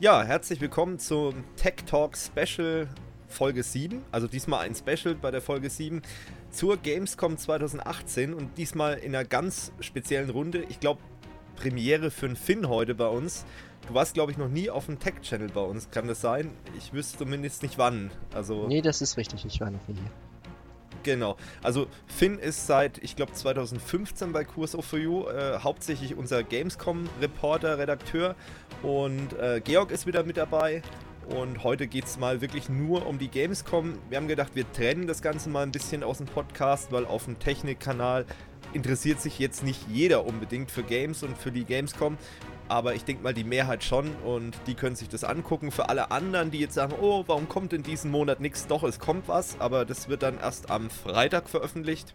Ja, 0.00 0.22
herzlich 0.22 0.62
willkommen 0.62 0.98
zum 0.98 1.44
Tech 1.56 1.74
Talk 1.84 2.16
Special 2.16 2.88
Folge 3.28 3.62
7. 3.62 4.00
Also 4.10 4.28
diesmal 4.28 4.60
ein 4.60 4.74
Special 4.74 5.14
bei 5.14 5.30
der 5.30 5.42
Folge 5.42 5.68
7 5.68 6.00
zur 6.50 6.78
Gamescom 6.78 7.36
2018 7.36 8.32
und 8.32 8.56
diesmal 8.56 8.94
in 8.94 9.14
einer 9.14 9.26
ganz 9.26 9.72
speziellen 9.80 10.30
Runde. 10.30 10.64
Ich 10.70 10.80
glaube, 10.80 11.02
Premiere 11.54 12.10
für 12.10 12.24
einen 12.24 12.36
Finn 12.36 12.70
heute 12.70 12.94
bei 12.94 13.08
uns. 13.08 13.44
Du 13.88 13.92
warst, 13.92 14.14
glaube 14.14 14.32
ich, 14.32 14.38
noch 14.38 14.48
nie 14.48 14.70
auf 14.70 14.86
dem 14.86 14.98
Tech-Channel 14.98 15.50
bei 15.50 15.60
uns, 15.60 15.90
kann 15.90 16.08
das 16.08 16.22
sein? 16.22 16.50
Ich 16.78 16.94
wüsste 16.94 17.18
zumindest 17.18 17.62
nicht 17.62 17.76
wann. 17.76 18.10
Also 18.32 18.68
nee, 18.68 18.80
das 18.80 19.02
ist 19.02 19.18
richtig, 19.18 19.44
ich 19.44 19.60
war 19.60 19.70
noch 19.70 19.86
nie 19.86 19.96
hier. 19.96 20.29
Genau. 21.02 21.36
Also 21.62 21.86
Finn 22.06 22.38
ist 22.38 22.66
seit, 22.66 22.98
ich 22.98 23.16
glaube, 23.16 23.32
2015 23.32 24.32
bei 24.32 24.44
Kurs 24.44 24.74
of 24.74 24.92
You 24.92 25.26
äh, 25.28 25.58
hauptsächlich 25.60 26.16
unser 26.16 26.42
Gamescom-Reporter, 26.42 27.78
Redakteur. 27.78 28.36
Und 28.82 29.32
äh, 29.38 29.60
Georg 29.62 29.90
ist 29.90 30.06
wieder 30.06 30.24
mit 30.24 30.36
dabei. 30.36 30.82
Und 31.36 31.62
heute 31.62 31.86
geht 31.86 32.06
es 32.06 32.18
mal 32.18 32.40
wirklich 32.40 32.68
nur 32.68 33.06
um 33.06 33.18
die 33.18 33.28
Gamescom. 33.28 33.98
Wir 34.08 34.18
haben 34.18 34.26
gedacht, 34.26 34.56
wir 34.56 34.70
trennen 34.72 35.06
das 35.06 35.22
Ganze 35.22 35.48
mal 35.48 35.62
ein 35.62 35.70
bisschen 35.70 36.02
aus 36.02 36.18
dem 36.18 36.26
Podcast, 36.26 36.90
weil 36.90 37.06
auf 37.06 37.26
dem 37.26 37.38
Technikkanal 37.38 38.26
interessiert 38.72 39.20
sich 39.20 39.38
jetzt 39.38 39.64
nicht 39.64 39.80
jeder 39.88 40.24
unbedingt 40.26 40.70
für 40.70 40.82
Games 40.82 41.22
und 41.22 41.36
für 41.36 41.52
die 41.52 41.64
Gamescom 41.64 42.16
aber 42.70 42.94
ich 42.94 43.04
denke 43.04 43.24
mal 43.24 43.34
die 43.34 43.42
Mehrheit 43.42 43.82
schon 43.82 44.14
und 44.24 44.56
die 44.68 44.74
können 44.74 44.94
sich 44.94 45.08
das 45.08 45.24
angucken. 45.24 45.72
Für 45.72 45.88
alle 45.88 46.12
anderen, 46.12 46.52
die 46.52 46.60
jetzt 46.60 46.74
sagen, 46.74 46.94
oh, 47.00 47.24
warum 47.26 47.48
kommt 47.48 47.72
in 47.72 47.82
diesem 47.82 48.12
Monat 48.12 48.38
nichts? 48.38 48.68
Doch, 48.68 48.84
es 48.84 49.00
kommt 49.00 49.26
was, 49.26 49.58
aber 49.58 49.84
das 49.84 50.08
wird 50.08 50.22
dann 50.22 50.38
erst 50.38 50.70
am 50.70 50.88
Freitag 50.88 51.48
veröffentlicht. 51.48 52.14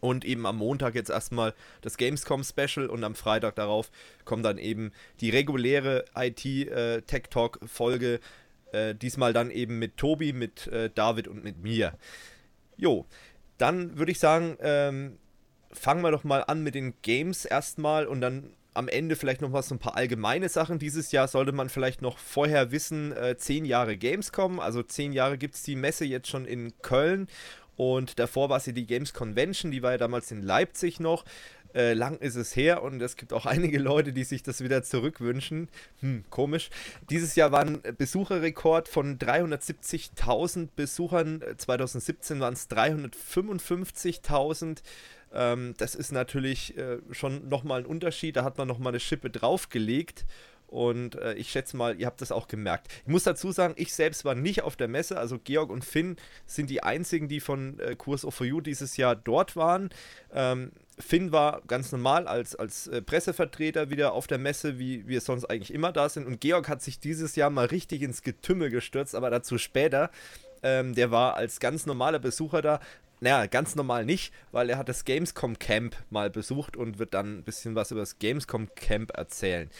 Und 0.00 0.24
eben 0.24 0.46
am 0.46 0.56
Montag 0.56 0.94
jetzt 0.94 1.10
erstmal 1.10 1.52
das 1.82 1.98
Gamescom 1.98 2.44
Special 2.44 2.86
und 2.86 3.04
am 3.04 3.14
Freitag 3.14 3.56
darauf 3.56 3.90
kommt 4.24 4.46
dann 4.46 4.56
eben 4.56 4.90
die 5.20 5.28
reguläre 5.28 6.06
IT 6.16 6.46
äh, 6.46 7.02
Tech 7.02 7.24
Talk 7.28 7.60
Folge. 7.66 8.20
Äh, 8.72 8.94
diesmal 8.94 9.34
dann 9.34 9.50
eben 9.50 9.78
mit 9.78 9.98
Tobi, 9.98 10.32
mit 10.32 10.66
äh, 10.68 10.88
David 10.94 11.28
und 11.28 11.44
mit 11.44 11.62
mir. 11.62 11.92
Jo, 12.78 13.04
dann 13.58 13.98
würde 13.98 14.12
ich 14.12 14.18
sagen, 14.18 14.56
ähm, 14.60 15.18
fangen 15.74 16.02
wir 16.02 16.10
doch 16.10 16.24
mal 16.24 16.44
an 16.44 16.62
mit 16.62 16.74
den 16.74 16.94
Games 17.02 17.44
erstmal 17.44 18.06
und 18.06 18.20
dann 18.20 18.50
am 18.74 18.88
Ende 18.88 19.14
vielleicht 19.14 19.40
noch 19.40 19.50
mal 19.50 19.62
so 19.62 19.74
ein 19.74 19.78
paar 19.78 19.96
allgemeine 19.96 20.48
Sachen. 20.48 20.78
Dieses 20.78 21.12
Jahr 21.12 21.28
sollte 21.28 21.52
man 21.52 21.68
vielleicht 21.68 22.02
noch 22.02 22.18
vorher 22.18 22.72
wissen, 22.72 23.12
äh, 23.12 23.36
zehn 23.36 23.64
Jahre 23.64 23.96
Gamescom, 23.96 24.58
also 24.58 24.82
zehn 24.82 25.12
Jahre 25.12 25.38
gibt 25.38 25.54
es 25.54 25.62
die 25.62 25.76
Messe 25.76 26.04
jetzt 26.04 26.28
schon 26.28 26.44
in 26.44 26.72
Köln 26.82 27.28
und 27.76 28.18
davor 28.18 28.48
war 28.48 28.60
sie 28.60 28.72
die 28.72 28.86
Games 28.86 29.12
Convention, 29.12 29.70
die 29.70 29.82
war 29.82 29.92
ja 29.92 29.98
damals 29.98 30.30
in 30.30 30.42
Leipzig 30.42 31.00
noch. 31.00 31.24
Äh, 31.74 31.94
lang 31.94 32.18
ist 32.18 32.36
es 32.36 32.54
her 32.54 32.84
und 32.84 33.02
es 33.02 33.16
gibt 33.16 33.32
auch 33.32 33.46
einige 33.46 33.78
Leute, 33.78 34.12
die 34.12 34.24
sich 34.24 34.44
das 34.44 34.62
wieder 34.62 34.84
zurückwünschen. 34.84 35.68
Hm, 36.00 36.24
komisch. 36.30 36.70
Dieses 37.10 37.34
Jahr 37.34 37.50
war 37.50 37.62
ein 37.62 37.80
Besucherrekord 37.98 38.88
von 38.88 39.18
370.000 39.18 40.68
Besuchern. 40.76 41.42
2017 41.56 42.38
waren 42.38 42.54
es 42.54 42.70
355.000. 42.70 44.82
Ähm, 45.34 45.74
das 45.76 45.94
ist 45.94 46.12
natürlich 46.12 46.76
äh, 46.78 46.98
schon 47.10 47.48
nochmal 47.48 47.80
ein 47.80 47.86
Unterschied. 47.86 48.36
Da 48.36 48.44
hat 48.44 48.56
man 48.56 48.68
nochmal 48.68 48.92
eine 48.92 49.00
Schippe 49.00 49.28
draufgelegt. 49.30 50.24
Und 50.66 51.14
äh, 51.16 51.34
ich 51.34 51.50
schätze 51.50 51.76
mal, 51.76 52.00
ihr 52.00 52.06
habt 52.06 52.20
das 52.20 52.32
auch 52.32 52.48
gemerkt. 52.48 52.88
Ich 53.04 53.12
muss 53.12 53.22
dazu 53.22 53.52
sagen, 53.52 53.74
ich 53.76 53.94
selbst 53.94 54.24
war 54.24 54.34
nicht 54.34 54.62
auf 54.62 54.74
der 54.76 54.88
Messe. 54.88 55.18
Also 55.18 55.38
Georg 55.38 55.70
und 55.70 55.84
Finn 55.84 56.16
sind 56.46 56.68
die 56.68 56.82
einzigen, 56.82 57.28
die 57.28 57.40
von 57.40 57.78
äh, 57.78 57.94
Kurs 57.94 58.24
of 58.24 58.40
You 58.40 58.60
dieses 58.60 58.96
Jahr 58.96 59.14
dort 59.14 59.54
waren. 59.54 59.90
Ähm, 60.32 60.72
Finn 60.98 61.32
war 61.32 61.62
ganz 61.66 61.92
normal 61.92 62.26
als, 62.26 62.56
als 62.56 62.86
äh, 62.88 63.02
Pressevertreter 63.02 63.90
wieder 63.90 64.12
auf 64.12 64.26
der 64.26 64.38
Messe, 64.38 64.78
wie 64.78 65.06
wir 65.06 65.20
sonst 65.20 65.44
eigentlich 65.44 65.72
immer 65.72 65.92
da 65.92 66.08
sind. 66.08 66.26
Und 66.26 66.40
Georg 66.40 66.68
hat 66.68 66.82
sich 66.82 66.98
dieses 66.98 67.36
Jahr 67.36 67.50
mal 67.50 67.66
richtig 67.66 68.02
ins 68.02 68.22
Getümmel 68.22 68.70
gestürzt, 68.70 69.14
aber 69.14 69.30
dazu 69.30 69.58
später. 69.58 70.10
Ähm, 70.64 70.94
der 70.94 71.10
war 71.10 71.34
als 71.34 71.60
ganz 71.60 71.84
normaler 71.84 72.18
Besucher 72.18 72.62
da, 72.62 72.80
naja, 73.20 73.46
ganz 73.46 73.74
normal 73.74 74.04
nicht, 74.04 74.32
weil 74.52 74.70
er 74.70 74.78
hat 74.78 74.88
das 74.88 75.04
Gamescom 75.04 75.58
Camp 75.58 75.96
mal 76.10 76.30
besucht 76.30 76.76
und 76.76 76.98
wird 76.98 77.14
dann 77.14 77.38
ein 77.38 77.42
bisschen 77.42 77.74
was 77.74 77.90
über 77.90 78.00
das 78.00 78.18
Gamescom 78.18 78.68
Camp 78.74 79.16
erzählen. 79.16 79.70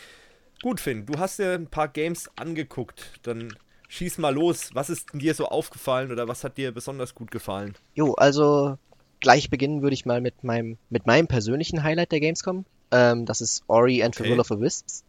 Gut, 0.63 0.81
Finn, 0.81 1.05
du 1.05 1.19
hast 1.19 1.39
dir 1.39 1.53
ein 1.53 1.67
paar 1.67 1.89
Games 1.89 2.31
angeguckt. 2.37 3.21
Dann 3.23 3.55
schieß 3.89 4.19
mal 4.19 4.35
los. 4.35 4.71
Was 4.73 4.89
ist 4.89 5.09
dir 5.13 5.35
so 5.35 5.47
aufgefallen 5.47 6.11
oder 6.11 6.27
was 6.27 6.43
hat 6.43 6.57
dir 6.57 6.73
besonders 6.73 7.15
gut 7.15 7.31
gefallen? 7.31 7.75
Jo, 7.95 8.15
also 8.15 8.79
gleich 9.21 9.51
beginnen 9.51 9.83
würde 9.83 9.95
ich 9.95 10.07
mal 10.07 10.21
mit 10.21 10.43
meinem, 10.43 10.79
mit 10.91 11.07
meinem 11.07 11.27
persönlichen 11.27 11.83
Highlight 11.83 12.13
der 12.13 12.21
Gamescom. 12.21 12.65
Ähm, 12.91 13.27
das 13.27 13.41
ist 13.41 13.65
Ori 13.67 14.03
and 14.03 14.17
okay. 14.17 14.25
the 14.25 14.31
Will 14.31 14.41
of 14.41 14.49
the 14.49 14.59
Wisps. 14.59 15.05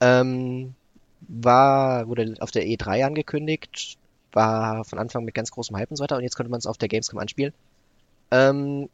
Ähm, 0.00 0.74
war, 1.20 2.08
wurde 2.08 2.36
auf 2.40 2.50
der 2.50 2.64
E3 2.64 3.04
angekündigt, 3.04 3.97
war 4.32 4.84
von 4.84 4.98
Anfang 4.98 5.24
mit 5.24 5.34
ganz 5.34 5.50
großem 5.50 5.76
Hype 5.76 5.90
und 5.90 5.96
so 5.96 6.02
weiter 6.02 6.16
und 6.16 6.22
jetzt 6.22 6.36
konnte 6.36 6.50
man 6.50 6.58
es 6.58 6.66
auf 6.66 6.78
der 6.78 6.88
Gamescom 6.88 7.18
anspielen. 7.18 7.52
Ähm, 8.30 8.88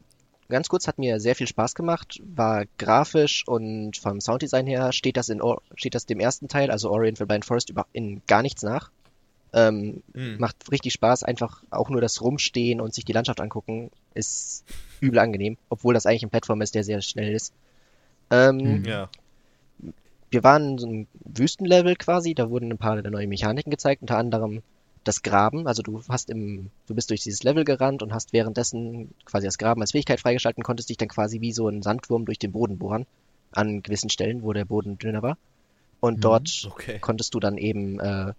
ganz 0.48 0.68
kurz, 0.68 0.86
hat 0.86 0.98
mir 0.98 1.20
sehr 1.20 1.34
viel 1.34 1.48
Spaß 1.48 1.74
gemacht, 1.74 2.20
war 2.24 2.64
grafisch 2.78 3.46
und 3.46 3.96
vom 3.96 4.20
Sounddesign 4.20 4.66
her 4.66 4.92
steht 4.92 5.16
das 5.16 5.28
in 5.28 5.40
steht 5.74 5.94
das 5.94 6.06
dem 6.06 6.20
ersten 6.20 6.48
Teil, 6.48 6.70
also 6.70 6.90
Orient 6.90 7.18
the 7.18 7.24
Blind 7.24 7.44
Forest, 7.44 7.70
über, 7.70 7.86
in 7.92 8.22
gar 8.26 8.42
nichts 8.42 8.62
nach. 8.62 8.90
Ähm, 9.52 10.02
mhm. 10.12 10.36
Macht 10.38 10.70
richtig 10.72 10.92
Spaß, 10.94 11.22
einfach 11.22 11.62
auch 11.70 11.88
nur 11.88 12.00
das 12.00 12.20
Rumstehen 12.20 12.80
und 12.80 12.92
sich 12.92 13.04
die 13.04 13.12
Landschaft 13.12 13.40
angucken, 13.40 13.90
ist 14.12 14.64
übel 15.00 15.20
angenehm, 15.20 15.56
obwohl 15.68 15.94
das 15.94 16.06
eigentlich 16.06 16.24
ein 16.24 16.30
Plattform 16.30 16.60
ist, 16.60 16.74
der 16.74 16.82
sehr 16.82 17.00
schnell 17.02 17.32
ist. 17.32 17.52
Ähm, 18.30 18.56
mhm. 18.56 18.84
ja. 18.84 19.08
Wir 20.30 20.42
waren 20.42 20.70
in 20.70 20.78
so 20.78 20.86
einem 20.88 21.06
Wüstenlevel 21.24 21.94
quasi, 21.94 22.34
da 22.34 22.50
wurden 22.50 22.72
ein 22.72 22.78
paar 22.78 23.00
der 23.00 23.12
neuen 23.12 23.28
Mechaniken 23.28 23.70
gezeigt, 23.70 24.02
unter 24.02 24.18
anderem 24.18 24.62
das 25.04 25.22
Graben. 25.22 25.66
Also 25.66 25.82
du 25.82 26.02
hast 26.08 26.30
im, 26.30 26.70
du 26.86 26.94
bist 26.94 27.10
durch 27.10 27.22
dieses 27.22 27.42
Level 27.42 27.64
gerannt 27.64 28.02
und 28.02 28.12
hast 28.12 28.32
währenddessen 28.32 29.10
quasi 29.24 29.46
das 29.46 29.58
Graben 29.58 29.80
als 29.80 29.92
Fähigkeit 29.92 30.20
freigeschalten, 30.20 30.64
konntest 30.64 30.88
dich 30.88 30.96
dann 30.96 31.08
quasi 31.08 31.40
wie 31.40 31.52
so 31.52 31.68
ein 31.68 31.82
Sandwurm 31.82 32.24
durch 32.24 32.38
den 32.38 32.52
Boden 32.52 32.78
bohren 32.78 33.06
an 33.52 33.82
gewissen 33.82 34.10
Stellen, 34.10 34.42
wo 34.42 34.52
der 34.52 34.64
Boden 34.64 34.98
dünner 34.98 35.22
war. 35.22 35.38
Und 36.00 36.16
mhm, 36.16 36.20
dort 36.22 36.68
okay. 36.70 36.98
konntest 36.98 37.34
du 37.34 37.40
dann 37.40 37.56
eben, 37.56 38.00
äh, 38.00 38.32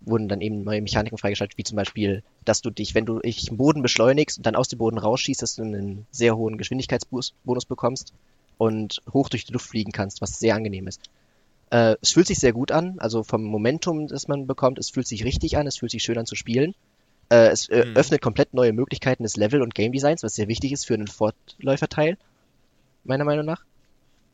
wurden 0.00 0.28
dann 0.28 0.40
eben 0.40 0.64
neue 0.64 0.82
Mechaniken 0.82 1.18
freigeschaltet, 1.18 1.56
wie 1.58 1.64
zum 1.64 1.76
Beispiel, 1.76 2.22
dass 2.44 2.60
du 2.60 2.70
dich, 2.70 2.94
wenn 2.94 3.06
du 3.06 3.20
dich 3.20 3.48
im 3.48 3.56
Boden 3.56 3.82
beschleunigst 3.82 4.38
und 4.38 4.46
dann 4.46 4.56
aus 4.56 4.68
dem 4.68 4.78
Boden 4.78 4.98
rausschießt, 4.98 5.42
dass 5.42 5.56
du 5.56 5.62
einen 5.62 6.06
sehr 6.10 6.36
hohen 6.36 6.58
Geschwindigkeitsbonus 6.58 7.64
bekommst 7.66 8.12
und 8.58 9.00
hoch 9.12 9.28
durch 9.28 9.44
die 9.44 9.52
Luft 9.52 9.70
fliegen 9.70 9.92
kannst, 9.92 10.20
was 10.20 10.38
sehr 10.38 10.54
angenehm 10.54 10.86
ist. 10.86 11.00
Äh, 11.70 11.96
es 12.00 12.12
fühlt 12.12 12.26
sich 12.26 12.38
sehr 12.38 12.52
gut 12.52 12.72
an, 12.72 12.98
also 12.98 13.22
vom 13.22 13.42
Momentum, 13.42 14.08
das 14.08 14.28
man 14.28 14.46
bekommt, 14.46 14.78
es 14.78 14.90
fühlt 14.90 15.06
sich 15.06 15.24
richtig 15.24 15.56
an, 15.56 15.66
es 15.66 15.78
fühlt 15.78 15.92
sich 15.92 16.02
schön 16.02 16.18
an 16.18 16.26
zu 16.26 16.34
spielen. 16.34 16.74
Äh, 17.30 17.48
es 17.48 17.68
äh, 17.68 17.84
mhm. 17.84 17.96
öffnet 17.96 18.22
komplett 18.22 18.54
neue 18.54 18.72
Möglichkeiten 18.72 19.22
des 19.22 19.36
Level- 19.36 19.62
und 19.62 19.74
Game 19.74 19.92
Designs, 19.92 20.22
was 20.22 20.34
sehr 20.34 20.48
wichtig 20.48 20.72
ist 20.72 20.86
für 20.86 20.94
einen 20.94 21.08
Fortläuferteil, 21.08 22.16
meiner 23.04 23.24
Meinung 23.24 23.44
nach. 23.44 23.64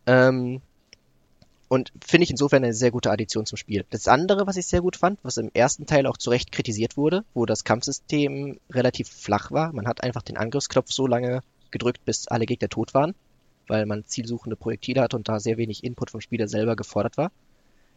Ähm, 0.07 0.61
und 1.69 1.93
finde 2.07 2.25
ich 2.25 2.31
insofern 2.31 2.63
eine 2.63 2.75
sehr 2.75 2.93
gute 2.93 3.11
Addition 3.11 3.47
zum 3.47 3.57
Spiel. 3.57 3.85
Das 3.91 4.07
andere, 4.07 4.47
was 4.47 4.57
ich 4.57 4.67
sehr 4.67 4.81
gut 4.81 4.97
fand, 4.97 5.19
was 5.25 5.39
im 5.39 5.51
ersten 5.55 5.87
Teil 5.87 6.07
auch 6.07 6.19
zu 6.19 6.31
Recht 6.31 6.53
kritisiert 6.53 6.97
wurde, 6.97 7.25
wo 7.35 7.47
das 7.47 7.65
Kampfsystem 7.65 8.61
relativ 8.71 9.09
flach 9.09 9.51
war. 9.51 9.73
Man 9.73 9.89
hat 9.89 10.05
einfach 10.05 10.23
den 10.23 10.37
Angriffsknopf 10.37 10.93
so 10.93 11.09
lange 11.09 11.43
gedrückt, 11.73 12.05
bis 12.05 12.29
alle 12.29 12.47
Gegner 12.47 12.69
tot 12.69 12.95
waren 12.95 13.15
weil 13.69 13.87
man 13.87 14.05
zielsuchende 14.07 14.57
Projektile 14.57 15.03
hat 15.03 15.15
und 15.15 15.29
da 15.29 15.41
sehr 15.41 15.57
wenig 15.57 15.85
Input 15.85 16.11
vom 16.11 16.21
Spieler 16.21 16.49
selber 16.49 16.77
gefordert 16.77 17.17
war. 17.17 17.31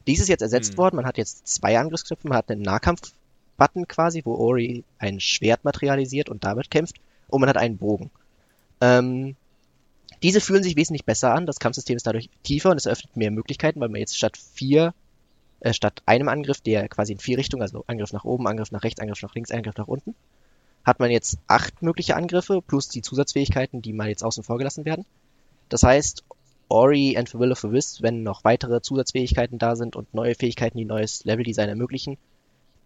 Dies 0.08 0.22
ist 0.22 0.30
jetzt 0.30 0.42
ersetzt 0.42 0.74
mhm. 0.74 0.78
worden. 0.78 0.96
Man 0.96 1.06
hat 1.06 1.18
jetzt 1.18 1.48
zwei 1.48 1.78
Angriffsknöpfe. 1.78 2.28
Man 2.28 2.38
hat 2.38 2.50
einen 2.50 2.62
Nahkampf-Button 2.62 3.88
quasi, 3.88 4.22
wo 4.24 4.36
Ori 4.36 4.84
ein 5.00 5.20
Schwert 5.20 5.66
materialisiert 5.66 6.30
und 6.30 6.44
damit 6.44 6.72
kämpft. 6.72 6.96
Und 7.28 7.42
man 7.42 7.50
hat 7.50 7.58
einen 7.58 7.78
Bogen. 7.78 8.10
Ähm, 8.80 9.36
diese 10.24 10.42
fühlen 10.42 10.64
sich 10.64 10.78
wesentlich 10.78 11.06
besser 11.06 11.34
an. 11.34 11.46
Das 11.46 11.60
Kampfsystem 11.60 11.98
ist 11.98 12.08
dadurch 12.08 12.30
tiefer 12.44 12.72
und 12.72 12.78
es 12.78 12.86
eröffnet 12.86 13.18
mehr 13.18 13.32
Möglichkeiten, 13.32 13.80
weil 13.80 13.90
man 13.90 14.00
jetzt 14.00 14.18
statt 14.18 14.38
vier, 14.38 14.94
äh, 15.60 15.74
statt 15.74 16.02
einem 16.06 16.30
Angriff, 16.30 16.62
der 16.62 16.88
quasi 16.88 17.14
in 17.14 17.20
vier 17.20 17.38
Richtungen, 17.38 17.62
also 17.62 17.84
Angriff 17.88 18.14
nach 18.14 18.24
oben, 18.24 18.48
Angriff 18.48 18.72
nach 18.72 18.84
rechts, 18.84 19.02
Angriff 19.02 19.22
nach 19.22 19.36
links, 19.36 19.52
Angriff 19.52 19.76
nach 19.76 19.88
unten, 19.88 20.16
hat 20.84 21.00
man 21.00 21.12
jetzt 21.12 21.38
acht 21.48 21.82
mögliche 21.82 22.16
Angriffe 22.16 22.62
plus 22.66 22.88
die 22.88 23.02
Zusatzfähigkeiten, 23.02 23.82
die 23.82 23.94
mal 23.94 24.08
jetzt 24.08 24.24
außen 24.24 24.44
vor 24.44 24.58
gelassen 24.58 24.86
werden. 24.86 25.06
Das 25.70 25.84
heißt, 25.84 26.24
Ori 26.70 27.18
and 27.18 27.30
the 27.30 27.40
Will 27.40 27.52
of 27.52 27.60
the 27.60 27.72
Wisp, 27.72 28.02
wenn 28.02 28.24
noch 28.24 28.44
weitere 28.44 28.82
Zusatzfähigkeiten 28.82 29.58
da 29.58 29.76
sind 29.76 29.96
und 29.96 30.14
neue 30.14 30.36
Fähigkeiten, 30.36 30.78
die 30.78 30.86
neues 30.86 31.24
Leveldesign 31.24 31.70
ermöglichen, 31.70 32.18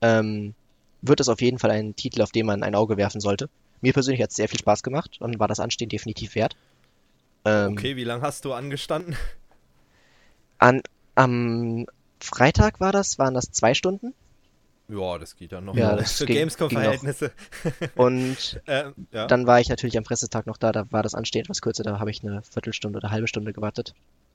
ähm, 0.01 0.53
wird 1.01 1.19
es 1.19 1.29
auf 1.29 1.41
jeden 1.41 1.59
Fall 1.59 1.71
ein 1.71 1.95
Titel, 1.95 2.21
auf 2.21 2.31
den 2.31 2.45
man 2.45 2.63
ein 2.63 2.75
Auge 2.75 2.97
werfen 2.97 3.21
sollte. 3.21 3.49
Mir 3.81 3.93
persönlich 3.93 4.21
hat 4.21 4.29
es 4.29 4.35
sehr 4.35 4.49
viel 4.49 4.59
Spaß 4.59 4.83
gemacht 4.83 5.17
und 5.19 5.39
war 5.39 5.47
das 5.47 5.59
Anstehen 5.59 5.89
definitiv 5.89 6.35
wert. 6.35 6.55
Ähm, 7.45 7.73
okay, 7.73 7.95
wie 7.95 8.03
lange 8.03 8.21
hast 8.21 8.45
du 8.45 8.53
angestanden? 8.53 9.15
An, 10.59 10.81
am 11.15 11.87
Freitag 12.19 12.79
war 12.79 12.91
das, 12.91 13.17
waren 13.17 13.33
das 13.33 13.51
zwei 13.51 13.73
Stunden. 13.73 14.13
Ja, 14.91 15.17
das 15.17 15.35
geht 15.35 15.53
dann 15.53 15.65
noch. 15.65 15.75
Ja, 15.75 15.95
das 15.95 16.17
für 16.17 16.25
Gamescom-Verhältnisse. 16.25 17.31
Und 17.95 18.61
ähm, 18.67 18.93
ja. 19.11 19.25
dann 19.27 19.47
war 19.47 19.59
ich 19.61 19.69
natürlich 19.69 19.97
am 19.97 20.03
Pressetag 20.03 20.47
noch 20.47 20.57
da, 20.57 20.71
da 20.71 20.91
war 20.91 21.01
das 21.01 21.15
anstehend 21.15 21.45
etwas 21.45 21.61
kürzer, 21.61 21.83
da 21.83 21.99
habe 21.99 22.11
ich 22.11 22.23
eine 22.23 22.41
Viertelstunde 22.43 22.97
oder 22.97 23.07
eine 23.07 23.13
halbe 23.13 23.27
Stunde 23.27 23.53
gewartet. 23.53 23.93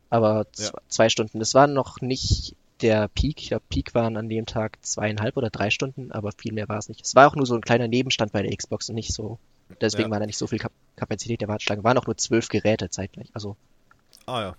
Aber 0.09 0.47
ja. 0.57 0.71
zwei 0.89 1.09
Stunden. 1.09 1.39
Das 1.41 1.55
war 1.55 1.67
noch 1.67 2.01
nicht 2.01 2.55
der 2.81 3.09
Peak. 3.09 3.41
Ich 3.41 3.49
glaube, 3.49 3.65
Peak 3.69 3.95
waren 3.95 4.17
an 4.17 4.29
dem 4.29 4.47
Tag 4.47 4.79
zweieinhalb 4.85 5.37
oder 5.37 5.51
drei 5.51 5.71
Stunden, 5.71 6.13
aber 6.13 6.33
viel 6.33 6.53
mehr 6.53 6.69
war 6.69 6.79
es 6.79 6.89
nicht. 6.89 7.05
Es 7.05 7.15
war 7.15 7.29
auch 7.29 7.35
nur 7.35 7.47
so 7.47 7.55
ein 7.55 7.63
kleiner 7.63 7.89
Nebenstand 7.89 8.33
bei 8.33 8.43
der 8.43 8.55
Xbox 8.57 8.89
und 8.89 8.95
nicht 8.95 9.13
so. 9.13 9.39
Deswegen 9.81 10.09
ja. 10.09 10.11
war 10.11 10.21
da 10.21 10.27
nicht 10.27 10.39
so 10.39 10.47
viel 10.47 10.61
Kapazität 10.95 11.41
der 11.41 11.49
Warteschlange. 11.49 11.85
Waren 11.85 11.99
auch 11.99 12.07
nur 12.07 12.17
zwölf 12.17 12.49
Geräte 12.49 12.89
zeitgleich. 12.89 13.29
Also. 13.33 13.57
Ah 14.27 14.41
ja. 14.41 14.57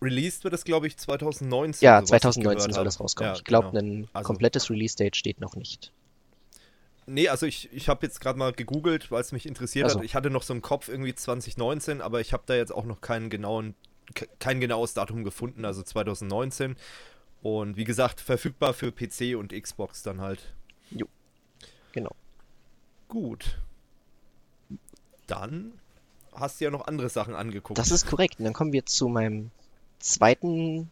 Released 0.00 0.44
wird 0.44 0.54
es, 0.54 0.64
glaube 0.64 0.86
ich, 0.86 0.96
2019. 0.96 1.84
Ja, 1.84 2.02
2019 2.04 2.72
soll 2.72 2.84
das 2.84 3.00
rauskommen. 3.00 3.32
Ja, 3.32 3.36
ich 3.36 3.44
glaube, 3.44 3.70
genau. 3.70 3.80
ein 3.80 4.08
also, 4.12 4.26
komplettes 4.26 4.70
Release-Date 4.70 5.16
steht 5.16 5.40
noch 5.40 5.56
nicht. 5.56 5.92
Nee, 7.06 7.28
also 7.28 7.46
ich, 7.46 7.72
ich 7.72 7.88
habe 7.88 8.06
jetzt 8.06 8.20
gerade 8.20 8.38
mal 8.38 8.52
gegoogelt, 8.52 9.10
weil 9.10 9.20
es 9.20 9.32
mich 9.32 9.46
interessiert 9.46 9.84
also. 9.84 9.98
hat. 9.98 10.04
Ich 10.04 10.14
hatte 10.14 10.30
noch 10.30 10.42
so 10.42 10.54
im 10.54 10.62
Kopf 10.62 10.88
irgendwie 10.88 11.14
2019, 11.14 12.00
aber 12.00 12.20
ich 12.20 12.32
habe 12.32 12.44
da 12.46 12.54
jetzt 12.54 12.72
auch 12.72 12.84
noch 12.84 13.00
keinen 13.00 13.30
genauen, 13.30 13.74
kein 14.38 14.60
genaues 14.60 14.94
Datum 14.94 15.24
gefunden, 15.24 15.64
also 15.64 15.82
2019. 15.82 16.76
Und 17.42 17.76
wie 17.76 17.84
gesagt, 17.84 18.20
verfügbar 18.20 18.74
für 18.74 18.92
PC 18.92 19.36
und 19.36 19.52
Xbox 19.52 20.02
dann 20.02 20.20
halt. 20.20 20.54
Jo. 20.90 21.06
Genau. 21.92 22.14
Gut. 23.08 23.58
Dann 25.26 25.72
hast 26.32 26.60
du 26.60 26.64
ja 26.64 26.70
noch 26.70 26.86
andere 26.86 27.08
Sachen 27.08 27.34
angeguckt. 27.34 27.78
Das 27.78 27.90
ist 27.90 28.06
korrekt. 28.06 28.38
Und 28.38 28.44
dann 28.44 28.54
kommen 28.54 28.72
wir 28.72 28.86
zu 28.86 29.08
meinem 29.08 29.50
zweiten 30.00 30.90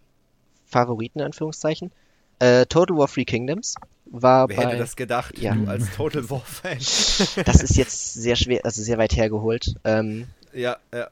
Favoriten, 0.66 1.18
in 1.20 1.26
Anführungszeichen. 1.26 1.90
Äh, 2.38 2.66
Total 2.66 2.96
War 2.96 3.08
Free 3.08 3.24
Kingdoms 3.24 3.74
war 4.10 4.48
Wer 4.48 4.56
bei... 4.56 4.66
hätte 4.66 4.78
das 4.78 4.96
gedacht, 4.96 5.38
ja. 5.38 5.54
du 5.54 5.66
als 5.66 5.94
Total 5.94 6.28
War 6.30 6.40
Fan? 6.40 6.78
das 7.44 7.62
ist 7.62 7.76
jetzt 7.76 8.14
sehr 8.14 8.36
schwer, 8.36 8.64
also 8.64 8.82
sehr 8.82 8.98
weit 8.98 9.14
hergeholt. 9.16 9.74
Ähm, 9.84 10.26
ja, 10.52 10.76
ja. 10.94 11.08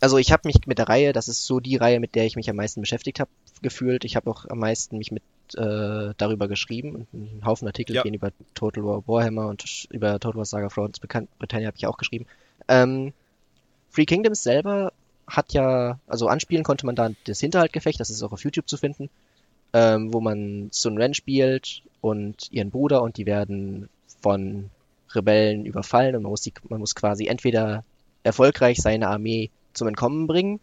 Also 0.00 0.18
ich 0.18 0.32
habe 0.32 0.42
mich 0.46 0.66
mit 0.66 0.78
der 0.78 0.88
Reihe, 0.88 1.12
das 1.12 1.28
ist 1.28 1.46
so 1.46 1.60
die 1.60 1.76
Reihe, 1.76 2.00
mit 2.00 2.16
der 2.16 2.26
ich 2.26 2.34
mich 2.34 2.50
am 2.50 2.56
meisten 2.56 2.80
beschäftigt 2.80 3.20
habe, 3.20 3.30
gefühlt. 3.62 4.04
Ich 4.04 4.16
habe 4.16 4.28
auch 4.28 4.46
am 4.48 4.58
meisten 4.58 4.98
mich 4.98 5.12
mit 5.12 5.22
äh, 5.54 6.12
darüber 6.16 6.48
geschrieben 6.48 6.96
und 6.96 7.06
einen 7.14 7.42
Haufen 7.46 7.68
Artikel 7.68 7.94
ja. 7.94 8.02
gehen 8.02 8.14
über 8.14 8.32
Total 8.54 8.84
War 8.84 9.06
Warhammer 9.06 9.46
und 9.46 9.86
über 9.90 10.18
Total 10.18 10.38
War 10.38 10.44
Saga 10.44 10.70
Fronts 10.70 10.98
Britannia 10.98 11.68
habe 11.68 11.76
ich 11.76 11.86
auch 11.86 11.98
geschrieben. 11.98 12.26
Ähm, 12.66 13.12
Free 13.90 14.06
Kingdoms 14.06 14.42
selber 14.42 14.92
hat 15.32 15.52
ja, 15.54 15.98
also 16.06 16.28
anspielen 16.28 16.62
konnte 16.62 16.86
man 16.86 16.94
da 16.94 17.10
das 17.24 17.40
Hinterhaltgefecht, 17.40 17.98
das 17.98 18.10
ist 18.10 18.22
auch 18.22 18.32
auf 18.32 18.44
YouTube 18.44 18.68
zu 18.68 18.76
finden, 18.76 19.08
ähm, 19.72 20.12
wo 20.12 20.20
man 20.20 20.68
Sun 20.72 20.98
Ren 20.98 21.14
spielt 21.14 21.82
und 22.02 22.52
ihren 22.52 22.70
Bruder 22.70 23.02
und 23.02 23.16
die 23.16 23.26
werden 23.26 23.88
von 24.20 24.70
Rebellen 25.14 25.64
überfallen 25.64 26.14
und 26.16 26.22
man 26.22 26.30
muss, 26.30 26.42
die, 26.42 26.52
man 26.68 26.80
muss 26.80 26.94
quasi 26.94 27.26
entweder 27.26 27.82
erfolgreich 28.22 28.78
seine 28.78 29.08
Armee 29.08 29.50
zum 29.72 29.88
Entkommen 29.88 30.26
bringen, 30.26 30.60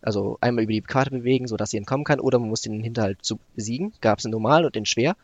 also 0.00 0.38
einmal 0.40 0.64
über 0.64 0.72
die 0.72 0.80
Karte 0.80 1.10
bewegen, 1.10 1.46
sodass 1.46 1.70
sie 1.70 1.76
entkommen 1.76 2.04
kann, 2.04 2.18
oder 2.18 2.38
man 2.38 2.48
muss 2.48 2.62
den 2.62 2.82
Hinterhalt 2.82 3.18
zu 3.22 3.38
besiegen. 3.54 3.92
Gab 4.00 4.18
es 4.18 4.24
in 4.24 4.30
normal 4.30 4.64
und 4.64 4.74
in 4.74 4.86
schwer. 4.86 5.16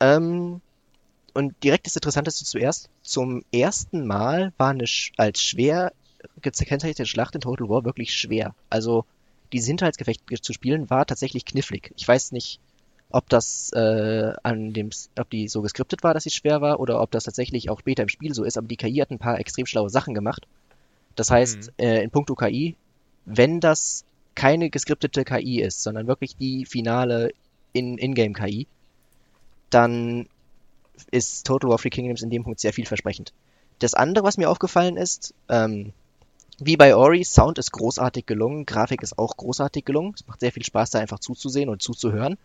Ähm, 0.00 0.60
und 1.34 1.54
direkt 1.62 1.86
das 1.86 1.96
Interessanteste 1.96 2.44
zuerst. 2.44 2.88
Zum 3.02 3.44
ersten 3.52 4.06
Mal 4.06 4.52
war 4.56 4.70
eine 4.70 4.86
als 5.18 5.42
schwer 5.42 5.92
gekennzeichnete 6.40 7.06
Schlacht 7.06 7.34
in 7.34 7.40
Total 7.40 7.68
War 7.68 7.84
wirklich 7.84 8.14
schwer. 8.14 8.54
Also 8.70 9.04
dieses 9.52 9.68
Hinterhaltsgefecht 9.68 10.22
zu 10.42 10.52
spielen 10.52 10.90
war 10.90 11.06
tatsächlich 11.06 11.44
knifflig. 11.44 11.92
Ich 11.96 12.06
weiß 12.06 12.32
nicht, 12.32 12.60
ob 13.10 13.28
das 13.28 13.72
äh, 13.72 14.32
an 14.42 14.72
dem, 14.72 14.90
ob 15.18 15.30
die 15.30 15.48
so 15.48 15.62
geskriptet 15.62 16.02
war, 16.02 16.12
dass 16.12 16.24
sie 16.24 16.30
schwer 16.30 16.60
war, 16.60 16.80
oder 16.80 17.00
ob 17.00 17.10
das 17.10 17.24
tatsächlich 17.24 17.70
auch 17.70 17.80
später 17.80 18.02
im 18.02 18.08
Spiel 18.08 18.34
so 18.34 18.44
ist. 18.44 18.58
Aber 18.58 18.66
die 18.66 18.76
KI 18.76 18.96
hat 18.96 19.10
ein 19.10 19.18
paar 19.18 19.38
extrem 19.38 19.66
schlaue 19.66 19.90
Sachen 19.90 20.14
gemacht. 20.14 20.46
Das 21.16 21.30
heißt, 21.30 21.72
mhm. 21.78 21.84
äh, 21.84 22.02
in 22.02 22.10
puncto 22.10 22.34
KI, 22.34 22.76
wenn 23.24 23.60
das 23.60 24.04
keine 24.34 24.70
geskriptete 24.70 25.24
KI 25.24 25.60
ist, 25.60 25.82
sondern 25.82 26.06
wirklich 26.06 26.36
die 26.36 26.64
finale 26.64 27.32
In-Game-KI, 27.72 28.66
dann 29.70 30.28
ist 31.10 31.46
Total 31.46 31.70
War 31.70 31.78
Free 31.78 31.90
Kingdoms 31.90 32.22
in 32.22 32.30
dem 32.30 32.44
Punkt 32.44 32.60
sehr 32.60 32.72
vielversprechend. 32.72 33.32
Das 33.78 33.94
andere, 33.94 34.24
was 34.24 34.36
mir 34.36 34.50
aufgefallen 34.50 34.96
ist, 34.96 35.34
ähm, 35.48 35.92
wie 36.60 36.76
bei 36.76 36.96
Ori, 36.96 37.24
Sound 37.24 37.58
ist 37.58 37.70
großartig 37.72 38.26
gelungen, 38.26 38.66
Grafik 38.66 39.02
ist 39.02 39.18
auch 39.18 39.36
großartig 39.36 39.84
gelungen. 39.84 40.14
Es 40.14 40.26
macht 40.26 40.40
sehr 40.40 40.52
viel 40.52 40.64
Spaß, 40.64 40.90
da 40.90 40.98
einfach 40.98 41.20
zuzusehen 41.20 41.68
und 41.68 41.82
zuzuhören. 41.82 42.36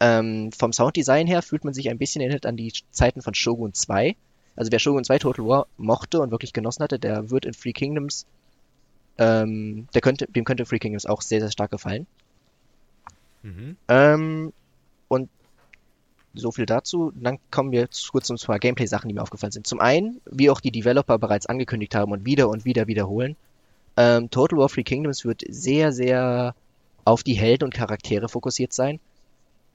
Ähm, 0.00 0.50
vom 0.52 0.72
Sounddesign 0.72 1.28
her 1.28 1.42
fühlt 1.42 1.64
man 1.64 1.74
sich 1.74 1.88
ein 1.88 1.98
bisschen 1.98 2.22
erinnert 2.22 2.44
an 2.44 2.56
die 2.56 2.72
Zeiten 2.90 3.22
von 3.22 3.34
Shogun 3.34 3.72
2. 3.72 4.16
Also 4.56 4.72
wer 4.72 4.80
Shogun 4.80 5.04
2 5.04 5.18
Total 5.20 5.46
War 5.46 5.66
mochte 5.76 6.20
und 6.20 6.32
wirklich 6.32 6.52
genossen 6.52 6.82
hatte, 6.82 6.98
der 6.98 7.30
wird 7.30 7.44
in 7.44 7.54
Free 7.54 7.72
Kingdoms, 7.72 8.26
ähm, 9.18 9.86
der 9.94 10.00
könnte, 10.00 10.26
dem 10.26 10.44
könnte 10.44 10.66
Free 10.66 10.80
Kingdoms 10.80 11.06
auch 11.06 11.22
sehr, 11.22 11.40
sehr 11.40 11.52
stark 11.52 11.70
gefallen. 11.70 12.06
Mhm. 13.42 13.76
Ähm, 13.88 14.52
und 15.06 15.28
so 16.34 16.50
viel 16.50 16.66
dazu. 16.66 17.12
Dann 17.14 17.38
kommen 17.50 17.70
wir 17.70 17.88
kurz 18.10 18.26
zu 18.26 18.34
ein 18.34 18.38
paar 18.44 18.58
Gameplay-Sachen, 18.58 19.08
die 19.08 19.14
mir 19.14 19.22
aufgefallen 19.22 19.52
sind. 19.52 19.66
Zum 19.66 19.80
einen, 19.80 20.20
wie 20.30 20.50
auch 20.50 20.60
die 20.60 20.70
Developer 20.70 21.18
bereits 21.18 21.46
angekündigt 21.46 21.94
haben 21.94 22.12
und 22.12 22.24
wieder 22.24 22.48
und 22.48 22.64
wieder 22.64 22.86
wiederholen, 22.86 23.36
ähm, 23.96 24.30
Total 24.30 24.58
War 24.58 24.68
Free 24.68 24.84
Kingdoms 24.84 25.24
wird 25.24 25.42
sehr, 25.48 25.92
sehr 25.92 26.54
auf 27.04 27.22
die 27.22 27.34
Helden 27.34 27.64
und 27.64 27.74
Charaktere 27.74 28.28
fokussiert 28.28 28.72
sein. 28.72 29.00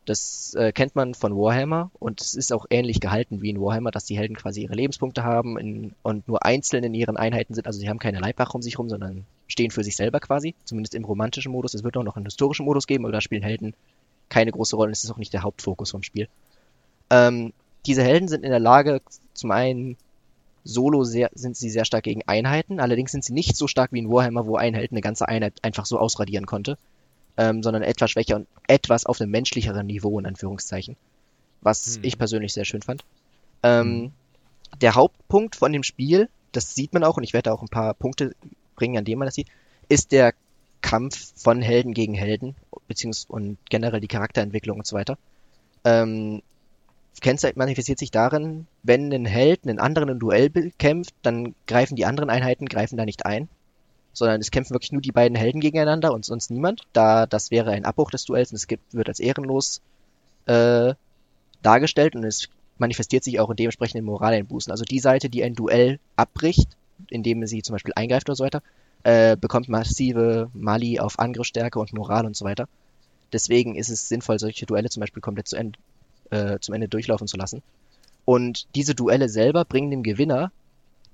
Das 0.05 0.53
äh, 0.53 0.71
kennt 0.71 0.95
man 0.95 1.13
von 1.13 1.35
Warhammer 1.35 1.91
und 1.99 2.21
es 2.21 2.33
ist 2.33 2.53
auch 2.53 2.65
ähnlich 2.69 3.01
gehalten 3.01 3.41
wie 3.41 3.49
in 3.49 3.59
Warhammer, 3.59 3.91
dass 3.91 4.05
die 4.05 4.17
Helden 4.17 4.37
quasi 4.37 4.61
ihre 4.63 4.73
Lebenspunkte 4.73 5.25
haben 5.25 5.59
in, 5.59 5.93
und 6.01 6.25
nur 6.29 6.45
einzeln 6.45 6.85
in 6.85 6.93
ihren 6.93 7.17
Einheiten 7.17 7.53
sind. 7.53 7.67
Also 7.67 7.79
sie 7.79 7.89
haben 7.89 7.99
keine 7.99 8.19
Leibwache 8.19 8.53
um 8.53 8.61
sich 8.61 8.79
rum, 8.79 8.87
sondern 8.87 9.25
stehen 9.47 9.69
für 9.69 9.83
sich 9.83 9.97
selber 9.97 10.21
quasi. 10.21 10.55
Zumindest 10.63 10.95
im 10.95 11.03
romantischen 11.03 11.51
Modus. 11.51 11.73
Es 11.73 11.83
wird 11.83 11.97
auch 11.97 12.03
noch 12.03 12.15
einen 12.15 12.25
historischen 12.25 12.65
Modus 12.65 12.87
geben, 12.87 13.03
aber 13.03 13.11
da 13.11 13.19
spielen 13.19 13.43
Helden 13.43 13.73
keine 14.29 14.51
große 14.51 14.77
Rolle. 14.77 14.93
Es 14.93 15.03
ist 15.03 15.11
auch 15.11 15.17
nicht 15.17 15.33
der 15.33 15.43
Hauptfokus 15.43 15.91
vom 15.91 16.03
Spiel. 16.03 16.29
Ähm, 17.09 17.51
diese 17.85 18.03
Helden 18.03 18.29
sind 18.29 18.45
in 18.45 18.51
der 18.51 18.59
Lage, 18.59 19.01
zum 19.33 19.51
einen 19.51 19.97
Solo 20.67 21.03
sehr, 21.03 21.29
sind 21.33 21.55
sie 21.55 21.69
sehr 21.69 21.85
stark 21.85 22.03
gegen 22.03 22.23
Einheiten, 22.27 22.79
allerdings 22.79 23.11
sind 23.11 23.23
sie 23.23 23.33
nicht 23.33 23.55
so 23.55 23.67
stark 23.67 23.93
wie 23.93 23.99
in 23.99 24.09
Warhammer, 24.09 24.45
wo 24.45 24.57
ein 24.57 24.73
Held 24.73 24.91
eine 24.91 25.01
ganze 25.01 25.27
Einheit 25.27 25.53
einfach 25.61 25.85
so 25.85 25.97
ausradieren 25.97 26.45
konnte, 26.45 26.77
ähm, 27.37 27.63
sondern 27.63 27.83
etwas 27.83 28.11
schwächer 28.11 28.35
und 28.35 28.47
etwas 28.67 29.05
auf 29.05 29.21
einem 29.21 29.31
menschlicheren 29.31 29.87
Niveau, 29.87 30.19
in 30.19 30.25
Anführungszeichen. 30.25 30.97
Was 31.61 31.95
hm. 31.95 32.03
ich 32.03 32.17
persönlich 32.17 32.53
sehr 32.53 32.65
schön 32.65 32.81
fand. 32.81 33.03
Ähm, 33.63 33.87
hm. 33.87 34.11
Der 34.81 34.95
Hauptpunkt 34.95 35.55
von 35.55 35.71
dem 35.71 35.83
Spiel, 35.83 36.29
das 36.51 36.75
sieht 36.75 36.93
man 36.93 37.03
auch, 37.03 37.17
und 37.17 37.23
ich 37.23 37.33
werde 37.33 37.53
auch 37.53 37.61
ein 37.61 37.69
paar 37.69 37.93
Punkte 37.93 38.35
bringen, 38.75 38.97
an 38.97 39.05
denen 39.05 39.19
man 39.19 39.27
das 39.27 39.35
sieht, 39.35 39.47
ist 39.87 40.11
der 40.11 40.33
Kampf 40.81 41.33
von 41.35 41.61
Helden 41.61 41.93
gegen 41.93 42.13
Helden, 42.13 42.55
beziehungsweise 42.87 43.31
und 43.31 43.57
generell 43.69 44.01
die 44.01 44.07
Charakterentwicklung 44.07 44.79
und 44.79 44.85
so 44.85 44.95
weiter. 44.95 45.17
Ähm, 45.85 46.41
Kennzeichen 47.21 47.57
manifestiert 47.57 47.99
sich 47.99 48.11
darin, 48.11 48.67
wenn 48.83 49.11
ein 49.11 49.25
Held 49.25 49.63
einen 49.63 49.79
anderen 49.79 50.09
im 50.09 50.19
Duell 50.19 50.49
kämpft, 50.77 51.13
dann 51.21 51.55
greifen 51.65 51.95
die 51.95 52.05
anderen 52.05 52.29
Einheiten 52.29 52.67
greifen 52.67 52.97
da 52.97 53.05
nicht 53.05 53.25
ein, 53.25 53.49
sondern 54.13 54.41
es 54.41 54.51
kämpfen 54.51 54.73
wirklich 54.73 54.91
nur 54.91 55.01
die 55.01 55.11
beiden 55.11 55.37
Helden 55.37 55.61
gegeneinander 55.61 56.13
und 56.13 56.25
sonst 56.25 56.51
niemand, 56.51 56.83
da 56.93 57.25
das 57.25 57.51
wäre 57.51 57.71
ein 57.71 57.85
Abbruch 57.85 58.11
des 58.11 58.25
Duells 58.25 58.51
und 58.51 58.57
es 58.57 58.67
gibt, 58.67 58.93
wird 58.93 59.07
als 59.07 59.19
ehrenlos 59.19 59.81
äh, 60.45 60.93
dargestellt 61.61 62.15
und 62.15 62.23
es 62.23 62.49
manifestiert 62.77 63.23
sich 63.23 63.39
auch 63.39 63.49
in 63.49 63.55
dementsprechenden 63.55 64.05
Moraleinbußen. 64.05 64.71
Also 64.71 64.83
die 64.83 64.99
Seite, 64.99 65.29
die 65.29 65.43
ein 65.43 65.55
Duell 65.55 65.99
abbricht, 66.15 66.69
indem 67.09 67.45
sie 67.47 67.61
zum 67.61 67.73
Beispiel 67.73 67.93
eingreift 67.95 68.29
oder 68.29 68.35
so 68.35 68.43
weiter, 68.43 68.61
äh, 69.03 69.35
bekommt 69.37 69.69
massive 69.69 70.49
Mali 70.53 70.99
auf 70.99 71.19
Angriffsstärke 71.19 71.79
und 71.79 71.93
Moral 71.93 72.25
und 72.25 72.35
so 72.35 72.45
weiter. 72.45 72.67
Deswegen 73.33 73.75
ist 73.75 73.89
es 73.89 74.07
sinnvoll, 74.07 74.39
solche 74.39 74.65
Duelle 74.65 74.89
zum 74.89 75.01
Beispiel 75.01 75.21
komplett 75.21 75.47
zu 75.47 75.57
äh, 76.31 76.59
zum 76.59 76.75
Ende 76.75 76.87
durchlaufen 76.87 77.27
zu 77.27 77.37
lassen. 77.37 77.61
Und 78.25 78.67
diese 78.75 78.95
Duelle 78.95 79.29
selber 79.29 79.65
bringen 79.65 79.91
dem 79.91 80.03
Gewinner 80.03 80.51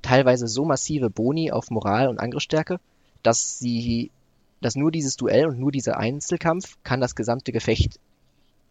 teilweise 0.02 0.48
so 0.48 0.66
massive 0.66 1.10
Boni 1.10 1.52
auf 1.52 1.70
Moral 1.70 2.08
und 2.10 2.20
Angriffsstärke, 2.20 2.80
dass 3.22 3.60
sie, 3.60 4.12
dass 4.62 4.76
nur 4.76 4.92
dieses 4.92 5.16
Duell 5.16 5.48
und 5.48 5.60
nur 5.60 5.72
dieser 5.72 5.98
Einzelkampf 5.98 6.78
kann 6.84 7.02
das 7.02 7.16
gesamte 7.16 7.52
Gefecht 7.52 8.00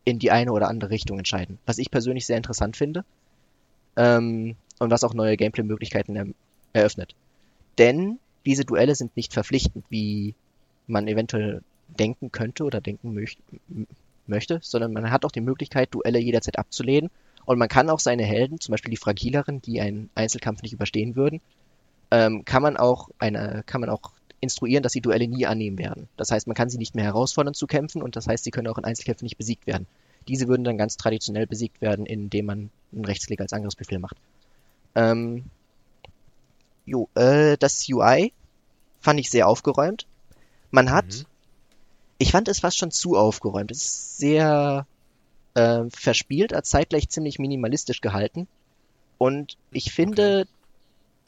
in 0.05 0.19
die 0.19 0.31
eine 0.31 0.53
oder 0.53 0.69
andere 0.69 0.91
Richtung 0.91 1.19
entscheiden. 1.19 1.59
Was 1.67 1.79
ich 1.79 1.91
persönlich 1.91 2.27
sehr 2.27 2.37
interessant 2.37 2.77
finde. 2.77 3.05
Ähm, 3.97 4.57
und 4.79 4.91
was 4.91 5.05
auch 5.05 5.15
neue 5.15 5.37
Gameplay-Möglichkeiten 5.37 6.17
er 6.17 6.27
eröffnet. 6.73 7.15
Denn 7.79 8.19
diese 8.45 8.65
Duelle 8.65 8.95
sind 8.95 9.17
nicht 9.17 9.33
verpflichtend, 9.33 9.85
wie 9.89 10.35
man 10.87 11.07
eventuell 11.07 11.63
denken 11.89 12.33
könnte 12.33 12.65
oder 12.65 12.81
denken 12.81 13.15
möchte, 13.15 13.41
möchte, 14.27 14.61
sondern 14.63 14.93
man 14.93 15.11
hat 15.11 15.25
auch 15.25 15.33
die 15.33 15.41
Möglichkeit, 15.41 15.95
Duelle 15.95 16.19
jederzeit 16.19 16.59
abzulehnen. 16.59 17.11
Und 17.45 17.59
man 17.59 17.69
kann 17.69 17.91
auch 17.91 17.99
seine 17.99 18.25
Helden, 18.25 18.61
zum 18.61 18.73
Beispiel 18.73 18.91
die 18.91 18.97
fragileren, 18.97 19.61
die 19.61 19.81
einen 19.81 20.11
Einzelkampf 20.15 20.63
nicht 20.63 20.73
überstehen 20.73 21.17
würden, 21.17 21.41
ähm, 22.11 22.45
kann 22.45 22.63
man 22.63 22.77
auch 22.77 23.09
eine, 23.19 23.65
kann 23.67 23.81
man 23.81 23.91
auch 23.91 24.13
instruieren, 24.41 24.83
dass 24.83 24.93
sie 24.93 25.01
Duelle 25.01 25.27
nie 25.27 25.47
annehmen 25.47 25.79
werden. 25.79 26.09
Das 26.17 26.31
heißt, 26.31 26.47
man 26.47 26.55
kann 26.55 26.69
sie 26.69 26.79
nicht 26.79 26.95
mehr 26.95 27.05
herausfordern 27.05 27.55
zu 27.55 27.67
kämpfen 27.67 28.03
und 28.03 28.17
das 28.17 28.27
heißt, 28.27 28.45
sie 28.45 28.51
können 28.51 28.69
auch 28.69 28.79
in 28.79 28.85
Einzelkämpfen 28.85 29.25
nicht 29.25 29.39
besiegt 29.39 29.67
werden. 29.67 29.87
Diese 30.29 30.47
würden 30.47 30.65
dann 30.65 30.79
ganz 30.79 30.97
traditionell 30.97 31.47
besiegt 31.47 31.81
werden, 31.81 32.07
indem 32.07 32.47
man 32.47 32.71
einen 32.93 33.05
Rechtsklick 33.05 33.41
als 33.41 33.53
Angriffsbefehl 33.53 33.99
macht. 33.99 34.17
Ähm, 34.95 35.45
jo, 36.87 37.09
äh, 37.15 37.57
das 37.59 37.89
UI 37.89 38.33
fand 39.01 39.19
ich 39.19 39.31
sehr 39.31 39.49
aufgeräumt. 39.49 40.07
Man 40.71 40.91
hat 40.91 41.07
mhm 41.07 41.32
ich 42.23 42.31
fand 42.31 42.47
es 42.47 42.61
fast 42.61 42.79
schon 42.79 42.93
zu 42.93 43.17
aufgeräumt. 43.17 43.73
Es 43.73 43.85
ist 43.85 44.19
sehr 44.19 44.87
äh, 45.55 45.83
verspielt, 45.91 46.55
als 46.55 46.71
zeitgleich 46.71 47.09
ziemlich 47.09 47.41
minimalistisch 47.41 48.01
gehalten. 48.01 48.47
Und 49.19 49.57
ich 49.73 49.93
finde, 49.93 50.43
okay. 50.43 50.51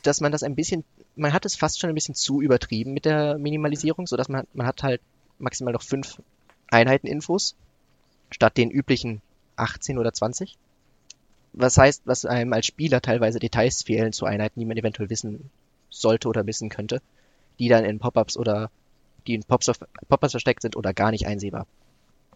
dass 0.04 0.20
man 0.20 0.30
das 0.30 0.44
ein 0.44 0.54
bisschen, 0.54 0.84
man 1.16 1.32
hat 1.32 1.46
es 1.46 1.56
fast 1.56 1.80
schon 1.80 1.88
ein 1.88 1.96
bisschen 1.96 2.14
zu 2.14 2.40
übertrieben 2.40 2.92
mit 2.92 3.06
der 3.06 3.38
Minimalisierung, 3.38 4.06
sodass 4.06 4.28
man, 4.28 4.46
man 4.54 4.68
hat 4.68 4.84
halt 4.84 5.00
maximal 5.40 5.72
noch 5.72 5.82
fünf 5.82 6.22
Einheiten 6.70 7.08
Infos 7.08 7.56
statt 8.30 8.56
den 8.56 8.70
üblichen 8.70 9.20
18 9.56 9.98
oder 9.98 10.12
20. 10.12 10.56
Was 11.54 11.76
heißt, 11.76 12.02
was 12.04 12.24
einem 12.24 12.52
als 12.52 12.66
Spieler 12.66 13.00
teilweise 13.00 13.40
Details 13.40 13.82
fehlen 13.82 14.12
zu 14.12 14.26
Einheiten, 14.26 14.60
die 14.60 14.66
man 14.66 14.76
eventuell 14.76 15.10
wissen 15.10 15.50
sollte 15.90 16.28
oder 16.28 16.46
wissen 16.46 16.68
könnte, 16.68 17.02
die 17.58 17.68
dann 17.68 17.84
in 17.84 17.98
Pop-ups 17.98 18.36
oder 18.36 18.70
die 19.26 19.34
in 19.34 19.44
Pop-ups 19.44 19.78
Pop 20.08 20.30
versteckt 20.30 20.62
sind 20.62 20.76
oder 20.76 20.94
gar 20.94 21.10
nicht 21.10 21.26
einsehbar. 21.26 21.66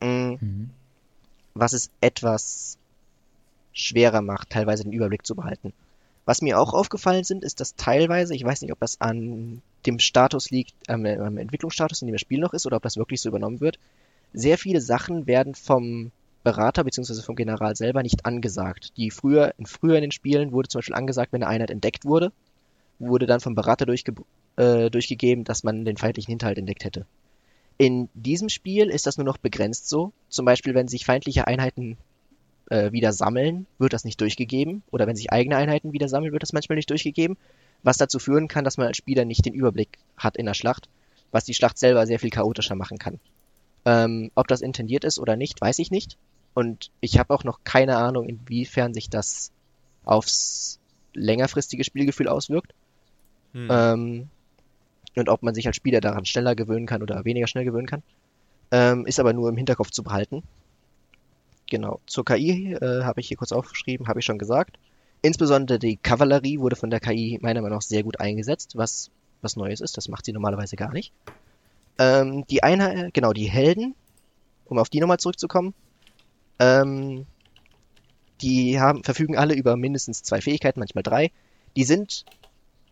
Mhm. 0.00 0.38
Mhm. 0.40 0.70
Was 1.54 1.72
es 1.72 1.90
etwas 2.00 2.78
schwerer 3.72 4.22
macht, 4.22 4.50
teilweise 4.50 4.84
den 4.84 4.92
Überblick 4.92 5.26
zu 5.26 5.34
behalten. 5.34 5.72
Was 6.24 6.42
mir 6.42 6.60
auch 6.60 6.74
aufgefallen 6.74 7.24
sind, 7.24 7.42
ist, 7.42 7.60
dass 7.60 7.74
teilweise, 7.74 8.34
ich 8.34 8.44
weiß 8.44 8.60
nicht, 8.60 8.72
ob 8.72 8.80
das 8.80 9.00
an 9.00 9.62
dem 9.86 9.98
Status 9.98 10.50
liegt, 10.50 10.74
ähm, 10.88 11.06
am 11.06 11.38
Entwicklungsstatus, 11.38 12.02
in 12.02 12.08
dem 12.08 12.12
das 12.12 12.20
Spiel 12.20 12.40
noch 12.40 12.52
ist, 12.52 12.66
oder 12.66 12.76
ob 12.76 12.82
das 12.82 12.98
wirklich 12.98 13.20
so 13.20 13.30
übernommen 13.30 13.60
wird, 13.60 13.78
sehr 14.34 14.58
viele 14.58 14.80
Sachen 14.80 15.26
werden 15.26 15.54
vom 15.54 16.10
Berater 16.44 16.84
bzw. 16.84 17.22
vom 17.22 17.36
General 17.36 17.74
selber 17.76 18.02
nicht 18.02 18.26
angesagt. 18.26 18.92
Die 18.96 19.10
früher, 19.10 19.54
in 19.58 19.66
früher 19.66 19.96
in 19.96 20.02
den 20.02 20.12
Spielen 20.12 20.52
wurde 20.52 20.68
zum 20.68 20.80
Beispiel 20.80 20.96
angesagt, 20.96 21.32
wenn 21.32 21.42
eine 21.42 21.50
Einheit 21.50 21.70
entdeckt 21.70 22.04
wurde, 22.04 22.32
wurde 22.98 23.26
dann 23.26 23.40
vom 23.40 23.54
Berater 23.54 23.86
durchge 23.86 24.14
äh, 24.58 24.90
durchgegeben, 24.90 25.44
dass 25.44 25.62
man 25.62 25.84
den 25.84 25.96
feindlichen 25.96 26.32
Hinterhalt 26.32 26.58
entdeckt 26.58 26.84
hätte. 26.84 27.06
In 27.78 28.08
diesem 28.14 28.48
Spiel 28.48 28.90
ist 28.90 29.06
das 29.06 29.16
nur 29.16 29.24
noch 29.24 29.38
begrenzt 29.38 29.88
so. 29.88 30.12
Zum 30.28 30.44
Beispiel, 30.44 30.74
wenn 30.74 30.88
sich 30.88 31.04
feindliche 31.04 31.46
Einheiten 31.46 31.96
äh, 32.70 32.90
wieder 32.90 33.12
sammeln, 33.12 33.66
wird 33.78 33.92
das 33.92 34.04
nicht 34.04 34.20
durchgegeben. 34.20 34.82
Oder 34.90 35.06
wenn 35.06 35.14
sich 35.14 35.32
eigene 35.32 35.56
Einheiten 35.56 35.92
wieder 35.92 36.08
sammeln, 36.08 36.32
wird 36.32 36.42
das 36.42 36.52
manchmal 36.52 36.74
nicht 36.74 36.90
durchgegeben. 36.90 37.36
Was 37.84 37.98
dazu 37.98 38.18
führen 38.18 38.48
kann, 38.48 38.64
dass 38.64 38.78
man 38.78 38.88
als 38.88 38.96
Spieler 38.96 39.24
nicht 39.24 39.46
den 39.46 39.54
Überblick 39.54 39.98
hat 40.16 40.36
in 40.36 40.46
der 40.46 40.54
Schlacht, 40.54 40.88
was 41.30 41.44
die 41.44 41.54
Schlacht 41.54 41.78
selber 41.78 42.04
sehr 42.08 42.18
viel 42.18 42.30
chaotischer 42.30 42.74
machen 42.74 42.98
kann. 42.98 43.20
Ähm, 43.84 44.32
ob 44.34 44.48
das 44.48 44.60
intendiert 44.60 45.04
ist 45.04 45.20
oder 45.20 45.36
nicht, 45.36 45.60
weiß 45.60 45.78
ich 45.78 45.92
nicht. 45.92 46.16
Und 46.54 46.90
ich 47.00 47.20
habe 47.20 47.32
auch 47.32 47.44
noch 47.44 47.60
keine 47.62 47.96
Ahnung, 47.96 48.28
inwiefern 48.28 48.92
sich 48.92 49.08
das 49.08 49.52
aufs 50.04 50.80
längerfristige 51.14 51.84
Spielgefühl 51.84 52.26
auswirkt. 52.26 52.74
Hm. 53.52 53.68
Ähm, 53.70 54.28
und 55.18 55.28
ob 55.28 55.42
man 55.42 55.54
sich 55.54 55.66
als 55.66 55.76
Spieler 55.76 56.00
daran 56.00 56.24
schneller 56.24 56.54
gewöhnen 56.54 56.86
kann 56.86 57.02
oder 57.02 57.24
weniger 57.24 57.46
schnell 57.46 57.64
gewöhnen 57.64 57.86
kann. 57.86 58.02
Ähm, 58.70 59.06
ist 59.06 59.20
aber 59.20 59.32
nur 59.32 59.48
im 59.48 59.56
Hinterkopf 59.56 59.90
zu 59.90 60.02
behalten. 60.02 60.42
Genau. 61.70 62.00
Zur 62.06 62.24
KI 62.24 62.74
äh, 62.74 63.02
habe 63.04 63.20
ich 63.20 63.28
hier 63.28 63.36
kurz 63.36 63.52
aufgeschrieben, 63.52 64.08
habe 64.08 64.20
ich 64.20 64.26
schon 64.26 64.38
gesagt. 64.38 64.78
Insbesondere 65.22 65.78
die 65.78 65.96
Kavallerie 65.96 66.60
wurde 66.60 66.76
von 66.76 66.90
der 66.90 67.00
KI 67.00 67.38
meiner 67.42 67.60
Meinung 67.60 67.78
nach 67.78 67.82
sehr 67.82 68.02
gut 68.02 68.20
eingesetzt, 68.20 68.76
was 68.76 69.10
was 69.42 69.56
Neues 69.56 69.80
ist. 69.80 69.96
Das 69.96 70.08
macht 70.08 70.24
sie 70.24 70.32
normalerweise 70.32 70.76
gar 70.76 70.92
nicht. 70.92 71.12
Ähm, 71.98 72.44
die 72.48 72.62
Einheit, 72.62 73.12
genau, 73.14 73.32
die 73.32 73.50
Helden, 73.50 73.94
um 74.66 74.78
auf 74.78 74.88
die 74.88 75.00
nochmal 75.00 75.18
zurückzukommen, 75.18 75.74
ähm, 76.58 77.26
die 78.40 78.78
haben, 78.78 79.02
verfügen 79.02 79.36
alle 79.36 79.54
über 79.54 79.76
mindestens 79.76 80.22
zwei 80.22 80.40
Fähigkeiten, 80.40 80.78
manchmal 80.78 81.02
drei. 81.02 81.32
Die 81.76 81.84
sind, 81.84 82.24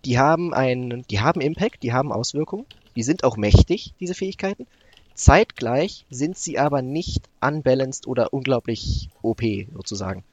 die 0.05 0.19
haben 0.19 0.55
einen, 0.55 1.05
die 1.09 1.21
haben 1.21 1.41
Impact, 1.41 1.83
die 1.83 1.93
haben 1.93 2.13
Auswirkungen, 2.13 2.67
die 2.95 3.03
sind 3.03 3.25
auch 3.25 3.37
mächtig, 3.37 3.95
diese 4.01 4.15
Fähigkeiten. 4.15 4.67
Zeitgleich 5.15 6.05
sind 6.11 6.37
sie 6.37 6.59
aber 6.59 6.83
nicht 6.83 7.29
unbalanced 7.41 8.07
oder 8.07 8.33
unglaublich 8.33 9.09
OP 9.23 9.43
sozusagen. 9.75 10.25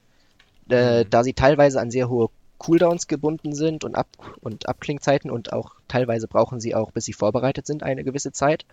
Äh, 0.68 1.04
mhm. 1.04 1.10
da 1.10 1.24
sie 1.24 1.34
teilweise 1.34 1.80
an 1.80 1.90
sehr 1.90 2.08
hohe 2.08 2.28
Cooldowns 2.58 3.06
gebunden 3.06 3.54
sind 3.54 3.84
und, 3.84 3.94
Ab 3.94 4.08
und 4.40 4.68
Abklingzeiten 4.68 5.30
und 5.30 5.52
auch 5.52 5.74
teilweise 5.88 6.28
brauchen 6.28 6.60
sie 6.60 6.74
auch, 6.74 6.92
bis 6.92 7.04
sie 7.04 7.12
vorbereitet 7.12 7.66
sind, 7.66 7.82
eine 7.82 8.04
gewisse 8.04 8.32
Zeit. 8.32 8.64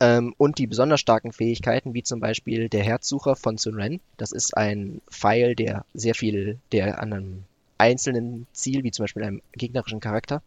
Ähm, 0.00 0.34
und 0.38 0.58
die 0.58 0.66
besonders 0.66 1.00
starken 1.00 1.32
Fähigkeiten, 1.32 1.94
wie 1.94 2.02
zum 2.02 2.18
Beispiel 2.18 2.68
der 2.68 2.82
Herzsucher 2.82 3.36
von 3.36 3.58
Sun 3.58 3.74
Ren. 3.74 4.00
Das 4.16 4.32
ist 4.32 4.56
ein 4.56 5.00
Pfeil, 5.08 5.54
der 5.54 5.84
sehr 5.94 6.14
viel, 6.14 6.58
der 6.72 7.00
an 7.00 7.12
einem 7.12 7.44
einzelnen 7.82 8.46
Ziel, 8.52 8.84
wie 8.84 8.92
zum 8.92 9.02
Beispiel 9.02 9.24
einem 9.24 9.42
gegnerischen 9.52 9.98
Charakter, 9.98 10.40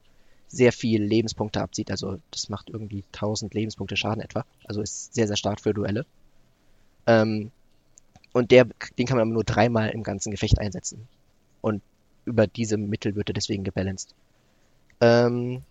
sehr 0.48 0.72
viel 0.72 1.04
Lebenspunkte 1.04 1.62
abzieht. 1.62 1.92
Also 1.92 2.18
das 2.32 2.48
macht 2.48 2.70
irgendwie 2.70 3.04
1000 3.14 3.54
Lebenspunkte 3.54 3.98
Schaden 3.98 4.22
etwa. 4.22 4.46
Also 4.64 4.82
ist 4.82 5.14
sehr, 5.14 5.28
sehr 5.28 5.36
stark 5.36 5.60
für 5.60 5.74
Duelle. 5.74 6.06
Ähm, 7.08 7.52
und 8.32 8.52
der, 8.52 8.66
den 8.98 9.06
kann 9.06 9.18
man 9.18 9.28
aber 9.28 9.34
nur 9.34 9.44
dreimal 9.44 9.90
im 9.90 10.04
ganzen 10.04 10.32
Gefecht 10.32 10.60
einsetzen. 10.60 11.08
Und 11.60 11.82
über 12.24 12.48
diese 12.48 12.78
Mittel 12.78 13.16
wird 13.16 13.30
er 13.30 13.34
deswegen 13.34 13.66
gebalanced. 13.66 14.16
Ähm, 15.02 15.64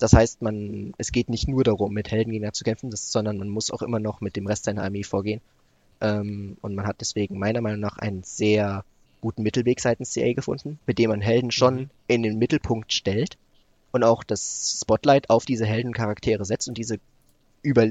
das 0.00 0.12
heißt, 0.12 0.42
man, 0.42 0.92
es 0.98 1.12
geht 1.12 1.28
nicht 1.28 1.46
nur 1.46 1.62
darum, 1.62 1.92
mit 1.92 2.10
Heldengegner 2.10 2.52
zu 2.52 2.64
kämpfen, 2.64 2.90
das, 2.90 3.12
sondern 3.12 3.38
man 3.38 3.48
muss 3.48 3.70
auch 3.70 3.82
immer 3.82 4.00
noch 4.00 4.20
mit 4.20 4.34
dem 4.34 4.48
Rest 4.48 4.64
seiner 4.64 4.82
Armee 4.82 5.04
vorgehen. 5.04 5.40
Ähm, 6.00 6.56
und 6.62 6.74
man 6.74 6.86
hat 6.86 7.00
deswegen 7.00 7.38
meiner 7.38 7.60
Meinung 7.60 7.80
nach 7.80 7.98
einen 7.98 8.24
sehr 8.24 8.84
guten 9.22 9.42
Mittelweg 9.42 9.80
seitens 9.80 10.12
CA 10.12 10.34
gefunden, 10.34 10.78
mit 10.86 10.98
dem 10.98 11.08
man 11.08 11.22
Helden 11.22 11.50
schon 11.50 11.74
mhm. 11.74 11.90
in 12.08 12.22
den 12.22 12.38
Mittelpunkt 12.38 12.92
stellt 12.92 13.38
und 13.92 14.04
auch 14.04 14.24
das 14.24 14.80
Spotlight 14.82 15.30
auf 15.30 15.46
diese 15.46 15.64
Heldencharaktere 15.64 16.44
setzt 16.44 16.68
und 16.68 16.76
diese 16.76 16.98
über, 17.62 17.90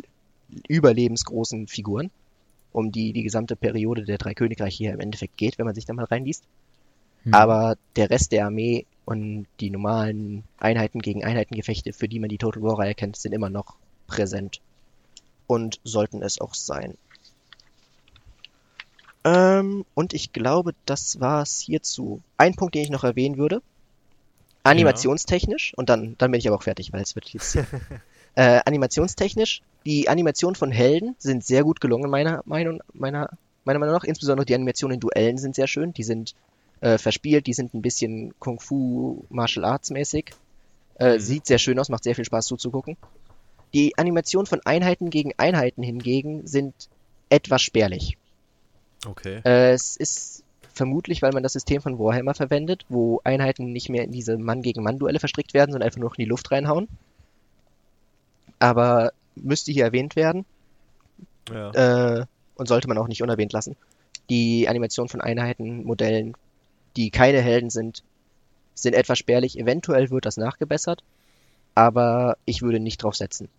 überlebensgroßen 0.68 1.68
Figuren, 1.68 2.12
um 2.74 2.92
die 2.92 3.14
die 3.14 3.24
gesamte 3.24 3.56
Periode 3.56 4.04
der 4.04 4.18
drei 4.18 4.34
Königreiche 4.34 4.78
hier 4.78 4.94
im 4.94 5.00
Endeffekt 5.00 5.38
geht, 5.38 5.58
wenn 5.58 5.66
man 5.66 5.74
sich 5.74 5.86
da 5.86 5.94
mal 5.94 6.06
reinliest. 6.06 6.44
Hm. 7.24 7.34
Aber 7.34 7.78
der 7.96 8.10
Rest 8.10 8.32
der 8.32 8.46
Armee 8.46 8.86
und 9.06 9.48
die 9.60 9.70
normalen 9.70 10.44
Einheiten 10.58 11.00
gegen 11.00 11.24
Einheitengefechte, 11.24 11.94
für 11.94 12.08
die 12.08 12.20
man 12.20 12.30
die 12.30 12.38
Total 12.38 12.62
War 12.62 12.80
Reihe 12.80 12.96
kennt, 12.96 13.16
sind 13.16 13.34
immer 13.34 13.50
noch 13.50 13.76
präsent. 14.08 14.62
Und 15.48 15.80
sollten 15.84 16.22
es 16.24 16.40
auch 16.40 16.54
sein. 16.54 16.98
Ähm, 19.24 19.86
und 19.94 20.14
ich 20.14 20.34
glaube, 20.34 20.74
das 20.86 21.20
war 21.20 21.42
es 21.44 21.60
hierzu. 21.60 22.22
Ein 22.38 22.56
Punkt, 22.56 22.76
den 22.76 22.84
ich 22.84 22.90
noch 22.90 23.04
erwähnen 23.04 23.38
würde. 23.38 23.62
Animationstechnisch, 24.64 25.74
und 25.76 25.90
dann, 25.90 26.16
dann 26.18 26.32
bin 26.32 26.40
ich 26.40 26.48
aber 26.48 26.58
auch 26.58 26.64
fertig, 26.64 26.94
weil 26.94 27.02
es 27.02 27.16
wird 27.16 27.30
jetzt. 27.30 27.56
äh, 28.36 28.60
animationstechnisch, 28.66 29.62
die 29.86 30.08
Animationen 30.08 30.56
von 30.56 30.72
Helden 30.72 31.16
sind 31.18 31.44
sehr 31.44 31.64
gut 31.64 31.82
gelungen, 31.82 32.10
meiner 32.10 32.42
Meinung, 32.46 32.82
meiner, 32.94 33.30
meiner 33.64 33.80
Meinung 33.80 33.96
nach. 33.96 34.04
Insbesondere 34.04 34.46
die 34.46 34.56
Animationen 34.56 34.96
in 34.96 35.00
Duellen 35.00 35.38
sind 35.38 35.56
sehr 35.56 35.68
schön. 35.68 35.94
Die 35.94 36.04
sind 36.04 36.36
äh, 36.82 36.98
verspielt, 36.98 37.48
die 37.48 37.54
sind 37.54 37.74
ein 37.74 37.82
bisschen 37.82 38.34
Kung 38.40 38.60
Fu 38.60 39.26
Martial 39.30 39.66
Arts 39.66 39.90
mäßig. 39.90 40.32
Äh, 41.00 41.16
mhm. 41.16 41.20
Sieht 41.20 41.48
sehr 41.48 41.58
schön 41.58 41.80
aus, 41.80 41.90
macht 41.90 42.04
sehr 42.04 42.16
viel 42.16 42.26
Spaß 42.26 42.46
zuzugucken. 42.46 42.98
Die 43.74 43.98
Animationen 43.98 44.46
von 44.46 44.62
Einheiten 44.66 45.10
gegen 45.10 45.34
Einheiten 45.38 45.82
hingegen 45.82 46.46
sind 46.46 46.74
etwas 47.30 47.62
spärlich. 47.62 48.18
Okay. 49.06 49.42
Äh, 49.44 49.72
es 49.72 49.96
ist 49.98 50.44
vermutlich, 50.74 51.22
weil 51.22 51.32
man 51.32 51.44
das 51.44 51.54
System 51.54 51.82
von 51.82 52.00
Warhammer 52.00 52.34
verwendet, 52.34 52.86
wo 52.90 53.22
Einheiten 53.24 53.72
nicht 53.72 53.90
mehr 53.90 54.04
in 54.04 54.12
diese 54.12 54.38
Mann 54.38 54.62
gegen 54.62 54.84
Mann 54.84 55.00
Duelle 55.00 55.20
verstrickt 55.20 55.54
werden, 55.54 55.72
sondern 55.72 55.88
einfach 55.88 56.00
nur 56.00 56.10
noch 56.10 56.18
in 56.18 56.24
die 56.24 56.30
Luft 56.30 56.52
reinhauen. 56.52 56.88
Aber 58.60 59.12
müsste 59.36 59.72
hier 59.72 59.86
erwähnt 59.86 60.16
werden. 60.16 60.46
Ja. 61.50 62.20
Äh, 62.20 62.26
und 62.56 62.68
sollte 62.68 62.88
man 62.88 62.98
auch 62.98 63.08
nicht 63.08 63.24
unerwähnt 63.24 63.54
lassen. 63.54 63.76
Die 64.30 64.68
Animation 64.68 65.10
von 65.10 65.22
Einheiten, 65.22 65.84
Modellen, 65.84 66.36
die 66.96 67.10
keine 67.10 67.42
Helden 67.42 67.70
sind, 67.70 68.04
sind 68.76 68.94
etwas 68.94 69.18
spärlich. 69.18 69.58
Eventuell 69.58 70.10
wird 70.10 70.26
das 70.26 70.38
nachgebessert, 70.38 71.04
aber 71.76 72.38
ich 72.46 72.62
würde 72.62 72.80
nicht 72.80 73.04
drauf 73.04 73.16
setzen. 73.16 73.50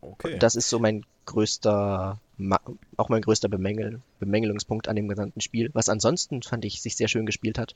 Okay. 0.00 0.38
Das 0.38 0.56
ist 0.56 0.68
so 0.68 0.78
mein 0.78 1.04
größter, 1.26 2.18
auch 2.96 3.08
mein 3.08 3.22
größter 3.22 3.48
Bemängel, 3.48 4.00
Bemängelungspunkt 4.20 4.88
an 4.88 4.96
dem 4.96 5.08
gesamten 5.08 5.40
Spiel. 5.40 5.70
Was 5.72 5.88
ansonsten 5.88 6.42
fand 6.42 6.64
ich 6.64 6.82
sich 6.82 6.96
sehr 6.96 7.08
schön 7.08 7.26
gespielt 7.26 7.58
hat. 7.58 7.74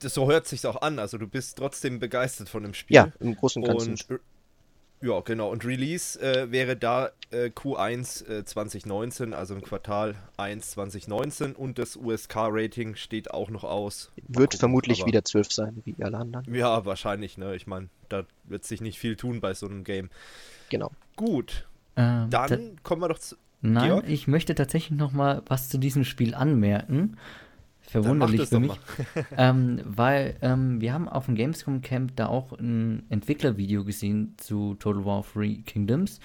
Das, 0.00 0.14
so 0.14 0.30
hört 0.30 0.46
sich 0.46 0.66
auch 0.66 0.82
an. 0.82 0.98
Also 0.98 1.16
du 1.18 1.26
bist 1.26 1.58
trotzdem 1.58 1.98
begeistert 1.98 2.48
von 2.48 2.62
dem 2.62 2.74
Spiel. 2.74 2.96
Ja, 2.96 3.12
im 3.18 3.34
Großen 3.34 3.62
und 3.62 3.68
Ganzen. 3.68 3.92
Und 3.92 4.20
ja, 5.02 5.20
genau. 5.20 5.50
Und 5.50 5.64
Release 5.64 6.20
äh, 6.20 6.50
wäre 6.50 6.76
da 6.76 7.10
äh, 7.30 7.46
Q1 7.46 8.28
äh, 8.28 8.44
2019, 8.44 9.32
also 9.32 9.54
im 9.54 9.62
Quartal 9.62 10.14
1 10.36 10.72
2019. 10.72 11.54
Und 11.54 11.78
das 11.78 11.96
USK-Rating 11.96 12.96
steht 12.96 13.30
auch 13.30 13.48
noch 13.48 13.64
aus. 13.64 14.12
Wird 14.16 14.50
gucken, 14.50 14.58
vermutlich 14.58 15.06
wieder 15.06 15.24
12 15.24 15.52
sein, 15.52 15.82
wie 15.86 15.96
alle 16.02 16.18
anderen. 16.18 16.54
Ja, 16.54 16.84
wahrscheinlich. 16.84 17.38
Ne? 17.38 17.56
Ich 17.56 17.66
meine, 17.66 17.88
da 18.10 18.24
wird 18.44 18.64
sich 18.64 18.82
nicht 18.82 18.98
viel 18.98 19.16
tun 19.16 19.40
bei 19.40 19.54
so 19.54 19.66
einem 19.66 19.84
Game. 19.84 20.10
Genau. 20.68 20.90
Gut. 21.16 21.66
Ähm, 21.96 22.28
Dann 22.28 22.82
kommen 22.82 23.00
wir 23.00 23.08
doch 23.08 23.18
zu. 23.18 23.36
Nein, 23.62 23.88
Georg? 23.88 24.08
ich 24.08 24.26
möchte 24.26 24.54
tatsächlich 24.54 24.98
noch 24.98 25.12
mal 25.12 25.42
was 25.46 25.68
zu 25.68 25.78
diesem 25.78 26.04
Spiel 26.04 26.34
anmerken 26.34 27.16
verwunderlich 27.90 28.48
für 28.48 28.60
mich. 28.60 28.72
ähm, 29.36 29.80
weil 29.84 30.36
ähm, 30.42 30.80
wir 30.80 30.92
haben 30.92 31.08
auf 31.08 31.26
dem 31.26 31.34
Gamescom 31.34 31.82
Camp 31.82 32.12
da 32.16 32.26
auch 32.26 32.52
ein 32.52 33.02
Entwicklervideo 33.08 33.84
gesehen 33.84 34.34
zu 34.36 34.74
Total 34.74 35.04
War 35.04 35.22
Free 35.22 35.56
Kingdoms. 35.66 36.20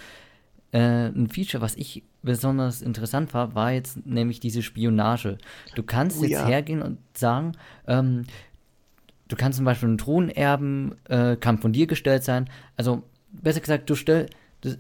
äh, 0.72 1.08
ein 1.08 1.28
Feature, 1.28 1.62
was 1.62 1.76
ich 1.76 2.04
besonders 2.22 2.82
interessant 2.82 3.34
war, 3.34 3.56
war 3.56 3.72
jetzt 3.72 4.06
nämlich 4.06 4.40
diese 4.40 4.62
Spionage. 4.62 5.38
Du 5.76 5.84
kannst 5.84 6.20
oh, 6.20 6.24
jetzt 6.24 6.32
ja. 6.32 6.46
hergehen 6.46 6.82
und 6.82 7.00
sagen, 7.18 7.54
ähm, 7.88 8.26
du 9.28 9.36
kannst 9.36 9.58
zum 9.58 9.66
Beispiel 9.66 9.90
einen 9.90 9.98
Thronerben, 9.98 10.96
äh, 11.10 11.36
kann 11.36 11.60
von 11.60 11.74
dir 11.74 11.88
gestellt 11.88 12.24
sein. 12.24 12.50
Also, 12.78 13.04
besser 13.32 13.60
gesagt, 13.60 13.90
du, 13.90 13.96
stell, 13.96 14.28
du, 14.62 14.76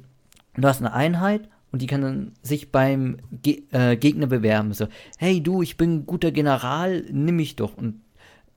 du 0.55 0.67
hast 0.67 0.81
eine 0.81 0.93
Einheit 0.93 1.49
und 1.75 1.81
die 1.81 1.87
kann 1.87 2.03
dann 2.03 2.31
sich 2.41 2.71
beim 2.71 3.17
Ge 3.41 3.63
äh, 3.73 3.97
Gegner 3.97 4.27
bewerben. 4.27 4.71
So, 4.71 4.87
hey 5.17 5.43
du, 5.43 5.61
ich 5.61 5.75
bin 5.75 5.93
ein 5.93 6.05
guter 6.05 6.31
General, 6.31 7.03
nimm 7.11 7.35
mich 7.35 7.57
doch. 7.57 7.75
Und 7.75 7.99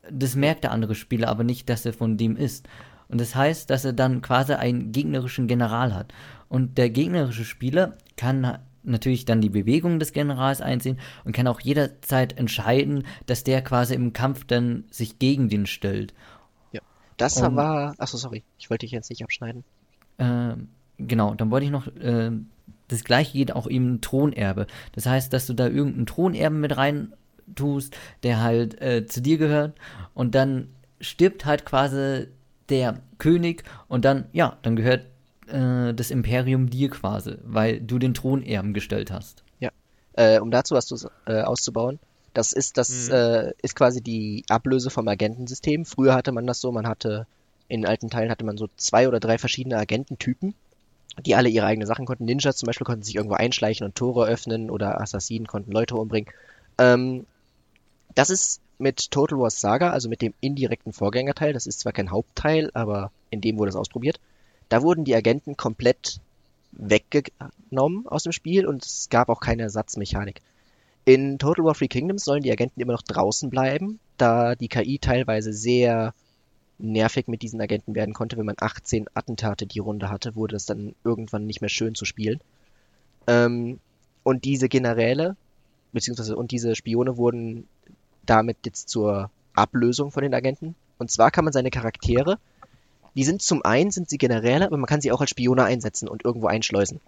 das 0.08 0.36
merkt 0.36 0.62
der 0.62 0.70
andere 0.70 0.94
Spieler 0.94 1.26
aber 1.26 1.42
nicht, 1.42 1.68
dass 1.68 1.84
er 1.84 1.92
von 1.92 2.16
dem 2.16 2.36
ist. 2.36 2.68
Und 3.08 3.20
das 3.20 3.34
heißt, 3.34 3.70
dass 3.70 3.84
er 3.84 3.92
dann 3.92 4.22
quasi 4.22 4.52
einen 4.52 4.92
gegnerischen 4.92 5.48
General 5.48 5.96
hat. 5.96 6.14
Und 6.48 6.78
der 6.78 6.90
gegnerische 6.90 7.44
Spieler 7.44 7.98
kann 8.14 8.60
natürlich 8.84 9.24
dann 9.24 9.40
die 9.40 9.50
Bewegung 9.50 9.98
des 9.98 10.12
Generals 10.12 10.60
einsehen 10.60 11.00
und 11.24 11.32
kann 11.32 11.48
auch 11.48 11.58
jederzeit 11.58 12.38
entscheiden, 12.38 13.02
dass 13.26 13.42
der 13.42 13.62
quasi 13.62 13.96
im 13.96 14.12
Kampf 14.12 14.44
dann 14.44 14.84
sich 14.92 15.18
gegen 15.18 15.48
den 15.48 15.66
stellt. 15.66 16.14
Ja, 16.70 16.82
das 17.16 17.42
und, 17.42 17.56
war. 17.56 17.96
Achso, 17.98 18.16
sorry, 18.16 18.44
ich 18.60 18.70
wollte 18.70 18.86
dich 18.86 18.92
jetzt 18.92 19.10
nicht 19.10 19.24
abschneiden. 19.24 19.64
Äh, 20.18 20.54
genau, 20.98 21.34
dann 21.34 21.50
wollte 21.50 21.66
ich 21.66 21.72
noch. 21.72 21.88
Äh, 21.88 22.30
das 22.88 23.04
gleiche 23.04 23.32
geht 23.32 23.52
auch 23.52 23.68
eben 23.68 24.00
Thronerbe. 24.00 24.66
Das 24.92 25.06
heißt, 25.06 25.32
dass 25.32 25.46
du 25.46 25.54
da 25.54 25.68
irgendeinen 25.68 26.06
Thronerben 26.06 26.60
mit 26.60 26.76
rein 26.76 27.12
tust, 27.54 27.96
der 28.22 28.42
halt 28.42 28.80
äh, 28.80 29.06
zu 29.06 29.22
dir 29.22 29.38
gehört 29.38 29.74
und 30.14 30.34
dann 30.34 30.68
stirbt 31.00 31.44
halt 31.44 31.64
quasi 31.64 32.28
der 32.68 33.00
König 33.18 33.64
und 33.88 34.04
dann, 34.04 34.26
ja, 34.32 34.58
dann 34.62 34.76
gehört 34.76 35.06
äh, 35.46 35.94
das 35.94 36.10
Imperium 36.10 36.68
dir 36.70 36.90
quasi, 36.90 37.36
weil 37.44 37.80
du 37.80 37.98
den 37.98 38.14
Thronerben 38.14 38.74
gestellt 38.74 39.10
hast. 39.10 39.44
Ja, 39.60 39.70
äh, 40.14 40.40
um 40.40 40.50
dazu 40.50 40.74
was 40.74 41.08
äh, 41.26 41.42
auszubauen, 41.42 41.98
das 42.34 42.52
ist 42.52 42.76
das 42.76 43.08
mhm. 43.08 43.14
Äh, 43.14 43.52
ist 43.62 43.74
quasi 43.74 44.02
die 44.02 44.44
Ablöse 44.48 44.90
vom 44.90 45.08
Agentensystem. 45.08 45.84
Früher 45.84 46.14
hatte 46.14 46.32
man 46.32 46.46
das 46.46 46.60
so, 46.60 46.70
man 46.72 46.86
hatte 46.86 47.26
in 47.68 47.86
alten 47.86 48.08
Teilen 48.10 48.30
hatte 48.30 48.44
man 48.44 48.56
so 48.56 48.68
zwei 48.76 49.08
oder 49.08 49.20
drei 49.20 49.38
verschiedene 49.38 49.76
Agententypen, 49.76 50.54
die 51.24 51.34
alle 51.34 51.48
ihre 51.48 51.66
eigenen 51.66 51.86
Sachen 51.86 52.06
konnten. 52.06 52.24
Ninjas 52.24 52.56
zum 52.56 52.66
Beispiel 52.66 52.84
konnten 52.84 53.02
sich 53.02 53.16
irgendwo 53.16 53.34
einschleichen 53.34 53.86
und 53.86 53.94
Tore 53.94 54.26
öffnen 54.26 54.70
oder 54.70 55.00
Assassinen 55.00 55.46
konnten 55.46 55.72
Leute 55.72 55.96
umbringen. 55.96 56.30
Ähm, 56.78 57.26
das 58.14 58.30
ist 58.30 58.60
mit 58.78 59.10
Total 59.10 59.38
War 59.38 59.50
Saga, 59.50 59.90
also 59.90 60.08
mit 60.08 60.22
dem 60.22 60.34
indirekten 60.40 60.92
Vorgängerteil, 60.92 61.52
das 61.52 61.66
ist 61.66 61.80
zwar 61.80 61.92
kein 61.92 62.10
Hauptteil, 62.10 62.70
aber 62.74 63.10
in 63.30 63.40
dem 63.40 63.58
wurde 63.58 63.70
es 63.70 63.76
ausprobiert, 63.76 64.20
da 64.68 64.82
wurden 64.82 65.04
die 65.04 65.14
Agenten 65.14 65.56
komplett 65.56 66.20
weggenommen 66.72 68.06
aus 68.06 68.22
dem 68.22 68.32
Spiel 68.32 68.66
und 68.66 68.84
es 68.84 69.08
gab 69.08 69.28
auch 69.28 69.40
keine 69.40 69.62
Ersatzmechanik. 69.62 70.40
In 71.04 71.38
Total 71.38 71.64
War 71.64 71.74
Free 71.74 71.88
Kingdoms 71.88 72.24
sollen 72.24 72.42
die 72.42 72.52
Agenten 72.52 72.80
immer 72.80 72.92
noch 72.92 73.02
draußen 73.02 73.50
bleiben, 73.50 73.98
da 74.16 74.54
die 74.54 74.68
KI 74.68 74.98
teilweise 74.98 75.52
sehr 75.52 76.12
nervig 76.78 77.28
mit 77.28 77.42
diesen 77.42 77.60
Agenten 77.60 77.94
werden 77.94 78.14
konnte. 78.14 78.36
Wenn 78.36 78.46
man 78.46 78.56
18 78.58 79.06
Attentate 79.14 79.66
die 79.66 79.78
Runde 79.78 80.10
hatte, 80.10 80.34
wurde 80.34 80.56
es 80.56 80.66
dann 80.66 80.94
irgendwann 81.04 81.46
nicht 81.46 81.60
mehr 81.60 81.68
schön 81.68 81.94
zu 81.94 82.04
spielen. 82.04 82.40
Ähm, 83.26 83.80
und 84.22 84.44
diese 84.44 84.68
Generäle, 84.68 85.36
beziehungsweise 85.92 86.36
und 86.36 86.50
diese 86.50 86.74
Spione 86.74 87.16
wurden 87.16 87.66
damit 88.26 88.58
jetzt 88.64 88.88
zur 88.88 89.30
Ablösung 89.54 90.10
von 90.10 90.22
den 90.22 90.34
Agenten. 90.34 90.74
Und 90.98 91.10
zwar 91.10 91.30
kann 91.30 91.44
man 91.44 91.52
seine 91.52 91.70
Charaktere, 91.70 92.38
die 93.14 93.24
sind 93.24 93.42
zum 93.42 93.64
einen 93.64 93.90
sind 93.90 94.08
sie 94.08 94.18
Generäle, 94.18 94.66
aber 94.66 94.76
man 94.76 94.86
kann 94.86 95.00
sie 95.00 95.10
auch 95.10 95.20
als 95.20 95.30
Spione 95.30 95.64
einsetzen 95.64 96.08
und 96.08 96.24
irgendwo 96.24 96.46
einschleusen. 96.46 97.00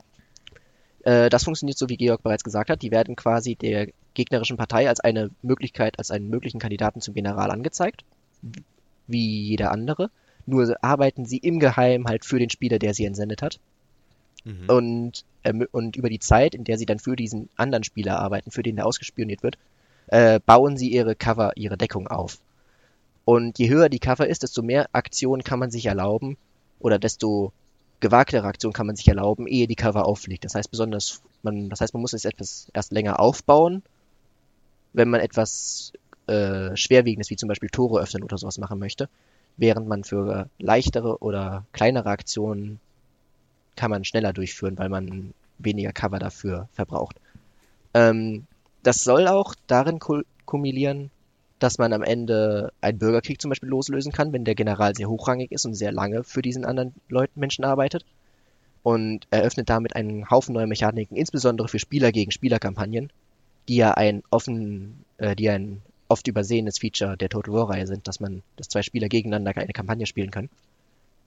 Äh, 1.04 1.30
das 1.30 1.44
funktioniert 1.44 1.78
so, 1.78 1.88
wie 1.88 1.96
Georg 1.96 2.22
bereits 2.22 2.44
gesagt 2.44 2.70
hat. 2.70 2.82
Die 2.82 2.90
werden 2.90 3.16
quasi 3.16 3.54
der 3.54 3.88
gegnerischen 4.14 4.56
Partei 4.56 4.88
als 4.88 5.00
eine 5.00 5.30
Möglichkeit, 5.42 5.98
als 5.98 6.10
einen 6.10 6.28
möglichen 6.28 6.58
Kandidaten 6.58 7.00
zum 7.00 7.14
General 7.14 7.50
angezeigt, 7.50 8.04
wie 9.06 9.42
jeder 9.42 9.72
andere. 9.72 10.10
Nur 10.46 10.76
arbeiten 10.82 11.26
sie 11.26 11.38
im 11.38 11.60
Geheimen 11.60 12.06
halt 12.06 12.24
für 12.24 12.38
den 12.38 12.50
Spieler, 12.50 12.78
der 12.78 12.94
sie 12.94 13.04
entsendet 13.04 13.42
hat. 13.42 13.60
Mhm. 14.44 14.68
Und, 14.68 15.24
äh, 15.42 15.52
und 15.70 15.96
über 15.96 16.08
die 16.08 16.18
Zeit, 16.18 16.54
in 16.54 16.64
der 16.64 16.78
sie 16.78 16.86
dann 16.86 16.98
für 16.98 17.16
diesen 17.16 17.48
anderen 17.56 17.84
Spieler 17.84 18.18
arbeiten, 18.18 18.50
für 18.50 18.62
den 18.62 18.76
der 18.76 18.86
ausgespioniert 18.86 19.42
wird, 19.42 19.58
äh, 20.08 20.40
bauen 20.44 20.76
sie 20.76 20.90
ihre 20.90 21.14
Cover, 21.14 21.52
ihre 21.56 21.76
Deckung 21.76 22.08
auf. 22.08 22.38
Und 23.24 23.58
je 23.58 23.68
höher 23.68 23.88
die 23.88 24.00
Cover 24.00 24.26
ist, 24.26 24.42
desto 24.42 24.62
mehr 24.62 24.88
Aktionen 24.92 25.44
kann 25.44 25.58
man 25.58 25.70
sich 25.70 25.86
erlauben 25.86 26.36
oder 26.80 26.98
desto 26.98 27.52
gewagtere 28.00 28.46
Aktionen 28.46 28.72
kann 28.72 28.86
man 28.86 28.96
sich 28.96 29.08
erlauben, 29.08 29.46
ehe 29.46 29.68
die 29.68 29.76
Cover 29.76 30.06
auffliegt. 30.06 30.44
Das 30.44 30.54
heißt 30.54 30.70
besonders, 30.70 31.20
man, 31.42 31.68
das 31.68 31.80
heißt, 31.80 31.94
man 31.94 32.00
muss 32.00 32.14
es 32.14 32.24
etwas 32.24 32.68
erst 32.72 32.92
länger 32.92 33.20
aufbauen, 33.20 33.82
wenn 34.92 35.10
man 35.10 35.20
etwas 35.20 35.92
äh, 36.26 36.76
schwerwiegendes 36.76 37.30
wie 37.30 37.36
zum 37.36 37.48
Beispiel 37.48 37.70
Tore 37.70 38.00
öffnen 38.00 38.22
oder 38.22 38.38
sowas 38.38 38.58
machen 38.58 38.78
möchte, 38.78 39.08
während 39.56 39.88
man 39.88 40.04
für 40.04 40.48
leichtere 40.58 41.18
oder 41.18 41.64
kleinere 41.72 42.10
Aktionen 42.10 42.80
kann 43.76 43.90
man 43.90 44.04
schneller 44.04 44.32
durchführen, 44.32 44.78
weil 44.78 44.88
man 44.88 45.32
weniger 45.58 45.92
Cover 45.92 46.18
dafür 46.18 46.68
verbraucht. 46.72 47.16
Ähm, 47.94 48.46
das 48.82 49.04
soll 49.04 49.28
auch 49.28 49.54
darin 49.66 49.98
kumulieren, 50.46 51.10
dass 51.58 51.78
man 51.78 51.92
am 51.92 52.02
Ende 52.02 52.72
einen 52.80 52.98
Bürgerkrieg 52.98 53.40
zum 53.40 53.50
Beispiel 53.50 53.68
loslösen 53.68 54.12
kann, 54.12 54.32
wenn 54.32 54.44
der 54.44 54.54
General 54.54 54.94
sehr 54.94 55.08
hochrangig 55.08 55.52
ist 55.52 55.66
und 55.66 55.74
sehr 55.74 55.92
lange 55.92 56.24
für 56.24 56.42
diesen 56.42 56.64
anderen 56.64 56.94
Leuten, 57.08 57.38
Menschen 57.38 57.64
arbeitet. 57.64 58.04
Und 58.82 59.26
eröffnet 59.30 59.68
damit 59.68 59.94
einen 59.94 60.30
Haufen 60.30 60.54
neuer 60.54 60.66
Mechaniken, 60.66 61.14
insbesondere 61.14 61.68
für 61.68 61.78
Spieler 61.78 62.12
gegen 62.12 62.30
Spieler-Kampagnen, 62.30 63.12
die 63.68 63.76
ja 63.76 63.92
ein 63.92 64.22
offen, 64.30 65.04
äh, 65.18 65.36
die 65.36 65.50
ein 65.50 65.82
oft 66.10 66.26
übersehenes 66.26 66.78
Feature 66.78 67.16
der 67.16 67.28
Total 67.28 67.54
War-Reihe 67.54 67.86
sind, 67.86 68.08
dass 68.08 68.18
man, 68.18 68.42
dass 68.56 68.68
zwei 68.68 68.82
Spieler 68.82 69.08
gegeneinander 69.08 69.56
eine 69.56 69.72
Kampagne 69.72 70.06
spielen 70.06 70.32
können. 70.32 70.50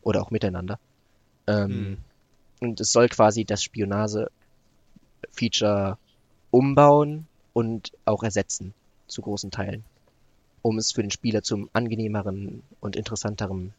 Oder 0.02 0.22
auch 0.22 0.30
miteinander. 0.30 0.78
Ähm, 1.48 1.72
hm. 1.72 1.98
Und 2.60 2.82
es 2.82 2.92
soll 2.92 3.08
quasi 3.08 3.46
das 3.46 3.64
Spionage-Feature 3.64 5.98
umbauen 6.52 7.28
und 7.54 7.94
auch 8.04 8.24
ersetzen 8.24 8.74
zu 9.08 9.22
großen 9.22 9.52
Teilen, 9.52 9.86
um 10.62 10.78
es 10.78 10.92
für 10.92 11.02
den 11.02 11.12
Spieler 11.12 11.44
zum 11.44 11.70
angenehmeren 11.72 12.62
und 12.82 12.98
interessanteren 12.98 13.74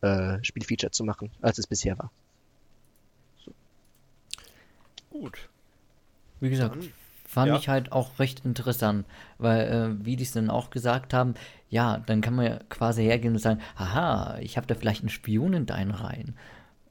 äh, 0.00 0.42
Spielfeature 0.42 0.90
zu 0.90 1.04
machen, 1.04 1.30
als 1.42 1.58
es 1.58 1.66
bisher 1.66 1.98
war. 1.98 2.10
So. 3.44 3.52
Gut. 5.10 5.50
Wie 6.40 6.48
gesagt, 6.50 6.76
dann, 6.76 6.92
fand 7.28 7.48
ja. 7.48 7.56
ich 7.58 7.68
halt 7.68 7.92
auch 7.92 8.18
recht 8.18 8.46
interessant, 8.46 9.06
weil, 9.36 9.60
äh, 9.68 10.04
wie 10.04 10.16
die 10.16 10.24
es 10.24 10.32
dann 10.32 10.48
auch 10.48 10.70
gesagt 10.70 11.12
haben, 11.12 11.34
ja, 11.68 11.98
dann 11.98 12.22
kann 12.22 12.34
man 12.34 12.46
ja 12.46 12.58
quasi 12.70 13.02
hergehen 13.02 13.34
und 13.34 13.38
sagen, 13.38 13.60
haha, 13.76 14.38
ich 14.38 14.56
habe 14.56 14.66
da 14.66 14.74
vielleicht 14.74 15.02
einen 15.02 15.10
Spion 15.10 15.52
in 15.52 15.66
deinen 15.66 15.90
Reihen. 15.90 16.36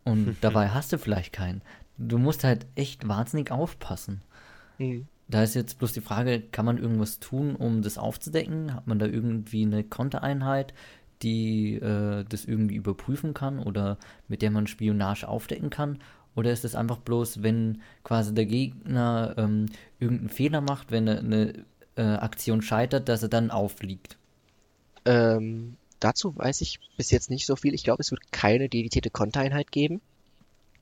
Und 0.04 0.38
dabei 0.42 0.70
hast 0.70 0.94
du 0.94 1.00
vielleicht 1.00 1.34
keinen. 1.34 1.64
Du 1.98 2.20
musst 2.20 2.44
halt 2.44 2.68
echt 2.76 3.08
wahnsinnig 3.08 3.50
aufpassen. 3.50 4.22
Mhm. 4.78 5.08
Da 5.28 5.42
ist 5.42 5.56
jetzt 5.56 5.80
bloß 5.80 5.94
die 5.94 6.02
Frage, 6.02 6.40
kann 6.40 6.66
man 6.66 6.78
irgendwas 6.78 7.20
tun, 7.20 7.56
um 7.56 7.82
das 7.82 7.98
aufzudecken? 7.98 8.76
Hat 8.76 8.86
man 8.86 9.00
da 9.00 9.08
irgendwie 9.08 9.64
eine 9.64 9.84
Kontereinheit, 9.84 10.72
die 11.24 11.78
äh, 11.78 12.24
das 12.30 12.46
irgendwie 12.46 12.76
überprüfen 12.76 13.34
kann 13.34 13.58
oder 13.58 13.98
mit 14.28 14.44
der 14.44 14.52
man 14.52 14.68
Spionage 14.68 15.28
aufdecken 15.28 15.72
kann? 15.72 15.98
Oder 16.38 16.52
ist 16.52 16.64
es 16.64 16.76
einfach 16.76 17.00
bloß, 17.00 17.42
wenn 17.42 17.82
quasi 18.04 18.32
der 18.32 18.46
Gegner 18.46 19.34
ähm, 19.38 19.66
irgendeinen 20.00 20.30
Fehler 20.30 20.62
macht, 20.62 20.92
wenn 20.92 21.10
eine, 21.10 21.20
eine 21.20 21.66
äh, 21.96 22.18
Aktion 22.18 22.62
scheitert, 22.62 23.10
dass 23.10 23.24
er 23.24 23.30
dann 23.30 23.50
auffliegt? 23.50 24.18
Ähm, 25.06 25.78
dazu 26.00 26.36
weiß 26.38 26.62
ich 26.62 26.80
bis 26.96 27.10
jetzt 27.10 27.32
nicht 27.32 27.48
so 27.48 27.56
viel. 27.56 27.74
Ich 27.74 27.84
glaube, 27.84 28.04
es 28.04 28.12
wird 28.12 28.32
keine 28.32 28.70
dedizierte 28.70 29.10
Kontereinheit 29.10 29.72
geben. 29.72 30.00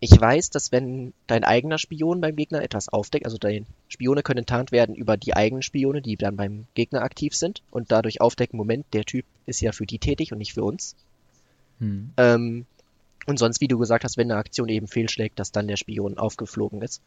Ich 0.02 0.20
weiß, 0.20 0.50
dass 0.50 0.74
wenn 0.74 1.14
dein 1.26 1.46
eigener 1.46 1.78
Spion 1.78 2.20
beim 2.20 2.36
Gegner 2.36 2.62
etwas 2.62 2.90
aufdeckt, 2.90 3.26
also 3.26 3.38
deine 3.38 3.66
Spione 3.88 4.24
können 4.24 4.40
enttarnt 4.40 4.74
werden 4.74 4.94
über 4.94 5.16
die 5.16 5.38
eigenen 5.38 5.62
Spione, 5.62 6.02
die 6.02 6.18
dann 6.18 6.36
beim 6.36 6.66
Gegner 6.74 7.02
aktiv 7.02 7.34
sind 7.34 7.64
und 7.72 7.94
dadurch 7.94 8.20
aufdecken, 8.20 8.58
Moment, 8.58 8.88
der 8.92 9.06
Typ 9.06 9.26
ist 9.46 9.62
ja 9.62 9.72
für 9.72 9.86
die 9.86 10.00
tätig 10.00 10.34
und 10.34 10.40
nicht 10.40 10.54
für 10.54 10.66
uns. 10.66 10.98
Hm. 11.80 12.12
Ähm, 12.18 12.66
und 13.26 13.38
sonst, 13.38 13.62
wie 13.62 13.68
du 13.68 13.78
gesagt 13.78 14.04
hast, 14.04 14.18
wenn 14.18 14.32
eine 14.32 14.40
Aktion 14.40 14.70
eben 14.70 14.88
fehlschlägt, 14.88 15.40
dass 15.40 15.52
dann 15.52 15.68
der 15.68 15.78
Spion 15.78 16.18
aufgeflogen 16.18 16.82
ist 16.82 17.02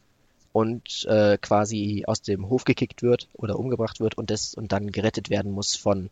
und 0.53 1.05
äh, 1.09 1.39
quasi 1.39 2.05
aus 2.07 2.23
dem 2.23 2.49
Hof 2.49 2.65
gekickt 2.65 3.03
wird 3.03 3.29
oder 3.35 3.59
umgebracht 3.59 4.01
wird 4.01 4.17
und, 4.17 4.31
das, 4.31 4.55
und 4.55 4.73
dann 4.73 4.91
gerettet 4.91 5.31
werden 5.31 5.53
muss 5.53 5.77
von 5.77 6.11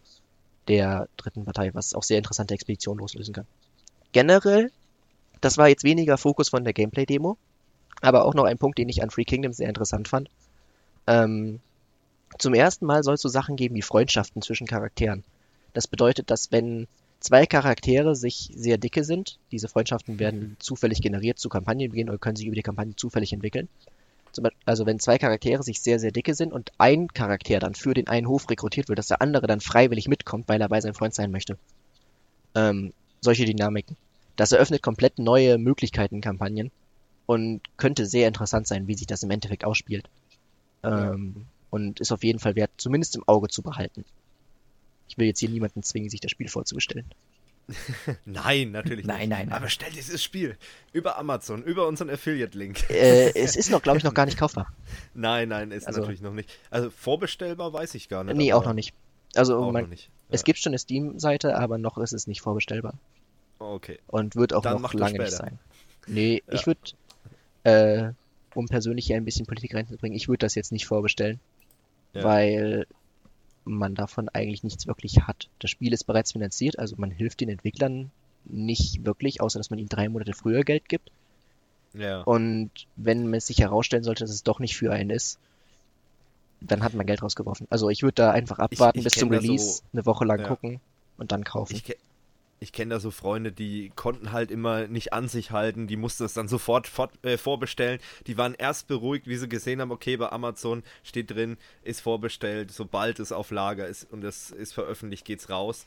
der 0.68 1.08
dritten 1.16 1.44
Partei, 1.44 1.72
was 1.74 1.94
auch 1.94 2.02
sehr 2.02 2.18
interessante 2.18 2.54
Expeditionen 2.54 3.00
loslösen 3.00 3.34
kann. 3.34 3.46
Generell 4.12 4.70
das 5.40 5.58
war 5.58 5.68
jetzt 5.68 5.84
weniger 5.84 6.18
Fokus 6.18 6.48
von 6.48 6.64
der 6.64 6.72
Gameplay-Demo, 6.72 7.36
aber 8.00 8.24
auch 8.24 8.34
noch 8.34 8.44
ein 8.44 8.58
Punkt, 8.58 8.78
den 8.78 8.88
ich 8.88 9.02
an 9.02 9.10
Free 9.10 9.24
Kingdom 9.24 9.52
sehr 9.52 9.68
interessant 9.68 10.08
fand. 10.08 10.30
Ähm, 11.06 11.60
zum 12.38 12.54
ersten 12.54 12.86
Mal 12.86 13.02
soll 13.02 13.14
es 13.14 13.22
so 13.22 13.28
Sachen 13.28 13.56
geben 13.56 13.74
wie 13.74 13.82
Freundschaften 13.82 14.42
zwischen 14.42 14.66
Charakteren. 14.66 15.24
Das 15.72 15.86
bedeutet, 15.86 16.30
dass 16.30 16.52
wenn 16.52 16.88
zwei 17.20 17.46
Charaktere 17.46 18.14
sich 18.14 18.50
sehr 18.54 18.78
dicke 18.78 19.04
sind. 19.04 19.38
Diese 19.52 19.68
Freundschaften 19.68 20.18
werden 20.18 20.56
zufällig 20.58 21.00
generiert 21.00 21.38
zu 21.38 21.48
Kampagnenbeginn 21.48 22.08
oder 22.08 22.18
können 22.18 22.36
sich 22.36 22.46
über 22.46 22.56
die 22.56 22.62
Kampagne 22.62 22.96
zufällig 22.96 23.32
entwickeln. 23.32 23.68
Also 24.64 24.84
wenn 24.84 24.98
zwei 24.98 25.18
Charaktere 25.18 25.62
sich 25.62 25.80
sehr, 25.80 25.98
sehr 25.98 26.12
dicke 26.12 26.34
sind 26.34 26.52
und 26.52 26.70
ein 26.78 27.08
Charakter 27.08 27.58
dann 27.58 27.74
für 27.74 27.94
den 27.94 28.08
einen 28.08 28.28
Hof 28.28 28.50
rekrutiert 28.50 28.88
wird, 28.88 28.98
dass 28.98 29.08
der 29.08 29.22
andere 29.22 29.46
dann 29.46 29.60
freiwillig 29.60 30.08
mitkommt, 30.08 30.48
weil 30.48 30.60
er 30.60 30.68
bei 30.68 30.80
seinem 30.80 30.94
Freund 30.94 31.14
sein 31.14 31.30
möchte. 31.30 31.56
Ähm, 32.54 32.92
solche 33.20 33.46
Dynamiken. 33.46 33.96
Das 34.36 34.52
eröffnet 34.52 34.82
komplett 34.82 35.18
neue 35.18 35.56
Möglichkeiten 35.56 36.16
in 36.16 36.20
Kampagnen 36.20 36.70
und 37.24 37.62
könnte 37.78 38.06
sehr 38.06 38.28
interessant 38.28 38.66
sein, 38.66 38.86
wie 38.86 38.94
sich 38.94 39.06
das 39.06 39.22
im 39.22 39.30
Endeffekt 39.30 39.64
ausspielt. 39.64 40.08
Ähm, 40.82 41.46
und 41.70 42.00
ist 42.00 42.12
auf 42.12 42.22
jeden 42.22 42.38
Fall 42.38 42.54
wert, 42.54 42.70
zumindest 42.76 43.16
im 43.16 43.26
Auge 43.26 43.48
zu 43.48 43.62
behalten. 43.62 44.04
Ich 45.08 45.18
will 45.18 45.26
jetzt 45.26 45.40
hier 45.40 45.48
niemanden 45.48 45.82
zwingen, 45.82 46.10
sich 46.10 46.20
das 46.20 46.30
Spiel 46.30 46.48
vorzubestellen. 46.48 47.06
nein, 48.24 48.70
natürlich 48.70 49.06
nein, 49.06 49.20
nicht. 49.20 49.28
Nein, 49.30 49.48
nein, 49.48 49.52
Aber 49.56 49.68
stell 49.68 49.90
dieses 49.90 50.22
Spiel 50.22 50.56
über 50.92 51.18
Amazon, 51.18 51.62
über 51.64 51.88
unseren 51.88 52.10
Affiliate-Link. 52.10 52.88
Äh, 52.90 53.34
es 53.34 53.56
ist 53.56 53.70
noch, 53.70 53.82
glaube 53.82 53.98
ich, 53.98 54.04
noch 54.04 54.14
gar 54.14 54.26
nicht 54.26 54.38
kaufbar. 54.38 54.72
Nein, 55.14 55.48
nein, 55.48 55.72
ist 55.72 55.86
also, 55.86 56.00
natürlich 56.00 56.20
noch 56.20 56.32
nicht. 56.32 56.48
Also 56.70 56.90
vorbestellbar 56.90 57.72
weiß 57.72 57.94
ich 57.94 58.08
gar 58.08 58.22
nicht. 58.22 58.36
Nee, 58.36 58.52
auch 58.52 58.64
noch 58.64 58.72
nicht. 58.72 58.94
Also 59.34 59.70
man, 59.72 59.88
nicht. 59.88 60.04
Ja. 60.04 60.10
es 60.30 60.44
gibt 60.44 60.58
schon 60.58 60.70
eine 60.70 60.78
Steam-Seite, 60.78 61.56
aber 61.56 61.78
noch 61.78 61.98
ist 61.98 62.12
es 62.12 62.26
nicht 62.26 62.40
vorbestellbar. 62.40 62.94
Okay. 63.58 63.98
Und 64.06 64.36
wird 64.36 64.52
auch 64.52 64.62
Dann 64.62 64.80
noch 64.80 64.94
lange 64.94 65.18
nicht 65.18 65.32
sein. 65.32 65.58
Nee, 66.06 66.42
ja. 66.46 66.54
ich 66.54 66.66
würde, 66.66 66.80
äh, 67.64 68.12
um 68.54 68.66
persönlich 68.66 69.06
hier 69.06 69.16
ein 69.16 69.24
bisschen 69.24 69.46
Politik 69.46 69.74
reinzubringen, 69.74 70.16
ich 70.16 70.28
würde 70.28 70.38
das 70.38 70.54
jetzt 70.54 70.72
nicht 70.72 70.86
vorbestellen. 70.86 71.40
Ja. 72.12 72.24
Weil 72.24 72.86
man 73.66 73.94
davon 73.94 74.28
eigentlich 74.28 74.62
nichts 74.62 74.86
wirklich 74.86 75.22
hat. 75.22 75.48
Das 75.58 75.70
Spiel 75.70 75.92
ist 75.92 76.04
bereits 76.04 76.32
finanziert, 76.32 76.78
also 76.78 76.96
man 76.98 77.10
hilft 77.10 77.40
den 77.40 77.48
Entwicklern 77.48 78.10
nicht 78.44 79.04
wirklich, 79.04 79.40
außer 79.40 79.58
dass 79.58 79.70
man 79.70 79.78
ihnen 79.78 79.88
drei 79.88 80.08
Monate 80.08 80.32
früher 80.32 80.62
Geld 80.62 80.88
gibt. 80.88 81.10
Ja. 81.92 82.22
Und 82.22 82.70
wenn 82.96 83.32
es 83.34 83.46
sich 83.46 83.58
herausstellen 83.58 84.04
sollte, 84.04 84.24
dass 84.24 84.30
es 84.30 84.42
doch 84.42 84.60
nicht 84.60 84.76
für 84.76 84.92
einen 84.92 85.10
ist, 85.10 85.38
dann 86.60 86.82
hat 86.82 86.94
man 86.94 87.06
Geld 87.06 87.22
rausgeworfen. 87.22 87.66
Also 87.70 87.90
ich 87.90 88.02
würde 88.02 88.14
da 88.14 88.30
einfach 88.30 88.58
abwarten 88.58 88.98
ich, 88.98 89.06
ich 89.06 89.12
bis 89.12 89.20
zum 89.20 89.30
Release, 89.30 89.64
so, 89.64 89.82
eine 89.92 90.06
Woche 90.06 90.24
lang 90.24 90.40
ja. 90.40 90.48
gucken 90.48 90.80
und 91.18 91.32
dann 91.32 91.44
kaufen. 91.44 91.76
Ich, 91.76 91.96
ich 92.58 92.72
kenne 92.72 92.94
da 92.94 93.00
so 93.00 93.10
Freunde, 93.10 93.52
die 93.52 93.92
konnten 93.94 94.32
halt 94.32 94.50
immer 94.50 94.86
nicht 94.86 95.12
an 95.12 95.28
sich 95.28 95.50
halten, 95.50 95.86
die 95.86 95.96
mussten 95.96 96.24
es 96.24 96.34
dann 96.34 96.48
sofort 96.48 96.86
fort, 96.86 97.12
äh, 97.22 97.36
vorbestellen. 97.36 98.00
Die 98.26 98.38
waren 98.38 98.54
erst 98.54 98.88
beruhigt, 98.88 99.26
wie 99.26 99.36
sie 99.36 99.48
gesehen 99.48 99.80
haben, 99.80 99.90
okay, 99.90 100.16
bei 100.16 100.30
Amazon 100.30 100.82
steht 101.02 101.30
drin, 101.30 101.58
ist 101.82 102.00
vorbestellt, 102.00 102.72
sobald 102.72 103.20
es 103.20 103.32
auf 103.32 103.50
Lager 103.50 103.86
ist 103.86 104.10
und 104.10 104.24
es 104.24 104.50
ist 104.50 104.72
veröffentlicht, 104.72 105.24
geht's 105.24 105.50
raus. 105.50 105.84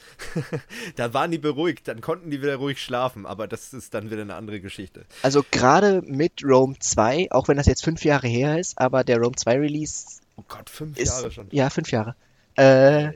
da 0.95 1.13
waren 1.13 1.31
die 1.31 1.39
beruhigt, 1.39 1.87
dann 1.87 2.01
konnten 2.01 2.29
die 2.29 2.41
wieder 2.41 2.57
ruhig 2.57 2.81
schlafen, 2.81 3.25
aber 3.25 3.47
das 3.47 3.73
ist 3.73 3.93
dann 3.93 4.11
wieder 4.11 4.21
eine 4.21 4.35
andere 4.35 4.59
Geschichte. 4.59 5.05
Also 5.23 5.43
gerade 5.49 6.01
mit 6.03 6.43
Rome 6.43 6.77
2, 6.79 7.31
auch 7.31 7.47
wenn 7.47 7.57
das 7.57 7.65
jetzt 7.65 7.83
fünf 7.83 8.05
Jahre 8.05 8.27
her 8.27 8.59
ist, 8.59 8.77
aber 8.77 9.03
der 9.03 9.17
Rome 9.17 9.35
2 9.35 9.57
Release. 9.57 10.19
Oh 10.35 10.43
Gott, 10.47 10.69
fünf 10.69 10.97
ist, 10.97 11.09
Jahre 11.09 11.31
schon. 11.31 11.47
Ja, 11.51 11.69
fünf 11.69 11.91
Jahre. 11.91 12.15
Äh, 12.55 13.13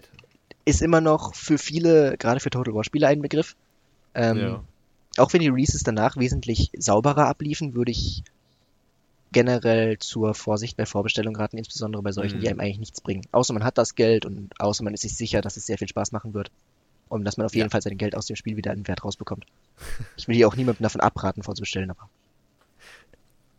ist 0.66 0.82
immer 0.82 1.02
noch 1.02 1.36
für 1.36 1.58
viele, 1.58 2.18
gerade 2.18 2.40
für 2.40 2.50
Total 2.50 2.74
War 2.74 2.84
Spieler, 2.84 3.10
ein 3.10 3.22
Begriff. 3.22 3.56
Ähm, 4.14 4.38
ja. 4.38 4.64
Auch 5.18 5.34
wenn 5.34 5.42
die 5.42 5.50
Releases 5.50 5.84
danach 5.84 6.18
wesentlich 6.18 6.72
sauberer 6.78 7.28
abliefen, 7.28 7.76
würde 7.76 7.92
ich 7.92 8.24
generell 9.32 9.98
zur 10.00 10.34
Vorsicht 10.34 10.78
bei 10.78 10.86
Vorbestellungen 10.86 11.36
raten, 11.36 11.58
insbesondere 11.58 12.02
bei 12.02 12.12
solchen, 12.12 12.38
mhm. 12.38 12.42
die 12.42 12.50
einem 12.50 12.60
eigentlich 12.60 12.80
nichts 12.80 13.02
bringen. 13.02 13.26
Außer 13.32 13.54
man 13.54 13.64
hat 13.64 13.78
das 13.78 13.96
Geld 13.96 14.26
und 14.26 14.60
außer 14.60 14.84
man 14.84 14.94
ist 14.94 15.02
sich 15.02 15.16
sicher, 15.16 15.42
dass 15.42 15.58
es 15.58 15.66
sehr 15.66 15.78
viel 15.78 15.88
Spaß 15.88 16.12
machen 16.12 16.34
wird. 16.34 16.52
Und 17.10 17.26
dass 17.26 17.38
man 17.38 17.46
auf 17.46 17.54
jeden 17.54 17.68
ja. 17.68 17.70
Fall 17.70 17.82
sein 17.82 17.98
Geld 17.98 18.16
aus 18.16 18.26
dem 18.26 18.36
Spiel 18.36 18.58
wieder 18.58 18.72
einen 18.72 18.88
Wert 18.88 19.04
rausbekommt. 19.04 19.46
Ich 20.16 20.28
will 20.28 20.36
hier 20.36 20.48
auch 20.48 20.56
niemandem 20.56 20.84
davon 20.84 21.02
abraten, 21.02 21.44
vorzubestellen, 21.44 21.92
aber. 21.92 22.10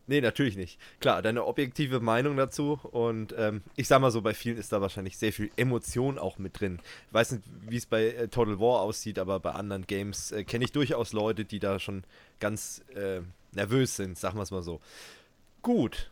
Nee, 0.07 0.21
natürlich 0.21 0.57
nicht. 0.57 0.79
Klar, 1.01 1.23
deine 1.23 1.47
objektive 1.47 2.01
Meinung 2.01 2.37
dazu 2.37 2.79
und 2.83 3.35
ähm, 3.39 3.63
ich 3.75 3.89
sag 3.89 4.01
mal 4.01 4.11
so, 4.11 4.21
bei 4.21 4.35
vielen 4.35 4.59
ist 4.59 4.73
da 4.73 4.81
wahrscheinlich 4.81 5.17
sehr 5.17 5.33
viel 5.33 5.51
Emotion 5.57 6.19
auch 6.19 6.39
mit 6.39 6.61
drin. 6.61 6.81
Ich 7.09 7.15
weiß 7.15 7.33
nicht, 7.33 7.45
wie 7.67 7.77
es 7.77 7.87
bei 7.87 8.09
äh, 8.09 8.29
Total 8.29 8.61
War 8.61 8.81
aussieht, 8.81 9.19
aber 9.19 9.41
bei 9.41 9.53
anderen 9.53 9.87
Games 9.87 10.31
äh, 10.33 10.45
kenne 10.45 10.65
ich 10.65 10.73
durchaus 10.73 11.13
Leute, 11.13 11.45
die 11.45 11.59
da 11.59 11.79
schon 11.79 12.05
ganz 12.39 12.85
äh, 12.95 13.21
nervös 13.53 13.97
sind, 13.97 14.19
sagen 14.19 14.37
wir 14.37 14.43
es 14.43 14.51
mal 14.51 14.63
so. 14.63 14.81
Gut. 15.63 16.11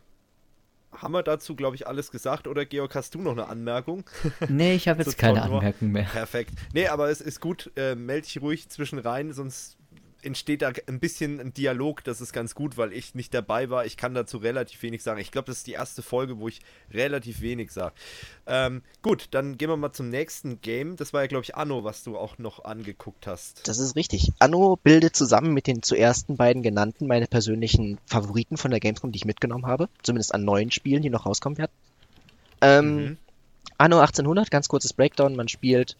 Haben 0.91 1.13
wir 1.13 1.23
dazu, 1.23 1.55
glaube 1.55 1.75
ich, 1.75 1.87
alles 1.87 2.11
gesagt? 2.11 2.47
Oder 2.47 2.65
Georg, 2.65 2.93
hast 2.95 3.15
du 3.15 3.21
noch 3.21 3.31
eine 3.31 3.47
Anmerkung? 3.47 4.03
Nee, 4.47 4.75
ich 4.75 4.87
habe 4.87 5.03
jetzt 5.03 5.17
keine 5.17 5.41
Anmerkung 5.41 5.91
mehr. 5.91 6.03
Perfekt. 6.03 6.51
Nee, 6.73 6.87
aber 6.87 7.09
es 7.09 7.21
ist 7.21 7.39
gut. 7.39 7.71
Äh, 7.75 7.95
meld 7.95 8.25
dich 8.25 8.41
ruhig 8.41 8.69
zwischen 8.69 8.99
rein, 8.99 9.33
sonst 9.33 9.77
entsteht 10.23 10.61
da 10.61 10.71
ein 10.87 10.99
bisschen 10.99 11.39
ein 11.39 11.53
Dialog, 11.53 12.03
das 12.03 12.21
ist 12.21 12.33
ganz 12.33 12.55
gut, 12.55 12.77
weil 12.77 12.93
ich 12.93 13.15
nicht 13.15 13.33
dabei 13.33 13.69
war. 13.69 13.85
Ich 13.85 13.97
kann 13.97 14.13
dazu 14.13 14.37
relativ 14.37 14.81
wenig 14.83 15.03
sagen. 15.03 15.19
Ich 15.19 15.31
glaube, 15.31 15.47
das 15.47 15.57
ist 15.57 15.67
die 15.67 15.73
erste 15.73 16.01
Folge, 16.01 16.39
wo 16.39 16.47
ich 16.47 16.59
relativ 16.91 17.41
wenig 17.41 17.71
sage. 17.71 17.93
Ähm, 18.45 18.81
gut, 19.01 19.27
dann 19.31 19.57
gehen 19.57 19.69
wir 19.69 19.77
mal 19.77 19.93
zum 19.93 20.09
nächsten 20.09 20.61
Game. 20.61 20.95
Das 20.95 21.13
war 21.13 21.21
ja, 21.21 21.27
glaube 21.27 21.43
ich, 21.43 21.55
Anno, 21.55 21.83
was 21.83 22.03
du 22.03 22.17
auch 22.17 22.37
noch 22.37 22.63
angeguckt 22.65 23.27
hast. 23.27 23.67
Das 23.67 23.79
ist 23.79 23.95
richtig. 23.95 24.31
Anno 24.39 24.77
bildet 24.81 25.15
zusammen 25.15 25.53
mit 25.53 25.67
den 25.67 25.83
zuerst 25.83 26.27
beiden 26.27 26.63
genannten 26.63 27.07
meine 27.07 27.27
persönlichen 27.27 27.99
Favoriten 28.05 28.57
von 28.57 28.71
der 28.71 28.79
Gamescom, 28.79 29.11
die 29.11 29.17
ich 29.17 29.25
mitgenommen 29.25 29.65
habe. 29.65 29.89
Zumindest 30.01 30.33
an 30.33 30.43
neuen 30.43 30.71
Spielen, 30.71 31.01
die 31.01 31.09
noch 31.09 31.25
rauskommen 31.25 31.57
werden. 31.57 31.71
Ähm, 32.61 32.95
mhm. 32.95 33.17
Anno 33.77 33.99
1800, 33.99 34.51
ganz 34.51 34.67
kurzes 34.67 34.93
Breakdown. 34.93 35.35
Man 35.35 35.47
spielt 35.47 35.97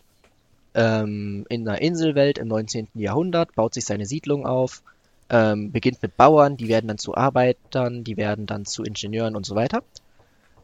ähm, 0.76 1.46
in 1.50 1.68
einer 1.68 1.82
Inselwelt 1.82 2.38
im 2.38 2.48
19. 2.48 2.90
Jahrhundert, 2.96 3.56
baut 3.56 3.74
sich 3.74 3.86
seine 3.86 4.06
Siedlung 4.06 4.46
auf, 4.46 4.82
ähm, 5.30 5.72
beginnt 5.72 6.02
mit 6.02 6.18
Bauern, 6.18 6.58
die 6.58 6.68
werden 6.68 6.88
dann 6.88 6.98
zu 6.98 7.16
Arbeitern, 7.16 8.04
die 8.04 8.18
werden 8.18 8.46
dann 8.46 8.66
zu 8.66 8.84
Ingenieuren 8.84 9.36
und 9.36 9.46
so 9.46 9.56
weiter. 9.56 9.84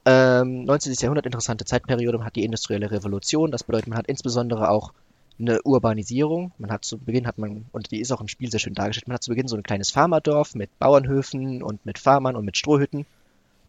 Ähm, 0.05 0.65
19. 0.65 0.93
Jahrhundert, 0.93 1.25
interessante 1.25 1.65
Zeitperiode, 1.65 2.17
man 2.17 2.27
hat 2.27 2.35
die 2.35 2.43
industrielle 2.45 2.91
Revolution, 2.91 3.51
das 3.51 3.63
bedeutet, 3.63 3.89
man 3.89 3.97
hat 3.97 4.07
insbesondere 4.07 4.69
auch 4.69 4.93
eine 5.39 5.61
Urbanisierung. 5.63 6.51
Man 6.57 6.71
hat 6.71 6.83
zu 6.83 6.97
Beginn 6.97 7.25
hat 7.25 7.37
man, 7.37 7.65
und 7.71 7.91
die 7.91 8.01
ist 8.01 8.11
auch 8.11 8.21
im 8.21 8.27
Spiel 8.27 8.51
sehr 8.51 8.59
schön 8.59 8.73
dargestellt, 8.73 9.07
man 9.07 9.15
hat 9.15 9.23
zu 9.23 9.31
Beginn 9.31 9.47
so 9.47 9.55
ein 9.55 9.63
kleines 9.63 9.91
Farmerdorf 9.91 10.53
mit 10.53 10.77
Bauernhöfen 10.79 11.63
und 11.63 11.85
mit 11.85 11.97
Farmern 11.97 12.35
und 12.35 12.45
mit 12.45 12.57
Strohhütten. 12.57 13.05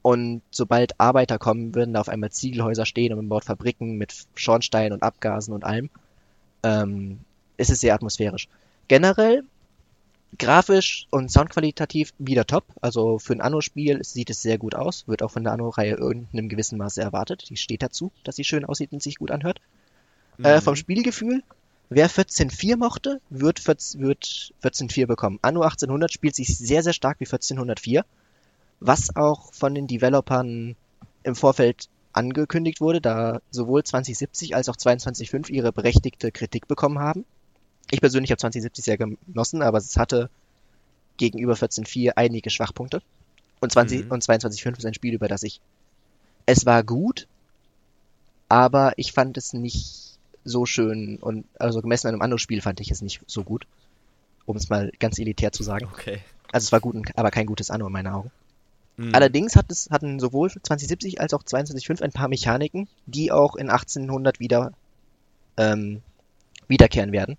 Und 0.03 0.43
sobald 0.51 0.99
Arbeiter 0.99 1.39
kommen, 1.39 1.75
würden 1.75 1.95
da 1.95 2.01
auf 2.01 2.09
einmal 2.09 2.31
Ziegelhäuser 2.31 2.87
stehen 2.87 3.13
und 3.13 3.19
man 3.19 3.29
baut 3.29 3.45
Fabriken 3.45 3.99
mit 3.99 4.15
Schornstein 4.35 4.93
und 4.93 5.03
Abgasen 5.03 5.55
und 5.55 5.65
allem 5.65 5.91
ähm, 6.63 7.21
ist 7.57 7.71
es 7.71 7.81
sehr 7.81 7.95
atmosphärisch. 7.95 8.49
Generell, 8.89 9.45
grafisch 10.39 11.07
und 11.11 11.31
soundqualitativ 11.31 12.13
wieder 12.19 12.47
top. 12.47 12.65
Also 12.81 13.19
für 13.19 13.33
ein 13.33 13.41
Anno-Spiel 13.41 14.03
sieht 14.05 14.31
es 14.31 14.43
sehr 14.43 14.59
gut 14.59 14.75
aus. 14.75 15.07
Wird 15.07 15.23
auch 15.23 15.31
von 15.31 15.45
der 15.45 15.53
Anno-Reihe 15.53 15.97
in 15.97 16.29
einem 16.33 16.49
gewissen 16.49 16.79
Maße 16.79 17.01
erwartet. 17.01 17.49
Die 17.49 17.57
steht 17.57 17.83
dazu, 17.83 18.13
dass 18.25 18.37
sie 18.37 18.45
schön 18.45 18.65
aussieht 18.65 18.93
und 18.93 19.03
sich 19.03 19.17
gut 19.17 19.31
anhört. 19.31 19.61
Mhm. 20.39 20.45
Äh, 20.45 20.61
vom 20.61 20.77
Spielgefühl, 20.77 21.43
wer 21.89 22.09
14.4 22.09 22.77
mochte, 22.77 23.21
wird, 23.31 23.61
14, 23.61 24.01
wird 24.01 24.53
14.4 24.63 25.07
bekommen. 25.07 25.39
Anno 25.43 25.63
1800 25.63 26.13
spielt 26.13 26.35
sich 26.35 26.57
sehr, 26.57 26.83
sehr 26.83 26.93
stark 26.93 27.21
wie 27.21 27.27
1404. 27.27 28.05
Was 28.81 29.15
auch 29.15 29.53
von 29.53 29.75
den 29.75 29.87
Developern 29.87 30.77
im 31.23 31.35
Vorfeld 31.35 31.89
angekündigt 32.13 32.81
wurde, 32.81 33.01
da 33.01 33.41
sowohl 33.51 33.85
2070 33.85 34.55
als 34.55 34.69
auch 34.69 34.77
22.5 34.77 35.51
ihre 35.51 35.73
berechtigte 35.73 36.33
Kritik 36.33 36.67
bekommen 36.69 36.99
haben. 36.99 37.25
Ich 37.91 38.01
persönlich 38.01 38.31
habe 38.31 38.39
2070 38.39 38.85
sehr 38.85 38.99
genossen, 38.99 39.63
aber 39.63 39.79
es 39.79 39.97
hatte 39.97 40.31
gegenüber 41.17 41.55
14.4 41.55 42.13
einige 42.17 42.51
Schwachpunkte. 42.51 43.03
Und, 43.61 43.73
20, 43.73 44.07
mhm. 44.07 44.13
und 44.13 44.25
22.5 44.25 44.79
ist 44.79 44.87
ein 44.87 44.95
Spiel, 44.95 45.15
über 45.15 45.29
das 45.29 45.43
ich. 45.43 45.61
Es 46.47 46.67
war 46.67 46.83
gut, 46.83 47.29
aber 48.49 48.95
ich 48.97 49.13
fand 49.13 49.37
es 49.37 49.53
nicht 49.53 50.19
so 50.45 50.65
schön 50.67 51.19
und 51.19 51.45
also 51.59 51.83
gemessen 51.83 52.09
an 52.09 52.15
einem 52.15 52.23
anderen 52.23 52.39
Spiel 52.39 52.63
fand 52.63 52.81
ich 52.81 52.91
es 52.91 53.03
nicht 53.03 53.21
so 53.27 53.45
gut. 53.45 53.67
Um 54.47 54.57
es 54.57 54.69
mal 54.69 54.91
ganz 54.99 55.19
elitär 55.19 55.53
zu 55.53 55.63
sagen. 55.63 55.87
Okay. 55.93 56.21
Also 56.51 56.65
es 56.65 56.73
war 56.73 56.81
gut, 56.81 56.97
aber 57.15 57.31
kein 57.31 57.47
gutes 57.47 57.71
Anno 57.71 57.87
in 57.87 57.93
meinen 57.93 58.09
Augen. 58.09 58.33
Mhm. 59.01 59.15
Allerdings 59.15 59.57
hat 59.57 59.71
es, 59.71 59.89
hatten 59.91 60.21
sowohl 60.21 60.51
2070 60.51 61.23
als 61.23 61.33
auch 61.33 61.43
22.5 61.43 62.03
ein 62.03 62.13
paar 62.13 62.29
Mechaniken, 62.29 62.87
die 63.07 63.33
auch 63.33 63.57
in 63.57 63.71
1800 63.71 64.41
wieder 64.41 64.75
ähm, 65.57 66.03
wiederkehren 66.69 67.11
werden. 67.11 67.39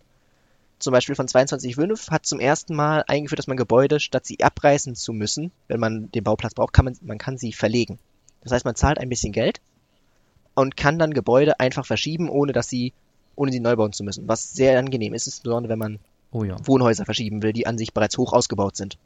Zum 0.80 0.92
Beispiel 0.92 1.14
von 1.14 1.28
22.5 1.28 2.10
hat 2.10 2.26
zum 2.26 2.40
ersten 2.40 2.74
Mal 2.74 3.04
eingeführt, 3.08 3.38
dass 3.38 3.46
man 3.46 3.58
Gebäude, 3.58 4.00
statt 4.00 4.26
sie 4.26 4.40
abreißen 4.40 4.96
zu 4.96 5.14
müssen, 5.14 5.52
wenn 5.68 5.80
man 5.80 6.12
den 6.12 6.24
Bauplatz 6.24 6.56
braucht, 6.56 6.74
kann 6.74 6.86
man, 6.86 6.98
man 7.04 7.20
kann 7.20 7.38
sie 7.38 7.54
verlegen. 7.54 8.00
Das 8.42 8.52
heißt, 8.52 8.66
man 8.66 8.76
zahlt 8.76 8.98
ein 8.98 9.10
bisschen 9.10 9.32
Geld 9.32 9.62
und 10.56 10.76
kann 10.76 10.98
dann 10.98 11.14
Gebäude 11.14 11.60
einfach 11.60 11.86
verschieben, 11.86 12.28
ohne 12.28 12.54
dass 12.54 12.70
sie, 12.70 12.94
ohne 13.36 13.52
sie 13.52 13.60
neu 13.60 13.76
bauen 13.76 13.94
zu 13.94 14.04
müssen. 14.04 14.28
Was 14.28 14.54
sehr 14.54 14.80
angenehm 14.80 15.14
ist, 15.14 15.28
insbesondere 15.28 15.74
wenn 15.74 15.80
man 15.80 16.00
oh 16.32 16.44
ja. 16.44 16.56
Wohnhäuser 16.66 17.06
verschieben 17.06 17.44
will, 17.44 17.54
die 17.54 17.68
an 17.68 17.78
sich 17.78 17.94
bereits 17.94 18.18
hoch 18.18 18.34
ausgebaut 18.34 18.76
sind. 18.76 18.98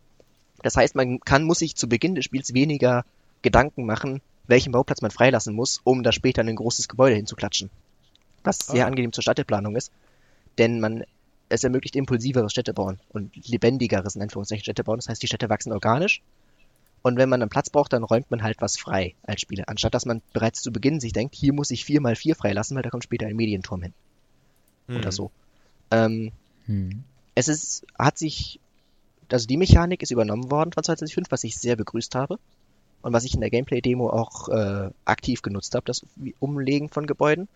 Das 0.66 0.78
heißt, 0.78 0.96
man 0.96 1.20
kann, 1.20 1.44
muss 1.44 1.60
sich 1.60 1.76
zu 1.76 1.88
Beginn 1.88 2.16
des 2.16 2.26
Spiels 2.26 2.56
weniger 2.56 3.06
Gedanken 3.44 3.86
machen, 3.86 4.20
welchen 4.48 4.72
Bauplatz 4.72 5.00
man 5.00 5.12
freilassen 5.12 5.54
muss, 5.54 5.80
um 5.84 6.02
da 6.02 6.12
später 6.12 6.42
ein 6.42 6.56
großes 6.56 6.88
Gebäude 6.88 7.16
hinzuklatschen. 7.16 7.70
Was 8.44 8.58
sehr 8.58 8.86
ah. 8.86 8.88
angenehm 8.88 9.14
zur 9.14 9.22
Stadtplanung 9.22 9.76
ist. 9.76 9.92
Denn 10.58 10.80
man 10.80 11.04
es 11.50 11.64
ermöglicht 11.64 11.96
impulsiveres 11.96 12.52
Städtebauen 12.52 13.00
und 13.10 13.48
lebendigeres, 13.48 14.16
in 14.16 14.24
Anführungszeichen, 14.24 14.64
Städtebauen. 14.64 14.98
Das 14.98 15.08
heißt, 15.08 15.22
die 15.22 15.28
Städte 15.28 15.50
wachsen 15.50 15.72
organisch. 15.72 16.24
Und 17.04 17.18
wenn 17.18 17.30
man 17.30 17.44
einen 17.44 17.52
Platz 17.52 17.70
braucht, 17.70 17.94
dann 17.94 18.04
räumt 18.04 18.32
man 18.32 18.42
halt 18.42 18.60
was 18.60 18.80
frei 18.80 19.14
als 19.22 19.42
Spieler. 19.42 19.66
Anstatt 19.68 19.94
dass 19.94 20.08
man 20.08 20.24
bereits 20.34 20.64
zu 20.64 20.72
Beginn 20.72 21.00
sich 21.00 21.14
denkt, 21.14 21.36
hier 21.36 21.54
muss 21.54 21.70
ich 21.70 21.84
4x4 21.84 22.34
freilassen, 22.34 22.76
weil 22.76 22.82
da 22.82 22.90
kommt 22.90 23.04
später 23.04 23.28
ein 23.28 23.36
Medienturm 23.36 23.84
hin. 23.84 23.94
Hm. 24.88 24.98
Oder 24.98 25.12
so. 25.12 25.30
Ähm, 25.92 26.32
hm. 26.66 27.04
Es 27.36 27.50
ist, 27.50 27.86
hat 28.00 28.18
sich, 28.18 28.60
also 29.32 29.48
die 29.48 29.58
Mechanik 29.58 30.02
ist 30.02 30.12
übernommen 30.12 30.52
worden 30.52 30.72
von 30.74 30.84
2005, 30.84 31.32
was 31.32 31.44
ich 31.44 31.58
sehr 31.58 31.76
begrüßt 31.76 32.16
habe. 32.16 32.40
Und 33.02 33.14
was 33.14 33.24
ich 33.24 33.36
in 33.36 33.42
der 33.42 33.52
Gameplay-Demo 33.52 34.10
auch 34.10 34.50
äh, 34.50 34.90
aktiv 35.06 35.44
genutzt 35.44 35.76
habe, 35.76 35.86
das 35.86 36.06
Umlegen 36.40 36.90
von 36.90 37.06
Gebäuden. 37.06 37.48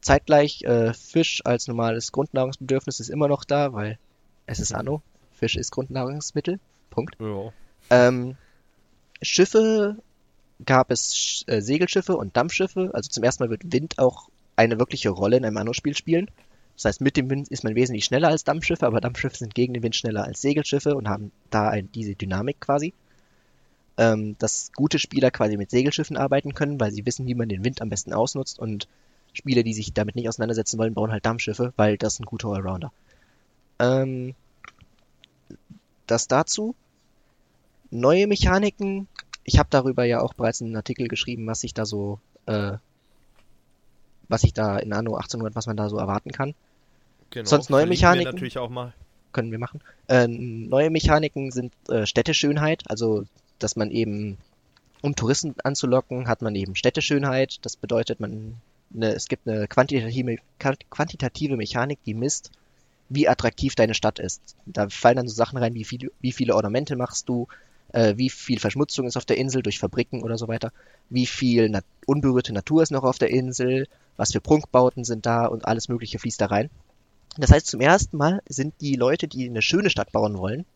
Zeitgleich 0.00 0.64
äh, 0.64 0.92
Fisch 0.94 1.42
als 1.44 1.68
normales 1.68 2.10
Grundnahrungsbedürfnis 2.10 2.98
ist 2.98 3.08
immer 3.08 3.28
noch 3.28 3.44
da, 3.44 3.72
weil 3.72 3.98
es 4.46 4.58
ist 4.58 4.74
Anno. 4.74 5.00
Fisch 5.30 5.56
ist 5.56 5.70
Grundnahrungsmittel. 5.70 6.58
Punkt. 6.90 7.16
Ja. 7.20 7.52
Ähm, 7.90 8.36
Schiffe 9.22 9.96
gab 10.64 10.90
es 10.90 11.44
äh, 11.46 11.60
Segelschiffe 11.60 12.16
und 12.16 12.36
Dampfschiffe. 12.36 12.90
Also 12.92 13.10
zum 13.10 13.22
ersten 13.22 13.44
Mal 13.44 13.50
wird 13.50 13.72
Wind 13.72 13.98
auch 13.98 14.28
eine 14.56 14.78
wirkliche 14.78 15.10
Rolle 15.10 15.36
in 15.36 15.44
einem 15.44 15.56
Anno-Spiel 15.56 15.96
spielen. 15.96 16.30
Das 16.82 16.90
heißt, 16.90 17.00
mit 17.00 17.16
dem 17.16 17.30
Wind 17.30 17.46
ist 17.46 17.62
man 17.62 17.76
wesentlich 17.76 18.04
schneller 18.04 18.28
als 18.28 18.42
Dampfschiffe, 18.42 18.86
aber 18.86 19.00
Dampfschiffe 19.00 19.36
sind 19.36 19.54
gegen 19.54 19.72
den 19.72 19.84
Wind 19.84 19.94
schneller 19.94 20.24
als 20.24 20.40
Segelschiffe 20.40 20.96
und 20.96 21.08
haben 21.08 21.30
da 21.48 21.68
ein, 21.68 21.88
diese 21.92 22.16
Dynamik 22.16 22.60
quasi. 22.60 22.92
Ähm, 23.98 24.36
dass 24.38 24.72
gute 24.74 24.98
Spieler 24.98 25.30
quasi 25.30 25.56
mit 25.56 25.70
Segelschiffen 25.70 26.16
arbeiten 26.16 26.54
können, 26.54 26.80
weil 26.80 26.90
sie 26.90 27.06
wissen, 27.06 27.26
wie 27.28 27.36
man 27.36 27.48
den 27.48 27.64
Wind 27.64 27.80
am 27.82 27.88
besten 27.88 28.12
ausnutzt 28.12 28.58
und 28.58 28.88
Spieler, 29.32 29.62
die 29.62 29.74
sich 29.74 29.92
damit 29.92 30.16
nicht 30.16 30.28
auseinandersetzen 30.28 30.76
wollen, 30.76 30.94
bauen 30.94 31.12
halt 31.12 31.24
Dampfschiffe, 31.24 31.72
weil 31.76 31.98
das 31.98 32.18
ein 32.18 32.24
guter 32.24 32.48
Allrounder. 32.48 32.90
Ähm, 33.78 34.34
das 36.08 36.26
dazu. 36.26 36.74
Neue 37.90 38.26
Mechaniken. 38.26 39.06
Ich 39.44 39.58
habe 39.58 39.68
darüber 39.70 40.04
ja 40.04 40.20
auch 40.20 40.34
bereits 40.34 40.60
einen 40.60 40.74
Artikel 40.74 41.06
geschrieben, 41.06 41.46
was 41.46 41.62
ich 41.62 41.74
da 41.74 41.86
so, 41.86 42.18
äh, 42.46 42.72
was 44.28 44.42
ich 44.42 44.52
da 44.52 44.78
in 44.78 44.92
Anno 44.92 45.14
1800, 45.14 45.54
was 45.54 45.66
man 45.66 45.76
da 45.76 45.88
so 45.88 45.98
erwarten 45.98 46.32
kann. 46.32 46.54
Genau, 47.32 47.48
Sonst 47.48 47.70
neue 47.70 47.86
Mechaniken. 47.86 48.26
Wir 48.26 48.32
natürlich 48.32 48.58
auch 48.58 48.68
mal. 48.68 48.92
Können 49.32 49.50
wir 49.50 49.58
machen. 49.58 49.80
Äh, 50.08 50.28
neue 50.28 50.90
Mechaniken 50.90 51.50
sind 51.50 51.72
äh, 51.88 52.04
Städteschönheit, 52.04 52.82
also 52.86 53.24
dass 53.58 53.76
man 53.76 53.90
eben, 53.90 54.36
um 55.00 55.16
Touristen 55.16 55.54
anzulocken, 55.64 56.28
hat 56.28 56.42
man 56.42 56.54
eben 56.54 56.76
Städteschönheit. 56.76 57.56
Das 57.62 57.76
bedeutet, 57.76 58.20
man 58.20 58.56
eine, 58.94 59.14
es 59.14 59.28
gibt 59.28 59.48
eine 59.48 59.66
quantitative, 59.66 60.36
quantitative 60.90 61.56
Mechanik, 61.56 61.98
die 62.04 62.12
misst, 62.12 62.50
wie 63.08 63.28
attraktiv 63.28 63.74
deine 63.74 63.94
Stadt 63.94 64.18
ist. 64.18 64.42
Da 64.66 64.90
fallen 64.90 65.16
dann 65.16 65.28
so 65.28 65.34
Sachen 65.34 65.58
rein, 65.58 65.74
wie, 65.74 65.84
viel, 65.84 66.12
wie 66.20 66.32
viele 66.32 66.54
Ornamente 66.54 66.96
machst 66.96 67.28
du, 67.30 67.48
äh, 67.92 68.14
wie 68.18 68.28
viel 68.28 68.58
Verschmutzung 68.58 69.06
ist 69.06 69.16
auf 69.16 69.24
der 69.24 69.38
Insel 69.38 69.62
durch 69.62 69.78
Fabriken 69.78 70.22
oder 70.22 70.36
so 70.36 70.48
weiter, 70.48 70.72
wie 71.08 71.26
viel 71.26 71.70
nat 71.70 71.84
unberührte 72.06 72.52
Natur 72.52 72.82
ist 72.82 72.90
noch 72.90 73.04
auf 73.04 73.18
der 73.18 73.30
Insel, 73.30 73.86
was 74.16 74.32
für 74.32 74.40
Prunkbauten 74.40 75.04
sind 75.04 75.24
da 75.24 75.46
und 75.46 75.66
alles 75.66 75.88
Mögliche 75.88 76.18
fließt 76.18 76.40
da 76.40 76.46
rein. 76.46 76.68
Das 77.36 77.50
heißt, 77.50 77.66
zum 77.66 77.80
ersten 77.80 78.16
Mal 78.16 78.42
sind 78.48 78.74
die 78.80 78.96
Leute, 78.96 79.28
die 79.28 79.48
eine 79.48 79.62
schöne 79.62 79.90
Stadt 79.90 80.12
bauen 80.12 80.36
wollen 80.36 80.66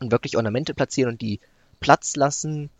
und 0.00 0.12
wirklich 0.12 0.36
Ornamente 0.36 0.74
platzieren 0.74 1.12
und 1.12 1.20
die 1.20 1.40
Platz 1.80 2.16
lassen 2.16 2.70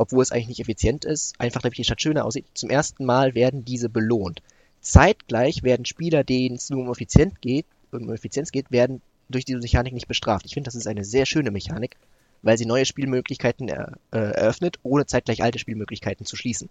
obwohl 0.00 0.22
es 0.22 0.32
eigentlich 0.32 0.48
nicht 0.48 0.60
effizient 0.60 1.04
ist, 1.04 1.38
einfach 1.38 1.60
damit 1.60 1.76
die 1.76 1.84
Stadt 1.84 2.00
schöner 2.00 2.24
aussieht. 2.24 2.46
Zum 2.54 2.70
ersten 2.70 3.04
Mal 3.04 3.34
werden 3.34 3.66
diese 3.66 3.90
belohnt. 3.90 4.40
Zeitgleich 4.80 5.62
werden 5.62 5.84
Spieler, 5.84 6.24
denen 6.24 6.56
es 6.56 6.70
nur 6.70 6.80
um, 6.80 6.90
effizient 6.90 7.42
geht, 7.42 7.66
um 7.92 8.10
Effizienz 8.10 8.50
geht, 8.50 8.70
werden 8.70 9.02
durch 9.28 9.44
diese 9.44 9.58
Mechanik 9.58 9.92
nicht 9.92 10.08
bestraft. 10.08 10.46
Ich 10.46 10.54
finde, 10.54 10.68
das 10.68 10.74
ist 10.74 10.86
eine 10.86 11.04
sehr 11.04 11.26
schöne 11.26 11.50
Mechanik, 11.50 11.98
weil 12.40 12.56
sie 12.56 12.64
neue 12.64 12.86
Spielmöglichkeiten 12.86 13.68
er, 13.68 13.98
äh, 14.10 14.20
eröffnet, 14.20 14.78
ohne 14.82 15.04
zeitgleich 15.04 15.42
alte 15.42 15.58
Spielmöglichkeiten 15.58 16.24
zu 16.24 16.34
schließen. 16.34 16.70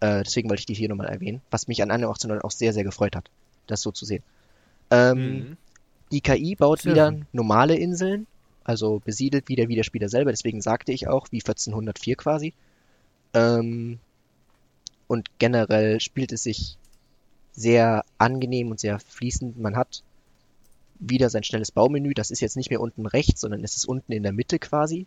Äh, 0.00 0.22
deswegen 0.24 0.50
wollte 0.50 0.60
ich 0.60 0.66
die 0.66 0.74
hier 0.74 0.90
nochmal 0.90 1.08
erwähnen, 1.08 1.40
was 1.50 1.68
mich 1.68 1.82
an 1.82 1.90
1809 1.90 2.44
auch 2.44 2.50
sehr, 2.50 2.74
sehr 2.74 2.84
gefreut 2.84 3.16
hat, 3.16 3.30
das 3.68 3.80
so 3.80 3.90
zu 3.90 4.04
sehen. 4.04 4.22
Ähm, 4.90 5.18
mhm. 5.18 5.56
Die 6.12 6.20
KI 6.20 6.54
baut 6.54 6.82
sehr 6.82 6.92
wieder 6.92 7.14
normale 7.32 7.76
Inseln, 7.76 8.26
also 8.64 9.00
besiedelt 9.04 9.48
wieder 9.48 9.68
wie 9.68 9.76
der 9.76 9.82
Spieler 9.82 10.08
selber, 10.08 10.30
deswegen 10.30 10.60
sagte 10.60 10.92
ich 10.92 11.08
auch, 11.08 11.26
wie 11.30 11.38
1404 11.38 12.16
quasi. 12.16 12.54
Ähm, 13.34 13.98
und 15.08 15.38
generell 15.38 16.00
spielt 16.00 16.32
es 16.32 16.42
sich 16.42 16.76
sehr 17.52 18.04
angenehm 18.18 18.70
und 18.70 18.80
sehr 18.80 18.98
fließend. 18.98 19.58
Man 19.58 19.76
hat 19.76 20.02
wieder 20.98 21.30
sein 21.30 21.44
schnelles 21.44 21.70
Baumenü. 21.70 22.14
Das 22.14 22.30
ist 22.30 22.40
jetzt 22.40 22.56
nicht 22.56 22.70
mehr 22.70 22.80
unten 22.80 23.06
rechts, 23.06 23.40
sondern 23.40 23.64
es 23.64 23.76
ist 23.76 23.86
unten 23.86 24.12
in 24.12 24.22
der 24.22 24.32
Mitte 24.32 24.58
quasi, 24.58 25.06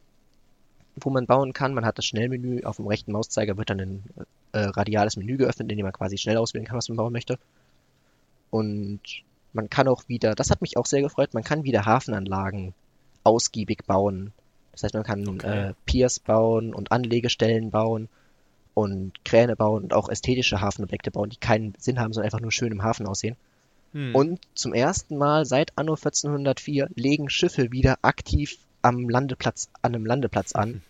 wo 0.95 1.09
man 1.09 1.25
bauen 1.25 1.53
kann. 1.53 1.73
Man 1.73 1.85
hat 1.85 1.97
das 1.97 2.05
Schnellmenü. 2.05 2.63
Auf 2.63 2.77
dem 2.77 2.87
rechten 2.87 3.11
Mauszeiger 3.11 3.57
wird 3.57 3.69
dann 3.69 3.79
ein 3.79 4.03
äh, 4.51 4.59
radiales 4.59 5.17
Menü 5.17 5.37
geöffnet, 5.37 5.71
in 5.71 5.77
dem 5.77 5.85
man 5.85 5.93
quasi 5.93 6.17
schnell 6.17 6.37
auswählen 6.37 6.65
kann, 6.65 6.77
was 6.77 6.89
man 6.89 6.97
bauen 6.97 7.13
möchte. 7.13 7.37
Und 8.49 9.01
man 9.53 9.69
kann 9.69 9.87
auch 9.87 10.07
wieder, 10.07 10.35
das 10.35 10.49
hat 10.49 10.61
mich 10.61 10.77
auch 10.77 10.85
sehr 10.85 11.01
gefreut, 11.01 11.33
man 11.33 11.43
kann 11.43 11.63
wieder 11.63 11.85
Hafenanlagen 11.85 12.73
ausgiebig 13.23 13.85
bauen. 13.85 14.31
Das 14.71 14.83
heißt, 14.83 14.93
man 14.93 15.03
kann 15.03 15.27
okay. 15.27 15.69
äh, 15.69 15.73
Piers 15.85 16.19
bauen 16.19 16.73
und 16.73 16.91
Anlegestellen 16.91 17.71
bauen 17.71 18.07
und 18.73 19.25
Kräne 19.25 19.55
bauen 19.55 19.83
und 19.83 19.93
auch 19.93 20.09
ästhetische 20.09 20.61
Hafenobjekte 20.61 21.11
bauen, 21.11 21.29
die 21.29 21.37
keinen 21.37 21.73
Sinn 21.77 21.99
haben, 21.99 22.13
sondern 22.13 22.27
einfach 22.27 22.41
nur 22.41 22.51
schön 22.51 22.71
im 22.71 22.83
Hafen 22.83 23.07
aussehen. 23.07 23.35
Hm. 23.93 24.15
Und 24.15 24.39
zum 24.53 24.73
ersten 24.73 25.17
Mal 25.17 25.45
seit 25.45 25.77
Anno 25.77 25.93
1404 25.93 26.89
legen 26.95 27.29
Schiffe 27.29 27.71
wieder 27.71 27.97
aktiv 28.03 28.57
am 28.81 29.09
Landeplatz, 29.09 29.69
an 29.81 29.95
einem 29.95 30.05
Landeplatz 30.05 30.53
an 30.53 30.69
mhm. 30.69 30.81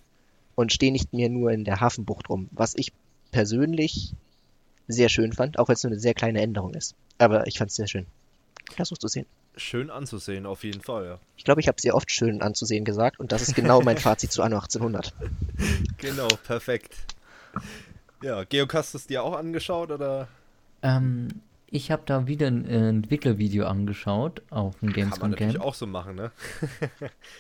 und 0.55 0.73
stehen 0.73 0.93
nicht 0.93 1.13
mehr 1.13 1.29
nur 1.29 1.51
in 1.51 1.63
der 1.63 1.79
Hafenbucht 1.79 2.29
rum, 2.29 2.49
was 2.51 2.75
ich 2.75 2.91
persönlich 3.31 4.13
sehr 4.87 5.09
schön 5.09 5.33
fand, 5.33 5.59
auch 5.59 5.67
wenn 5.67 5.75
es 5.75 5.83
nur 5.83 5.91
eine 5.91 5.99
sehr 5.99 6.13
kleine 6.13 6.41
Änderung 6.41 6.73
ist. 6.73 6.95
Aber 7.17 7.47
ich 7.47 7.57
fand 7.57 7.71
es 7.71 7.77
sehr 7.77 7.87
schön. 7.87 8.05
Lass 8.77 8.91
uns 8.91 8.99
zu 8.99 9.07
sehen 9.07 9.25
schön 9.59 9.89
anzusehen, 9.89 10.45
auf 10.45 10.63
jeden 10.63 10.81
Fall, 10.81 11.05
ja. 11.05 11.19
Ich 11.37 11.43
glaube, 11.43 11.61
ich 11.61 11.67
habe 11.67 11.79
sehr 11.79 11.95
oft 11.95 12.11
schön 12.11 12.41
anzusehen 12.41 12.85
gesagt 12.85 13.19
und 13.19 13.31
das 13.31 13.41
ist 13.41 13.55
genau 13.55 13.81
mein 13.81 13.97
Fazit 13.97 14.31
zu 14.31 14.41
Anno 14.41 14.57
1800. 14.57 15.13
Genau, 15.97 16.29
perfekt. 16.47 16.95
Ja, 18.23 18.45
Georg, 18.45 18.73
hast 18.73 18.93
du 18.93 18.97
es 18.97 19.07
dir 19.07 19.21
auch 19.21 19.35
angeschaut 19.35 19.91
oder? 19.91 20.29
Ähm, 20.81 21.27
ich 21.67 21.91
habe 21.91 22.03
da 22.05 22.25
wieder 22.25 22.47
ein 22.47 22.65
äh, 22.65 22.87
Entwicklervideo 22.87 23.65
angeschaut 23.65 24.41
auf 24.49 24.79
dem 24.79 24.93
Gamescom 24.93 25.19
Kann 25.19 25.21
man 25.21 25.31
natürlich 25.31 25.55
Camp. 25.55 25.65
auch 25.65 25.73
so 25.73 25.87
machen, 25.87 26.15
ne? 26.15 26.31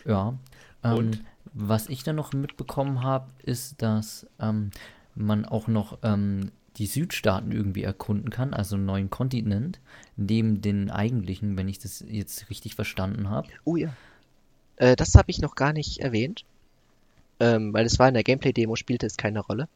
ja. 0.05 0.33
Ähm, 0.81 1.11
was 1.53 1.89
ich 1.89 2.03
dann 2.03 2.15
noch 2.15 2.31
mitbekommen 2.31 3.03
habe, 3.03 3.27
ist, 3.43 3.81
dass 3.81 4.25
ähm, 4.39 4.71
man 5.13 5.43
auch 5.43 5.67
noch 5.67 5.97
ähm, 6.03 6.53
die 6.77 6.85
Südstaaten 6.85 7.51
irgendwie 7.51 7.83
erkunden 7.83 8.29
kann, 8.29 8.53
also 8.53 8.75
einen 8.75 8.85
neuen 8.85 9.09
Kontinent, 9.09 9.79
neben 10.15 10.61
den 10.61 10.89
eigentlichen, 10.89 11.57
wenn 11.57 11.67
ich 11.67 11.79
das 11.79 12.03
jetzt 12.07 12.49
richtig 12.49 12.75
verstanden 12.75 13.29
habe. 13.29 13.49
Oh 13.63 13.75
ja. 13.75 13.93
Äh, 14.77 14.95
das 14.95 15.15
habe 15.15 15.31
ich 15.31 15.39
noch 15.39 15.55
gar 15.55 15.73
nicht 15.73 15.99
erwähnt, 15.99 16.45
ähm, 17.39 17.73
weil 17.73 17.85
es 17.85 17.99
war 17.99 18.07
in 18.07 18.13
der 18.13 18.23
Gameplay-Demo, 18.23 18.75
spielte 18.75 19.05
es 19.05 19.17
keine 19.17 19.39
Rolle. 19.39 19.67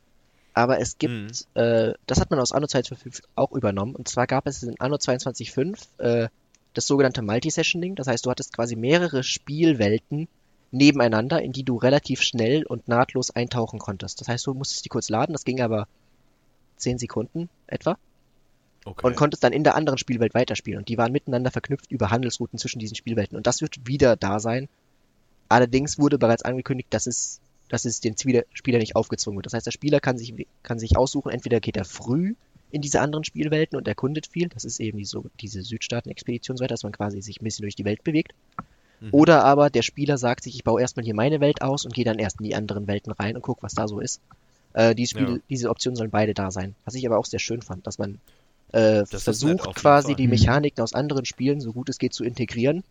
Aber 0.53 0.79
es 0.79 0.97
gibt, 0.97 1.13
mhm. 1.13 1.61
äh, 1.61 1.93
das 2.05 2.19
hat 2.19 2.29
man 2.29 2.39
aus 2.39 2.51
Anno 2.51 2.67
22.5 2.67 3.23
auch 3.35 3.51
übernommen, 3.51 3.95
und 3.95 4.07
zwar 4.07 4.27
gab 4.27 4.45
es 4.47 4.61
in 4.63 4.79
Anno 4.79 4.95
22.5 4.95 5.99
äh, 5.99 6.29
das 6.73 6.87
sogenannte 6.87 7.21
Multi-Sessioning, 7.21 7.95
das 7.95 8.07
heißt, 8.07 8.25
du 8.25 8.31
hattest 8.31 8.53
quasi 8.53 8.75
mehrere 8.75 9.23
Spielwelten 9.23 10.27
nebeneinander, 10.71 11.41
in 11.41 11.51
die 11.51 11.63
du 11.63 11.77
relativ 11.77 12.21
schnell 12.21 12.65
und 12.65 12.87
nahtlos 12.87 13.31
eintauchen 13.31 13.79
konntest. 13.79 14.21
Das 14.21 14.27
heißt, 14.27 14.47
du 14.47 14.53
musstest 14.53 14.85
die 14.85 14.89
kurz 14.89 15.09
laden, 15.09 15.33
das 15.33 15.45
ging 15.45 15.61
aber 15.61 15.87
10 16.83 16.99
Sekunden 16.99 17.49
etwa. 17.67 17.97
Okay. 18.85 19.07
Und 19.07 19.15
konntest 19.15 19.43
dann 19.43 19.53
in 19.53 19.63
der 19.63 19.75
anderen 19.75 19.97
Spielwelt 19.97 20.33
weiterspielen. 20.33 20.79
Und 20.79 20.89
die 20.89 20.97
waren 20.97 21.11
miteinander 21.11 21.51
verknüpft 21.51 21.89
über 21.89 22.11
Handelsrouten 22.11 22.59
zwischen 22.59 22.79
diesen 22.79 22.95
Spielwelten. 22.95 23.37
Und 23.37 23.47
das 23.47 23.61
wird 23.61 23.87
wieder 23.87 24.15
da 24.15 24.39
sein. 24.39 24.67
Allerdings 25.47 25.97
wurde 25.99 26.17
bereits 26.17 26.43
angekündigt, 26.43 26.93
dass 26.93 27.07
es, 27.07 27.39
dass 27.69 27.85
es 27.85 28.01
dem 28.01 28.15
Spieler 28.17 28.79
nicht 28.79 28.95
aufgezwungen 28.95 29.37
wird. 29.37 29.45
Das 29.45 29.53
heißt, 29.53 29.65
der 29.65 29.71
Spieler 29.71 29.99
kann 29.99 30.17
sich, 30.17 30.33
kann 30.63 30.79
sich 30.79 30.97
aussuchen, 30.97 31.31
entweder 31.31 31.59
geht 31.59 31.77
er 31.77 31.85
früh 31.85 32.35
in 32.71 32.81
diese 32.81 33.01
anderen 33.01 33.23
Spielwelten 33.23 33.77
und 33.77 33.87
erkundet 33.87 34.27
viel. 34.27 34.49
Das 34.49 34.65
ist 34.65 34.79
eben 34.79 35.05
so, 35.05 35.25
diese 35.39 35.61
Südstaaten-Expedition 35.61 36.57
so 36.57 36.63
weiter, 36.63 36.73
dass 36.73 36.83
man 36.83 36.91
quasi 36.91 37.21
sich 37.21 37.39
ein 37.39 37.43
bisschen 37.43 37.63
durch 37.63 37.75
die 37.75 37.85
Welt 37.85 38.03
bewegt. 38.03 38.33
Mhm. 38.99 39.09
Oder 39.11 39.45
aber 39.45 39.69
der 39.69 39.83
Spieler 39.83 40.17
sagt 40.17 40.43
sich, 40.43 40.55
ich 40.55 40.63
baue 40.63 40.81
erstmal 40.81 41.05
hier 41.05 41.13
meine 41.13 41.39
Welt 41.39 41.61
aus 41.61 41.85
und 41.85 41.93
gehe 41.93 42.03
dann 42.03 42.19
erst 42.19 42.39
in 42.39 42.45
die 42.45 42.55
anderen 42.55 42.87
Welten 42.87 43.13
rein 43.13 43.35
und 43.35 43.43
gucke, 43.43 43.61
was 43.61 43.75
da 43.75 43.87
so 43.87 43.99
ist. 43.99 44.21
Äh, 44.73 44.95
die 44.95 45.07
Spiele, 45.07 45.33
ja. 45.33 45.39
Diese 45.49 45.69
Optionen 45.69 45.95
sollen 45.95 46.11
beide 46.11 46.33
da 46.33 46.51
sein. 46.51 46.75
Was 46.85 46.95
ich 46.95 47.05
aber 47.05 47.17
auch 47.17 47.25
sehr 47.25 47.39
schön 47.39 47.61
fand, 47.61 47.85
dass 47.87 47.97
man 47.97 48.19
äh, 48.71 49.05
versucht 49.05 49.75
quasi 49.75 50.15
die 50.15 50.27
Mechaniken 50.27 50.81
aus 50.83 50.93
anderen 50.93 51.25
Spielen 51.25 51.61
so 51.61 51.73
gut 51.73 51.89
es 51.89 51.99
geht 51.99 52.13
zu 52.13 52.23
integrieren, 52.23 52.83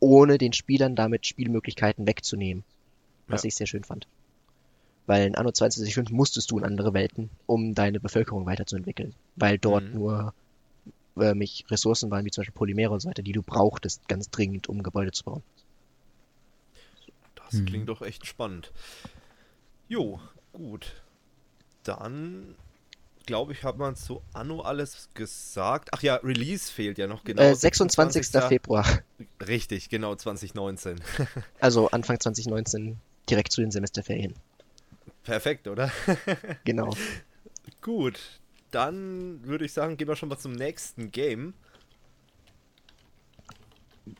ohne 0.00 0.38
den 0.38 0.52
Spielern 0.52 0.96
damit 0.96 1.26
Spielmöglichkeiten 1.26 2.06
wegzunehmen. 2.06 2.64
Was 3.26 3.42
ja. 3.42 3.48
ich 3.48 3.56
sehr 3.56 3.66
schön 3.66 3.84
fand. 3.84 4.06
Weil 5.06 5.26
in 5.26 5.34
Anno 5.34 5.50
22.5 5.50 6.12
musstest 6.12 6.50
du 6.50 6.58
in 6.58 6.64
andere 6.64 6.94
Welten, 6.94 7.30
um 7.46 7.74
deine 7.74 8.00
Bevölkerung 8.00 8.46
weiterzuentwickeln. 8.46 9.14
Weil 9.36 9.58
dort 9.58 9.84
mhm. 9.84 9.94
nur 9.94 10.34
äh, 11.16 11.34
Ressourcen 11.70 12.10
waren, 12.10 12.24
wie 12.24 12.30
zum 12.30 12.42
Beispiel 12.42 12.54
Polymere 12.54 12.92
und 12.94 13.00
so 13.00 13.08
weiter, 13.08 13.22
die 13.22 13.32
du 13.32 13.42
brauchtest, 13.42 14.08
ganz 14.08 14.30
dringend, 14.30 14.68
um 14.68 14.82
Gebäude 14.82 15.12
zu 15.12 15.24
bauen. 15.24 15.42
Das 17.36 17.52
hm. 17.52 17.66
klingt 17.66 17.88
doch 17.88 18.02
echt 18.02 18.26
spannend. 18.26 18.72
Jo, 19.88 20.20
gut. 20.52 20.92
Dann 21.88 22.54
glaube 23.24 23.54
ich, 23.54 23.64
hat 23.64 23.78
man 23.78 23.96
zu 23.96 24.20
Anno 24.34 24.60
alles 24.60 25.08
gesagt. 25.14 25.88
Ach 25.92 26.02
ja, 26.02 26.16
Release 26.16 26.70
fehlt 26.70 26.98
ja 26.98 27.06
noch 27.06 27.24
genau. 27.24 27.40
Äh, 27.40 27.54
26. 27.54 28.26
26. 28.26 28.48
Februar. 28.48 28.86
Richtig, 29.46 29.88
genau, 29.88 30.14
2019. 30.14 31.00
also 31.60 31.88
Anfang 31.88 32.20
2019, 32.20 32.98
direkt 33.30 33.52
zu 33.52 33.62
den 33.62 33.70
Semesterferien. 33.70 34.34
Perfekt, 35.24 35.66
oder? 35.66 35.90
genau. 36.64 36.94
Gut, 37.80 38.20
dann 38.70 39.42
würde 39.44 39.64
ich 39.64 39.72
sagen, 39.72 39.96
gehen 39.96 40.08
wir 40.08 40.16
schon 40.16 40.28
mal 40.28 40.38
zum 40.38 40.52
nächsten 40.52 41.10
Game. 41.10 41.54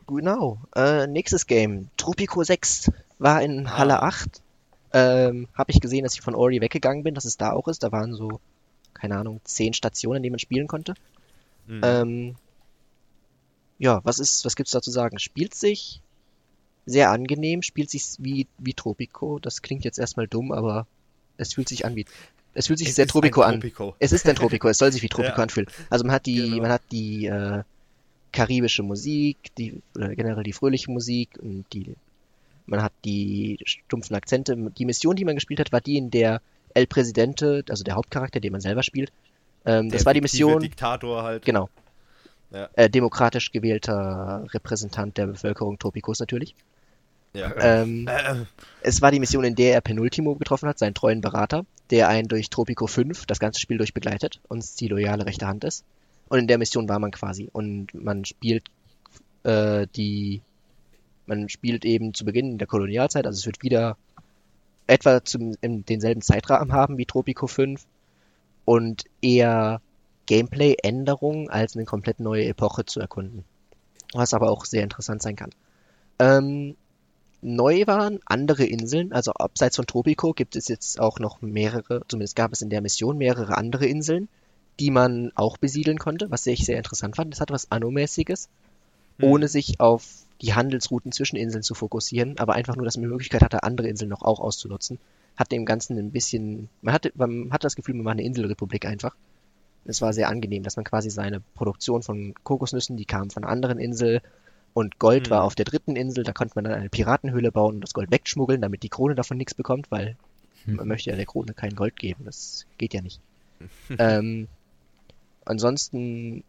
Genau, 0.07 0.59
äh, 0.75 1.05
nächstes 1.05 1.45
Game. 1.45 1.89
Tropico 1.97 2.43
6 2.43 2.91
war 3.19 3.43
in 3.43 3.67
ah. 3.67 3.77
Halle 3.77 4.01
8. 4.01 4.41
Ähm, 4.93 5.47
Habe 5.53 5.71
ich 5.71 5.79
gesehen, 5.79 6.03
dass 6.03 6.15
ich 6.15 6.21
von 6.21 6.35
Ori 6.35 6.61
weggegangen 6.61 7.03
bin, 7.03 7.15
dass 7.15 7.25
es 7.25 7.37
da 7.37 7.51
auch 7.51 7.67
ist. 7.67 7.83
Da 7.83 7.91
waren 7.91 8.13
so 8.13 8.39
keine 8.99 9.17
Ahnung, 9.17 9.39
zehn 9.43 9.73
Stationen, 9.73 10.21
die 10.23 10.29
man 10.29 10.39
spielen 10.39 10.67
konnte. 10.67 10.93
Mhm. 11.67 11.81
Ähm, 11.83 12.35
ja, 13.77 14.01
was 14.03 14.19
ist, 14.19 14.43
was 14.45 14.55
gibt's 14.55 14.71
da 14.71 14.81
zu 14.81 14.91
sagen? 14.91 15.19
Spielt 15.19 15.55
sich 15.55 16.01
sehr 16.85 17.11
angenehm, 17.11 17.61
spielt 17.61 17.89
sich 17.89 18.03
wie, 18.19 18.47
wie 18.57 18.73
Tropico. 18.73 19.39
Das 19.39 19.61
klingt 19.61 19.85
jetzt 19.85 19.99
erstmal 19.99 20.27
dumm, 20.27 20.51
aber 20.51 20.85
es 21.37 21.53
fühlt 21.53 21.69
sich 21.69 21.85
an 21.85 21.95
wie, 21.95 22.05
es 22.53 22.67
fühlt 22.67 22.79
sich 22.79 22.89
es 22.89 22.95
sehr 22.95 23.07
Tropico 23.07 23.41
an. 23.41 23.61
Tropico. 23.61 23.95
Es 23.99 24.11
ist 24.11 24.27
ein 24.27 24.35
Tropico, 24.35 24.67
es 24.67 24.77
soll 24.77 24.91
sich 24.91 25.01
wie 25.01 25.09
Tropico 25.09 25.35
ja. 25.37 25.43
anfühlen. 25.43 25.69
Also 25.89 26.03
man 26.03 26.13
hat 26.13 26.25
die, 26.25 26.35
genau. 26.35 26.61
man 26.63 26.71
hat 26.71 26.81
die, 26.91 27.27
äh, 27.27 27.63
karibische 28.31 28.83
Musik, 28.83 29.37
die, 29.57 29.81
äh, 29.97 30.15
generell 30.15 30.43
die 30.43 30.53
fröhliche 30.53 30.91
Musik 30.91 31.29
und 31.41 31.65
die, 31.73 31.95
man 32.69 32.81
hat 32.81 32.93
die 33.05 33.59
stumpfen 33.65 34.15
Akzente. 34.15 34.55
Die 34.55 34.85
Mission, 34.85 35.15
die 35.15 35.25
man 35.25 35.35
gespielt 35.35 35.59
hat, 35.59 35.71
war 35.71 35.81
die, 35.81 35.97
in 35.97 36.11
der 36.11 36.41
El 36.73 36.87
Presidente, 36.87 37.63
also 37.69 37.83
der 37.83 37.95
Hauptcharakter, 37.95 38.39
den 38.39 38.51
man 38.51 38.61
selber 38.61 38.83
spielt. 38.83 39.11
Ähm, 39.65 39.89
das 39.89 40.05
war 40.05 40.13
die 40.13 40.21
Mission. 40.21 40.61
Diktator 40.61 41.23
halt. 41.23 41.45
Genau. 41.45 41.69
Ja. 42.51 42.69
Äh, 42.73 42.89
demokratisch 42.89 43.51
gewählter 43.51 44.45
Repräsentant 44.53 45.17
der 45.17 45.27
Bevölkerung 45.27 45.77
Tropicos 45.77 46.19
natürlich. 46.19 46.55
Ja. 47.33 47.53
Ähm, 47.59 48.07
äh. 48.07 48.45
Es 48.81 49.01
war 49.01 49.11
die 49.11 49.19
Mission, 49.19 49.43
in 49.43 49.55
der 49.55 49.73
er 49.73 49.81
Penultimo 49.81 50.35
getroffen 50.35 50.67
hat, 50.67 50.79
seinen 50.79 50.95
treuen 50.95 51.21
Berater, 51.21 51.65
der 51.91 52.09
einen 52.09 52.27
durch 52.27 52.49
Tropico 52.49 52.87
5 52.87 53.25
das 53.27 53.39
ganze 53.39 53.59
Spiel 53.59 53.77
durch 53.77 53.93
begleitet 53.93 54.39
und 54.47 54.79
die 54.79 54.87
loyale 54.87 55.25
rechte 55.25 55.45
Hand 55.45 55.63
ist. 55.63 55.83
Und 56.27 56.39
in 56.39 56.47
der 56.47 56.57
Mission 56.57 56.89
war 56.89 56.99
man 56.99 57.11
quasi. 57.11 57.49
Und 57.51 57.93
man 57.93 58.25
spielt 58.25 58.65
äh, 59.43 59.87
die. 59.95 60.41
Man 61.29 61.47
spielt 61.47 61.85
eben 61.85 62.15
zu 62.15 62.25
Beginn 62.25 62.57
der 62.57 62.65
Kolonialzeit, 62.65 63.27
also 63.27 63.37
es 63.37 63.45
wird 63.45 63.61
wieder 63.61 63.97
etwa 64.87 65.23
zum, 65.23 65.55
in 65.61 65.85
denselben 65.85 66.23
Zeitrahmen 66.23 66.73
haben 66.73 66.97
wie 66.97 67.05
Tropico 67.05 67.45
5 67.45 67.85
und 68.65 69.03
eher 69.21 69.79
Gameplay-Änderungen 70.25 71.47
als 71.47 71.75
eine 71.75 71.85
komplett 71.85 72.19
neue 72.19 72.45
Epoche 72.45 72.83
zu 72.85 72.99
erkunden. 72.99 73.43
Was 74.11 74.33
aber 74.33 74.49
auch 74.49 74.65
sehr 74.65 74.81
interessant 74.81 75.21
sein 75.21 75.35
kann. 75.35 75.51
Ähm, 76.17 76.75
neu 77.43 77.85
waren 77.85 78.21
andere 78.25 78.65
Inseln, 78.65 79.13
also 79.13 79.31
abseits 79.33 79.75
von 79.75 79.85
Tropico 79.85 80.33
gibt 80.33 80.55
es 80.55 80.67
jetzt 80.67 80.99
auch 80.99 81.19
noch 81.19 81.43
mehrere, 81.43 82.01
zumindest 82.07 82.35
gab 82.35 82.53
es 82.53 82.63
in 82.63 82.71
der 82.71 82.81
Mission 82.81 83.19
mehrere 83.19 83.55
andere 83.55 83.85
Inseln, 83.85 84.29
die 84.79 84.89
man 84.89 85.31
auch 85.35 85.59
besiedeln 85.59 85.99
konnte, 85.99 86.31
was 86.31 86.47
ich 86.47 86.65
sehr 86.65 86.77
interessant 86.77 87.17
fand. 87.17 87.31
Das 87.31 87.39
hat 87.39 87.51
was 87.51 87.71
Anno-mäßiges, 87.71 88.49
hm. 89.19 89.29
ohne 89.29 89.47
sich 89.47 89.79
auf 89.79 90.25
die 90.41 90.53
Handelsrouten 90.53 91.11
zwischen 91.11 91.35
Inseln 91.35 91.63
zu 91.63 91.73
fokussieren, 91.73 92.37
aber 92.37 92.53
einfach 92.53 92.75
nur, 92.75 92.85
dass 92.85 92.97
man 92.97 93.03
die 93.03 93.09
Möglichkeit 93.09 93.41
hatte, 93.41 93.63
andere 93.63 93.87
Inseln 93.87 94.09
noch 94.09 94.21
auch 94.21 94.39
auszunutzen. 94.39 94.99
Hat 95.35 95.51
dem 95.51 95.65
Ganzen 95.65 95.97
ein 95.97 96.11
bisschen, 96.11 96.69
man 96.81 96.93
hatte, 96.93 97.11
man 97.15 97.51
hatte 97.51 97.65
das 97.65 97.75
Gefühl, 97.75 97.95
man 97.95 98.05
war 98.05 98.11
eine 98.13 98.23
Inselrepublik 98.23 98.85
einfach. 98.85 99.15
Es 99.85 100.01
war 100.01 100.13
sehr 100.13 100.29
angenehm, 100.29 100.63
dass 100.63 100.75
man 100.75 100.85
quasi 100.85 101.09
seine 101.09 101.41
Produktion 101.55 102.03
von 102.03 102.33
Kokosnüssen, 102.43 102.97
die 102.97 103.05
kamen 103.05 103.31
von 103.31 103.43
einer 103.43 103.51
anderen 103.51 103.79
Insel, 103.79 104.21
und 104.73 104.99
Gold 104.99 105.27
mhm. 105.27 105.31
war 105.31 105.43
auf 105.43 105.55
der 105.55 105.65
dritten 105.65 105.95
Insel, 105.95 106.23
da 106.23 106.31
konnte 106.31 106.53
man 106.55 106.63
dann 106.63 106.73
eine 106.73 106.89
Piratenhöhle 106.89 107.51
bauen 107.51 107.75
und 107.75 107.81
das 107.81 107.93
Gold 107.93 108.11
wegschmuggeln, 108.11 108.61
damit 108.61 108.83
die 108.83 108.89
Krone 108.89 109.15
davon 109.15 109.37
nichts 109.37 109.53
bekommt, 109.53 109.89
weil 109.91 110.15
mhm. 110.65 110.75
man 110.75 110.87
möchte 110.87 111.09
ja 111.09 111.15
der 111.15 111.25
Krone 111.25 111.53
kein 111.53 111.75
Gold 111.75 111.95
geben, 111.95 112.25
das 112.25 112.65
geht 112.77 112.93
ja 112.93 113.01
nicht. 113.01 113.19
ähm, 113.99 114.47
ansonsten, 115.45 116.43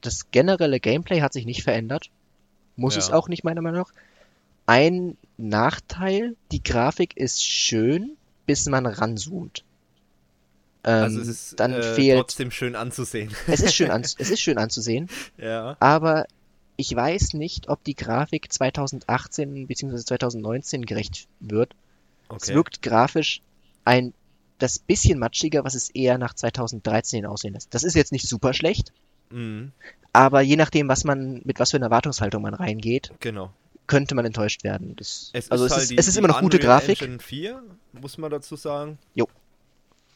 das 0.00 0.30
generelle 0.30 0.80
Gameplay 0.80 1.20
hat 1.20 1.32
sich 1.32 1.46
nicht 1.46 1.62
verändert. 1.62 2.10
Muss 2.76 2.94
ja. 2.94 3.00
es 3.00 3.10
auch 3.10 3.28
nicht, 3.28 3.44
meiner 3.44 3.62
Meinung 3.62 3.80
nach. 3.80 3.92
Ein 4.66 5.16
Nachteil, 5.36 6.36
die 6.52 6.62
Grafik 6.62 7.16
ist 7.16 7.44
schön, 7.44 8.16
bis 8.46 8.66
man 8.66 8.86
ranzoomt. 8.86 9.64
Ähm, 10.84 11.02
also 11.02 11.20
es 11.20 11.28
ist 11.28 11.60
dann 11.60 11.72
äh, 11.72 11.82
fehlt, 11.94 12.18
trotzdem 12.18 12.50
schön 12.50 12.76
anzusehen. 12.76 13.34
Es 13.46 13.60
ist 13.60 13.74
schön, 13.74 13.90
an, 13.90 14.02
es 14.02 14.14
ist 14.14 14.40
schön 14.40 14.58
anzusehen. 14.58 15.08
ja. 15.38 15.76
Aber 15.80 16.26
ich 16.76 16.94
weiß 16.94 17.34
nicht, 17.34 17.68
ob 17.68 17.84
die 17.84 17.94
Grafik 17.94 18.52
2018 18.52 19.66
bzw. 19.66 19.96
2019 19.96 20.86
gerecht 20.86 21.28
wird. 21.40 21.74
Okay. 22.28 22.38
Es 22.42 22.54
wirkt 22.54 22.82
grafisch 22.82 23.42
ein 23.84 24.12
das 24.58 24.78
bisschen 24.78 25.18
matschiger, 25.18 25.64
was 25.64 25.74
es 25.74 25.90
eher 25.90 26.18
nach 26.18 26.34
2013 26.34 27.26
aussehen 27.26 27.54
lässt. 27.54 27.74
Das 27.74 27.84
ist 27.84 27.94
jetzt 27.94 28.12
nicht 28.12 28.28
super 28.28 28.54
schlecht, 28.54 28.92
mhm. 29.30 29.72
Aber 30.12 30.42
je 30.42 30.56
nachdem, 30.56 30.88
was 30.88 31.02
man, 31.02 31.42
mit 31.44 31.58
was 31.58 31.72
für 31.72 31.76
einer 31.76 31.86
Erwartungshaltung 31.86 32.40
man 32.42 32.54
reingeht, 32.54 33.12
genau. 33.18 33.52
könnte 33.88 34.14
man 34.14 34.24
enttäuscht 34.24 34.62
werden. 34.62 34.94
Das, 34.94 35.30
es 35.32 35.50
also 35.50 35.64
ist 35.64 35.72
es, 35.72 35.76
halt 35.76 35.82
ist, 35.82 35.90
die, 35.90 35.98
es 35.98 36.08
ist 36.08 36.16
immer 36.16 36.28
noch 36.28 36.40
gute 36.40 36.60
Grafik. 36.60 37.02
Engine 37.02 37.18
4, 37.18 37.62
muss 37.92 38.16
man 38.16 38.30
dazu 38.30 38.54
sagen. 38.54 38.98
Jo. 39.14 39.28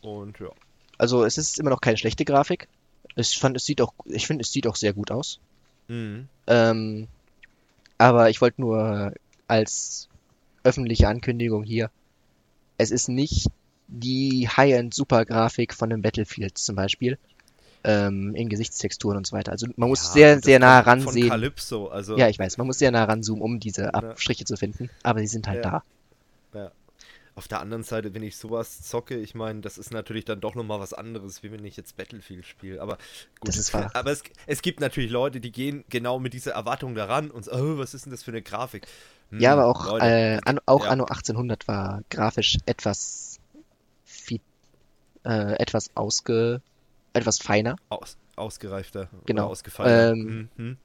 Und 0.00 0.38
ja. 0.38 0.50
Also 0.98 1.24
es 1.24 1.36
ist 1.36 1.58
immer 1.58 1.70
noch 1.70 1.80
keine 1.80 1.96
schlechte 1.96 2.24
Grafik. 2.24 2.68
Ich 3.16 3.38
fand, 3.38 3.56
es 3.56 3.64
sieht 3.64 3.80
auch, 3.80 3.92
ich 4.04 4.28
finde, 4.28 4.42
es 4.42 4.52
sieht 4.52 4.68
auch 4.68 4.76
sehr 4.76 4.92
gut 4.92 5.10
aus. 5.10 5.40
Mhm. 5.88 6.28
Ähm, 6.46 7.08
aber 7.98 8.30
ich 8.30 8.40
wollte 8.40 8.60
nur 8.60 9.12
als 9.48 10.08
öffentliche 10.62 11.08
Ankündigung 11.08 11.64
hier, 11.64 11.90
es 12.76 12.92
ist 12.92 13.08
nicht 13.08 13.48
die 13.88 14.48
High-End-Super-Grafik 14.48 15.74
von 15.74 15.92
einem 15.92 16.02
Battlefield 16.02 16.58
zum 16.58 16.76
Beispiel, 16.76 17.18
ähm, 17.84 18.34
in 18.34 18.48
Gesichtstexturen 18.48 19.16
und 19.16 19.26
so 19.26 19.36
weiter. 19.36 19.52
Also 19.52 19.66
man 19.76 19.88
muss 19.88 20.06
ja, 20.08 20.12
sehr, 20.12 20.40
sehr 20.40 20.58
nah 20.58 20.80
ransehen. 20.80 21.28
Calypso, 21.28 21.88
also 21.88 22.16
ja, 22.16 22.28
ich 22.28 22.38
weiß, 22.38 22.58
man 22.58 22.66
muss 22.66 22.78
sehr 22.78 22.90
nah 22.90 23.04
ranzoomen, 23.04 23.42
um 23.42 23.60
diese 23.60 23.94
Abstriche 23.94 24.44
zu 24.44 24.56
finden, 24.56 24.90
aber 25.02 25.20
sie 25.20 25.26
sind 25.26 25.46
halt 25.46 25.64
ja. 25.64 25.82
da. 26.52 26.60
Ja. 26.60 26.72
Auf 27.34 27.46
der 27.46 27.60
anderen 27.60 27.84
Seite, 27.84 28.14
wenn 28.14 28.24
ich 28.24 28.36
sowas 28.36 28.82
zocke, 28.82 29.16
ich 29.16 29.36
meine, 29.36 29.60
das 29.60 29.78
ist 29.78 29.92
natürlich 29.92 30.24
dann 30.24 30.40
doch 30.40 30.56
nochmal 30.56 30.80
was 30.80 30.92
anderes, 30.92 31.44
wie 31.44 31.52
wenn 31.52 31.64
ich 31.64 31.76
jetzt 31.76 31.96
Battlefield 31.96 32.44
spiele. 32.44 32.82
Aber 32.82 32.98
gut, 33.38 33.48
das 33.48 33.56
ist 33.56 33.72
wahr. 33.72 33.92
aber 33.94 34.10
es, 34.10 34.24
es 34.48 34.60
gibt 34.60 34.80
natürlich 34.80 35.12
Leute, 35.12 35.38
die 35.40 35.52
gehen 35.52 35.84
genau 35.88 36.18
mit 36.18 36.34
dieser 36.34 36.52
Erwartung 36.52 36.96
daran 36.96 37.30
und 37.30 37.44
so, 37.44 37.52
oh, 37.52 37.78
was 37.78 37.94
ist 37.94 38.06
denn 38.06 38.10
das 38.10 38.24
für 38.24 38.32
eine 38.32 38.42
Grafik? 38.42 38.88
Hm, 39.30 39.38
ja, 39.38 39.52
aber 39.52 39.66
auch, 39.66 40.00
äh, 40.00 40.40
an, 40.44 40.58
auch 40.66 40.84
ja. 40.84 40.90
Anno 40.90 41.04
1800 41.04 41.68
war 41.68 42.02
grafisch 42.10 42.58
etwas, 42.66 43.38
viel, 44.04 44.40
äh, 45.24 45.52
etwas 45.60 45.92
ausge, 45.94 46.60
etwas 47.20 47.38
feiner. 47.38 47.76
Aus, 47.88 48.16
ausgereifter. 48.36 49.08
Genau. 49.26 49.46
Ausgefallener. 49.48 50.12
Ähm, 50.12 50.48
mhm. 50.56 50.76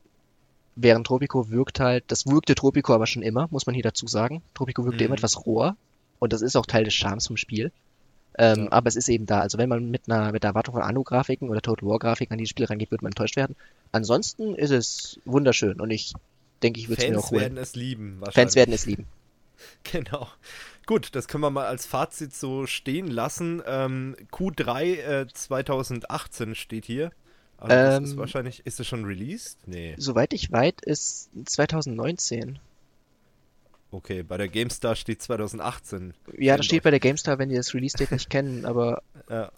Während 0.76 1.06
Tropico 1.06 1.50
wirkt 1.50 1.80
halt, 1.80 2.04
das 2.08 2.26
wirkte 2.26 2.56
Tropico 2.56 2.94
aber 2.94 3.06
schon 3.06 3.22
immer, 3.22 3.48
muss 3.52 3.66
man 3.66 3.76
hier 3.76 3.84
dazu 3.84 4.08
sagen. 4.08 4.42
Tropico 4.54 4.86
wirkte 4.86 5.04
mhm. 5.04 5.08
immer 5.08 5.16
etwas 5.16 5.46
roher 5.46 5.76
und 6.20 6.34
das 6.34 6.42
ist 6.42 6.56
auch 6.56 6.66
Teil 6.66 6.84
des 6.84 6.94
Charmes 6.94 7.28
vom 7.28 7.38
Spiel. 7.38 7.72
Ähm, 8.38 8.66
ja. 8.66 8.72
Aber 8.72 8.88
es 8.88 8.96
ist 8.96 9.10
eben 9.10 9.26
da. 9.26 9.42
Also 9.42 9.58
wenn 9.58 9.70
man 9.70 9.92
mit 9.92 10.10
einer 10.10 10.32
mit 10.32 10.44
der 10.44 10.50
Erwartung 10.50 10.74
von 10.74 10.84
Anno-Grafiken 10.84 11.50
oder 11.50 11.62
Total 11.62 11.88
War-Grafiken 11.88 12.34
an 12.34 12.38
dieses 12.40 12.50
Spiel 12.50 12.66
rangeht, 12.66 12.90
wird 12.90 13.04
man 13.04 13.12
enttäuscht 13.12 13.36
werden. 13.36 13.56
Ansonsten 13.92 14.56
ist 14.56 14.72
es 14.72 15.20
wunderschön 15.26 15.80
und 15.80 15.92
ich 15.92 16.14
denke, 16.64 16.80
ich 16.80 16.90
würde 16.90 17.04
es 17.04 17.10
mir 17.10 17.20
auch 17.20 17.30
holen. 17.30 17.42
Fans 17.42 17.44
werden 17.44 17.58
es 17.58 17.76
lieben. 17.76 18.22
Fans 18.32 18.56
werden 18.56 18.74
es 18.74 18.86
lieben. 18.86 19.06
Genau. 19.84 20.28
Gut, 20.86 21.16
das 21.16 21.28
können 21.28 21.44
wir 21.44 21.50
mal 21.50 21.66
als 21.66 21.86
Fazit 21.86 22.34
so 22.34 22.66
stehen 22.66 23.08
lassen. 23.08 23.62
Ähm, 23.66 24.16
Q3 24.32 24.84
äh, 24.84 25.28
2018 25.34 26.56
steht 26.56 26.86
hier. 26.86 27.12
Also 27.58 27.76
ähm, 27.76 28.04
ist 28.04 28.18
wahrscheinlich, 28.18 28.66
ist 28.66 28.80
es 28.80 28.88
schon 28.88 29.06
released? 29.06 29.58
Nee. 29.68 29.96
Soweit 29.98 30.34
ich 30.34 30.52
weiß, 30.52 30.74
ist 30.82 31.30
2019. 31.46 32.60
Okay, 33.92 34.24
bei 34.24 34.38
der 34.38 34.50
GameStar 34.50 34.96
steht 34.96 35.22
2018. 35.22 36.14
Ja, 36.38 36.58
das 36.58 36.66
steht 36.66 36.84
bei 36.84 36.92
der 36.92 37.00
GameStar, 37.00 37.38
wenn 37.40 37.50
die 37.50 37.56
das 37.56 37.74
Release-Date 37.74 38.12
nicht 38.12 38.30
kennen, 38.30 38.66
aber. 38.66 39.04
Ja. 39.30 39.52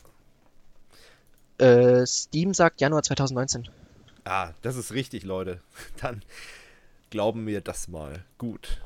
Äh, 1.57 2.05
Steam 2.05 2.53
sagt 2.53 2.82
Januar 2.82 3.01
2019. 3.01 3.69
Ah, 4.26 4.51
das 4.61 4.76
ist 4.76 4.91
richtig, 4.91 5.23
Leute. 5.23 5.61
Dann 6.01 6.21
glauben 7.09 7.47
wir 7.47 7.61
das 7.61 7.88
mal. 7.88 8.26
Gut. 8.38 8.82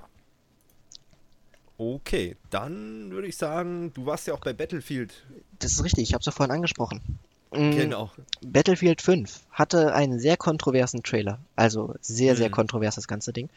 Okay, 1.79 2.35
dann 2.49 3.09
würde 3.09 3.29
ich 3.29 3.37
sagen, 3.37 3.93
du 3.93 4.05
warst 4.05 4.27
ja 4.27 4.33
auch 4.33 4.41
bei 4.41 4.51
Battlefield. 4.51 5.13
Das 5.59 5.71
ist 5.71 5.83
richtig, 5.85 6.03
ich 6.03 6.13
habe 6.13 6.19
es 6.19 6.25
ja 6.25 6.33
vorhin 6.33 6.53
angesprochen. 6.53 6.99
Mm, 7.51 7.71
genau. 7.71 8.11
Battlefield 8.41 9.01
5 9.01 9.43
hatte 9.49 9.93
einen 9.93 10.19
sehr 10.19 10.35
kontroversen 10.35 11.03
Trailer. 11.03 11.39
Also 11.55 11.95
sehr, 12.01 12.35
sehr 12.35 12.49
mhm. 12.49 12.53
kontrovers 12.53 12.95
das 12.95 13.07
ganze 13.07 13.31
Ding. 13.31 13.47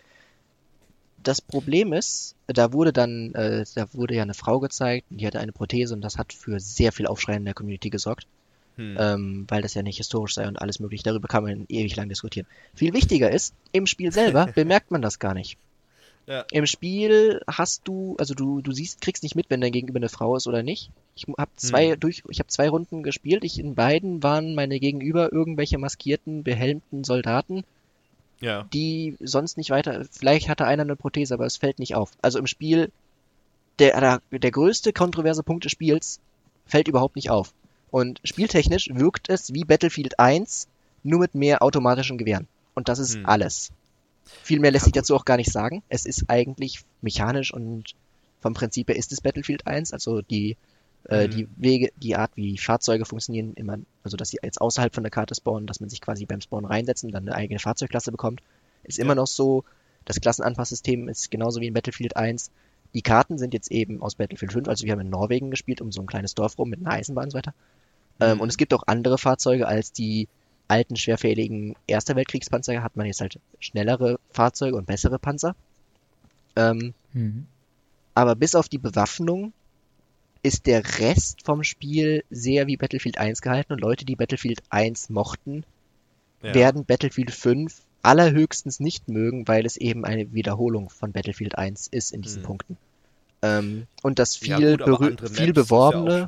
Das 1.21 1.41
Problem 1.41 1.93
ist, 1.93 2.37
da 2.47 2.73
wurde 2.73 2.93
dann, 2.93 3.35
äh, 3.35 3.65
da 3.75 3.93
wurde 3.93 4.15
ja 4.15 4.23
eine 4.23 4.35
Frau 4.35 4.61
gezeigt, 4.61 5.07
die 5.11 5.27
hatte 5.27 5.41
eine 5.41 5.51
Prothese 5.51 5.93
und 5.93 6.01
das 6.01 6.17
hat 6.17 6.33
für 6.33 6.61
sehr 6.61 6.93
viel 6.93 7.09
Aufschrei 7.09 7.35
in 7.35 7.45
der 7.45 7.55
Community 7.55 7.91
gesorgt. 7.91 8.29
Hm. 8.77 8.97
Ähm, 9.01 9.45
weil 9.49 9.63
das 9.63 9.75
ja 9.75 9.83
nicht 9.83 9.97
historisch 9.97 10.35
sei 10.35 10.47
und 10.47 10.63
alles 10.63 10.79
mögliche. 10.79 11.03
Darüber 11.03 11.27
kann 11.27 11.43
man 11.43 11.67
ewig 11.69 11.97
lang 11.97 12.09
diskutieren. 12.09 12.47
Viel 12.73 12.95
wichtiger 12.95 13.33
ist, 13.33 13.53
im 13.73 13.89
Spiel 13.89 14.13
selber 14.13 14.47
bemerkt 14.55 14.93
man 14.93 15.03
das 15.03 15.19
gar 15.19 15.35
nicht. 15.35 15.59
Ja. 16.27 16.45
Im 16.53 16.67
Spiel 16.67 17.41
hast 17.49 17.83
du, 17.85 18.17
also 18.19 18.35
du, 18.35 18.61
du 18.61 18.73
siehst, 18.73 19.01
kriegst 19.01 19.23
nicht 19.23 19.35
mit, 19.35 19.51
wenn 19.51 19.61
dein 19.61 19.73
Gegenüber 19.73 19.99
eine 19.99 20.09
Frau 20.09 20.37
ist 20.37 20.47
oder 20.47 20.63
nicht. 20.63 20.91
Ich 21.17 21.27
habe 21.37 21.51
zwei 21.57 21.93
hm. 21.93 22.01
durch, 22.01 22.23
ich 22.29 22.39
habe 22.39 22.49
zwei 22.49 22.69
Runden 22.69 23.03
gespielt. 23.03 23.45
Ich 23.45 23.59
in 23.59 23.75
beiden 23.75 24.23
waren 24.23 24.55
meine 24.55 24.79
Gegenüber 24.79 25.33
irgendwelche 25.33 25.79
maskierten, 25.79 26.45
behelmten 26.45 27.03
Soldaten, 27.03 27.65
ja. 28.41 28.69
die 28.73 29.17
sonst 29.21 29.57
nicht 29.57 29.71
weiter. 29.71 30.05
Vielleicht 30.11 30.49
hatte 30.49 30.65
einer 30.65 30.83
eine 30.83 30.97
Prothese, 30.97 31.35
aber 31.35 31.47
es 31.47 31.57
fällt 31.57 31.81
nicht 31.81 31.97
auf. 31.97 32.13
Also 32.23 32.39
im 32.39 32.47
Spiel 32.47 32.93
der, 33.79 34.01
der, 34.01 34.39
der 34.39 34.51
größte 34.51 34.93
kontroverse 34.93 35.43
Punkt 35.43 35.65
des 35.65 35.73
Spiels 35.73 36.21
fällt 36.67 36.89
überhaupt 36.89 37.17
nicht 37.17 37.31
auf. 37.31 37.53
Und 37.91 38.21
spieltechnisch 38.25 38.91
wirkt 38.93 39.29
es 39.29 39.53
wie 39.53 39.65
Battlefield 39.65 40.19
1, 40.19 40.69
nur 41.03 41.21
mit 41.21 41.35
mehr 41.35 41.63
automatischen 41.63 42.17
Gewehren. 42.17 42.47
Und 42.75 42.89
das 42.89 43.01
ist 43.01 43.17
hm. 43.17 43.27
alles. 43.27 43.73
Viel 44.25 44.61
mehr 44.61 44.71
lässt 44.71 44.85
sich 44.85 44.93
dazu 44.93 45.15
auch 45.15 45.25
gar 45.25 45.37
nicht 45.37 45.53
sagen. 45.53 45.83
Es 45.89 46.07
ist 46.07 46.25
eigentlich 46.29 46.81
mechanisch 47.01 47.53
und 47.53 47.95
vom 48.41 48.55
Prinzip 48.55 48.89
her 48.89 48.97
ist 48.97 49.13
es 49.13 49.21
Battlefield 49.21 49.67
1. 49.67 49.93
Also 49.93 50.23
die, 50.23 50.57
äh, 51.09 51.27
mhm. 51.27 51.31
die 51.31 51.49
Wege, 51.57 51.93
die 51.97 52.17
Art, 52.17 52.33
wie 52.35 52.59
Fahrzeuge 52.59 53.05
funktionieren, 53.05 53.55
immer, 53.55 53.79
also 54.03 54.17
dass 54.17 54.31
sie 54.31 54.39
jetzt 54.43 54.61
außerhalb 54.61 54.95
von 54.95 55.05
der 55.05 55.11
Karte 55.11 55.35
spawnen, 55.35 55.67
dass 55.67 55.81
man 55.81 55.89
sich 55.89 56.01
quasi 56.01 56.27
beim 56.27 56.41
Spawn 56.41 56.65
reinsetzen 56.65 57.09
und 57.09 57.13
dann 57.13 57.29
eine 57.29 57.37
eigene 57.37 57.61
Fahrzeugklasse 57.61 58.11
bekommt, 58.11 58.43
ist 58.85 58.99
ja. 58.99 59.05
immer 59.05 59.15
noch 59.15 59.27
so. 59.27 59.65
Das 60.05 60.21
Klassenanpasssystem 60.21 61.09
ist 61.09 61.31
genauso 61.31 61.61
wie 61.61 61.69
in 61.69 61.75
Battlefield 61.75 62.17
1. 62.17 62.51
Die 62.95 63.03
Karten 63.03 63.39
sind 63.39 63.55
jetzt 63.55 63.71
eben 63.71 64.03
aus 64.03 64.17
Battlefield 64.17 64.53
5, 64.53 64.69
also 64.69 64.85
wir 64.85 64.93
haben 64.93 65.01
in 65.01 65.11
Norwegen 65.11 65.51
gespielt, 65.51 65.81
um 65.81 65.93
so 65.93 66.01
ein 66.01 66.07
kleines 66.07 66.35
Dorf 66.35 66.59
rum 66.59 66.69
mit 66.69 66.81
einer 66.81 66.91
Eisenbahn 66.91 67.25
und 67.25 67.31
so 67.31 67.39
weiter. 67.39 67.55
Ähm, 68.21 68.27
mhm. 68.27 68.33
Ähm, 68.33 68.41
und 68.41 68.49
es 68.49 68.57
gibt 68.57 68.75
auch 68.75 68.83
andere 68.87 69.19
Fahrzeuge 69.19 69.69
als 69.69 69.93
die 69.93 70.29
alten, 70.69 70.97
schwerfälligen 70.97 71.75
Erster 71.87 72.17
Weltkriegspanzer 72.17 72.83
hat 72.83 72.97
man 72.97 73.07
jetzt 73.07 73.21
halt 73.21 73.39
schnellere 73.61 74.19
Fahrzeuge 74.31 74.77
und 74.77 74.87
bessere 74.87 75.19
Panzer. 75.19 75.55
Ähm, 76.57 76.95
mhm. 77.13 77.47
Aber 78.15 78.35
bis 78.35 78.55
auf 78.55 78.69
die 78.69 78.79
Bewaffnung 78.79 79.53
ist 80.43 80.67
der 80.67 80.99
Rest 80.99 81.45
vom 81.45 81.63
Spiel 81.63 82.25
sehr 82.31 82.67
wie 82.67 82.77
Battlefield 82.77 83.19
1 83.19 83.43
gehalten 83.43 83.73
und 83.73 83.81
Leute, 83.81 84.05
die 84.05 84.17
Battlefield 84.17 84.63
1 84.71 85.09
mochten, 85.11 85.65
ja. 86.43 86.55
werden 86.55 86.85
Battlefield 86.85 87.31
5 87.31 87.81
allerhöchstens 88.03 88.81
nicht 88.81 89.09
mögen, 89.09 89.47
weil 89.47 89.65
es 89.65 89.77
eben 89.77 90.05
eine 90.05 90.33
Wiederholung 90.33 90.91
von 90.91 91.13
Battlefield 91.13 91.57
1 91.57 91.87
ist 91.87 92.13
in 92.13 92.23
diesen 92.23 92.43
mhm. 92.43 92.47
Punkten. 92.47 92.77
Ähm, 93.43 93.87
und 94.03 94.19
das 94.19 94.37
viel, 94.37 94.79
ja, 94.81 94.87
gut, 94.87 95.29
viel 95.31 95.53
beworbene. 95.53 96.27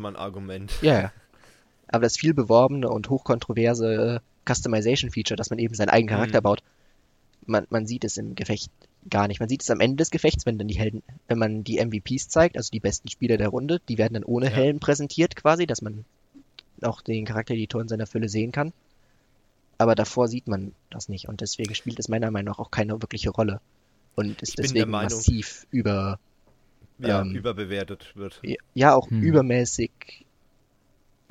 Ja, 0.83 1.01
ja, 1.03 1.13
aber 1.95 2.03
das 2.03 2.17
viel 2.17 2.35
beworbene 2.35 2.89
und 2.89 3.09
hochkontroverse 3.09 4.21
Customization-Feature, 4.49 5.37
dass 5.37 5.51
man 5.51 5.61
eben 5.61 5.75
seinen 5.75 5.91
eigenen 5.91 6.17
Charakter 6.17 6.41
mhm. 6.41 6.43
baut, 6.43 6.63
man, 7.47 7.67
man 7.71 7.87
sieht 7.87 8.03
es 8.03 8.17
im 8.17 8.35
Gefecht 8.35 8.73
gar 9.09 9.29
nicht. 9.29 9.39
Man 9.39 9.49
sieht 9.49 9.63
es 9.63 9.71
am 9.71 9.79
Ende 9.79 9.97
des 9.97 10.11
Gefechts, 10.11 10.45
wenn 10.45 10.59
dann 10.59 10.67
die 10.67 10.79
Helden, 10.79 11.05
wenn 11.29 11.39
man 11.39 11.63
die 11.63 11.79
MVPs 11.85 12.29
zeigt, 12.29 12.57
also 12.57 12.71
die 12.73 12.81
besten 12.81 13.09
Spieler 13.09 13.37
der 13.37 13.49
Runde, 13.49 13.81
die 13.89 13.97
werden 13.97 14.15
dann 14.15 14.25
ohne 14.25 14.47
ja. 14.47 14.53
Helm 14.53 14.81
präsentiert 14.81 15.37
quasi, 15.37 15.67
dass 15.67 15.83
man 15.83 16.05
auch 16.83 17.01
den 17.01 17.27
Charaktereditor 17.27 17.81
in 17.81 17.89
seiner 17.89 18.07
Fülle 18.07 18.29
sehen 18.29 18.51
kann. 18.51 18.73
Aber 19.79 19.95
davor 19.95 20.27
sieht 20.27 20.49
man 20.49 20.73
das 20.91 21.09
nicht 21.09 21.29
und 21.29 21.43
deswegen 21.43 21.77
spielt 21.77 22.01
es 22.01 22.09
meiner 22.09 22.33
Meinung 22.33 22.55
nach 22.55 22.59
auch 22.59 22.73
keine 22.73 23.01
wirkliche 23.03 23.31
Rolle 23.31 23.61
und 24.17 24.43
ist 24.43 24.59
deswegen 24.59 24.91
Meinung, 24.91 25.13
massiv 25.13 25.67
über 25.71 26.19
ja, 26.99 27.21
ähm, 27.21 27.35
überbewertet 27.35 28.17
wird. 28.17 28.41
Ja, 28.75 28.95
auch 28.95 29.11
hm. 29.11 29.21
übermäßig 29.21 30.24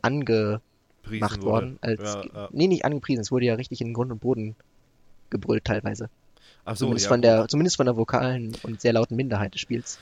angemacht 0.04 1.42
worden. 1.42 1.80
Als, 1.82 2.02
ja, 2.02 2.24
ja. 2.34 2.50
Nee, 2.52 2.68
nicht 2.68 2.86
angepriesen, 2.86 3.22
es 3.22 3.32
wurde 3.32 3.46
ja 3.46 3.56
richtig 3.56 3.82
in 3.82 3.94
Grund 3.94 4.12
und 4.12 4.20
Boden 4.20 4.56
gebrüllt 5.30 5.66
teilweise. 5.66 6.10
Ach 6.66 6.76
so, 6.76 6.86
zumindest, 6.86 7.06
ja, 7.06 7.10
von 7.10 7.22
der, 7.22 7.48
zumindest 7.48 7.78
von 7.78 7.86
der 7.86 7.98
vokalen 7.98 8.56
und 8.64 8.80
sehr 8.80 8.94
lauten 8.94 9.16
Minderheit 9.16 9.54
des 9.54 9.62
Spiels. 9.62 10.00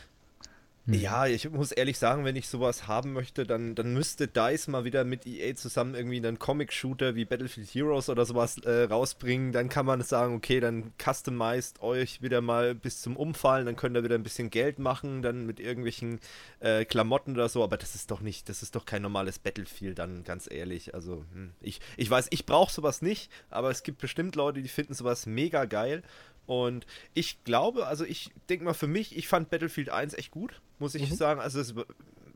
Hm. 0.87 0.95
Ja, 0.95 1.27
ich 1.27 1.47
muss 1.47 1.71
ehrlich 1.71 1.99
sagen, 1.99 2.25
wenn 2.25 2.35
ich 2.35 2.47
sowas 2.47 2.87
haben 2.87 3.13
möchte, 3.13 3.45
dann, 3.45 3.75
dann 3.75 3.93
müsste 3.93 4.27
DICE 4.27 4.67
mal 4.67 4.83
wieder 4.83 5.03
mit 5.03 5.27
EA 5.27 5.53
zusammen 5.55 5.93
irgendwie 5.93 6.17
einen 6.17 6.39
Comic-Shooter 6.39 7.13
wie 7.13 7.25
Battlefield 7.25 7.67
Heroes 7.67 8.09
oder 8.09 8.25
sowas 8.25 8.57
äh, 8.59 8.85
rausbringen. 8.85 9.51
Dann 9.51 9.69
kann 9.69 9.85
man 9.85 10.01
sagen, 10.01 10.33
okay, 10.33 10.59
dann 10.59 10.91
customized 10.97 11.83
euch 11.83 12.23
wieder 12.23 12.41
mal 12.41 12.73
bis 12.73 12.99
zum 13.01 13.15
Umfallen, 13.15 13.67
dann 13.67 13.75
könnt 13.75 13.95
ihr 13.95 14.03
wieder 14.03 14.15
ein 14.15 14.23
bisschen 14.23 14.49
Geld 14.49 14.79
machen, 14.79 15.21
dann 15.21 15.45
mit 15.45 15.59
irgendwelchen 15.59 16.19
äh, 16.61 16.83
Klamotten 16.83 17.33
oder 17.33 17.47
so. 17.47 17.63
Aber 17.63 17.77
das 17.77 17.93
ist 17.93 18.09
doch 18.09 18.21
nicht, 18.21 18.49
das 18.49 18.63
ist 18.63 18.75
doch 18.75 18.85
kein 18.85 19.03
normales 19.03 19.37
Battlefield, 19.37 19.99
dann 19.99 20.23
ganz 20.23 20.49
ehrlich. 20.49 20.95
Also, 20.95 21.25
hm, 21.33 21.51
ich, 21.61 21.79
ich 21.95 22.09
weiß, 22.09 22.27
ich 22.31 22.47
brauche 22.47 22.73
sowas 22.73 23.03
nicht, 23.03 23.31
aber 23.51 23.69
es 23.69 23.83
gibt 23.83 23.99
bestimmt 23.99 24.35
Leute, 24.35 24.63
die 24.63 24.67
finden 24.67 24.95
sowas 24.95 25.27
mega 25.27 25.65
geil. 25.65 26.01
Und 26.45 26.85
ich 27.13 27.43
glaube, 27.43 27.87
also 27.87 28.03
ich 28.03 28.31
denke 28.49 28.65
mal 28.65 28.73
für 28.73 28.87
mich, 28.87 29.15
ich 29.15 29.27
fand 29.27 29.49
Battlefield 29.49 29.89
1 29.89 30.13
echt 30.15 30.31
gut, 30.31 30.61
muss 30.79 30.95
ich 30.95 31.09
mhm. 31.09 31.15
sagen. 31.15 31.39
Also 31.39 31.59
es 31.59 31.75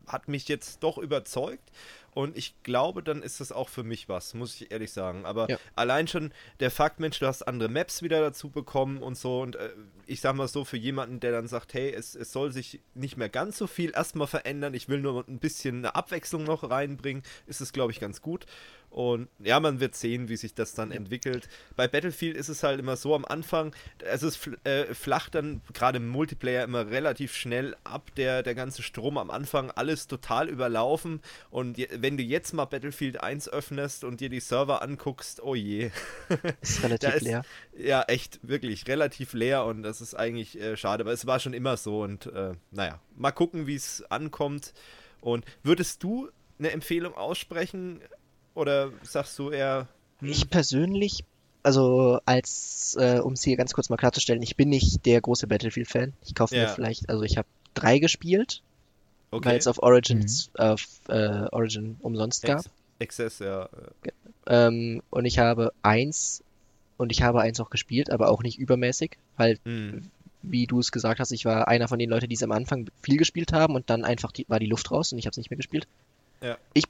hat 0.06 0.28
mich 0.28 0.48
jetzt 0.48 0.82
doch 0.82 0.98
überzeugt. 0.98 1.70
Und 2.14 2.38
ich 2.38 2.54
glaube, 2.62 3.02
dann 3.02 3.22
ist 3.22 3.40
das 3.40 3.52
auch 3.52 3.68
für 3.68 3.82
mich 3.82 4.08
was, 4.08 4.32
muss 4.32 4.58
ich 4.58 4.70
ehrlich 4.70 4.90
sagen. 4.90 5.26
Aber 5.26 5.50
ja. 5.50 5.58
allein 5.74 6.08
schon 6.08 6.32
der 6.60 6.70
Fakt, 6.70 6.98
Mensch, 6.98 7.18
du 7.18 7.26
hast 7.26 7.42
andere 7.42 7.68
Maps 7.68 8.00
wieder 8.00 8.22
dazu 8.22 8.48
bekommen 8.48 9.02
und 9.02 9.18
so. 9.18 9.42
Und 9.42 9.56
äh, 9.56 9.68
ich 10.06 10.22
sag 10.22 10.34
mal 10.34 10.48
so, 10.48 10.64
für 10.64 10.78
jemanden, 10.78 11.20
der 11.20 11.32
dann 11.32 11.46
sagt, 11.46 11.74
hey, 11.74 11.92
es, 11.92 12.14
es 12.14 12.32
soll 12.32 12.52
sich 12.52 12.80
nicht 12.94 13.18
mehr 13.18 13.28
ganz 13.28 13.58
so 13.58 13.66
viel 13.66 13.92
erstmal 13.94 14.28
verändern, 14.28 14.72
ich 14.72 14.88
will 14.88 15.00
nur 15.00 15.28
ein 15.28 15.38
bisschen 15.38 15.78
eine 15.78 15.94
Abwechslung 15.94 16.44
noch 16.44 16.70
reinbringen, 16.70 17.22
ist 17.46 17.60
es, 17.60 17.74
glaube 17.74 17.92
ich, 17.92 18.00
ganz 18.00 18.22
gut. 18.22 18.46
Und 18.90 19.28
ja, 19.38 19.60
man 19.60 19.80
wird 19.80 19.94
sehen, 19.94 20.28
wie 20.28 20.36
sich 20.36 20.54
das 20.54 20.72
dann 20.72 20.90
entwickelt. 20.90 21.48
Bei 21.76 21.86
Battlefield 21.86 22.36
ist 22.36 22.48
es 22.48 22.62
halt 22.62 22.80
immer 22.80 22.96
so 22.96 23.14
am 23.14 23.24
Anfang, 23.24 23.74
es 23.98 24.22
ist 24.22 24.48
äh, 24.64 24.94
flacht 24.94 25.34
dann 25.34 25.60
gerade 25.74 25.98
im 25.98 26.08
Multiplayer 26.08 26.64
immer 26.64 26.90
relativ 26.90 27.34
schnell 27.34 27.76
ab, 27.84 28.10
der, 28.16 28.42
der 28.42 28.54
ganze 28.54 28.82
Strom 28.82 29.18
am 29.18 29.30
Anfang, 29.30 29.70
alles 29.70 30.06
total 30.06 30.48
überlaufen. 30.48 31.20
Und 31.50 31.76
je, 31.76 31.88
wenn 31.92 32.16
du 32.16 32.22
jetzt 32.22 32.54
mal 32.54 32.64
Battlefield 32.64 33.22
1 33.22 33.50
öffnest 33.50 34.02
und 34.02 34.20
dir 34.20 34.30
die 34.30 34.40
Server 34.40 34.80
anguckst, 34.80 35.42
oh 35.42 35.54
je. 35.54 35.90
Ist 36.62 36.82
relativ 36.82 37.14
ist, 37.16 37.22
leer. 37.22 37.44
Ja, 37.76 38.02
echt, 38.04 38.40
wirklich, 38.42 38.88
relativ 38.88 39.34
leer 39.34 39.64
und 39.66 39.82
das 39.82 40.00
ist 40.00 40.14
eigentlich 40.14 40.58
äh, 40.58 40.76
schade, 40.76 41.02
aber 41.02 41.12
es 41.12 41.26
war 41.26 41.38
schon 41.38 41.52
immer 41.52 41.76
so 41.76 42.02
und 42.02 42.26
äh, 42.26 42.54
naja, 42.70 43.00
mal 43.14 43.32
gucken, 43.32 43.66
wie 43.66 43.74
es 43.74 44.02
ankommt. 44.10 44.72
Und 45.20 45.44
würdest 45.62 46.02
du 46.02 46.30
eine 46.58 46.70
Empfehlung 46.70 47.14
aussprechen 47.14 48.00
oder 48.56 48.90
sagst 49.02 49.38
du 49.38 49.50
eher. 49.50 49.86
Hm? 50.20 50.30
Ich 50.30 50.50
persönlich, 50.50 51.24
also 51.62 52.20
als, 52.24 52.96
äh, 52.98 53.20
um 53.20 53.34
es 53.34 53.42
hier 53.42 53.56
ganz 53.56 53.72
kurz 53.72 53.88
mal 53.88 53.96
klarzustellen, 53.96 54.42
ich 54.42 54.56
bin 54.56 54.70
nicht 54.70 55.06
der 55.06 55.20
große 55.20 55.46
Battlefield-Fan. 55.46 56.12
Ich 56.24 56.34
kaufe 56.34 56.56
ja. 56.56 56.62
mir 56.62 56.68
vielleicht, 56.70 57.08
also 57.08 57.22
ich 57.22 57.36
habe 57.36 57.46
drei 57.74 57.98
gespielt, 57.98 58.62
okay. 59.30 59.50
weil 59.50 59.58
es 59.58 59.66
auf 59.66 59.82
Origins, 59.82 60.50
mhm. 60.54 60.60
auf 60.60 60.86
äh, 61.08 61.46
Origin 61.52 61.96
umsonst 62.00 62.42
gab. 62.42 62.64
Access, 63.00 63.38
ja. 63.40 63.68
Ähm, 64.46 65.02
und 65.10 65.26
ich 65.26 65.38
habe 65.38 65.72
eins 65.82 66.42
und 66.96 67.12
ich 67.12 67.22
habe 67.22 67.42
eins 67.42 67.60
auch 67.60 67.68
gespielt, 67.68 68.10
aber 68.10 68.30
auch 68.30 68.42
nicht 68.42 68.58
übermäßig, 68.58 69.18
weil, 69.36 69.58
mhm. 69.64 70.10
wie 70.40 70.66
du 70.66 70.80
es 70.80 70.92
gesagt 70.92 71.20
hast, 71.20 71.30
ich 71.30 71.44
war 71.44 71.68
einer 71.68 71.88
von 71.88 71.98
den 71.98 72.08
Leuten, 72.08 72.28
die 72.28 72.36
es 72.36 72.42
am 72.42 72.52
Anfang 72.52 72.88
viel 73.02 73.18
gespielt 73.18 73.52
haben 73.52 73.74
und 73.74 73.90
dann 73.90 74.04
einfach 74.04 74.32
die, 74.32 74.46
war 74.48 74.58
die 74.58 74.66
Luft 74.66 74.90
raus 74.90 75.12
und 75.12 75.18
ich 75.18 75.26
habe 75.26 75.32
es 75.32 75.36
nicht 75.36 75.50
mehr 75.50 75.58
gespielt. 75.58 75.86
Ja. 76.40 76.56
Ich 76.72 76.84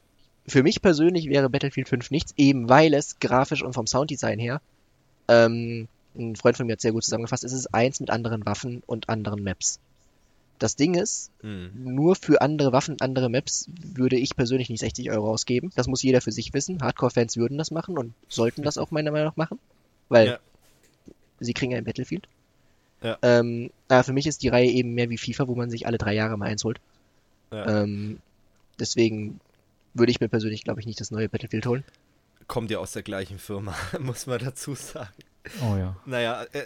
für 0.48 0.62
mich 0.62 0.82
persönlich 0.82 1.28
wäre 1.28 1.50
Battlefield 1.50 1.88
5 1.88 2.10
nichts, 2.10 2.34
eben 2.36 2.68
weil 2.68 2.94
es 2.94 3.18
grafisch 3.18 3.62
und 3.62 3.72
vom 3.72 3.86
Sounddesign 3.86 4.38
her, 4.38 4.60
ähm, 5.28 5.88
ein 6.16 6.36
Freund 6.36 6.56
von 6.56 6.66
mir 6.66 6.74
hat 6.74 6.80
sehr 6.80 6.92
gut 6.92 7.04
zusammengefasst, 7.04 7.44
es 7.44 7.52
ist 7.52 7.74
eins 7.74 8.00
mit 8.00 8.10
anderen 8.10 8.46
Waffen 8.46 8.82
und 8.86 9.08
anderen 9.08 9.42
Maps. 9.42 9.78
Das 10.58 10.76
Ding 10.76 10.94
ist, 10.94 11.30
hm. 11.42 11.70
nur 11.74 12.16
für 12.16 12.40
andere 12.40 12.72
Waffen, 12.72 12.96
andere 13.00 13.28
Maps 13.28 13.68
würde 13.68 14.16
ich 14.16 14.36
persönlich 14.36 14.70
nicht 14.70 14.80
60 14.80 15.10
Euro 15.10 15.30
ausgeben. 15.30 15.70
Das 15.74 15.86
muss 15.86 16.02
jeder 16.02 16.22
für 16.22 16.32
sich 16.32 16.54
wissen. 16.54 16.80
Hardcore-Fans 16.80 17.36
würden 17.36 17.58
das 17.58 17.70
machen 17.70 17.98
und 17.98 18.14
sollten 18.28 18.62
das 18.62 18.78
auch 18.78 18.90
meiner 18.90 19.10
Meinung 19.10 19.28
nach 19.28 19.36
machen, 19.36 19.58
weil 20.08 20.26
ja. 20.26 20.38
sie 21.40 21.52
kriegen 21.52 21.72
ja 21.72 21.78
ein 21.78 21.84
Battlefield. 21.84 22.26
Ja. 23.02 23.18
Ähm, 23.20 23.70
aber 23.88 24.04
für 24.04 24.14
mich 24.14 24.26
ist 24.26 24.42
die 24.42 24.48
Reihe 24.48 24.70
eben 24.70 24.94
mehr 24.94 25.10
wie 25.10 25.18
FIFA, 25.18 25.46
wo 25.46 25.54
man 25.54 25.68
sich 25.68 25.86
alle 25.86 25.98
drei 25.98 26.14
Jahre 26.14 26.38
mal 26.38 26.46
eins 26.46 26.64
holt. 26.64 26.80
Ja. 27.52 27.82
Ähm, 27.82 28.18
deswegen 28.80 29.40
würde 29.98 30.10
ich 30.10 30.20
mir 30.20 30.28
persönlich, 30.28 30.64
glaube 30.64 30.80
ich, 30.80 30.86
nicht 30.86 31.00
das 31.00 31.10
neue 31.10 31.28
Battlefield 31.28 31.66
holen. 31.66 31.84
Kommt 32.46 32.70
ja 32.70 32.78
aus 32.78 32.92
der 32.92 33.02
gleichen 33.02 33.38
Firma, 33.38 33.74
muss 33.98 34.26
man 34.26 34.38
dazu 34.38 34.74
sagen. 34.74 35.12
Oh 35.62 35.76
ja. 35.76 35.96
Naja, 36.06 36.44
äh, 36.52 36.64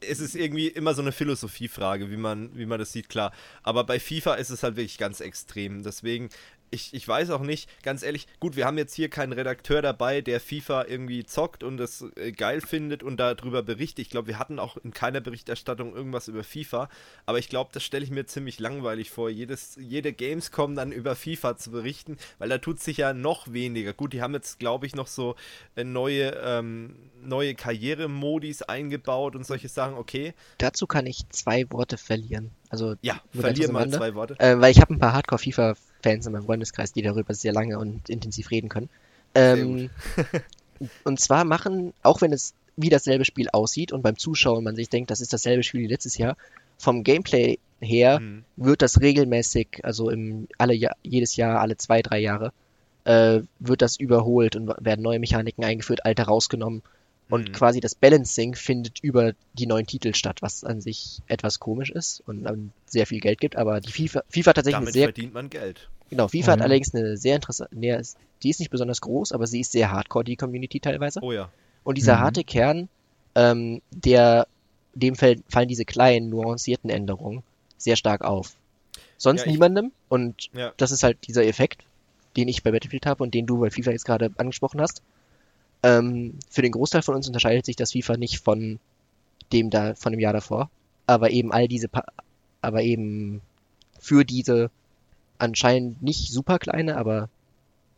es 0.00 0.20
ist 0.20 0.34
irgendwie 0.34 0.68
immer 0.68 0.94
so 0.94 1.02
eine 1.02 1.12
Philosophiefrage, 1.12 2.10
wie 2.10 2.16
man, 2.16 2.56
wie 2.56 2.66
man 2.66 2.78
das 2.78 2.92
sieht, 2.92 3.08
klar. 3.08 3.32
Aber 3.62 3.84
bei 3.84 3.98
FIFA 3.98 4.34
ist 4.34 4.50
es 4.50 4.62
halt 4.62 4.76
wirklich 4.76 4.98
ganz 4.98 5.20
extrem. 5.20 5.82
Deswegen, 5.82 6.28
ich, 6.70 6.94
ich 6.94 7.06
weiß 7.06 7.30
auch 7.30 7.42
nicht, 7.42 7.68
ganz 7.82 8.02
ehrlich, 8.02 8.26
gut, 8.40 8.56
wir 8.56 8.66
haben 8.66 8.78
jetzt 8.78 8.94
hier 8.94 9.08
keinen 9.08 9.32
Redakteur 9.32 9.82
dabei, 9.82 10.20
der 10.20 10.40
FIFA 10.40 10.84
irgendwie 10.86 11.24
zockt 11.24 11.62
und 11.62 11.80
es 11.80 12.04
äh, 12.16 12.32
geil 12.32 12.60
findet 12.60 13.02
und 13.02 13.18
darüber 13.18 13.62
berichtet. 13.62 14.00
Ich 14.00 14.10
glaube, 14.10 14.28
wir 14.28 14.38
hatten 14.38 14.58
auch 14.58 14.76
in 14.76 14.92
keiner 14.92 15.20
Berichterstattung 15.20 15.94
irgendwas 15.94 16.28
über 16.28 16.44
FIFA, 16.44 16.88
aber 17.26 17.38
ich 17.38 17.48
glaube, 17.48 17.70
das 17.72 17.82
stelle 17.82 18.04
ich 18.04 18.10
mir 18.10 18.26
ziemlich 18.26 18.58
langweilig 18.58 19.10
vor, 19.10 19.30
jedes, 19.30 19.76
jede 19.80 20.12
Gamescom 20.12 20.74
dann 20.74 20.92
über 20.92 21.16
FIFA 21.16 21.56
zu 21.56 21.70
berichten, 21.70 22.16
weil 22.38 22.48
da 22.48 22.58
tut 22.58 22.80
sich 22.80 22.98
ja 22.98 23.12
noch 23.12 23.52
weniger. 23.52 23.92
Gut, 23.92 24.12
die 24.12 24.22
haben 24.22 24.34
jetzt, 24.34 24.58
glaube 24.58 24.86
ich, 24.86 24.94
noch 24.94 25.06
so 25.06 25.36
äh, 25.76 25.84
neue, 25.84 26.30
ähm, 26.42 26.96
neue 27.22 27.54
Karrieremodis 27.54 28.62
eingebaut 28.62 29.36
und 29.36 29.46
solche 29.46 29.68
Sachen, 29.68 29.94
okay. 29.94 30.34
Dazu 30.58 30.86
kann 30.86 31.06
ich 31.06 31.28
zwei 31.30 31.70
Worte 31.70 31.98
verlieren. 31.98 32.50
Also, 32.70 32.96
ja, 33.00 33.20
verlieren 33.32 33.72
mal 33.72 33.88
zwei 33.90 34.14
Worte. 34.14 34.38
Äh, 34.38 34.60
weil 34.60 34.70
ich 34.70 34.80
habe 34.80 34.94
ein 34.94 34.98
paar 34.98 35.14
Hardcore-FIFA 35.14 35.74
Fans 36.02 36.26
in 36.26 36.32
meinem 36.32 36.44
Freundeskreis, 36.44 36.92
die 36.92 37.02
darüber 37.02 37.34
sehr 37.34 37.52
lange 37.52 37.78
und 37.78 38.08
intensiv 38.08 38.50
reden 38.50 38.68
können. 38.68 38.88
Ähm, 39.34 39.90
und 41.04 41.20
zwar 41.20 41.44
machen, 41.44 41.92
auch 42.02 42.20
wenn 42.20 42.32
es 42.32 42.54
wie 42.76 42.90
dasselbe 42.90 43.24
Spiel 43.24 43.48
aussieht 43.50 43.92
und 43.92 44.02
beim 44.02 44.16
Zuschauen 44.16 44.62
man 44.62 44.76
sich 44.76 44.88
denkt, 44.88 45.10
das 45.10 45.20
ist 45.20 45.32
dasselbe 45.32 45.64
Spiel 45.64 45.82
wie 45.82 45.88
letztes 45.88 46.16
Jahr, 46.16 46.36
vom 46.78 47.02
Gameplay 47.02 47.58
her 47.80 48.20
mhm. 48.20 48.44
wird 48.56 48.82
das 48.82 49.00
regelmäßig, 49.00 49.80
also 49.82 50.10
im 50.10 50.48
alle 50.58 50.74
Jahr, 50.74 50.96
jedes 51.02 51.36
Jahr, 51.36 51.60
alle 51.60 51.76
zwei, 51.76 52.02
drei 52.02 52.20
Jahre, 52.20 52.52
äh, 53.04 53.40
wird 53.58 53.82
das 53.82 53.96
überholt 53.96 54.54
und 54.54 54.72
werden 54.78 55.02
neue 55.02 55.18
Mechaniken 55.18 55.64
eingeführt, 55.64 56.04
alte 56.04 56.22
rausgenommen. 56.22 56.82
Und 57.30 57.48
mhm. 57.48 57.52
quasi 57.52 57.80
das 57.80 57.94
Balancing 57.94 58.54
findet 58.54 59.00
über 59.00 59.32
die 59.52 59.66
neuen 59.66 59.86
Titel 59.86 60.14
statt, 60.14 60.40
was 60.40 60.64
an 60.64 60.80
sich 60.80 61.20
etwas 61.26 61.60
komisch 61.60 61.90
ist 61.90 62.22
und 62.26 62.46
ähm, 62.46 62.70
sehr 62.86 63.06
viel 63.06 63.20
Geld 63.20 63.40
gibt. 63.40 63.56
Aber 63.56 63.80
die 63.80 63.92
FIFA, 63.92 64.22
FIFA 64.30 64.52
tatsächlich 64.54 64.80
Damit 64.80 64.94
sehr. 64.94 65.06
verdient 65.08 65.34
man 65.34 65.50
Geld. 65.50 65.88
Genau, 66.08 66.28
FIFA 66.28 66.50
mhm. 66.50 66.52
hat 66.52 66.60
allerdings 66.62 66.94
eine 66.94 67.16
sehr 67.18 67.34
interessante. 67.34 67.76
Nee, 67.76 68.00
die 68.42 68.50
ist 68.50 68.60
nicht 68.60 68.70
besonders 68.70 69.00
groß, 69.02 69.32
aber 69.32 69.46
sie 69.46 69.60
ist 69.60 69.72
sehr 69.72 69.90
hardcore, 69.90 70.24
die 70.24 70.36
Community 70.36 70.80
teilweise. 70.80 71.20
Oh 71.22 71.32
ja. 71.32 71.50
Und 71.84 71.98
dieser 71.98 72.16
mhm. 72.16 72.20
harte 72.20 72.44
Kern, 72.44 72.88
ähm, 73.34 73.82
der, 73.90 74.46
dem 74.94 75.14
fallen 75.14 75.68
diese 75.68 75.84
kleinen, 75.84 76.30
nuancierten 76.30 76.88
Änderungen 76.88 77.42
sehr 77.76 77.96
stark 77.96 78.22
auf. 78.22 78.54
Sonst 79.16 79.44
ja, 79.44 79.52
niemandem. 79.52 79.92
Und 80.08 80.48
ja. 80.54 80.72
das 80.76 80.92
ist 80.92 81.02
halt 81.02 81.18
dieser 81.26 81.44
Effekt, 81.44 81.84
den 82.36 82.48
ich 82.48 82.62
bei 82.62 82.70
Battlefield 82.70 83.06
habe 83.06 83.22
und 83.22 83.34
den 83.34 83.46
du 83.46 83.58
bei 83.58 83.70
FIFA 83.70 83.90
jetzt 83.90 84.04
gerade 84.04 84.30
angesprochen 84.36 84.80
hast. 84.80 85.02
Ähm, 85.82 86.34
für 86.50 86.62
den 86.62 86.72
Großteil 86.72 87.02
von 87.02 87.14
uns 87.14 87.26
unterscheidet 87.26 87.66
sich 87.66 87.76
das 87.76 87.92
FIFA 87.92 88.16
nicht 88.16 88.40
von 88.40 88.78
dem 89.52 89.70
da, 89.70 89.94
von 89.94 90.12
dem 90.12 90.20
Jahr 90.20 90.32
davor. 90.32 90.70
Aber 91.06 91.30
eben 91.30 91.52
all 91.52 91.68
diese, 91.68 91.88
pa 91.88 92.04
aber 92.60 92.82
eben 92.82 93.40
für 93.98 94.24
diese 94.24 94.70
anscheinend 95.38 96.02
nicht 96.02 96.32
super 96.32 96.58
kleine, 96.58 96.96
aber 96.96 97.28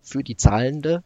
für 0.03 0.23
die 0.23 0.37
zahlende 0.37 0.91
ja. 0.91 1.03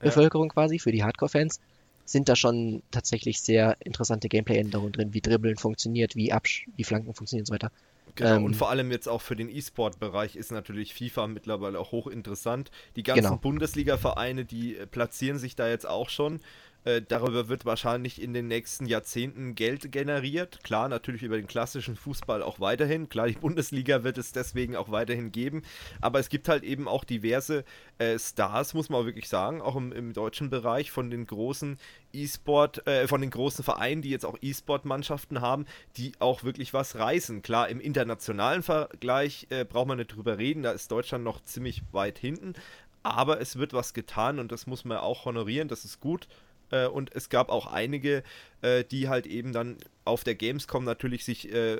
Bevölkerung 0.00 0.48
quasi, 0.48 0.78
für 0.78 0.92
die 0.92 1.04
Hardcore-Fans, 1.04 1.60
sind 2.04 2.28
da 2.28 2.36
schon 2.36 2.82
tatsächlich 2.90 3.40
sehr 3.40 3.76
interessante 3.80 4.28
Gameplay-Änderungen 4.28 4.92
drin, 4.92 5.12
wie 5.12 5.20
Dribbeln 5.20 5.56
funktioniert, 5.56 6.14
wie 6.14 6.32
Absch 6.32 6.66
wie 6.76 6.84
Flanken 6.84 7.14
funktionieren 7.14 7.42
und 7.42 7.46
so 7.46 7.54
weiter. 7.54 7.72
Genau, 8.14 8.36
ähm, 8.36 8.44
und 8.44 8.54
vor 8.54 8.70
allem 8.70 8.90
jetzt 8.90 9.08
auch 9.08 9.20
für 9.20 9.36
den 9.36 9.48
E-Sport-Bereich 9.48 10.36
ist 10.36 10.52
natürlich 10.52 10.94
FIFA 10.94 11.26
mittlerweile 11.26 11.78
auch 11.78 11.92
hochinteressant. 11.92 12.70
Die 12.96 13.02
ganzen 13.02 13.24
genau. 13.24 13.36
Bundesliga-Vereine, 13.36 14.44
die 14.44 14.76
äh, 14.76 14.86
platzieren 14.86 15.38
sich 15.38 15.56
da 15.56 15.68
jetzt 15.68 15.86
auch 15.86 16.08
schon. 16.08 16.40
Äh, 16.86 17.02
darüber 17.02 17.48
wird 17.48 17.64
wahrscheinlich 17.64 18.22
in 18.22 18.32
den 18.32 18.46
nächsten 18.46 18.86
Jahrzehnten 18.86 19.56
Geld 19.56 19.90
generiert. 19.90 20.62
Klar, 20.62 20.88
natürlich 20.88 21.24
über 21.24 21.36
den 21.36 21.48
klassischen 21.48 21.96
Fußball 21.96 22.44
auch 22.44 22.60
weiterhin. 22.60 23.08
Klar, 23.08 23.26
die 23.26 23.32
Bundesliga 23.40 24.04
wird 24.04 24.18
es 24.18 24.30
deswegen 24.30 24.76
auch 24.76 24.92
weiterhin 24.92 25.32
geben. 25.32 25.62
Aber 26.00 26.20
es 26.20 26.28
gibt 26.28 26.48
halt 26.48 26.62
eben 26.62 26.86
auch 26.86 27.02
diverse 27.02 27.64
äh, 27.98 28.20
Stars, 28.20 28.72
muss 28.72 28.88
man 28.88 29.04
wirklich 29.04 29.28
sagen, 29.28 29.60
auch 29.60 29.74
im, 29.74 29.90
im 29.90 30.12
deutschen 30.12 30.48
Bereich 30.48 30.92
von 30.92 31.10
den 31.10 31.26
großen 31.26 31.76
E-Sport, 32.12 32.86
äh, 32.86 33.08
von 33.08 33.20
den 33.20 33.30
großen 33.30 33.64
Vereinen, 33.64 34.00
die 34.00 34.10
jetzt 34.10 34.24
auch 34.24 34.38
E-Sport-Mannschaften 34.40 35.40
haben, 35.40 35.66
die 35.96 36.12
auch 36.20 36.44
wirklich 36.44 36.72
was 36.72 36.94
reißen. 36.94 37.42
Klar, 37.42 37.68
im 37.68 37.80
internationalen 37.80 38.62
Vergleich 38.62 39.48
äh, 39.50 39.64
braucht 39.64 39.88
man 39.88 39.98
nicht 39.98 40.14
drüber 40.14 40.38
reden, 40.38 40.62
da 40.62 40.70
ist 40.70 40.92
Deutschland 40.92 41.24
noch 41.24 41.42
ziemlich 41.42 41.82
weit 41.90 42.16
hinten. 42.20 42.54
Aber 43.02 43.40
es 43.40 43.56
wird 43.56 43.72
was 43.72 43.92
getan 43.92 44.38
und 44.38 44.52
das 44.52 44.68
muss 44.68 44.84
man 44.84 44.98
auch 44.98 45.24
honorieren, 45.24 45.66
das 45.66 45.84
ist 45.84 46.00
gut. 46.00 46.28
Äh, 46.70 46.86
und 46.86 47.14
es 47.14 47.28
gab 47.28 47.48
auch 47.48 47.66
einige, 47.66 48.22
äh, 48.62 48.84
die 48.84 49.08
halt 49.08 49.26
eben 49.26 49.52
dann 49.52 49.76
auf 50.04 50.24
der 50.24 50.34
Gamescom 50.34 50.84
natürlich 50.84 51.24
sich 51.24 51.52
äh, 51.52 51.78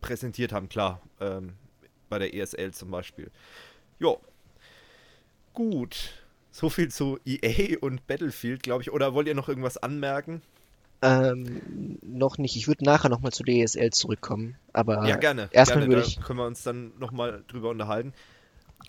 präsentiert 0.00 0.52
haben, 0.52 0.68
klar. 0.68 1.00
Ähm, 1.20 1.54
bei 2.08 2.18
der 2.18 2.34
ESL 2.34 2.72
zum 2.72 2.90
Beispiel. 2.90 3.30
Jo. 3.98 4.20
Gut. 5.54 6.14
So 6.50 6.68
viel 6.68 6.90
zu 6.90 7.18
EA 7.24 7.78
und 7.80 8.06
Battlefield, 8.06 8.62
glaube 8.62 8.82
ich. 8.82 8.92
Oder 8.92 9.14
wollt 9.14 9.28
ihr 9.28 9.34
noch 9.34 9.48
irgendwas 9.48 9.76
anmerken? 9.78 10.42
Ähm, 11.02 11.98
noch 12.02 12.36
nicht. 12.38 12.56
Ich 12.56 12.68
würde 12.68 12.84
nachher 12.84 13.08
nochmal 13.08 13.32
zu 13.32 13.42
der 13.44 13.54
ESL 13.54 13.90
zurückkommen. 13.90 14.56
Aber 14.72 15.06
ja, 15.06 15.16
gerne. 15.16 15.48
Erstmal 15.52 15.88
würde 15.88 16.02
ich. 16.02 16.20
können 16.20 16.38
wir 16.38 16.46
uns 16.46 16.62
dann 16.62 16.92
nochmal 16.98 17.44
drüber 17.48 17.70
unterhalten. 17.70 18.12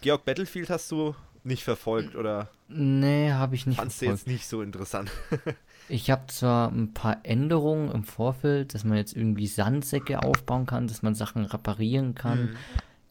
Georg, 0.02 0.26
Battlefield 0.26 0.70
hast 0.70 0.92
du 0.92 1.16
nicht 1.44 1.64
verfolgt 1.64 2.16
oder? 2.16 2.50
Nee, 2.74 3.32
habe 3.32 3.56
ich 3.56 3.66
nicht 3.66 3.78
Fandst 3.78 4.02
du 4.02 4.06
jetzt 4.06 4.28
nicht 4.28 4.48
so 4.48 4.62
interessant? 4.62 5.12
ich 5.90 6.10
habe 6.10 6.28
zwar 6.28 6.72
ein 6.72 6.94
paar 6.94 7.20
Änderungen 7.24 7.92
im 7.92 8.04
Vorfeld, 8.04 8.74
dass 8.74 8.84
man 8.84 8.98
jetzt 8.98 9.16
irgendwie 9.16 9.48
Sandsäcke 9.48 10.24
aufbauen 10.24 10.66
kann, 10.66 10.88
dass 10.88 11.02
man 11.02 11.14
Sachen 11.14 11.46
reparieren 11.46 12.16
kann, 12.16 12.52
mhm. 12.52 12.56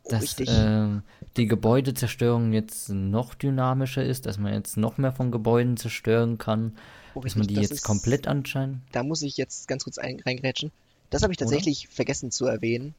dass 0.08 0.38
äh, 0.40 0.88
die 1.36 1.46
Gebäudezerstörung 1.46 2.52
jetzt 2.52 2.88
noch 2.88 3.34
dynamischer 3.34 4.04
ist, 4.04 4.26
dass 4.26 4.38
man 4.38 4.54
jetzt 4.54 4.76
noch 4.76 4.96
mehr 4.96 5.12
von 5.12 5.30
Gebäuden 5.30 5.76
zerstören 5.76 6.38
kann, 6.38 6.76
oh, 7.14 7.20
dass 7.20 7.36
man 7.36 7.46
die 7.46 7.54
jetzt 7.54 7.72
ist, 7.72 7.82
komplett 7.84 8.26
anscheinend. 8.26 8.80
Da 8.92 9.02
muss 9.02 9.20
ich 9.22 9.36
jetzt 9.36 9.68
ganz 9.68 9.84
kurz 9.84 9.98
reingrätschen. 9.98 10.72
Das 11.10 11.22
habe 11.22 11.32
ich 11.32 11.38
tatsächlich 11.38 11.86
Oder? 11.86 11.94
vergessen 11.96 12.30
zu 12.30 12.46
erwähnen. 12.46 12.94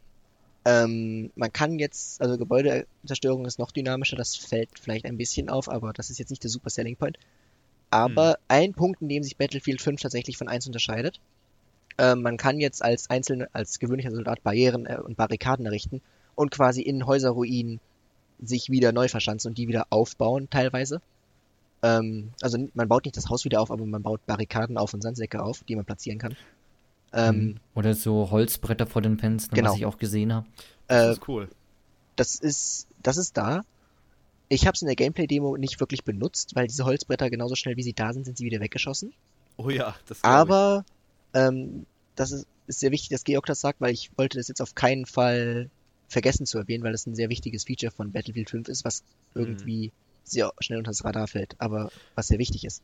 Ähm, 0.64 1.32
man 1.36 1.52
kann 1.52 1.80
jetzt, 1.80 2.22
also 2.22 2.38
Gebäudezerstörung 2.38 3.46
ist 3.46 3.58
noch 3.58 3.72
dynamischer, 3.72 4.16
das 4.16 4.36
fällt 4.36 4.70
vielleicht 4.80 5.06
ein 5.06 5.18
bisschen 5.18 5.50
auf, 5.50 5.70
aber 5.70 5.92
das 5.94 6.10
ist 6.10 6.20
jetzt 6.20 6.30
nicht 6.30 6.44
der 6.44 6.52
super 6.52 6.70
Selling 6.70 6.96
Point. 6.96 7.18
Aber 7.90 8.32
hm. 8.32 8.38
ein 8.48 8.74
Punkt, 8.74 9.02
in 9.02 9.10
dem 9.10 9.24
sich 9.24 9.38
Battlefield 9.38 9.82
5 9.82 10.02
tatsächlich 10.02 10.38
von 10.38 10.48
1 10.48 10.68
unterscheidet, 10.68 11.20
äh, 11.98 12.16
man 12.16 12.38
kann 12.38 12.60
jetzt 12.60 12.84
als 12.84 13.10
einzelne, 13.10 13.50
als 13.54 13.80
gewöhnlicher 13.80 14.12
Soldat 14.12 14.44
Barrieren 14.44 14.86
äh, 14.86 15.00
und 15.04 15.18
Barrikaden 15.18 15.66
errichten 15.66 16.02
und 16.36 16.52
quasi 16.52 16.82
in 16.82 17.06
Häuserruinen 17.06 17.80
sich 18.40 18.70
wieder 18.70 18.92
neu 18.92 19.08
verschanzen 19.08 19.50
und 19.50 19.58
die 19.58 19.68
wieder 19.68 19.88
aufbauen, 19.90 20.50
teilweise. 20.50 21.02
Ähm, 21.84 22.32
also 22.42 22.58
man 22.74 22.88
baut 22.88 23.06
nicht 23.06 23.18
das 23.18 23.30
Haus 23.30 23.46
wieder 23.46 23.62
auf, 23.62 23.72
aber 23.72 23.86
man 23.86 24.04
baut 24.04 24.26
Barrikaden 24.26 24.78
auf 24.78 24.94
und 24.94 25.02
Sandsäcke 25.02 25.42
auf, 25.42 25.64
die 25.64 25.76
man 25.76 25.86
platzieren 25.86 26.20
kann. 26.20 26.36
Ähm, 27.14 27.36
mhm. 27.36 27.56
Oder 27.76 27.94
so 27.94 28.32
Holzbretter 28.32 28.88
vor 28.88 29.02
den 29.02 29.18
Fenstern, 29.18 29.56
genau. 29.56 29.72
was 29.72 29.78
ich 29.78 29.86
auch 29.86 29.98
gesehen 29.98 30.34
habe. 30.34 30.48
Das 30.88 31.08
äh, 31.08 31.12
ist 31.14 31.28
cool. 31.28 31.50
Das 32.16 32.36
ist, 32.36 32.88
das 33.02 33.18
ist 33.18 33.38
da. 33.38 33.64
Ich 34.50 34.68
habe 34.68 34.76
es 34.76 34.82
in 34.82 34.88
der 34.88 34.96
Gameplay-Demo 34.96 35.58
nicht 35.58 35.80
wirklich 35.80 36.04
benutzt, 36.04 36.56
weil 36.56 36.68
diese 36.68 36.86
Holzbretter 36.86 37.30
genauso 37.30 37.56
schnell 37.56 37.78
wie 37.78 37.84
sie 37.84 37.94
da 37.94 38.14
sind, 38.14 38.26
sind 38.26 38.38
sie 38.38 38.46
wieder 38.46 38.60
weggeschossen. 38.60 39.14
Oh 39.58 39.70
ja, 39.70 39.96
das 40.08 40.24
Aber 40.24 40.86
ähm, 41.34 41.86
das 42.16 42.32
ist, 42.32 42.48
ist 42.68 42.80
sehr 42.80 42.92
wichtig, 42.92 43.10
dass 43.10 43.24
Georg 43.24 43.46
das 43.46 43.62
sagt, 43.62 43.82
weil 43.82 43.94
ich 43.94 44.12
wollte 44.18 44.38
das 44.38 44.48
jetzt 44.48 44.62
auf 44.62 44.76
keinen 44.76 45.06
Fall 45.06 45.70
vergessen 46.08 46.46
zu 46.46 46.58
erwähnen, 46.58 46.84
weil 46.84 46.92
das 46.92 47.08
ein 47.08 47.16
sehr 47.16 47.30
wichtiges 47.30 47.64
Feature 47.64 47.92
von 47.92 48.12
Battlefield 48.12 48.50
5 48.50 48.68
ist, 48.68 48.84
was 48.84 49.04
mhm. 49.34 49.42
irgendwie 49.42 49.88
mhm. 49.88 49.92
sehr 50.24 50.52
schnell 50.60 50.80
unter 50.80 50.92
das 50.92 51.04
Radar 51.04 51.28
fällt, 51.28 51.56
aber 51.60 51.92
was 52.16 52.28
sehr 52.28 52.40
wichtig 52.40 52.66
ist. 52.66 52.84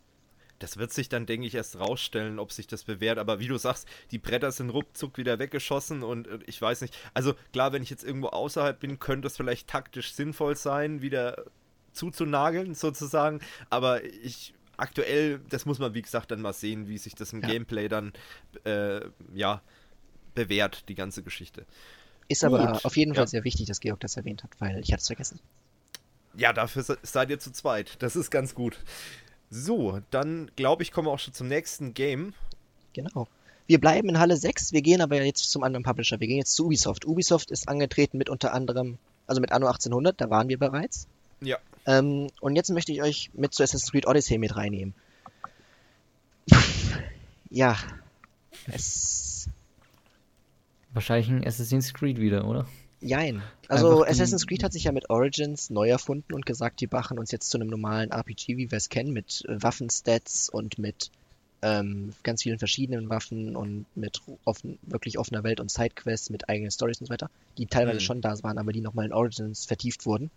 Das 0.59 0.77
wird 0.77 0.91
sich 0.91 1.09
dann, 1.09 1.25
denke 1.25 1.47
ich, 1.47 1.55
erst 1.55 1.79
rausstellen, 1.79 2.39
ob 2.39 2.51
sich 2.51 2.67
das 2.67 2.83
bewährt. 2.83 3.19
Aber 3.19 3.39
wie 3.39 3.47
du 3.47 3.57
sagst, 3.57 3.87
die 4.11 4.17
Bretter 4.17 4.51
sind 4.51 4.69
ruckzuck 4.69 5.17
wieder 5.17 5.39
weggeschossen 5.39 6.03
und 6.03 6.27
äh, 6.27 6.39
ich 6.45 6.61
weiß 6.61 6.81
nicht. 6.81 6.95
Also 7.13 7.33
klar, 7.53 7.73
wenn 7.73 7.83
ich 7.83 7.89
jetzt 7.89 8.03
irgendwo 8.03 8.27
außerhalb 8.27 8.79
bin, 8.79 8.99
könnte 8.99 9.27
es 9.27 9.37
vielleicht 9.37 9.67
taktisch 9.67 10.13
sinnvoll 10.13 10.55
sein, 10.55 11.01
wieder 11.01 11.45
zuzunageln 11.91 12.75
sozusagen. 12.75 13.39
Aber 13.69 14.03
ich 14.03 14.53
aktuell, 14.77 15.39
das 15.49 15.65
muss 15.65 15.79
man 15.79 15.93
wie 15.93 16.01
gesagt 16.01 16.31
dann 16.31 16.41
mal 16.41 16.53
sehen, 16.53 16.87
wie 16.87 16.97
sich 16.97 17.15
das 17.15 17.33
im 17.33 17.41
ja. 17.41 17.47
Gameplay 17.47 17.87
dann 17.87 18.13
äh, 18.63 19.01
ja 19.33 19.61
bewährt, 20.35 20.87
die 20.87 20.95
ganze 20.95 21.23
Geschichte. 21.23 21.65
Ist 22.27 22.43
Gut. 22.43 22.53
aber 22.53 22.85
auf 22.85 22.95
jeden 22.95 23.15
Fall 23.15 23.23
ja. 23.23 23.27
sehr 23.27 23.43
wichtig, 23.43 23.67
dass 23.67 23.79
Georg 23.79 23.99
das 23.99 24.17
erwähnt 24.17 24.43
hat, 24.43 24.51
weil 24.59 24.79
ich 24.79 24.91
hatte 24.91 25.01
es 25.01 25.07
vergessen. 25.07 25.39
Ja, 26.35 26.53
dafür 26.53 26.83
seid 27.01 27.29
ihr 27.31 27.39
zu 27.39 27.51
zweit. 27.51 27.95
Das 27.99 28.15
ist 28.15 28.29
ganz 28.29 28.53
gut. 28.53 28.77
So, 29.49 29.99
dann 30.11 30.51
glaube 30.55 30.83
ich, 30.83 30.91
kommen 30.91 31.07
wir 31.07 31.11
auch 31.11 31.19
schon 31.19 31.33
zum 31.33 31.47
nächsten 31.47 31.93
Game. 31.93 32.33
Genau. 32.93 33.27
Wir 33.67 33.79
bleiben 33.79 34.09
in 34.09 34.19
Halle 34.19 34.37
6, 34.37 34.71
wir 34.71 34.81
gehen 34.81 35.01
aber 35.01 35.21
jetzt 35.21 35.51
zum 35.51 35.63
anderen 35.63 35.83
Publisher. 35.83 36.19
Wir 36.19 36.27
gehen 36.27 36.37
jetzt 36.37 36.55
zu 36.55 36.65
Ubisoft. 36.65 37.05
Ubisoft 37.05 37.51
ist 37.51 37.67
angetreten 37.67 38.17
mit 38.17 38.29
unter 38.29 38.53
anderem, 38.53 38.97
also 39.25 39.41
mit 39.41 39.51
Anno 39.51 39.67
1800, 39.67 40.19
da 40.19 40.29
waren 40.29 40.47
wir 40.47 40.57
bereits. 40.57 41.07
Ja. 41.41 41.57
Ähm, 41.85 42.27
und 42.39 42.55
jetzt 42.55 42.69
möchte 42.69 42.91
ich 42.91 43.01
euch 43.01 43.29
mit 43.33 43.53
zu 43.53 43.63
Assassin's 43.63 43.91
Creed 43.91 44.07
Odyssey 44.07 44.37
mit 44.37 44.55
reinnehmen. 44.55 44.93
ja. 47.49 47.77
Es. 48.65 49.49
Wahrscheinlich 50.93 51.29
ein 51.29 51.45
Assassin's 51.45 51.93
Creed 51.93 52.19
wieder, 52.19 52.45
oder? 52.45 52.67
Jein. 52.99 53.43
Also 53.67 54.03
Assassin's 54.03 54.47
Creed 54.47 54.63
hat 54.63 54.73
sich 54.73 54.85
ja 54.85 54.91
mit 54.91 55.09
Origins 55.09 55.69
neu 55.69 55.89
erfunden 55.89 56.33
und 56.33 56.45
gesagt, 56.45 56.81
die 56.81 56.87
machen 56.87 57.19
uns 57.19 57.31
jetzt 57.31 57.49
zu 57.49 57.57
einem 57.57 57.67
normalen 57.67 58.11
RPG, 58.11 58.57
wie 58.57 58.71
wir 58.71 58.77
es 58.77 58.89
kennen, 58.89 59.13
mit 59.13 59.43
äh, 59.47 59.61
Waffenstats 59.61 60.49
und 60.49 60.79
mit 60.79 61.11
ähm, 61.61 62.13
ganz 62.23 62.43
vielen 62.43 62.59
verschiedenen 62.59 63.09
Waffen 63.09 63.55
und 63.55 63.85
mit 63.95 64.21
offen, 64.45 64.79
wirklich 64.83 65.17
offener 65.17 65.43
Welt 65.43 65.59
und 65.59 65.71
Sidequests 65.71 66.29
mit 66.29 66.49
eigenen 66.49 66.71
Stories 66.71 66.99
und 66.99 67.07
so 67.07 67.13
weiter, 67.13 67.29
die 67.57 67.65
teilweise 67.67 67.97
mhm. 67.97 68.01
schon 68.01 68.21
da 68.21 68.41
waren, 68.43 68.57
aber 68.57 68.71
die 68.71 68.81
nochmal 68.81 69.05
in 69.05 69.13
Origins 69.13 69.65
vertieft 69.65 70.05
wurden. 70.05 70.31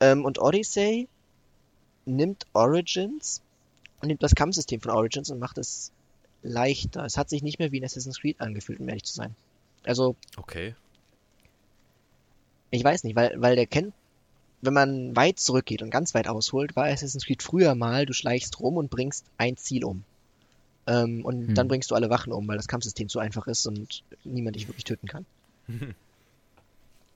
Ähm, 0.00 0.24
und 0.24 0.38
Odyssey 0.38 1.08
nimmt 2.04 2.46
Origins 2.52 3.42
und 4.00 4.08
nimmt 4.08 4.22
das 4.22 4.34
Kampfsystem 4.34 4.80
von 4.80 4.92
Origins 4.92 5.30
und 5.30 5.38
macht 5.38 5.58
es 5.58 5.92
leichter. 6.42 7.04
Es 7.04 7.16
hat 7.16 7.28
sich 7.28 7.42
nicht 7.42 7.58
mehr 7.58 7.72
wie 7.72 7.78
in 7.78 7.84
Assassin's 7.84 8.20
Creed 8.20 8.40
angefühlt, 8.40 8.80
um 8.80 8.88
ehrlich 8.88 9.04
zu 9.04 9.14
sein. 9.14 9.34
Also. 9.84 10.16
Okay. 10.36 10.74
Ich 12.70 12.84
weiß 12.84 13.04
nicht, 13.04 13.16
weil, 13.16 13.34
weil 13.36 13.56
der 13.56 13.66
kennt, 13.66 13.92
wenn 14.62 14.74
man 14.74 15.16
weit 15.16 15.40
zurückgeht 15.40 15.82
und 15.82 15.90
ganz 15.90 16.14
weit 16.14 16.28
ausholt, 16.28 16.76
war 16.76 16.84
Assassin's 16.86 17.26
Creed 17.26 17.42
früher 17.42 17.74
mal, 17.74 18.06
du 18.06 18.12
schleichst 18.12 18.60
rum 18.60 18.76
und 18.76 18.90
bringst 18.90 19.24
ein 19.38 19.56
Ziel 19.56 19.84
um. 19.84 20.04
Ähm, 20.86 21.24
und 21.24 21.48
hm. 21.48 21.54
dann 21.54 21.68
bringst 21.68 21.90
du 21.90 21.94
alle 21.94 22.10
Wachen 22.10 22.32
um, 22.32 22.46
weil 22.48 22.56
das 22.56 22.68
Kampfsystem 22.68 23.08
zu 23.08 23.18
einfach 23.18 23.46
ist 23.46 23.66
und 23.66 24.02
niemand 24.24 24.56
dich 24.56 24.68
wirklich 24.68 24.84
töten 24.84 25.06
kann. 25.06 25.26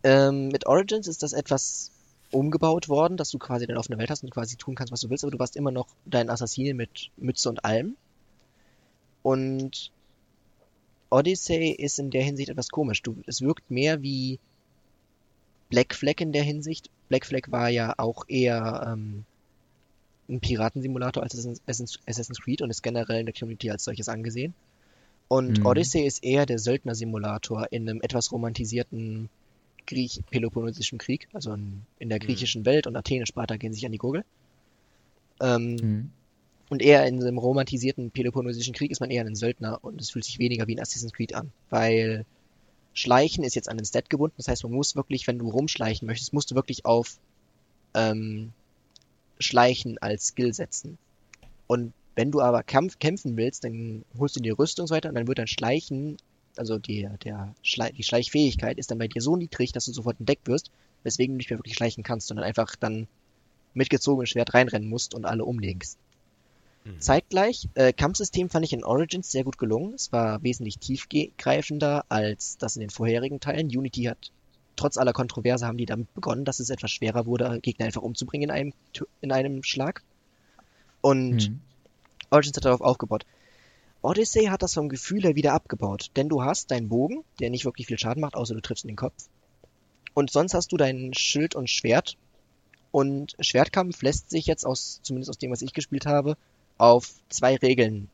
ähm, 0.03 0.49
mit 0.49 0.67
Origins 0.67 1.07
ist 1.07 1.23
das 1.23 1.33
etwas 1.33 1.91
umgebaut 2.31 2.89
worden, 2.89 3.17
dass 3.17 3.31
du 3.31 3.39
quasi 3.39 3.67
deine 3.67 3.79
offene 3.79 3.99
Welt 3.99 4.11
hast 4.11 4.23
und 4.23 4.31
quasi 4.31 4.57
tun 4.57 4.75
kannst, 4.75 4.93
was 4.93 5.01
du 5.01 5.11
willst, 5.11 5.25
aber 5.25 5.31
du 5.31 5.39
warst 5.39 5.57
immer 5.57 5.71
noch 5.71 5.87
dein 6.05 6.31
Assassin 6.31 6.77
mit 6.77 7.11
Mütze 7.17 7.49
und 7.49 7.65
allem. 7.65 7.97
Und 9.23 9.93
Odyssey 11.11 11.71
ist 11.71 11.99
in 11.99 12.11
der 12.11 12.23
Hinsicht 12.23 12.49
etwas 12.49 12.71
komisch. 12.71 13.03
Du, 13.03 13.17
es 13.27 13.41
wirkt 13.41 13.71
mehr 13.71 14.03
wie 14.03 14.39
Black 15.75 15.93
Flag 15.93 16.21
in 16.21 16.31
der 16.31 16.45
Hinsicht. 16.45 16.89
Black 17.09 17.27
Flag 17.27 17.51
war 17.51 17.69
ja 17.69 17.95
auch 17.97 18.29
eher 18.29 18.93
ähm, 18.93 19.25
ein 20.29 20.39
Piratensimulator 20.39 21.21
als 21.21 21.35
Assassin's 21.67 22.41
Creed 22.41 22.63
und 22.63 22.71
ist 22.71 22.83
generell 22.83 23.19
in 23.19 23.27
der 23.27 23.35
Community 23.35 23.71
als 23.73 23.83
solches 23.83 24.09
angesehen. 24.09 24.55
Und 25.27 25.59
mhm. 25.59 25.67
Odyssey 25.67 26.07
ist 26.07 26.23
eher 26.23 26.47
der 26.47 26.61
Söldner-Simulator 26.61 27.67
in 27.73 27.89
einem 27.89 28.03
etwas 28.03 28.31
romantisierten 28.31 29.29
Griech 29.85 30.21
Peloponnesischen 30.31 30.99
Krieg, 30.99 31.27
also 31.33 31.53
in, 31.53 31.83
in 31.99 32.09
der 32.09 32.19
mhm. 32.23 32.27
griechischen 32.27 32.63
mhm. 32.63 32.67
Welt 32.67 32.87
und 32.87 32.95
Athen 32.95 33.19
und 33.19 33.27
Sparta 33.27 33.57
gehen 33.57 33.73
sich 33.73 33.85
an 33.85 33.93
die 33.93 33.99
Gurgel. 33.99 34.25
Ähm, 35.41 35.75
mhm. 35.75 36.11
Und 36.71 36.83
eher 36.83 37.05
in 37.07 37.21
einem 37.21 37.39
romantisierten 37.39 38.13
Peloponnesischen 38.13 38.75
Krieg 38.75 38.93
ist 38.93 39.01
man 39.01 39.11
eher 39.11 39.25
ein 39.25 39.35
Söldner 39.35 39.81
und 39.83 40.01
es 40.01 40.11
fühlt 40.11 40.25
sich 40.25 40.39
weniger 40.39 40.69
wie 40.69 40.77
ein 40.77 40.81
Assassin's 40.81 41.13
Creed 41.13 41.35
an, 41.35 41.51
weil 41.69 42.25
Schleichen 42.95 43.45
ist 43.45 43.57
jetzt 43.57 43.69
an 43.69 43.77
den 43.77 43.85
Stat 43.85 44.09
gebunden, 44.09 44.37
das 44.37 44.49
heißt, 44.49 44.63
man 44.63 44.73
muss 44.73 44.97
wirklich, 44.97 45.27
wenn 45.27 45.39
du 45.39 45.51
rumschleichen 45.51 46.07
möchtest, 46.07 46.33
musst 46.33 46.51
du 46.51 46.55
wirklich 46.55 46.87
auf 46.87 47.19
ähm, 47.93 48.53
Schleichen 49.41 49.99
als 49.99 50.29
Skill 50.29 50.55
setzen. 50.55 50.97
Und 51.67 51.93
wenn 52.15 52.31
du 52.31 52.41
aber 52.41 52.63
Kampf 52.63 53.01
kämpfen 53.01 53.37
willst, 53.37 53.65
dann 53.65 54.05
holst 54.17 54.37
du 54.37 54.41
dir 54.41 54.59
Rüstung 54.59 54.85
und 54.85 54.89
so 54.89 54.95
weiter 54.95 55.09
und 55.09 55.17
dann 55.17 55.27
wird 55.27 55.39
dein 55.39 55.49
Schleichen, 55.49 56.17
also 56.57 56.79
die, 56.79 57.09
der 57.25 57.55
Schle 57.63 57.93
die 57.93 58.05
Schleichfähigkeit 58.05 58.79
ist 58.79 58.93
dann 58.93 58.99
bei 58.99 59.09
dir 59.09 59.21
so 59.21 59.35
niedrig, 59.35 59.73
dass 59.73 59.87
du 59.87 59.93
sofort 59.93 60.21
entdeckt 60.21 60.47
wirst, 60.47 60.71
weswegen 61.03 61.35
du 61.35 61.39
nicht 61.39 61.51
mehr 61.51 61.59
wirklich 61.59 61.75
schleichen 61.75 62.05
kannst, 62.05 62.29
sondern 62.29 62.47
einfach 62.47 62.77
dann 62.77 63.09
mit 63.73 63.91
gezogenem 63.91 64.27
Schwert 64.27 64.55
reinrennen 64.55 64.89
musst 64.89 65.15
und 65.15 65.25
alle 65.25 65.45
umlegst. 65.45 65.99
Mhm. 66.85 67.01
Zeitgleich, 67.01 67.69
äh, 67.75 67.93
Kampfsystem 67.93 68.51
fand 68.51 68.65
ich 68.65 68.73
in 68.73 68.85
Origins 68.85 69.31
sehr 69.31 69.45
gut 69.45 69.59
gelungen. 69.59 69.95
Es 69.95 70.13
war 70.13 70.43
wesentlich 70.43 70.79
tiefgreifender 70.79 72.05
als 72.09 72.59
das 72.59 72.77
in 72.77 72.81
den 72.81 72.91
vorherigen 72.91 73.41
Teilen. 73.41 73.69
Unity 73.69 74.05
hat 74.05 74.31
trotz 74.77 74.99
aller 74.99 75.13
Kontroverse 75.13 75.67
haben 75.67 75.79
die 75.79 75.87
damit 75.87 76.13
begonnen, 76.15 76.45
dass 76.45 76.61
es 76.61 76.71
etwas 76.71 76.91
schwerer 76.91 77.27
wurde, 77.27 77.61
Gegner 77.61 77.87
einfach 77.87 78.03
umzubringen 78.03 78.51
in 78.51 78.55
einem, 78.55 78.73
in 79.21 79.33
einem 79.33 79.63
Schlag. 79.63 80.03
Und 81.01 81.51
mhm. 81.51 81.61
Origins 82.31 82.57
hat 82.57 82.65
darauf 82.65 82.81
aufgebaut. 82.81 83.25
Odyssey 84.03 84.47
hat 84.47 84.63
das 84.63 84.75
vom 84.75 84.91
Gefühl 84.91 85.23
her 85.23 85.35
wieder 85.35 85.55
abgebaut, 85.55 86.11
denn 86.17 86.29
du 86.29 86.43
hast 86.43 86.71
deinen 86.71 86.91
Bogen, 86.91 87.25
der 87.41 87.49
nicht 87.49 87.65
wirklich 87.65 87.87
viel 87.87 87.99
Schaden 87.99 88.21
macht, 88.21 88.35
außer 88.35 88.55
du 88.55 88.61
triffst 88.61 88.85
in 88.85 88.89
den 88.89 88.97
Kopf. 88.97 89.15
Und 90.13 90.31
sonst 90.31 90.53
hast 90.53 90.73
du 90.73 90.77
dein 90.77 91.15
Schild 91.15 91.55
und 91.55 91.71
Schwert. 91.71 92.19
Und 92.91 93.35
Schwertkampf 93.41 94.03
lässt 94.03 94.31
sich 94.31 94.47
jetzt 94.47 94.67
aus, 94.67 95.01
zumindest 95.03 95.31
aus 95.31 95.39
dem, 95.39 95.51
was 95.51 95.63
ich 95.63 95.73
gespielt 95.73 96.07
habe, 96.07 96.37
auf 96.79 97.09
zwei 97.29 97.57
Regeln 97.57 98.09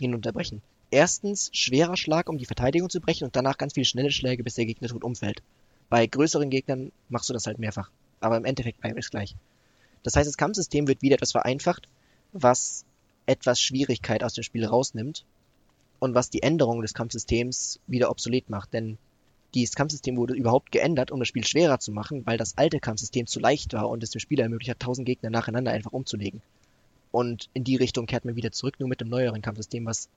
hinunterbrechen. 0.00 0.62
Erstens 0.90 1.50
schwerer 1.52 1.96
Schlag, 1.96 2.28
um 2.28 2.38
die 2.38 2.46
Verteidigung 2.46 2.88
zu 2.88 3.00
brechen 3.00 3.24
und 3.24 3.36
danach 3.36 3.58
ganz 3.58 3.74
viele 3.74 3.84
schnelle 3.84 4.10
Schläge, 4.10 4.42
bis 4.42 4.54
der 4.54 4.66
Gegner 4.66 4.88
tot 4.88 5.04
umfällt. 5.04 5.42
Bei 5.88 6.06
größeren 6.06 6.50
Gegnern 6.50 6.92
machst 7.08 7.28
du 7.28 7.32
das 7.32 7.46
halt 7.46 7.58
mehrfach. 7.58 7.90
Aber 8.20 8.36
im 8.36 8.44
Endeffekt 8.44 8.80
bleibt 8.80 8.98
es 8.98 9.10
gleich. 9.10 9.34
Das 10.02 10.16
heißt, 10.16 10.28
das 10.28 10.36
Kampfsystem 10.36 10.86
wird 10.88 11.02
wieder 11.02 11.14
etwas 11.14 11.32
vereinfacht, 11.32 11.88
was 12.32 12.84
etwas 13.26 13.60
Schwierigkeit 13.60 14.24
aus 14.24 14.34
dem 14.34 14.44
Spiel 14.44 14.64
rausnimmt 14.64 15.24
und 15.98 16.14
was 16.14 16.30
die 16.30 16.42
Änderung 16.42 16.82
des 16.82 16.94
Kampfsystems 16.94 17.80
wieder 17.86 18.10
obsolet 18.10 18.48
macht. 18.48 18.72
Denn 18.72 18.98
dieses 19.54 19.74
Kampfsystem 19.74 20.16
wurde 20.16 20.34
überhaupt 20.34 20.72
geändert, 20.72 21.10
um 21.10 21.18
das 21.18 21.28
Spiel 21.28 21.46
schwerer 21.46 21.80
zu 21.80 21.92
machen, 21.92 22.24
weil 22.26 22.38
das 22.38 22.56
alte 22.56 22.80
Kampfsystem 22.80 23.26
zu 23.26 23.40
leicht 23.40 23.72
war 23.72 23.88
und 23.88 24.02
es 24.02 24.10
dem 24.10 24.20
Spieler 24.20 24.44
ermöglicht 24.44 24.70
hat, 24.70 24.80
tausend 24.80 25.06
Gegner 25.06 25.30
nacheinander 25.30 25.72
einfach 25.72 25.92
umzulegen. 25.92 26.42
Und 27.10 27.48
in 27.54 27.64
die 27.64 27.76
Richtung 27.76 28.06
kehrt 28.06 28.24
man 28.24 28.36
wieder 28.36 28.52
zurück, 28.52 28.78
nur 28.78 28.88
mit 28.88 29.00
dem 29.00 29.08
neueren 29.08 29.42
Kampfsystem, 29.42 29.86
was 29.86 30.08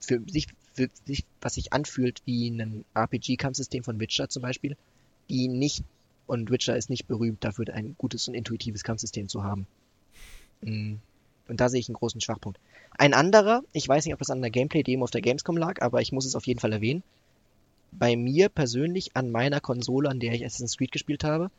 für 0.00 0.20
sich, 0.26 0.48
für 0.72 0.88
sich, 1.04 1.24
was 1.40 1.54
sich 1.54 1.72
anfühlt 1.72 2.22
wie 2.24 2.48
ein 2.48 2.84
RPG-Kampfsystem 2.94 3.84
von 3.84 4.00
Witcher 4.00 4.28
zum 4.28 4.42
Beispiel, 4.42 4.76
die 5.28 5.48
nicht, 5.48 5.84
und 6.26 6.50
Witcher 6.50 6.76
ist 6.76 6.90
nicht 6.90 7.06
berühmt 7.06 7.44
dafür, 7.44 7.66
ein 7.72 7.94
gutes 7.98 8.28
und 8.28 8.34
intuitives 8.34 8.82
Kampfsystem 8.82 9.28
zu 9.28 9.44
haben. 9.44 9.66
Mm. 10.62 10.94
Und 11.46 11.60
da 11.60 11.68
sehe 11.68 11.80
ich 11.80 11.88
einen 11.88 11.96
großen 11.96 12.22
Schwachpunkt. 12.22 12.58
Ein 12.96 13.12
anderer, 13.12 13.62
ich 13.72 13.86
weiß 13.86 14.06
nicht, 14.06 14.14
ob 14.14 14.18
das 14.18 14.30
an 14.30 14.40
der 14.40 14.50
Gameplay-Demo 14.50 15.04
auf 15.04 15.10
der 15.10 15.20
Gamescom 15.20 15.58
lag, 15.58 15.82
aber 15.82 16.00
ich 16.00 16.10
muss 16.10 16.24
es 16.24 16.34
auf 16.34 16.46
jeden 16.46 16.60
Fall 16.60 16.72
erwähnen. 16.72 17.02
Bei 17.92 18.16
mir 18.16 18.48
persönlich 18.48 19.14
an 19.14 19.30
meiner 19.30 19.60
Konsole, 19.60 20.08
an 20.08 20.20
der 20.20 20.32
ich 20.32 20.44
Assassin's 20.44 20.78
Creed 20.78 20.90
gespielt 20.90 21.22
habe, 21.22 21.50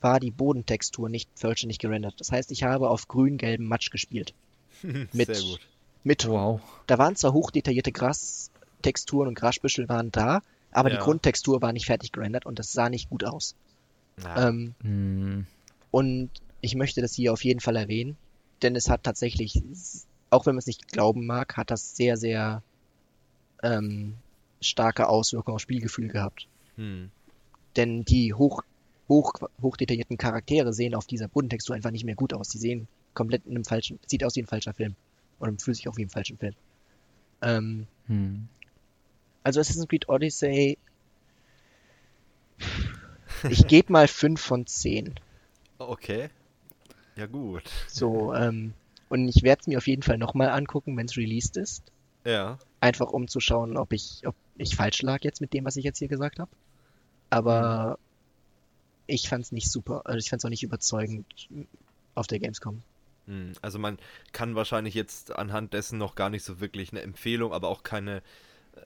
war 0.00 0.20
die 0.20 0.30
Bodentextur 0.30 1.08
nicht 1.08 1.28
vollständig 1.34 1.78
gerendert. 1.78 2.14
Das 2.18 2.32
heißt, 2.32 2.50
ich 2.52 2.62
habe 2.62 2.88
auf 2.88 3.08
grün-gelbem 3.08 3.66
Matsch 3.66 3.90
gespielt. 3.90 4.34
Mit 4.82 5.34
Sehr 5.34 5.42
gut 5.42 5.60
mit. 6.04 6.26
Wow. 6.26 6.60
Da 6.86 6.98
waren 6.98 7.16
zwar 7.16 7.32
hochdetaillierte 7.32 7.92
Grastexturen 7.92 9.28
und 9.28 9.34
Grasbüschel 9.34 9.88
waren 9.88 10.10
da, 10.10 10.42
aber 10.72 10.90
ja. 10.90 10.96
die 10.96 11.02
Grundtextur 11.02 11.62
war 11.62 11.72
nicht 11.72 11.86
fertig 11.86 12.12
gerendert 12.12 12.46
und 12.46 12.58
das 12.58 12.72
sah 12.72 12.88
nicht 12.88 13.10
gut 13.10 13.24
aus. 13.24 13.54
Ähm, 14.36 14.74
hm. 14.82 15.46
Und 15.90 16.30
ich 16.60 16.74
möchte 16.74 17.00
das 17.00 17.14
hier 17.14 17.32
auf 17.32 17.44
jeden 17.44 17.60
Fall 17.60 17.76
erwähnen, 17.76 18.16
denn 18.62 18.76
es 18.76 18.90
hat 18.90 19.02
tatsächlich, 19.02 19.62
auch 20.28 20.46
wenn 20.46 20.54
man 20.54 20.60
es 20.60 20.66
nicht 20.66 20.88
glauben 20.88 21.26
mag, 21.26 21.56
hat 21.56 21.70
das 21.70 21.96
sehr, 21.96 22.16
sehr 22.16 22.62
ähm, 23.62 24.14
starke 24.60 25.08
Auswirkungen 25.08 25.54
auf 25.54 25.62
Spielgefühl 25.62 26.08
gehabt. 26.08 26.46
Hm. 26.76 27.10
Denn 27.76 28.04
die 28.04 28.34
hoch, 28.34 28.62
hoch, 29.10 29.34
hochdetaillierten 29.60 30.16
Charaktere 30.16 30.72
sehen 30.72 30.94
auf 30.94 31.06
dieser 31.06 31.28
Bodentextur 31.28 31.76
einfach 31.76 31.90
nicht 31.90 32.04
mehr 32.04 32.14
gut 32.14 32.32
aus. 32.32 32.48
Die 32.48 32.58
sehen 32.58 32.88
komplett 33.12 33.44
in 33.44 33.50
einem 33.50 33.64
falschen, 33.64 33.98
sieht 34.06 34.24
aus 34.24 34.36
wie 34.36 34.42
ein 34.42 34.46
falscher 34.46 34.72
Film. 34.72 34.94
Oder 35.40 35.52
fühlt 35.58 35.76
sich 35.76 35.88
auch 35.88 35.96
wie 35.98 36.02
im 36.02 36.08
falschen 36.08 36.38
Film. 36.38 36.54
Ähm, 37.42 37.86
hm. 38.06 38.48
Also 39.42 39.60
Assassin's 39.60 39.88
Creed 39.88 40.08
Odyssey. 40.08 40.78
Ich 43.48 43.66
gebe 43.66 43.92
mal 43.92 44.06
5 44.06 44.40
von 44.40 44.66
10. 44.66 45.14
Okay. 45.78 46.28
Ja, 47.16 47.26
gut. 47.26 47.64
So, 47.88 48.34
ähm, 48.34 48.74
und 49.08 49.28
ich 49.28 49.42
werde 49.42 49.60
es 49.62 49.66
mir 49.66 49.78
auf 49.78 49.86
jeden 49.86 50.02
Fall 50.02 50.18
nochmal 50.18 50.50
angucken, 50.50 50.96
wenn 50.96 51.06
es 51.06 51.16
released 51.16 51.56
ist. 51.56 51.84
Ja. 52.24 52.58
Einfach 52.80 53.12
um 53.12 53.28
zu 53.28 53.40
schauen, 53.40 53.76
ob 53.76 53.92
ich, 53.92 54.22
ob 54.26 54.34
ich 54.56 54.76
falsch 54.76 55.02
lag 55.02 55.20
jetzt 55.22 55.40
mit 55.40 55.52
dem, 55.52 55.64
was 55.64 55.76
ich 55.76 55.84
jetzt 55.84 55.98
hier 55.98 56.08
gesagt 56.08 56.38
habe. 56.38 56.50
Aber 57.30 57.98
mhm. 57.98 58.09
Ich 59.10 59.28
fand 59.28 59.44
es 59.44 59.52
nicht 59.52 59.70
super. 59.70 60.02
Also 60.04 60.18
ich 60.18 60.30
fand 60.30 60.40
es 60.40 60.44
auch 60.44 60.50
nicht 60.50 60.62
überzeugend 60.62 61.26
auf 62.14 62.26
der 62.26 62.38
Gamescom. 62.38 62.82
Hm, 63.26 63.52
also 63.62 63.78
man 63.78 63.98
kann 64.32 64.54
wahrscheinlich 64.54 64.94
jetzt 64.94 65.36
anhand 65.36 65.72
dessen 65.72 65.98
noch 65.98 66.14
gar 66.14 66.30
nicht 66.30 66.44
so 66.44 66.60
wirklich 66.60 66.90
eine 66.92 67.02
Empfehlung, 67.02 67.52
aber 67.52 67.68
auch 67.68 67.82
keine, 67.82 68.22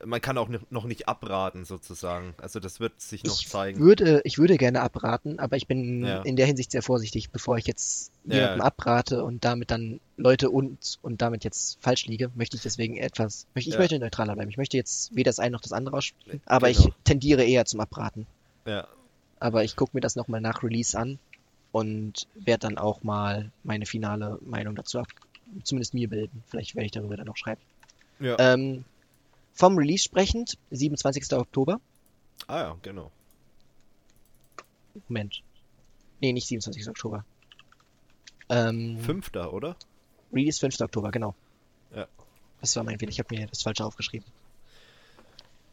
äh, 0.01 0.07
man 0.07 0.21
kann 0.21 0.37
auch 0.37 0.49
noch 0.71 0.85
nicht 0.85 1.09
abraten 1.09 1.65
sozusagen. 1.65 2.35
Also 2.39 2.61
das 2.61 2.81
wird 2.81 3.01
sich 3.01 3.25
noch 3.25 3.41
ich 3.41 3.49
zeigen. 3.49 3.81
Würde, 3.81 4.21
ich 4.25 4.39
würde 4.39 4.57
gerne 4.57 4.83
abraten, 4.83 5.39
aber 5.39 5.57
ich 5.57 5.67
bin 5.67 6.05
ja. 6.05 6.23
in 6.23 6.37
der 6.37 6.47
Hinsicht 6.47 6.73
sehr 6.73 6.83
vorsichtig, 6.83 7.31
bevor 7.31 7.57
ich 7.57 7.67
jetzt 7.67 8.13
jemandem 8.25 8.59
ja. 8.59 8.65
abrate 8.65 9.25
und 9.25 9.45
damit 9.45 9.71
dann 9.71 10.01
Leute 10.17 10.51
und 10.51 10.99
und 11.01 11.23
damit 11.23 11.45
jetzt 11.45 11.79
falsch 11.81 12.07
liege, 12.07 12.31
möchte 12.35 12.57
ich 12.57 12.63
deswegen 12.63 12.97
etwas, 12.97 13.47
ich 13.55 13.67
ja. 13.67 13.79
möchte 13.79 13.99
neutraler 13.99 14.35
bleiben. 14.35 14.51
Ich 14.51 14.59
möchte 14.59 14.77
jetzt 14.77 15.15
weder 15.17 15.31
das 15.31 15.39
eine 15.39 15.53
noch 15.53 15.61
das 15.61 15.73
andere 15.73 15.97
aussprechen, 15.97 16.43
aber 16.45 16.71
genau. 16.71 16.87
ich 16.87 16.93
tendiere 17.05 17.45
eher 17.45 17.65
zum 17.65 17.81
Abraten. 17.81 18.27
Ja. 18.67 18.89
Aber 19.45 19.63
ich 19.63 19.77
gucke 19.77 19.95
mir 19.95 20.01
das 20.01 20.17
nochmal 20.17 20.41
nach 20.41 20.63
Release 20.63 20.99
an 20.99 21.19
und 21.71 22.27
werde 22.35 22.61
dann 22.61 22.79
auch 22.79 23.03
mal 23.03 23.53
meine 23.63 23.85
finale 23.85 24.39
Meinung 24.41 24.75
dazu 24.75 25.01
ab, 25.01 25.09
zumindest 25.65 25.93
mir 25.93 26.09
bilden. 26.09 26.43
Vielleicht 26.47 26.75
werde 26.75 26.87
ich 26.87 26.93
darüber 26.93 27.19
dann 27.19 27.27
noch 27.27 27.37
schreiben. 27.37 27.61
Ja. 28.21 28.39
Ähm, 28.39 28.87
vom 29.53 29.77
Release 29.77 30.05
sprechend, 30.05 30.57
27. 30.71 31.31
Oktober. 31.35 31.79
Ah 32.47 32.59
ja, 32.59 32.77
genau. 32.81 33.11
Moment. 35.09 35.43
Nee, 36.23 36.33
nicht 36.33 36.47
27. 36.47 36.89
Oktober. 36.89 37.27
Ähm, 38.49 38.99
5. 38.99 39.31
oder? 39.53 39.77
Release 40.33 40.59
5. 40.59 40.81
Oktober, 40.81 41.11
genau. 41.11 41.35
Ja. 41.95 42.09
Das 42.63 42.75
war 42.77 42.83
mein 42.83 42.99
Fehler, 42.99 43.13
ich 43.13 43.19
habe 43.19 43.37
mir 43.37 43.47
das 43.47 43.61
falsche 43.61 43.85
aufgeschrieben. 43.85 44.27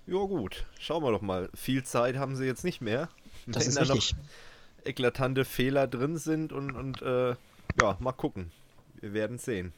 Ja 0.07 0.25
gut, 0.25 0.65
schauen 0.77 1.03
wir 1.03 1.11
doch 1.13 1.21
mal. 1.21 1.49
Viel 1.53 1.83
Zeit 1.83 2.17
haben 2.17 2.35
sie 2.35 2.43
jetzt 2.43 2.65
nicht 2.65 2.81
mehr. 2.81 3.07
Das 3.47 3.67
ist 3.67 3.79
richtig. 3.79 4.13
noch 4.15 4.85
eklatante 4.85 5.45
Fehler 5.45 5.87
drin 5.87 6.17
sind 6.17 6.53
und, 6.53 6.71
und 6.71 7.01
äh, 7.01 7.35
ja, 7.81 7.97
mal 7.99 8.11
gucken. 8.11 8.51
Wir 8.99 9.13
werden 9.13 9.37
sehen. 9.37 9.73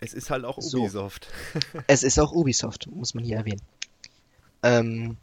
Es 0.00 0.14
ist 0.14 0.30
halt 0.30 0.44
auch 0.44 0.58
Ubisoft. 0.58 1.28
So. 1.52 1.80
es 1.86 2.02
ist 2.02 2.18
auch 2.18 2.32
Ubisoft, 2.32 2.88
muss 2.88 3.14
man 3.14 3.24
hier 3.24 3.38
erwähnen. 3.38 3.62
Ähm, 4.62 5.16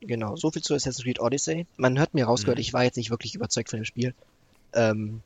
genau, 0.00 0.36
so 0.36 0.50
viel 0.50 0.62
zu 0.62 0.74
Assassin's 0.74 1.04
Creed 1.04 1.20
Odyssey. 1.20 1.66
Man 1.76 1.98
hört 1.98 2.14
mir 2.14 2.26
rausgehört, 2.26 2.58
mhm. 2.58 2.62
ich 2.62 2.72
war 2.72 2.84
jetzt 2.84 2.96
nicht 2.96 3.10
wirklich 3.10 3.34
überzeugt 3.34 3.70
von 3.70 3.80
dem 3.80 3.84
Spiel. 3.84 4.14
Ähm, 4.72 5.22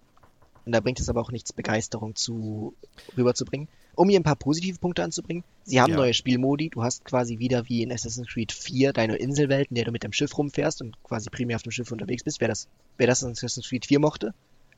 und 0.65 0.73
da 0.73 0.81
bringt 0.81 1.01
es 1.01 1.09
aber 1.09 1.21
auch 1.21 1.33
nichts, 1.33 1.53
Begeisterung 1.53 2.15
zu 2.15 2.75
rüberzubringen. 3.17 3.69
Um 3.95 4.09
hier 4.09 4.19
ein 4.19 4.25
paar 4.25 4.37
positive 4.37 4.79
Punkte 4.79 5.03
anzubringen, 5.03 5.45
sie 5.65 5.81
haben 5.81 5.91
ja. 5.91 5.97
neue 5.97 6.15
Spielmodi. 6.15 6.71
Du 6.71 6.83
hast 6.83 7.05
quasi 7.05 7.39
wieder 7.39 7.69
wie 7.69 7.83
in 7.83 7.93
Assassin's 7.93 8.29
Creed 8.29 8.53
4 8.53 8.93
deine 8.93 9.17
Inselwelten, 9.17 9.75
in 9.75 9.77
der 9.77 9.85
du 9.85 9.93
mit 9.93 10.03
dem 10.03 10.13
Schiff 10.13 10.37
rumfährst 10.37 10.81
und 10.81 11.03
quasi 11.03 11.29
primär 11.29 11.57
auf 11.57 11.63
dem 11.63 11.73
Schiff 11.73 11.93
unterwegs 11.93 12.25
bist. 12.25 12.41
Wer 12.41 12.49
das, 12.49 12.69
wer 12.97 13.07
das 13.07 13.23
in 13.23 13.33
Assassin's 13.33 13.69
Creed 13.69 13.87
4 13.87 13.99
mochte, 13.99 14.35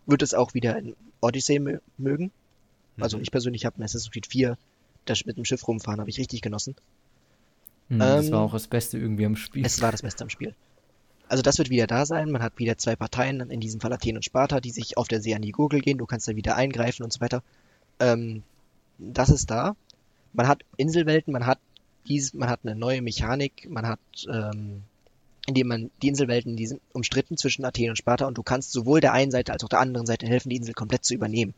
wird 0.07 0.22
es 0.22 0.35
auch 0.35 0.55
wieder 0.55 0.76
in 0.78 0.97
Odyssey 1.20 1.61
mögen. 1.97 2.32
Also 2.99 3.16
mhm. 3.16 3.22
ich 3.22 3.30
persönlich 3.30 3.64
habe 3.64 3.76
in 3.78 3.85
Assassin's 3.85 4.11
Creed 4.11 4.26
4 4.26 4.59
das 5.05 5.24
mit 5.26 5.37
dem 5.37 5.45
Schiff 5.45 5.66
rumfahren, 5.66 6.01
habe 6.01 6.11
ich 6.11 6.18
richtig 6.18 6.41
genossen. 6.41 6.74
Mhm, 7.89 7.99
das 7.99 8.26
ähm, 8.26 8.32
war 8.32 8.41
auch 8.41 8.53
das 8.53 8.66
Beste 8.66 8.99
irgendwie 8.99 9.26
am 9.26 9.37
Spiel. 9.37 9.64
Es 9.64 9.80
war 9.80 9.93
das 9.93 10.03
Beste 10.03 10.24
am 10.24 10.30
Spiel. 10.30 10.55
Also 11.29 11.43
das 11.43 11.59
wird 11.59 11.70
wieder 11.70 11.87
da 11.87 12.07
sein. 12.07 12.31
Man 12.31 12.43
hat 12.43 12.59
wieder 12.59 12.77
zwei 12.79 12.97
Parteien, 12.97 13.41
in 13.51 13.61
diesem 13.61 13.81
Fall 13.81 13.93
Athen 13.93 14.16
und 14.16 14.25
Sparta, 14.25 14.61
die 14.61 14.70
sich 14.70 14.97
auf 14.99 15.09
der 15.09 15.20
See 15.20 15.35
an 15.35 15.43
die 15.43 15.53
Gurgel 15.53 15.81
gehen. 15.81 15.99
Du 15.99 16.07
kannst 16.07 16.29
da 16.29 16.37
wieder 16.37 16.57
eingreifen 16.57 17.03
und 17.03 17.12
so 17.12 17.20
weiter. 17.20 17.43
Ähm, 17.99 18.43
das 18.99 19.31
ist 19.31 19.51
da. 19.51 19.75
Man 20.33 20.49
hat 20.49 20.62
Inselwelten, 20.77 21.33
man 21.33 21.47
hat 21.47 21.59
dies, 22.07 22.35
man 22.35 22.49
hat 22.51 22.61
eine 22.62 22.75
neue 22.75 23.03
Mechanik, 23.03 23.68
man 23.70 23.87
hat, 23.87 24.01
ähm, 24.29 24.83
indem 25.47 25.68
man 25.68 25.91
die 26.03 26.09
Inselwelten, 26.09 26.57
die 26.57 26.66
sind 26.66 26.81
umstritten 26.93 27.37
zwischen 27.37 27.64
Athen 27.64 27.91
und 27.91 27.97
Sparta 27.97 28.27
und 28.27 28.37
du 28.37 28.43
kannst 28.43 28.72
sowohl 28.72 29.01
der 29.01 29.12
einen 29.12 29.31
Seite 29.31 29.53
als 29.53 29.64
auch 29.64 29.68
der 29.68 29.81
anderen 29.81 30.07
Seite 30.07 30.27
helfen, 30.27 30.51
die 30.51 30.57
Insel 30.57 30.75
komplett 30.75 31.05
zu 31.05 31.14
übernehmen. 31.14 31.55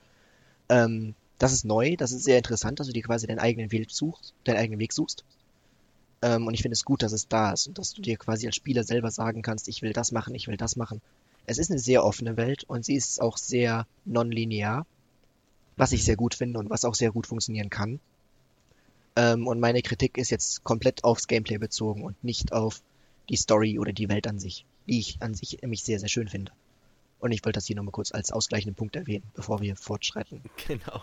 Ähm, 0.68 1.14
das 1.38 1.52
ist 1.52 1.64
neu, 1.64 1.96
das 1.96 2.12
ist 2.12 2.24
sehr 2.24 2.38
interessant, 2.38 2.80
dass 2.80 2.86
du 2.86 2.92
dir 2.92 3.02
quasi 3.02 3.26
deinen 3.26 3.38
eigenen 3.38 3.70
Weg 3.72 3.90
suchst, 3.90 4.34
deinen 4.44 4.56
eigenen 4.56 4.80
Weg 4.80 4.92
suchst. 4.92 5.24
Ähm, 6.22 6.46
und 6.46 6.54
ich 6.54 6.62
finde 6.62 6.74
es 6.74 6.84
gut, 6.84 7.02
dass 7.02 7.12
es 7.12 7.28
da 7.28 7.52
ist 7.52 7.66
und 7.66 7.78
dass 7.78 7.92
du 7.92 8.02
dir 8.02 8.16
quasi 8.16 8.46
als 8.46 8.56
Spieler 8.56 8.84
selber 8.84 9.10
sagen 9.10 9.42
kannst, 9.42 9.68
ich 9.68 9.82
will 9.82 9.92
das 9.92 10.12
machen, 10.12 10.34
ich 10.34 10.48
will 10.48 10.56
das 10.56 10.76
machen. 10.76 11.00
Es 11.46 11.58
ist 11.58 11.70
eine 11.70 11.78
sehr 11.78 12.04
offene 12.04 12.36
Welt 12.36 12.64
und 12.64 12.84
sie 12.84 12.94
ist 12.94 13.20
auch 13.20 13.36
sehr 13.36 13.86
nonlinear, 14.04 14.86
was 15.76 15.92
ich 15.92 16.04
sehr 16.04 16.16
gut 16.16 16.34
finde 16.34 16.58
und 16.58 16.70
was 16.70 16.84
auch 16.84 16.94
sehr 16.94 17.12
gut 17.12 17.26
funktionieren 17.26 17.70
kann. 17.70 18.00
Ähm, 19.14 19.46
und 19.46 19.60
meine 19.60 19.82
Kritik 19.82 20.18
ist 20.18 20.30
jetzt 20.30 20.64
komplett 20.64 21.04
aufs 21.04 21.28
Gameplay 21.28 21.58
bezogen 21.58 22.02
und 22.02 22.22
nicht 22.24 22.52
auf 22.52 22.82
die 23.28 23.36
Story 23.36 23.78
oder 23.78 23.92
die 23.92 24.08
Welt 24.08 24.26
an 24.26 24.38
sich, 24.38 24.64
die 24.86 24.98
ich 24.98 25.18
an 25.20 25.34
sich 25.34 25.60
nämlich 25.62 25.84
sehr, 25.84 25.98
sehr 25.98 26.08
schön 26.08 26.28
finde. 26.28 26.52
Und 27.18 27.32
ich 27.32 27.44
wollte 27.44 27.56
das 27.56 27.66
hier 27.66 27.76
nochmal 27.76 27.92
kurz 27.92 28.12
als 28.12 28.30
ausgleichenden 28.30 28.74
Punkt 28.74 28.94
erwähnen, 28.96 29.24
bevor 29.34 29.60
wir 29.60 29.76
fortschreiten. 29.76 30.42
Genau. 30.66 31.02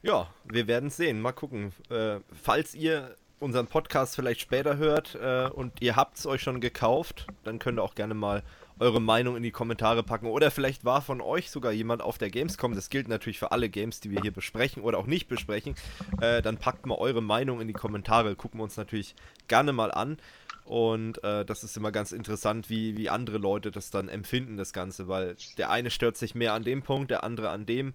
Ja, 0.00 0.32
wir 0.44 0.68
werden 0.68 0.90
sehen. 0.90 1.20
Mal 1.20 1.32
gucken. 1.32 1.72
Äh, 1.90 2.20
falls 2.40 2.74
ihr 2.74 3.16
unseren 3.40 3.66
Podcast 3.66 4.16
vielleicht 4.16 4.40
später 4.40 4.76
hört 4.76 5.14
äh, 5.14 5.48
und 5.48 5.80
ihr 5.80 5.96
habt 5.96 6.18
es 6.18 6.26
euch 6.26 6.42
schon 6.42 6.60
gekauft, 6.60 7.26
dann 7.44 7.58
könnt 7.58 7.78
ihr 7.78 7.82
auch 7.82 7.94
gerne 7.94 8.14
mal 8.14 8.42
eure 8.80 9.00
Meinung 9.00 9.36
in 9.36 9.42
die 9.42 9.50
Kommentare 9.50 10.02
packen. 10.02 10.26
Oder 10.26 10.50
vielleicht 10.50 10.84
war 10.84 11.02
von 11.02 11.20
euch 11.20 11.50
sogar 11.50 11.72
jemand 11.72 12.02
auf 12.02 12.18
der 12.18 12.30
Gamescom. 12.30 12.74
Das 12.74 12.90
gilt 12.90 13.08
natürlich 13.08 13.38
für 13.38 13.52
alle 13.52 13.68
Games, 13.68 14.00
die 14.00 14.10
wir 14.10 14.20
hier 14.20 14.32
besprechen 14.32 14.82
oder 14.82 14.98
auch 14.98 15.06
nicht 15.06 15.28
besprechen. 15.28 15.74
Äh, 16.20 16.42
dann 16.42 16.58
packt 16.58 16.86
mal 16.86 16.96
eure 16.96 17.22
Meinung 17.22 17.60
in 17.60 17.66
die 17.66 17.74
Kommentare. 17.74 18.36
Gucken 18.36 18.60
wir 18.60 18.64
uns 18.64 18.76
natürlich 18.76 19.14
gerne 19.48 19.72
mal 19.72 19.90
an. 19.90 20.18
Und 20.64 21.24
äh, 21.24 21.44
das 21.44 21.64
ist 21.64 21.76
immer 21.76 21.90
ganz 21.90 22.12
interessant, 22.12 22.68
wie, 22.68 22.96
wie 22.96 23.08
andere 23.08 23.38
Leute 23.38 23.70
das 23.70 23.90
dann 23.90 24.08
empfinden, 24.08 24.58
das 24.58 24.74
Ganze, 24.74 25.08
weil 25.08 25.34
der 25.56 25.70
eine 25.70 25.90
stört 25.90 26.18
sich 26.18 26.34
mehr 26.34 26.52
an 26.52 26.62
dem 26.62 26.82
Punkt, 26.82 27.10
der 27.10 27.24
andere 27.24 27.48
an 27.48 27.64
dem. 27.64 27.94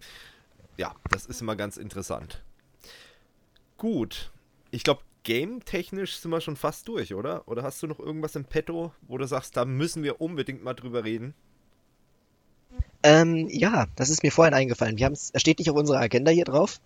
Ja, 0.75 0.95
das 1.09 1.27
ist 1.27 1.39
immer 1.39 1.55
ganz 1.55 1.77
interessant. 1.77 2.41
Gut. 3.77 4.31
Ich 4.71 4.83
glaube, 4.83 5.01
game-technisch 5.23 6.17
sind 6.17 6.31
wir 6.31 6.41
schon 6.41 6.55
fast 6.55 6.87
durch, 6.87 7.13
oder? 7.13 7.47
Oder 7.47 7.63
hast 7.63 7.81
du 7.81 7.87
noch 7.87 7.99
irgendwas 7.99 8.35
im 8.35 8.45
Petto, 8.45 8.91
wo 9.07 9.17
du 9.17 9.25
sagst, 9.25 9.57
da 9.57 9.65
müssen 9.65 10.03
wir 10.03 10.21
unbedingt 10.21 10.63
mal 10.63 10.73
drüber 10.73 11.03
reden? 11.03 11.33
Ähm, 13.03 13.47
ja, 13.49 13.87
das 13.95 14.09
ist 14.09 14.23
mir 14.23 14.31
vorhin 14.31 14.53
eingefallen. 14.53 14.97
Wir 14.97 15.05
haben 15.05 15.13
es 15.13 15.31
steht 15.35 15.59
nicht 15.59 15.69
auf 15.69 15.75
unserer 15.75 15.99
Agenda 15.99 16.31
hier 16.31 16.45
drauf. 16.45 16.79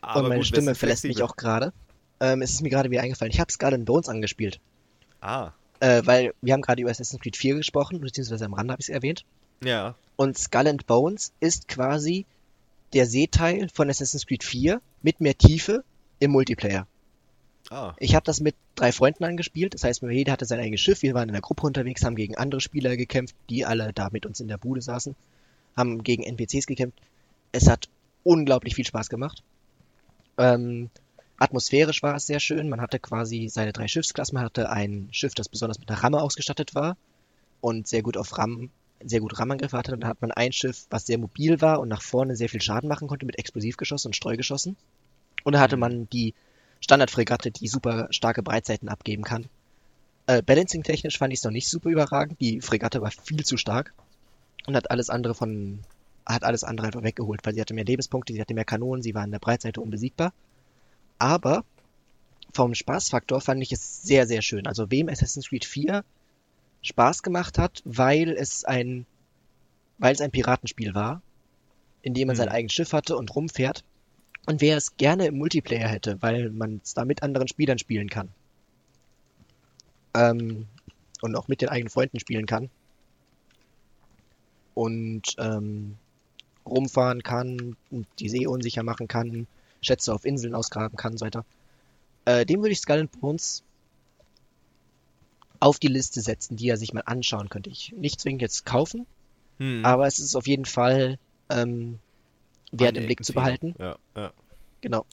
Aber 0.00 0.20
und 0.20 0.28
meine 0.28 0.40
gut, 0.40 0.46
Stimme 0.46 0.74
verlässt 0.74 1.04
mich 1.04 1.22
auch 1.22 1.36
gerade. 1.36 1.72
Ähm, 2.20 2.42
es 2.42 2.50
ist 2.50 2.62
mir 2.62 2.70
gerade 2.70 2.90
wieder 2.90 3.02
eingefallen. 3.02 3.32
Ich 3.32 3.40
habe 3.40 3.52
Skull 3.52 3.74
and 3.74 3.84
Bones 3.84 4.08
angespielt. 4.08 4.60
Ah. 5.20 5.52
Äh, 5.80 6.02
weil 6.04 6.34
wir 6.42 6.52
haben 6.52 6.62
gerade 6.62 6.82
über 6.82 6.90
Assassin's 6.90 7.22
Creed 7.22 7.36
4 7.36 7.56
gesprochen, 7.56 8.00
beziehungsweise 8.00 8.44
am 8.44 8.54
Rande 8.54 8.72
habe 8.72 8.80
ich 8.80 8.88
es 8.88 8.94
erwähnt. 8.94 9.24
Ja. 9.62 9.94
Und 10.16 10.36
Skull 10.36 10.66
and 10.66 10.86
Bones 10.86 11.32
ist 11.38 11.68
quasi 11.68 12.26
der 12.92 13.06
Seeteil 13.06 13.68
von 13.72 13.88
Assassin's 13.88 14.26
Creed 14.26 14.42
4 14.42 14.80
mit 15.02 15.20
mehr 15.20 15.36
Tiefe 15.36 15.84
im 16.18 16.32
Multiplayer. 16.32 16.86
Ah. 17.70 17.94
Ich 17.98 18.14
habe 18.14 18.24
das 18.24 18.40
mit 18.40 18.54
drei 18.74 18.92
Freunden 18.92 19.24
angespielt. 19.24 19.74
Das 19.74 19.84
heißt, 19.84 20.02
jeder 20.02 20.32
hatte 20.32 20.46
sein 20.46 20.60
eigenes 20.60 20.80
Schiff. 20.80 21.02
Wir 21.02 21.14
waren 21.14 21.28
in 21.28 21.34
der 21.34 21.42
Gruppe 21.42 21.66
unterwegs, 21.66 22.04
haben 22.04 22.16
gegen 22.16 22.36
andere 22.36 22.60
Spieler 22.60 22.96
gekämpft, 22.96 23.36
die 23.50 23.64
alle 23.64 23.92
da 23.92 24.08
mit 24.10 24.24
uns 24.26 24.40
in 24.40 24.48
der 24.48 24.58
Bude 24.58 24.80
saßen, 24.80 25.14
haben 25.76 26.02
gegen 26.02 26.22
NPCs 26.22 26.66
gekämpft. 26.66 26.98
Es 27.52 27.68
hat 27.68 27.88
unglaublich 28.24 28.74
viel 28.74 28.86
Spaß 28.86 29.08
gemacht. 29.08 29.42
Ähm, 30.38 30.90
atmosphärisch 31.38 32.02
war 32.02 32.16
es 32.16 32.26
sehr 32.26 32.40
schön. 32.40 32.68
Man 32.68 32.80
hatte 32.80 32.98
quasi 32.98 33.48
seine 33.48 33.72
drei 33.72 33.88
Schiffsklassen. 33.88 34.34
Man 34.34 34.44
hatte 34.44 34.70
ein 34.70 35.08
Schiff, 35.10 35.34
das 35.34 35.48
besonders 35.48 35.78
mit 35.78 35.90
einer 35.90 36.02
Ramme 36.02 36.22
ausgestattet 36.22 36.74
war 36.74 36.96
und 37.60 37.86
sehr 37.86 38.02
gut 38.02 38.16
auf 38.16 38.38
Ram, 38.38 38.70
sehr 39.04 39.20
gut 39.20 39.38
Rammangriffe 39.38 39.76
hatte. 39.76 39.92
Und 39.92 40.00
dann 40.00 40.10
hat 40.10 40.22
man 40.22 40.32
ein 40.32 40.52
Schiff, 40.52 40.86
was 40.88 41.06
sehr 41.06 41.18
mobil 41.18 41.60
war 41.60 41.80
und 41.80 41.88
nach 41.88 42.02
vorne 42.02 42.34
sehr 42.34 42.48
viel 42.48 42.62
Schaden 42.62 42.88
machen 42.88 43.08
konnte 43.08 43.26
mit 43.26 43.38
Explosivgeschossen 43.38 44.08
und 44.08 44.16
Streugeschossen. 44.16 44.76
Und 45.44 45.52
da 45.52 45.60
hatte 45.60 45.76
mhm. 45.76 45.80
man 45.80 46.08
die 46.10 46.34
Standardfregatte, 46.80 47.50
die 47.50 47.68
super 47.68 48.08
starke 48.10 48.42
Breitseiten 48.42 48.88
abgeben 48.88 49.24
kann. 49.24 49.46
Äh, 50.26 50.42
Balancing-technisch 50.42 51.18
fand 51.18 51.32
ich 51.32 51.40
es 51.40 51.44
noch 51.44 51.50
nicht 51.50 51.68
super 51.68 51.88
überragend. 51.88 52.40
Die 52.40 52.60
Fregatte 52.60 53.00
war 53.00 53.10
viel 53.10 53.44
zu 53.44 53.56
stark 53.56 53.94
und 54.66 54.76
hat 54.76 54.90
alles 54.90 55.10
andere 55.10 55.34
von 55.34 55.80
hat 56.26 56.44
alles 56.44 56.62
andere 56.62 56.88
einfach 56.88 57.02
weggeholt, 57.02 57.40
weil 57.44 57.54
sie 57.54 57.60
hatte 57.60 57.72
mehr 57.72 57.86
Lebenspunkte, 57.86 58.34
sie 58.34 58.40
hatte 58.40 58.52
mehr 58.52 58.66
Kanonen, 58.66 59.02
sie 59.02 59.14
war 59.14 59.22
an 59.22 59.30
der 59.30 59.38
Breitseite 59.38 59.80
unbesiegbar. 59.80 60.34
Aber 61.18 61.64
vom 62.52 62.74
Spaßfaktor 62.74 63.40
fand 63.40 63.62
ich 63.62 63.72
es 63.72 64.02
sehr, 64.02 64.26
sehr 64.26 64.42
schön. 64.42 64.66
Also 64.66 64.90
wem 64.90 65.08
Assassin's 65.08 65.48
Creed 65.48 65.64
4 65.64 66.04
Spaß 66.82 67.22
gemacht 67.22 67.58
hat, 67.58 67.82
weil 67.84 68.30
es 68.30 68.64
ein, 68.64 69.06
weil 69.98 70.14
es 70.14 70.20
ein 70.20 70.30
Piratenspiel 70.30 70.94
war, 70.94 71.22
in 72.02 72.14
dem 72.14 72.28
man 72.28 72.34
hm. 72.34 72.38
sein 72.38 72.48
eigenes 72.48 72.72
Schiff 72.72 72.92
hatte 72.92 73.16
und 73.16 73.34
rumfährt, 73.34 73.84
und 74.46 74.60
wer 74.60 74.76
es 74.76 74.96
gerne 74.96 75.26
im 75.26 75.38
Multiplayer 75.38 75.88
hätte, 75.88 76.20
weil 76.22 76.50
man 76.50 76.80
es 76.82 76.94
da 76.94 77.04
mit 77.04 77.22
anderen 77.22 77.48
Spielern 77.48 77.78
spielen 77.78 78.08
kann. 78.08 78.30
Ähm, 80.14 80.66
und 81.20 81.36
auch 81.36 81.48
mit 81.48 81.60
den 81.60 81.68
eigenen 81.68 81.90
Freunden 81.90 82.20
spielen 82.20 82.46
kann. 82.46 82.70
Und 84.74 85.34
ähm, 85.38 85.96
rumfahren 86.64 87.22
kann, 87.22 87.76
die 88.18 88.28
See 88.28 88.46
unsicher 88.46 88.82
machen 88.82 89.08
kann, 89.08 89.46
Schätze 89.80 90.12
auf 90.12 90.24
Inseln 90.24 90.54
ausgraben 90.54 90.96
kann 90.96 91.12
und 91.12 91.18
so 91.18 91.26
weiter. 91.26 91.44
Äh, 92.24 92.46
dem 92.46 92.60
würde 92.60 92.72
ich 92.72 92.80
Skull 92.80 93.00
and 93.00 93.20
Bones 93.20 93.62
auf 95.60 95.78
die 95.78 95.88
Liste 95.88 96.20
setzen, 96.20 96.56
die 96.56 96.68
er 96.68 96.76
sich 96.76 96.92
mal 96.92 97.02
anschauen 97.06 97.48
könnte. 97.48 97.70
Ich 97.70 97.92
nicht 97.96 98.20
zwingend 98.20 98.42
jetzt 98.42 98.64
kaufen, 98.64 99.06
hm. 99.58 99.84
aber 99.84 100.06
es 100.06 100.18
ist 100.18 100.36
auf 100.36 100.46
jeden 100.46 100.64
Fall 100.64 101.18
ähm, 101.48 101.98
wert 102.72 102.96
im 102.96 103.06
Blick 103.06 103.24
zu 103.24 103.32
behalten. 103.32 103.74
Ja, 103.78 103.96
ja. 104.16 104.32
Genau. 104.80 105.06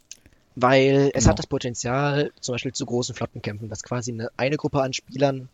Weil 0.55 1.11
es 1.13 1.23
genau. 1.23 1.31
hat 1.31 1.39
das 1.39 1.47
Potenzial, 1.47 2.31
zum 2.39 2.53
Beispiel 2.53 2.73
zu 2.73 2.85
großen 2.85 3.15
Flottenkämpfen, 3.15 3.69
dass 3.69 3.83
quasi 3.83 4.11
eine, 4.11 4.29
eine 4.37 4.57
Gruppe 4.57 4.81
an 4.81 4.93
Spielern, 4.93 5.49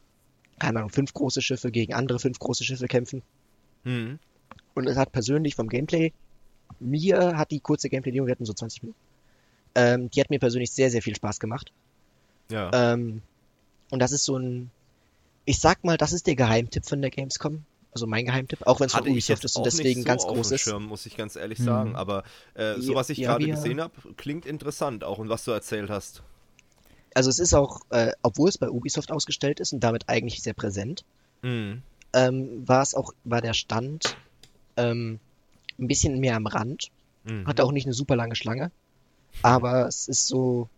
keine 0.59 0.79
Ahnung, 0.79 0.91
fünf 0.91 1.13
große 1.13 1.41
Schiffe 1.41 1.71
gegen 1.71 1.93
andere 1.93 2.19
fünf 2.19 2.37
große 2.39 2.63
Schiffe 2.63 2.87
kämpfen. 2.87 3.23
Mhm. 3.83 4.19
Und 4.73 4.87
es 4.87 4.97
hat 4.97 5.11
persönlich 5.11 5.55
vom 5.55 5.69
Gameplay, 5.69 6.13
mir 6.79 7.37
hat 7.37 7.51
die 7.51 7.59
kurze 7.59 7.89
Gameplay-Demo, 7.89 8.27
wir 8.27 8.31
hatten 8.31 8.45
so 8.45 8.53
20 8.53 8.83
Minuten, 8.83 8.99
ähm, 9.75 10.09
die 10.11 10.21
hat 10.21 10.29
mir 10.29 10.39
persönlich 10.39 10.71
sehr, 10.71 10.91
sehr 10.91 11.01
viel 11.01 11.15
Spaß 11.15 11.39
gemacht. 11.39 11.71
Ja. 12.49 12.93
Ähm, 12.93 13.21
und 13.89 13.99
das 13.99 14.11
ist 14.11 14.25
so 14.25 14.37
ein, 14.37 14.69
ich 15.45 15.59
sag 15.59 15.83
mal, 15.83 15.97
das 15.97 16.13
ist 16.13 16.27
der 16.27 16.35
Geheimtipp 16.35 16.85
von 16.85 17.01
der 17.01 17.11
Gamescom. 17.11 17.63
Also 17.93 18.07
mein 18.07 18.25
Geheimtipp, 18.25 18.65
auch 18.65 18.79
wenn 18.79 18.87
es 18.87 18.93
von 18.93 19.07
Ubisoft 19.07 19.43
ist 19.43 19.57
und 19.57 19.65
deswegen 19.65 20.01
so 20.01 20.07
ganz 20.07 20.23
groß 20.25 20.51
ist. 20.51 20.61
Schirm, 20.61 20.85
muss 20.85 21.05
ich 21.05 21.17
ganz 21.17 21.35
ehrlich 21.35 21.59
hm. 21.59 21.65
sagen. 21.65 21.95
Aber 21.95 22.23
äh, 22.53 22.75
so 22.79 22.95
was 22.95 23.09
ich 23.09 23.17
ja, 23.17 23.31
gerade 23.31 23.45
gesehen 23.45 23.81
habe, 23.81 23.93
klingt 24.15 24.45
interessant 24.45 25.03
auch 25.03 25.17
und 25.17 25.29
was 25.29 25.43
du 25.43 25.51
erzählt 25.51 25.89
hast. 25.89 26.23
also 27.13 27.29
es 27.29 27.39
ist 27.39 27.53
auch, 27.53 27.81
äh, 27.89 28.11
obwohl 28.21 28.49
es 28.49 28.57
bei 28.57 28.69
Ubisoft 28.69 29.11
ausgestellt 29.11 29.59
ist 29.59 29.73
und 29.73 29.81
damit 29.81 30.07
eigentlich 30.07 30.41
sehr 30.41 30.53
präsent, 30.53 31.03
mhm. 31.41 31.81
ähm, 32.13 32.67
war 32.67 32.81
es 32.81 32.95
auch, 32.95 33.13
war 33.25 33.41
der 33.41 33.53
Stand 33.53 34.15
ähm, 34.77 35.19
ein 35.79 35.87
bisschen 35.87 36.19
mehr 36.19 36.35
am 36.35 36.47
Rand. 36.47 36.89
Mhm. 37.23 37.47
Hatte 37.47 37.63
auch 37.63 37.71
nicht 37.71 37.85
eine 37.85 37.93
super 37.93 38.15
lange 38.15 38.35
Schlange. 38.35 38.71
Aber 39.41 39.87
es 39.87 40.07
ist 40.07 40.27
so, 40.27 40.69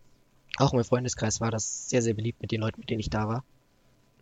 auch 0.58 0.72
in 0.72 0.78
meinem 0.78 0.84
Freundeskreis 0.84 1.40
war 1.40 1.50
das 1.50 1.88
sehr, 1.88 2.02
sehr 2.02 2.14
beliebt 2.14 2.40
mit 2.40 2.52
den 2.52 2.60
Leuten, 2.60 2.80
mit 2.80 2.90
denen 2.90 3.00
ich 3.00 3.10
da 3.10 3.28
war. 3.28 3.44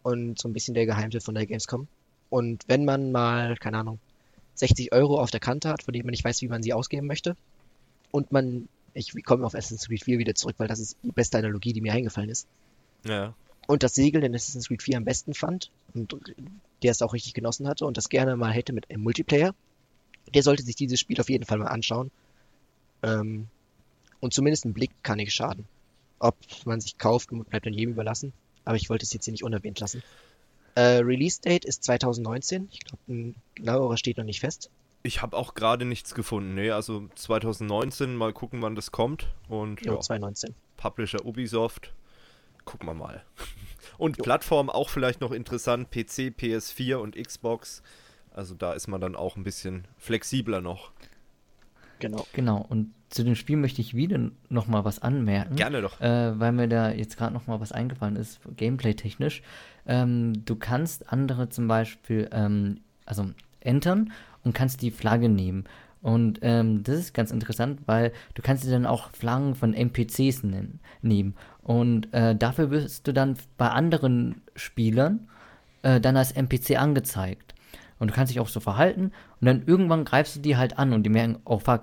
Und 0.02 0.38
so 0.38 0.48
ein 0.48 0.52
bisschen 0.52 0.74
der 0.74 0.86
Geheimtipp 0.86 1.22
von 1.22 1.34
der 1.34 1.46
Gamescom. 1.46 1.86
Und 2.32 2.64
wenn 2.66 2.86
man 2.86 3.12
mal, 3.12 3.58
keine 3.58 3.76
Ahnung, 3.76 3.98
60 4.54 4.90
Euro 4.92 5.20
auf 5.20 5.30
der 5.30 5.38
Kante 5.38 5.68
hat, 5.68 5.82
von 5.82 5.92
denen 5.92 6.06
man 6.06 6.12
nicht 6.12 6.24
weiß, 6.24 6.40
wie 6.40 6.48
man 6.48 6.62
sie 6.62 6.72
ausgeben 6.72 7.06
möchte, 7.06 7.36
und 8.10 8.32
man, 8.32 8.70
ich 8.94 9.12
komme 9.22 9.44
auf 9.44 9.54
Assassin's 9.54 9.86
Creed 9.86 10.02
4 10.02 10.18
wieder 10.18 10.34
zurück, 10.34 10.54
weil 10.56 10.66
das 10.66 10.80
ist 10.80 10.96
die 11.02 11.12
beste 11.12 11.36
Analogie, 11.36 11.74
die 11.74 11.82
mir 11.82 11.92
eingefallen 11.92 12.30
ist. 12.30 12.46
Ja. 13.04 13.34
Und 13.66 13.82
das 13.82 13.94
Segeln 13.94 14.24
in 14.24 14.34
Assassin's 14.34 14.68
Creed 14.68 14.82
4 14.82 14.96
am 14.96 15.04
besten 15.04 15.34
fand 15.34 15.70
und 15.92 16.16
der 16.82 16.92
es 16.92 17.02
auch 17.02 17.12
richtig 17.12 17.34
genossen 17.34 17.68
hatte 17.68 17.84
und 17.84 17.98
das 17.98 18.08
gerne 18.08 18.34
mal 18.34 18.50
hätte 18.50 18.72
mit 18.72 18.88
einem 18.88 19.02
Multiplayer, 19.02 19.54
der 20.34 20.42
sollte 20.42 20.62
sich 20.62 20.74
dieses 20.74 20.98
Spiel 20.98 21.20
auf 21.20 21.28
jeden 21.28 21.44
Fall 21.44 21.58
mal 21.58 21.66
anschauen. 21.66 22.10
Ähm, 23.02 23.48
und 24.20 24.32
zumindest 24.32 24.64
ein 24.64 24.72
Blick 24.72 24.92
kann 25.02 25.18
nicht 25.18 25.34
schaden. 25.34 25.66
Ob 26.18 26.36
man 26.64 26.80
sich 26.80 26.96
kauft, 26.96 27.28
bleibt 27.28 27.66
dann 27.66 27.74
jedem 27.74 27.92
überlassen. 27.92 28.32
Aber 28.64 28.76
ich 28.76 28.88
wollte 28.88 29.04
es 29.04 29.12
jetzt 29.12 29.26
hier 29.26 29.32
nicht 29.32 29.44
unerwähnt 29.44 29.80
lassen. 29.80 30.02
Äh, 30.74 30.98
Release 30.98 31.40
Date 31.40 31.64
ist 31.64 31.84
2019. 31.84 32.68
Ich 32.72 32.80
glaube, 32.80 33.02
ein 33.08 33.34
genauerer 33.54 33.96
steht 33.96 34.16
noch 34.16 34.24
nicht 34.24 34.40
fest. 34.40 34.70
Ich 35.02 35.20
habe 35.20 35.36
auch 35.36 35.54
gerade 35.54 35.84
nichts 35.84 36.14
gefunden. 36.14 36.54
Nee, 36.54 36.70
also 36.70 37.08
2019, 37.14 38.14
mal 38.14 38.32
gucken, 38.32 38.62
wann 38.62 38.74
das 38.74 38.92
kommt. 38.92 39.28
Und 39.48 39.84
jo, 39.84 39.94
ja, 39.94 40.00
2019. 40.00 40.54
Publisher 40.76 41.24
Ubisoft. 41.24 41.92
Gucken 42.64 42.88
wir 42.88 42.94
mal. 42.94 43.24
Und 43.98 44.18
jo. 44.18 44.22
Plattform 44.22 44.70
auch 44.70 44.88
vielleicht 44.88 45.20
noch 45.20 45.32
interessant: 45.32 45.90
PC, 45.90 46.32
PS4 46.38 46.96
und 46.96 47.16
Xbox. 47.16 47.82
Also 48.32 48.54
da 48.54 48.72
ist 48.72 48.86
man 48.86 49.00
dann 49.00 49.16
auch 49.16 49.36
ein 49.36 49.42
bisschen 49.42 49.86
flexibler 49.98 50.60
noch. 50.60 50.92
Genau. 51.98 52.26
Genau. 52.32 52.64
Und 52.68 52.94
zu 53.10 53.24
dem 53.24 53.34
Spiel 53.34 53.56
möchte 53.56 53.80
ich 53.80 53.94
wieder 53.94 54.30
noch 54.48 54.66
mal 54.66 54.84
was 54.84 55.00
anmerken. 55.00 55.54
Gerne 55.56 55.82
doch. 55.82 56.00
Äh, 56.00 56.38
weil 56.38 56.52
mir 56.52 56.66
da 56.68 56.90
jetzt 56.90 57.16
gerade 57.16 57.34
noch 57.34 57.46
mal 57.46 57.60
was 57.60 57.72
eingefallen 57.72 58.16
ist, 58.16 58.40
gameplay-technisch. 58.56 59.42
Ähm, 59.86 60.44
du 60.44 60.56
kannst 60.56 61.12
andere 61.12 61.48
zum 61.48 61.68
Beispiel, 61.68 62.28
ähm, 62.32 62.80
also 63.06 63.30
entern 63.60 64.12
und 64.44 64.54
kannst 64.54 64.82
die 64.82 64.90
Flagge 64.90 65.28
nehmen. 65.28 65.64
Und 66.02 66.40
ähm, 66.42 66.82
das 66.82 66.96
ist 66.96 67.14
ganz 67.14 67.30
interessant, 67.30 67.80
weil 67.86 68.12
du 68.34 68.42
kannst 68.42 68.64
dir 68.64 68.70
dann 68.70 68.86
auch 68.86 69.10
Flaggen 69.10 69.54
von 69.54 69.72
NPCs 69.72 70.42
nennen, 70.42 70.80
nehmen. 71.00 71.34
Und 71.62 72.12
äh, 72.12 72.34
dafür 72.34 72.70
wirst 72.70 73.06
du 73.06 73.12
dann 73.12 73.36
bei 73.56 73.68
anderen 73.68 74.42
Spielern 74.56 75.28
äh, 75.82 76.00
dann 76.00 76.16
als 76.16 76.32
NPC 76.32 76.80
angezeigt. 76.80 77.54
Und 78.00 78.10
du 78.10 78.14
kannst 78.14 78.32
dich 78.32 78.40
auch 78.40 78.48
so 78.48 78.58
verhalten 78.58 79.12
und 79.40 79.46
dann 79.46 79.62
irgendwann 79.64 80.04
greifst 80.04 80.34
du 80.34 80.40
die 80.40 80.56
halt 80.56 80.76
an 80.76 80.92
und 80.92 81.04
die 81.04 81.10
merken, 81.10 81.38
oh 81.44 81.60
fuck, 81.60 81.82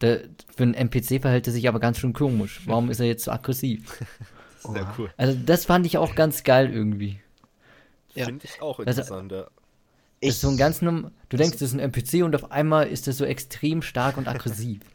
der, 0.00 0.20
für 0.54 0.62
einen 0.62 0.72
NPC 0.72 1.20
verhält 1.20 1.46
er 1.46 1.52
sich 1.52 1.68
aber 1.68 1.78
ganz 1.78 1.98
schön 1.98 2.14
komisch. 2.14 2.62
Warum 2.64 2.90
ist 2.90 3.00
er 3.00 3.06
jetzt 3.06 3.24
so 3.24 3.32
aggressiv? 3.32 4.02
Sehr 4.60 4.94
cool. 4.96 5.10
Also 5.18 5.38
das 5.44 5.66
fand 5.66 5.84
ich 5.84 5.98
auch 5.98 6.14
ganz 6.14 6.42
geil 6.42 6.70
irgendwie. 6.72 7.20
Ja. 8.18 8.24
Finde 8.24 8.44
ich 8.44 8.60
auch 8.60 8.78
also, 8.80 8.90
interessant, 8.90 9.32
also, 9.32 9.48
Das 10.20 10.30
ist 10.30 10.40
so 10.40 10.48
ein 10.48 10.56
ganz 10.56 10.80
du 10.80 11.36
denkst, 11.36 11.58
das 11.58 11.62
ist 11.62 11.74
ein 11.74 11.78
NPC 11.78 12.24
und 12.24 12.34
auf 12.34 12.50
einmal 12.50 12.88
ist 12.88 13.06
er 13.06 13.12
so 13.12 13.24
extrem 13.24 13.82
stark 13.82 14.16
und 14.16 14.28
aggressiv. 14.28 14.80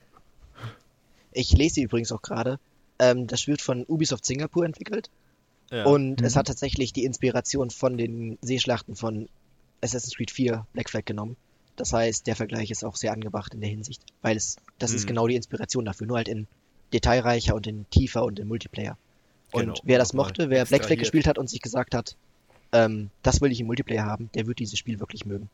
Ich 1.35 1.51
lese 1.51 1.81
übrigens 1.81 2.11
auch 2.11 2.21
gerade, 2.21 2.59
ähm, 2.99 3.25
das 3.25 3.47
wird 3.47 3.59
von 3.59 3.85
Ubisoft 3.87 4.23
Singapur 4.23 4.65
entwickelt. 4.65 5.09
Ja. 5.71 5.85
Und 5.85 6.19
mhm. 6.19 6.27
es 6.27 6.35
hat 6.35 6.45
tatsächlich 6.45 6.93
die 6.93 7.05
Inspiration 7.05 7.71
von 7.71 7.97
den 7.97 8.37
Seeschlachten 8.41 8.95
von 8.95 9.27
Assassin's 9.81 10.15
Creed 10.15 10.29
4 10.29 10.67
Black 10.73 10.91
Flag 10.91 11.05
genommen. 11.05 11.35
Das 11.75 11.91
heißt, 11.91 12.27
der 12.27 12.35
Vergleich 12.35 12.69
ist 12.69 12.83
auch 12.83 12.95
sehr 12.95 13.13
angebracht 13.13 13.55
in 13.55 13.61
der 13.61 13.69
Hinsicht, 13.71 14.03
weil 14.21 14.37
es, 14.37 14.57
das 14.77 14.91
mhm. 14.91 14.97
ist 14.97 15.07
genau 15.07 15.27
die 15.27 15.35
Inspiration 15.35 15.85
dafür, 15.85 16.05
nur 16.05 16.17
halt 16.17 16.27
in 16.27 16.45
detailreicher 16.93 17.55
und 17.55 17.65
in 17.65 17.89
tiefer 17.89 18.23
und 18.23 18.37
in 18.37 18.47
Multiplayer. 18.47 18.95
Und 19.51 19.61
genau, 19.61 19.75
wer 19.83 19.97
das 19.97 20.13
mochte, 20.13 20.51
wer 20.51 20.65
Black 20.65 20.85
Flag 20.85 20.99
gespielt 20.99 21.25
hat 21.25 21.39
und 21.39 21.49
sich 21.49 21.61
gesagt 21.61 21.95
hat, 21.95 22.15
ähm, 22.73 23.09
das 23.21 23.39
will 23.39 23.51
ich 23.51 23.61
im 23.61 23.67
Multiplayer 23.67 24.05
haben, 24.05 24.29
der 24.35 24.47
wird 24.47 24.59
dieses 24.59 24.77
Spiel 24.77 24.99
wirklich 24.99 25.25
mögen. 25.25 25.49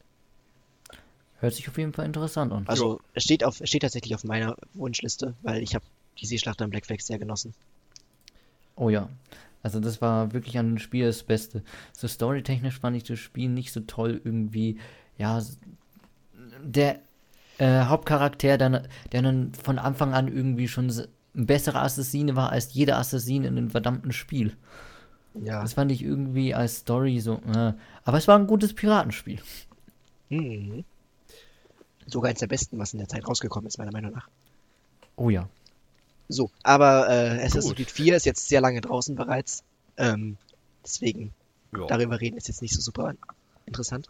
Hört 1.40 1.54
sich 1.54 1.70
auf 1.70 1.78
jeden 1.78 1.94
Fall 1.94 2.06
interessant 2.06 2.52
an. 2.52 2.66
Also 2.68 3.00
es 3.14 3.24
steht, 3.24 3.44
auf, 3.44 3.62
es 3.62 3.70
steht 3.70 3.84
tatsächlich 3.84 4.16
auf 4.16 4.24
meiner 4.24 4.58
Wunschliste, 4.74 5.36
weil 5.42 5.62
ich 5.62 5.76
habe 5.76 5.86
die 6.20 6.26
Seeschlacht 6.26 6.62
an 6.62 6.70
Black 6.70 6.86
Flag 6.86 7.00
sehr 7.00 7.20
genossen. 7.20 7.54
Oh 8.76 8.90
ja. 8.90 9.10
Also 9.62 9.80
das 9.80 10.02
war 10.02 10.34
wirklich 10.34 10.58
an 10.58 10.68
dem 10.68 10.78
Spiel 10.80 11.06
das 11.06 11.24
Beste. 11.24 11.64
So 11.94 12.08
storytechnisch 12.08 12.80
fand 12.80 12.98
ich 12.98 13.04
das 13.04 13.20
Spiel 13.20 13.50
nicht 13.50 13.72
so 13.72 13.82
toll 13.82 14.22
irgendwie. 14.24 14.80
Ja, 15.18 15.42
der 16.62 17.00
äh, 17.58 17.86
Hauptcharakter, 17.86 18.58
der, 18.58 18.84
der 19.12 19.22
dann 19.22 19.54
von 19.54 19.80
Anfang 19.80 20.14
an 20.14 20.28
irgendwie 20.28 20.68
schon 20.68 20.88
ein 20.88 21.46
besserer 21.46 21.84
Assassine 21.84 22.36
war 22.36 22.52
als 22.52 22.74
jeder 22.74 22.98
Assassin 22.98 23.44
in 23.44 23.56
dem 23.56 23.70
verdammten 23.70 24.12
Spiel. 24.12 24.56
Ja. 25.42 25.62
Das 25.62 25.74
fand 25.74 25.92
ich 25.92 26.04
irgendwie 26.04 26.54
als 26.54 26.78
Story 26.78 27.20
so. 27.20 27.36
Äh, 27.54 27.74
aber 28.04 28.18
es 28.18 28.28
war 28.28 28.38
ein 28.38 28.48
gutes 28.48 28.74
Piratenspiel. 28.74 29.40
Mhm. 30.30 30.84
Sogar 32.06 32.30
eins 32.30 32.40
der 32.40 32.48
besten, 32.48 32.78
was 32.78 32.94
in 32.94 33.00
der 33.00 33.08
Zeit 33.08 33.28
rausgekommen 33.28 33.68
ist, 33.68 33.78
meiner 33.78 33.92
Meinung 33.92 34.12
nach. 34.12 34.28
Oh 35.16 35.30
ja. 35.30 35.48
So, 36.28 36.52
aber 36.64 37.10
äh, 37.10 37.44
Assassin's 37.44 37.76
Creed 37.76 37.92
4 37.92 38.16
ist 38.16 38.26
jetzt 38.26 38.48
sehr 38.48 38.62
lange 38.62 38.82
draußen 38.82 39.16
bereits. 39.16 39.64
Ähm, 39.98 40.38
deswegen, 40.84 41.34
ja. 41.76 41.88
darüber 41.88 42.22
reden 42.22 42.38
ist 42.38 42.48
jetzt 42.48 42.62
nicht 42.62 42.74
so 42.74 42.82
super 42.82 43.16
interessant. 43.66 44.10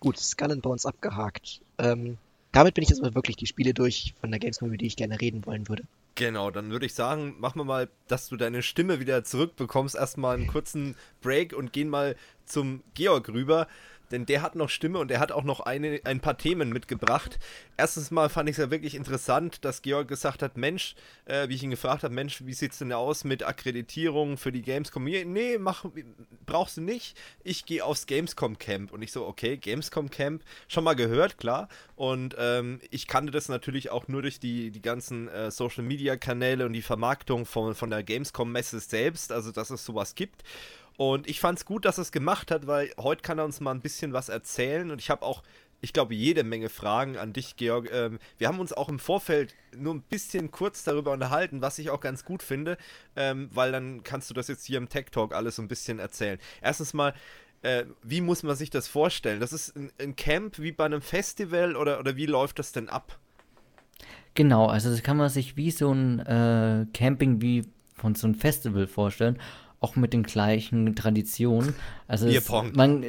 Gut, 0.00 0.18
Skull 0.18 0.52
and 0.52 0.62
Bones 0.62 0.86
abgehakt. 0.86 1.60
Ähm, 1.78 2.18
damit 2.52 2.74
bin 2.74 2.82
ich 2.82 2.90
jetzt 2.90 3.00
aber 3.00 3.14
wirklich 3.14 3.36
die 3.36 3.46
Spiele 3.46 3.74
durch 3.74 4.14
von 4.20 4.30
der 4.30 4.38
Gamescom, 4.40 4.68
über 4.68 4.76
die 4.76 4.86
ich 4.86 4.96
gerne 4.96 5.20
reden 5.20 5.44
wollen 5.46 5.68
würde. 5.68 5.84
Genau, 6.16 6.50
dann 6.50 6.70
würde 6.70 6.86
ich 6.86 6.94
sagen, 6.94 7.36
machen 7.38 7.60
wir 7.60 7.64
mal, 7.64 7.90
dass 8.08 8.28
du 8.28 8.36
deine 8.36 8.62
Stimme 8.62 9.00
wieder 9.00 9.22
zurückbekommst. 9.22 9.94
Erstmal 9.94 10.34
einen 10.36 10.46
kurzen 10.46 10.96
Break 11.20 11.52
und 11.52 11.74
gehen 11.74 11.90
mal 11.90 12.16
zum 12.46 12.82
Georg 12.94 13.28
rüber 13.28 13.68
denn 14.10 14.26
der 14.26 14.42
hat 14.42 14.54
noch 14.54 14.68
Stimme 14.68 14.98
und 14.98 15.10
er 15.10 15.20
hat 15.20 15.32
auch 15.32 15.44
noch 15.44 15.60
eine, 15.60 16.00
ein 16.04 16.20
paar 16.20 16.38
Themen 16.38 16.70
mitgebracht. 16.70 17.38
Erstens 17.76 18.10
mal 18.10 18.28
fand 18.28 18.48
ich 18.48 18.54
es 18.54 18.58
ja 18.58 18.70
wirklich 18.70 18.94
interessant, 18.94 19.64
dass 19.64 19.82
Georg 19.82 20.08
gesagt 20.08 20.42
hat, 20.42 20.56
Mensch, 20.56 20.94
äh, 21.26 21.48
wie 21.48 21.54
ich 21.54 21.62
ihn 21.62 21.70
gefragt 21.70 22.02
habe, 22.02 22.14
Mensch, 22.14 22.44
wie 22.44 22.54
sieht 22.54 22.72
es 22.72 22.78
denn 22.78 22.92
aus 22.92 23.24
mit 23.24 23.42
Akkreditierung 23.42 24.38
für 24.38 24.52
die 24.52 24.62
Gamescom? 24.62 25.04
Nee, 25.04 25.58
mach, 25.58 25.84
brauchst 26.46 26.76
du 26.76 26.80
nicht. 26.80 27.16
Ich 27.44 27.66
gehe 27.66 27.84
aufs 27.84 28.06
Gamescom 28.06 28.58
Camp. 28.58 28.92
Und 28.92 29.02
ich 29.02 29.12
so, 29.12 29.26
okay, 29.26 29.56
Gamescom 29.56 30.10
Camp, 30.10 30.42
schon 30.68 30.84
mal 30.84 30.94
gehört, 30.94 31.38
klar. 31.38 31.68
Und 31.96 32.36
ähm, 32.38 32.80
ich 32.90 33.06
kannte 33.06 33.32
das 33.32 33.48
natürlich 33.48 33.90
auch 33.90 34.08
nur 34.08 34.22
durch 34.22 34.40
die, 34.40 34.70
die 34.70 34.82
ganzen 34.82 35.28
äh, 35.28 35.50
Social 35.50 35.84
Media 35.84 36.16
Kanäle 36.16 36.66
und 36.66 36.72
die 36.72 36.82
Vermarktung 36.82 37.46
von, 37.46 37.74
von 37.74 37.90
der 37.90 38.02
Gamescom 38.02 38.50
Messe 38.50 38.80
selbst, 38.80 39.32
also 39.32 39.52
dass 39.52 39.70
es 39.70 39.84
sowas 39.84 40.14
gibt. 40.14 40.42
Und 40.96 41.28
ich 41.28 41.40
fand 41.40 41.58
es 41.58 41.64
gut, 41.64 41.84
dass 41.84 41.98
er 41.98 42.02
es 42.02 42.12
gemacht 42.12 42.50
hat, 42.50 42.66
weil 42.66 42.90
heute 42.98 43.22
kann 43.22 43.38
er 43.38 43.44
uns 43.44 43.60
mal 43.60 43.72
ein 43.72 43.80
bisschen 43.80 44.12
was 44.12 44.28
erzählen. 44.28 44.90
Und 44.90 45.00
ich 45.00 45.10
habe 45.10 45.22
auch, 45.22 45.42
ich 45.80 45.92
glaube, 45.92 46.14
jede 46.14 46.42
Menge 46.42 46.68
Fragen 46.68 47.18
an 47.18 47.32
dich, 47.32 47.56
Georg. 47.56 47.90
Ähm, 47.92 48.18
wir 48.38 48.48
haben 48.48 48.60
uns 48.60 48.72
auch 48.72 48.88
im 48.88 48.98
Vorfeld 48.98 49.54
nur 49.76 49.94
ein 49.94 50.02
bisschen 50.02 50.50
kurz 50.50 50.84
darüber 50.84 51.12
unterhalten, 51.12 51.60
was 51.60 51.78
ich 51.78 51.90
auch 51.90 52.00
ganz 52.00 52.24
gut 52.24 52.42
finde, 52.42 52.78
ähm, 53.14 53.50
weil 53.52 53.72
dann 53.72 54.02
kannst 54.02 54.30
du 54.30 54.34
das 54.34 54.48
jetzt 54.48 54.64
hier 54.64 54.78
im 54.78 54.88
Tech 54.88 55.06
Talk 55.10 55.34
alles 55.34 55.56
so 55.56 55.62
ein 55.62 55.68
bisschen 55.68 55.98
erzählen. 55.98 56.38
Erstens 56.62 56.94
mal, 56.94 57.12
äh, 57.60 57.84
wie 58.02 58.22
muss 58.22 58.42
man 58.42 58.56
sich 58.56 58.70
das 58.70 58.88
vorstellen? 58.88 59.40
Das 59.40 59.52
ist 59.52 59.76
ein, 59.76 59.92
ein 60.00 60.16
Camp 60.16 60.58
wie 60.58 60.72
bei 60.72 60.86
einem 60.86 61.02
Festival 61.02 61.76
oder, 61.76 62.00
oder 62.00 62.16
wie 62.16 62.26
läuft 62.26 62.58
das 62.58 62.72
denn 62.72 62.88
ab? 62.88 63.18
Genau, 64.34 64.66
also 64.66 64.90
das 64.90 65.02
kann 65.02 65.16
man 65.16 65.28
sich 65.28 65.56
wie 65.56 65.70
so 65.70 65.92
ein 65.92 66.20
äh, 66.20 66.86
Camping 66.92 67.40
wie 67.40 67.64
von 67.94 68.14
so 68.14 68.26
einem 68.26 68.34
Festival 68.34 68.86
vorstellen 68.86 69.38
auch 69.80 69.96
mit 69.96 70.12
den 70.12 70.22
gleichen 70.22 70.94
Traditionen. 70.96 71.74
Also 72.08 72.26
Bierpong. 72.26 72.70
Es, 72.70 72.76
man, 72.76 73.04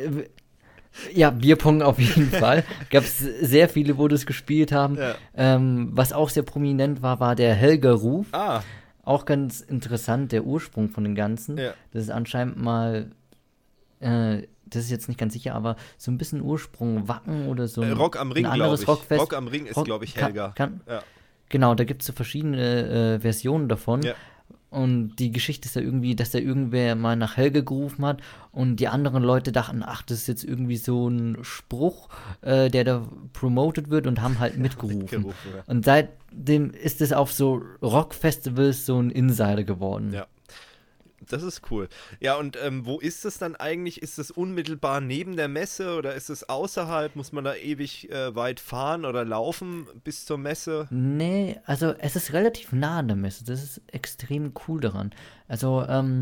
ja, 1.13 1.29
Bierpong 1.29 1.81
auf 1.81 1.99
jeden 1.99 2.29
Fall. 2.31 2.63
Gab 2.89 3.03
es 3.03 3.19
sehr 3.19 3.69
viele, 3.69 3.97
wo 3.97 4.07
das 4.07 4.25
gespielt 4.25 4.71
haben. 4.71 4.97
Ja. 4.97 5.15
Ähm, 5.35 5.89
was 5.91 6.13
auch 6.13 6.29
sehr 6.29 6.43
prominent 6.43 7.01
war, 7.01 7.19
war 7.19 7.35
der 7.35 7.53
Helger-Ruf. 7.55 8.27
Ah. 8.31 8.63
Auch 9.03 9.25
ganz 9.25 9.61
interessant, 9.61 10.31
der 10.31 10.43
Ursprung 10.43 10.89
von 10.89 11.03
den 11.03 11.15
Ganzen. 11.15 11.57
Ja. 11.57 11.73
Das 11.93 12.03
ist 12.03 12.09
anscheinend 12.09 12.61
mal, 12.61 13.11
äh, 13.99 14.43
das 14.65 14.83
ist 14.83 14.91
jetzt 14.91 15.07
nicht 15.07 15.19
ganz 15.19 15.33
sicher, 15.33 15.55
aber 15.55 15.77
so 15.97 16.11
ein 16.11 16.17
bisschen 16.17 16.41
Ursprung 16.41 17.07
Wacken 17.07 17.47
oder 17.47 17.67
so. 17.67 17.81
Ein, 17.81 17.91
äh, 17.91 17.93
Rock 17.93 18.19
am 18.19 18.31
Ring, 18.31 18.45
anderes 18.45 18.81
ich. 18.81 18.87
Rockfest. 18.87 19.21
Rock 19.21 19.33
am 19.33 19.47
Ring 19.47 19.65
ist, 19.65 19.81
glaube 19.81 20.03
ich, 20.03 20.17
Helga. 20.17 20.51
Kann, 20.55 20.81
kann, 20.85 20.95
ja. 20.95 21.03
Genau, 21.49 21.75
da 21.75 21.85
gibt 21.85 22.01
es 22.01 22.07
so 22.07 22.13
verschiedene 22.13 23.15
äh, 23.15 23.19
Versionen 23.21 23.69
davon. 23.69 24.01
Ja. 24.01 24.13
Und 24.69 25.15
die 25.15 25.31
Geschichte 25.31 25.67
ist 25.67 25.75
ja 25.75 25.81
irgendwie, 25.81 26.15
dass 26.15 26.31
da 26.31 26.39
irgendwer 26.39 26.95
mal 26.95 27.15
nach 27.15 27.37
Helge 27.37 27.63
gerufen 27.63 28.05
hat 28.05 28.21
und 28.51 28.77
die 28.77 28.89
anderen 28.89 29.23
Leute 29.23 29.53
dachten, 29.53 29.81
ach, 29.81 30.01
das 30.01 30.19
ist 30.19 30.27
jetzt 30.27 30.43
irgendwie 30.43 30.75
so 30.75 31.07
ein 31.07 31.37
Spruch, 31.41 32.09
äh, 32.41 32.69
der 32.69 32.83
da 32.83 33.07
promoted 33.31 33.89
wird 33.89 34.07
und 34.07 34.21
haben 34.21 34.39
halt 34.39 34.57
mitgerufen. 34.57 34.99
mitgerufen 34.99 35.51
ja. 35.55 35.63
Und 35.67 35.85
seitdem 35.85 36.71
ist 36.71 36.99
es 36.99 37.13
auf 37.13 37.31
so 37.31 37.61
Rockfestivals 37.81 38.85
so 38.85 39.01
ein 39.01 39.09
Insider 39.09 39.63
geworden. 39.63 40.11
Ja. 40.13 40.27
Das 41.27 41.43
ist 41.43 41.61
cool. 41.71 41.89
Ja, 42.19 42.35
und 42.35 42.57
ähm, 42.63 42.85
wo 42.85 42.99
ist 42.99 43.25
es 43.25 43.37
dann 43.37 43.55
eigentlich? 43.55 44.01
Ist 44.01 44.17
es 44.17 44.31
unmittelbar 44.31 45.01
neben 45.01 45.35
der 45.35 45.47
Messe 45.47 45.95
oder 45.97 46.15
ist 46.15 46.29
es 46.29 46.47
außerhalb? 46.47 47.15
Muss 47.15 47.31
man 47.31 47.43
da 47.43 47.55
ewig 47.55 48.09
äh, 48.09 48.35
weit 48.35 48.59
fahren 48.59 49.05
oder 49.05 49.25
laufen 49.25 49.87
bis 50.03 50.25
zur 50.25 50.37
Messe? 50.37 50.87
Nee, 50.89 51.59
also 51.65 51.93
es 51.99 52.15
ist 52.15 52.33
relativ 52.33 52.71
nah 52.71 52.99
an 52.99 53.07
der 53.07 53.17
Messe. 53.17 53.43
Das 53.45 53.63
ist 53.63 53.81
extrem 53.87 54.53
cool 54.67 54.79
daran. 54.79 55.11
Also, 55.47 55.85
ähm, 55.87 56.21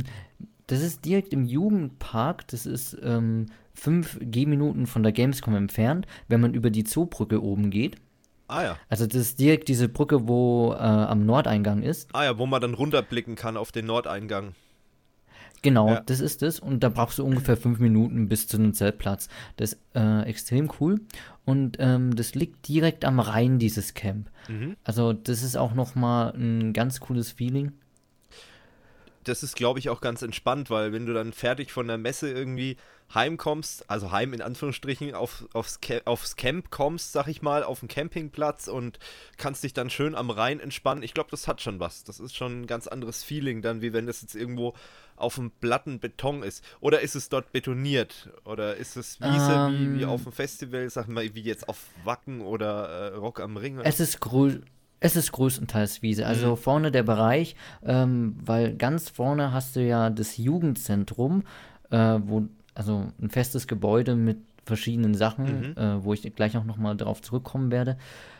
das 0.68 0.82
ist 0.82 1.06
direkt 1.06 1.34
im 1.34 1.46
Jugendpark. 1.46 2.48
Das 2.48 2.66
ist 2.66 2.98
ähm, 3.04 3.48
fünf 3.74 4.18
Gehminuten 4.20 4.88
von 4.88 5.04
der 5.04 5.12
Gamescom 5.12 5.56
entfernt, 5.56 6.08
wenn 6.28 6.42
man 6.42 6.54
über 6.54 6.70
die 6.70 6.84
Zoobrücke 6.84 7.42
oben 7.44 7.70
geht. 7.70 7.98
Ah 8.48 8.64
ja. 8.64 8.78
Also 8.90 9.08
das 9.08 9.16
ist 9.16 9.40
direkt 9.40 9.68
diese 9.68 9.90
Brücke, 9.90 10.28
wo 10.28 10.74
äh, 10.74 10.78
am 10.78 11.26
Nordeingang 11.26 11.82
ist. 11.82 12.10
Ah 12.14 12.26
ja, 12.26 12.38
wo 12.38 12.46
man 12.46 12.62
dann 12.62 12.74
runterblicken 12.76 13.36
kann 13.36 13.58
auf 13.58 13.72
den 13.72 13.86
Nordeingang. 13.88 14.54
Genau, 15.66 15.90
ja. 15.90 16.02
das 16.06 16.20
ist 16.20 16.44
es. 16.44 16.60
Und 16.60 16.84
da 16.84 16.90
brauchst 16.90 17.18
du 17.18 17.26
ungefähr 17.26 17.58
fünf 17.58 17.80
Minuten 17.80 18.30
bis 18.30 18.48
zu 18.48 18.58
einem 18.58 18.76
Zeltplatz. 18.76 19.30
Das 19.58 19.74
ist 19.74 19.80
äh, 19.96 20.22
extrem 20.22 20.70
cool. 20.80 21.02
Und 21.44 21.78
ähm, 21.80 22.16
das 22.16 22.36
liegt 22.36 22.68
direkt 22.68 23.04
am 23.04 23.20
Rhein, 23.20 23.58
dieses 23.58 23.96
Camp. 23.96 24.30
Mhm. 24.48 24.76
Also 24.84 25.12
das 25.12 25.42
ist 25.42 25.58
auch 25.58 25.74
nochmal 25.74 26.36
ein 26.36 26.72
ganz 26.72 27.00
cooles 27.00 27.32
Feeling 27.32 27.72
das 29.26 29.44
ist, 29.44 29.56
glaube 29.56 29.80
ich, 29.80 29.90
auch 29.90 30.02
ganz 30.02 30.22
entspannt, 30.22 30.70
weil 30.70 30.94
wenn 30.94 31.06
du 31.06 31.14
dann 31.14 31.34
fertig 31.34 31.72
von 31.72 31.88
der 31.88 31.98
Messe 31.98 32.32
irgendwie 32.32 32.78
heimkommst, 33.14 33.90
also 33.90 34.12
heim 34.12 34.34
in 34.34 34.42
Anführungsstrichen, 34.42 35.14
auf, 35.14 35.46
aufs, 35.54 35.80
aufs 36.06 36.36
Camp 36.36 36.72
kommst, 36.72 37.12
sag 37.12 37.28
ich 37.28 37.42
mal, 37.42 37.64
auf 37.64 37.80
den 37.80 37.88
Campingplatz 37.88 38.68
und 38.68 39.00
kannst 39.38 39.64
dich 39.64 39.74
dann 39.74 39.90
schön 39.90 40.16
am 40.16 40.30
Rhein 40.30 40.60
entspannen. 40.60 41.04
Ich 41.04 41.14
glaube, 41.14 41.30
das 41.32 41.48
hat 41.48 41.62
schon 41.62 41.80
was. 41.80 42.04
Das 42.04 42.20
ist 42.20 42.36
schon 42.36 42.62
ein 42.62 42.68
ganz 42.68 42.88
anderes 42.88 43.24
Feeling 43.24 43.62
dann, 43.62 43.82
wie 43.82 43.94
wenn 43.94 44.08
das 44.08 44.22
jetzt 44.22 44.36
irgendwo 44.36 44.74
auf 45.18 45.36
dem 45.36 45.52
platten 45.52 46.00
Beton 46.00 46.44
ist. 46.44 46.64
Oder 46.82 47.02
ist 47.02 47.16
es 47.16 47.30
dort 47.30 47.52
betoniert? 47.52 48.30
Oder 48.44 48.76
ist 48.76 48.98
es 48.98 49.22
Wiese 49.22 49.54
ähm, 49.54 49.96
wie, 49.96 50.00
wie 50.00 50.06
auf 50.06 50.24
dem 50.24 50.32
Festival, 50.32 50.90
sag 50.90 51.08
mal, 51.08 51.36
wie 51.36 51.42
jetzt 51.42 51.70
auf 51.70 51.78
Wacken 52.04 52.42
oder 52.42 52.88
äh, 52.88 53.16
Rock 53.16 53.40
am 53.40 53.58
Ring? 53.58 53.80
Es 53.80 54.00
ist 54.00 54.20
grün 54.20 54.66
es 55.06 55.16
ist 55.16 55.32
größtenteils 55.32 56.02
Wiese. 56.02 56.26
Also 56.26 56.52
mhm. 56.52 56.58
vorne 56.58 56.92
der 56.92 57.04
Bereich, 57.04 57.56
ähm, 57.86 58.36
weil 58.44 58.76
ganz 58.76 59.10
vorne 59.10 59.54
hast 59.54 59.76
du 59.76 59.86
ja 59.86 60.10
das 60.10 60.38
Jugendzentrum, 60.38 61.44
äh, 61.92 62.20
wo, 62.24 62.46
also 62.74 63.12
ein 63.22 63.30
festes 63.30 63.68
Gebäude 63.68 64.16
mit 64.16 64.38
verschiedenen 64.66 65.14
Sachen, 65.14 65.74
mhm. 65.76 65.78
äh, 65.78 66.04
wo 66.04 66.14
ich 66.14 66.24
gleich 66.36 66.58
auch 66.58 66.64
nochmal 66.64 66.98
darauf 66.98 67.22
zurückkommen 67.22 67.70
werde. 67.70 67.98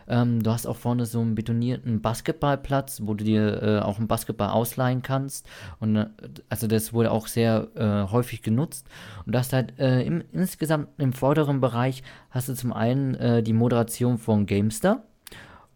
Ähm, 0.08 0.42
du 0.42 0.50
hast 0.50 0.66
auch 0.66 0.76
vorne 0.76 1.06
so 1.06 1.22
einen 1.22 1.36
betonierten 1.36 2.02
Basketballplatz, 2.02 3.02
wo 3.04 3.14
du 3.14 3.24
dir 3.24 3.62
äh, 3.62 3.80
auch 3.82 4.00
einen 4.00 4.08
Basketball 4.08 4.50
ausleihen 4.50 5.04
kannst. 5.04 5.48
Und 5.80 5.96
äh, 5.96 6.08
also 6.50 6.66
das 6.66 6.94
wurde 6.94 7.12
auch 7.12 7.28
sehr 7.28 7.68
äh, 7.76 8.12
häufig 8.12 8.42
genutzt. 8.42 8.88
Und 9.28 9.36
du 9.36 9.38
hast 9.40 9.54
halt 9.54 9.78
äh, 9.78 10.02
im, 10.02 10.24
insgesamt 10.34 10.88
im 10.98 11.14
vorderen 11.14 11.62
Bereich 11.62 12.02
hast 12.32 12.50
du 12.50 12.56
zum 12.56 12.74
einen 12.74 13.14
äh, 13.14 13.44
die 13.44 13.54
Moderation 13.54 14.18
von 14.18 14.48
Gamestar. 14.48 15.04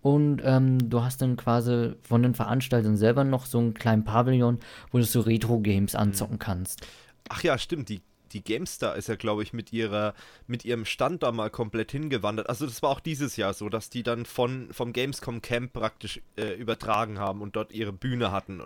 Und 0.01 0.41
ähm, 0.45 0.89
du 0.89 1.03
hast 1.03 1.21
dann 1.21 1.35
quasi 1.35 1.93
von 2.03 2.23
den 2.23 2.33
Veranstaltern 2.33 2.95
selber 2.95 3.23
noch 3.23 3.45
so 3.45 3.57
einen 3.57 3.73
kleinen 3.73 4.05
Pavillon, 4.05 4.59
wo 4.91 4.97
du 4.97 5.03
so 5.03 5.21
Retro-Games 5.21 5.93
mhm. 5.93 5.99
anzocken 5.99 6.39
kannst. 6.39 6.87
Ach 7.27 7.43
ja, 7.43 7.57
stimmt. 7.57 7.89
Die, 7.89 8.01
die 8.31 8.43
GameStar 8.43 8.95
ist 8.95 9.09
ja, 9.09 9.15
glaube 9.15 9.43
ich, 9.43 9.51
mit 9.51 9.73
ihrer, 9.73 10.13
mit 10.47 10.63
ihrem 10.63 10.85
Stand 10.85 11.23
da 11.23 11.31
mal 11.31 11.49
komplett 11.49 11.91
hingewandert. 11.91 12.47
Also 12.47 12.65
das 12.65 12.81
war 12.81 12.91
auch 12.91 13.01
dieses 13.01 13.35
Jahr 13.35 13.53
so, 13.53 13.67
dass 13.67 13.89
die 13.89 14.03
dann 14.03 14.25
von, 14.25 14.69
vom 14.71 14.93
Gamescom 14.93 15.41
Camp 15.41 15.73
praktisch 15.73 16.21
äh, 16.37 16.53
übertragen 16.53 17.19
haben 17.19 17.41
und 17.41 17.57
dort 17.57 17.73
ihre 17.73 17.91
Bühne 17.91 18.31
hatten. 18.31 18.61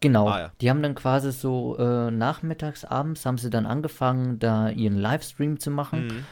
Genau. 0.00 0.28
Ah, 0.28 0.40
ja. 0.40 0.52
Die 0.60 0.70
haben 0.70 0.82
dann 0.82 0.94
quasi 0.94 1.32
so 1.32 1.76
äh, 1.78 2.10
nachmittags, 2.10 2.84
abends 2.84 3.24
haben 3.26 3.38
sie 3.38 3.50
dann 3.50 3.66
angefangen, 3.66 4.38
da 4.38 4.68
ihren 4.68 4.98
Livestream 4.98 5.58
zu 5.58 5.70
machen, 5.70 6.06
mhm. 6.06 6.26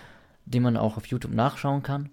den 0.44 0.62
man 0.62 0.76
auch 0.76 0.96
auf 0.96 1.06
YouTube 1.06 1.32
nachschauen 1.32 1.82
kann. 1.82 2.10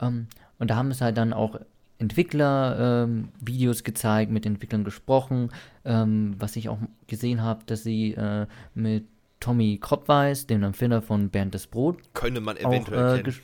Ähm, 0.00 0.28
und 0.58 0.70
da 0.70 0.76
haben 0.76 0.90
es 0.90 1.00
halt 1.00 1.16
dann 1.16 1.32
auch 1.32 1.58
Entwickler-Videos 1.98 3.78
ähm, 3.78 3.84
gezeigt, 3.84 4.32
mit 4.32 4.44
Entwicklern 4.44 4.84
gesprochen, 4.84 5.50
ähm, 5.84 6.34
was 6.38 6.56
ich 6.56 6.68
auch 6.68 6.78
gesehen 7.06 7.42
habe, 7.42 7.64
dass 7.66 7.82
sie 7.84 8.14
äh, 8.14 8.46
mit 8.74 9.06
Tommy 9.40 9.78
Kropweis, 9.80 10.46
dem 10.46 10.62
Erfinder 10.62 11.02
von 11.02 11.30
Bernd 11.30 11.54
das 11.54 11.66
Brot, 11.66 11.98
könnte 12.14 12.40
man 12.40 12.56
eventuell 12.56 13.04
auch, 13.04 13.18
äh, 13.18 13.22
kennen. 13.22 13.36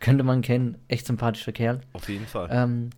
Könnte 0.00 0.24
man 0.24 0.42
kennen, 0.42 0.78
echt 0.88 1.06
sympathischer 1.06 1.52
Kerl. 1.52 1.80
Auf 1.92 2.08
jeden 2.08 2.26
Fall. 2.26 2.48
Ähm, 2.50 2.90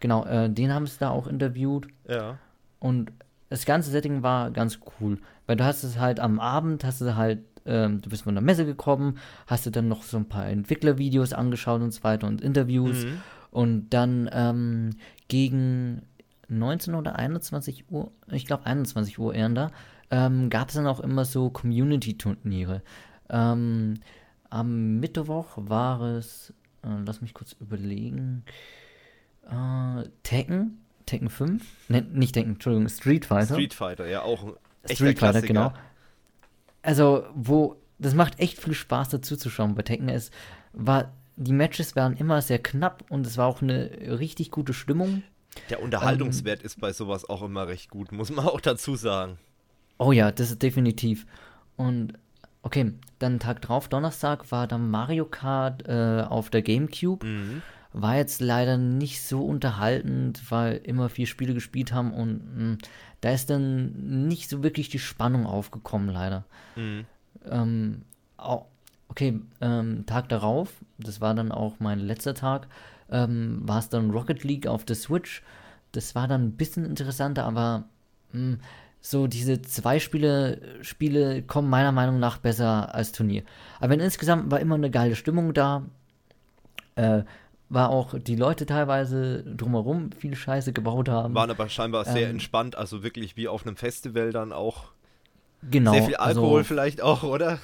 genau, 0.00 0.24
äh, 0.24 0.50
den 0.50 0.72
haben 0.72 0.86
sie 0.86 0.98
da 0.98 1.10
auch 1.10 1.26
interviewt. 1.26 1.86
Ja. 2.08 2.38
Und 2.80 3.12
das 3.50 3.64
ganze 3.64 3.90
Setting 3.90 4.22
war 4.22 4.50
ganz 4.50 4.80
cool, 5.00 5.18
weil 5.46 5.56
du 5.56 5.64
hast 5.64 5.82
es 5.82 5.98
halt 5.98 6.20
am 6.20 6.40
Abend, 6.40 6.84
hast 6.84 7.00
du 7.00 7.16
halt 7.16 7.40
ähm, 7.68 8.00
du 8.00 8.10
bist 8.10 8.22
von 8.22 8.34
der 8.34 8.42
Messe 8.42 8.64
gekommen, 8.64 9.18
hast 9.46 9.66
du 9.66 9.70
dann 9.70 9.88
noch 9.88 10.02
so 10.02 10.16
ein 10.16 10.28
paar 10.28 10.46
Entwicklervideos 10.48 11.32
angeschaut 11.32 11.82
und 11.82 11.92
so 11.92 12.02
weiter 12.02 12.26
und 12.26 12.40
Interviews. 12.40 13.04
Mhm. 13.04 13.20
Und 13.50 13.90
dann 13.90 14.28
ähm, 14.32 14.90
gegen 15.28 16.02
19 16.48 16.94
oder 16.94 17.16
21 17.16 17.84
Uhr, 17.90 18.10
ich 18.30 18.46
glaube 18.46 18.66
21 18.66 19.18
Uhr 19.18 19.34
eher 19.34 19.48
da, 19.50 19.70
ähm, 20.10 20.50
gab 20.50 20.68
es 20.68 20.74
dann 20.74 20.86
auch 20.86 21.00
immer 21.00 21.24
so 21.24 21.50
Community-Turniere. 21.50 22.82
Ähm, 23.28 23.94
am 24.50 25.00
Mittwoch 25.00 25.52
war 25.56 26.00
es, 26.00 26.54
äh, 26.82 26.88
lass 27.04 27.20
mich 27.20 27.34
kurz 27.34 27.54
überlegen, 27.60 28.44
äh, 29.46 30.08
Tekken, 30.22 30.78
Tekken 31.04 31.28
5, 31.28 31.64
ne, 31.88 32.02
nicht 32.02 32.32
Tekken, 32.32 32.52
Entschuldigung, 32.52 32.88
Street 32.88 33.26
Fighter. 33.26 33.54
Street 33.54 33.74
Fighter, 33.74 34.06
ja, 34.06 34.22
auch 34.22 34.44
ein 34.44 34.94
Street 34.94 35.18
Fighter, 35.18 35.42
genau 35.42 35.72
also 36.82 37.24
wo 37.34 37.76
das 37.98 38.14
macht 38.14 38.38
echt 38.38 38.62
viel 38.62 38.74
Spaß 38.74 39.08
dazu 39.08 39.36
zu 39.36 39.50
schauen 39.50 39.74
bei 39.74 39.82
Tekken. 39.82 40.08
Es 40.08 40.30
war 40.72 41.12
die 41.36 41.52
Matches 41.52 41.94
waren 41.94 42.16
immer 42.16 42.42
sehr 42.42 42.58
knapp 42.58 43.04
und 43.10 43.26
es 43.26 43.38
war 43.38 43.46
auch 43.46 43.62
eine 43.62 43.90
richtig 44.18 44.50
gute 44.50 44.72
Stimmung. 44.72 45.22
Der 45.70 45.82
Unterhaltungswert 45.82 46.60
ähm, 46.60 46.66
ist 46.66 46.80
bei 46.80 46.92
sowas 46.92 47.28
auch 47.28 47.42
immer 47.42 47.68
recht 47.68 47.90
gut, 47.90 48.12
muss 48.12 48.30
man 48.30 48.46
auch 48.46 48.60
dazu 48.60 48.96
sagen. 48.96 49.38
Oh 49.98 50.12
ja, 50.12 50.30
das 50.30 50.50
ist 50.50 50.62
definitiv. 50.62 51.26
Und 51.76 52.14
okay, 52.62 52.92
dann 53.18 53.38
Tag 53.38 53.62
drauf, 53.62 53.88
Donnerstag, 53.88 54.50
war 54.50 54.66
dann 54.66 54.90
Mario 54.90 55.24
Kart 55.24 55.88
äh, 55.88 56.24
auf 56.28 56.50
der 56.50 56.62
GameCube. 56.62 57.24
Mhm. 57.24 57.62
War 57.92 58.16
jetzt 58.16 58.40
leider 58.40 58.76
nicht 58.76 59.22
so 59.22 59.42
unterhaltend, 59.44 60.50
weil 60.50 60.76
immer 60.84 61.08
vier 61.08 61.26
Spiele 61.26 61.54
gespielt 61.54 61.92
haben 61.92 62.12
und 62.12 62.54
mh, 62.54 62.60
hm, 62.60 62.78
da 63.20 63.30
ist 63.30 63.50
dann 63.50 64.28
nicht 64.28 64.48
so 64.48 64.62
wirklich 64.62 64.88
die 64.88 64.98
Spannung 64.98 65.46
aufgekommen, 65.46 66.08
leider. 66.08 66.44
Mhm. 66.76 67.06
Ähm, 67.50 68.02
auch, 68.36 68.66
okay, 69.08 69.40
ähm, 69.60 70.04
Tag 70.06 70.28
darauf, 70.28 70.72
das 70.98 71.20
war 71.20 71.34
dann 71.34 71.50
auch 71.50 71.80
mein 71.80 71.98
letzter 71.98 72.34
Tag, 72.34 72.68
ähm, 73.10 73.60
war 73.62 73.78
es 73.78 73.88
dann 73.88 74.10
Rocket 74.10 74.44
League 74.44 74.66
auf 74.66 74.84
der 74.84 74.96
Switch. 74.96 75.42
Das 75.92 76.14
war 76.14 76.28
dann 76.28 76.44
ein 76.44 76.52
bisschen 76.52 76.84
interessanter, 76.84 77.44
aber 77.44 77.84
mh, 78.32 78.40
hm, 78.40 78.60
so 79.00 79.26
diese 79.26 79.62
zwei 79.62 80.00
Spiele, 80.00 80.60
Spiele 80.82 81.42
kommen 81.42 81.70
meiner 81.70 81.92
Meinung 81.92 82.18
nach 82.18 82.38
besser 82.38 82.94
als 82.94 83.12
Turnier. 83.12 83.42
Aber 83.80 83.94
insgesamt 83.94 84.50
war 84.50 84.60
immer 84.60 84.74
eine 84.74 84.90
geile 84.90 85.16
Stimmung 85.16 85.54
da. 85.54 85.84
Äh, 86.96 87.22
war 87.70 87.90
auch 87.90 88.18
die 88.18 88.36
Leute 88.36 88.66
teilweise 88.66 89.42
drumherum 89.44 90.10
viel 90.12 90.34
Scheiße 90.34 90.72
gebaut 90.72 91.08
haben. 91.08 91.34
Waren 91.34 91.50
aber 91.50 91.68
scheinbar 91.68 92.04
sehr 92.04 92.28
ähm, 92.28 92.36
entspannt, 92.36 92.76
also 92.76 93.02
wirklich 93.02 93.36
wie 93.36 93.48
auf 93.48 93.66
einem 93.66 93.76
Festival 93.76 94.32
dann 94.32 94.52
auch. 94.52 94.92
Genau. 95.70 95.92
Sehr 95.92 96.04
viel 96.04 96.16
also 96.16 96.40
Alkohol 96.40 96.58
also, 96.58 96.68
vielleicht 96.68 97.02
auch, 97.02 97.22
oder? 97.24 97.58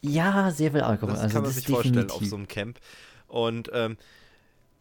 Ja, 0.00 0.50
sehr 0.50 0.72
viel 0.72 0.80
Alkohol. 0.80 1.10
Das 1.14 1.20
also 1.20 1.34
kann 1.34 1.42
man 1.42 1.52
sich 1.52 1.64
definitiv. 1.64 1.92
vorstellen 1.92 2.10
auf 2.10 2.24
so 2.24 2.36
einem 2.36 2.48
Camp. 2.48 2.78
Und 3.28 3.70
ähm, 3.72 3.96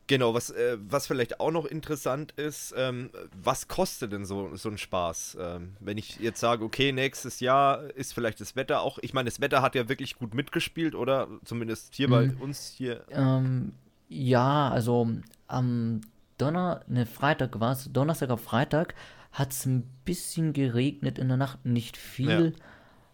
genau, 0.07 0.33
was, 0.33 0.49
äh, 0.49 0.77
was 0.79 1.07
vielleicht 1.07 1.39
auch 1.39 1.51
noch 1.51 1.65
interessant 1.65 2.31
ist, 2.33 2.73
ähm, 2.77 3.09
was 3.43 3.67
kostet 3.67 4.13
denn 4.13 4.25
so, 4.25 4.55
so 4.55 4.69
ein 4.69 4.77
Spaß? 4.77 5.37
Ähm, 5.39 5.75
wenn 5.79 5.97
ich 5.97 6.19
jetzt 6.19 6.39
sage, 6.39 6.63
okay, 6.63 6.91
nächstes 6.91 7.39
Jahr 7.39 7.89
ist 7.95 8.13
vielleicht 8.13 8.39
das 8.39 8.55
Wetter 8.55 8.81
auch, 8.81 8.97
ich 9.01 9.13
meine, 9.13 9.29
das 9.29 9.41
Wetter 9.41 9.61
hat 9.61 9.75
ja 9.75 9.89
wirklich 9.89 10.15
gut 10.15 10.33
mitgespielt, 10.33 10.95
oder? 10.95 11.27
Zumindest 11.43 11.93
hier 11.95 12.07
mhm. 12.07 12.11
bei 12.11 12.31
uns 12.39 12.73
hier. 12.77 13.03
Ähm, 13.09 13.73
ja, 14.11 14.69
also 14.69 15.09
am 15.47 16.01
Donner, 16.37 16.81
ne, 16.87 17.05
Freitag 17.05 17.59
war 17.59 17.71
es, 17.71 17.89
Donnerstag 17.91 18.29
auf 18.29 18.41
Freitag 18.41 18.93
hat 19.31 19.53
es 19.53 19.65
ein 19.65 19.83
bisschen 20.03 20.51
geregnet 20.51 21.17
in 21.17 21.29
der 21.29 21.37
Nacht, 21.37 21.65
nicht 21.65 21.95
viel. 21.95 22.53
Ja. 22.57 22.65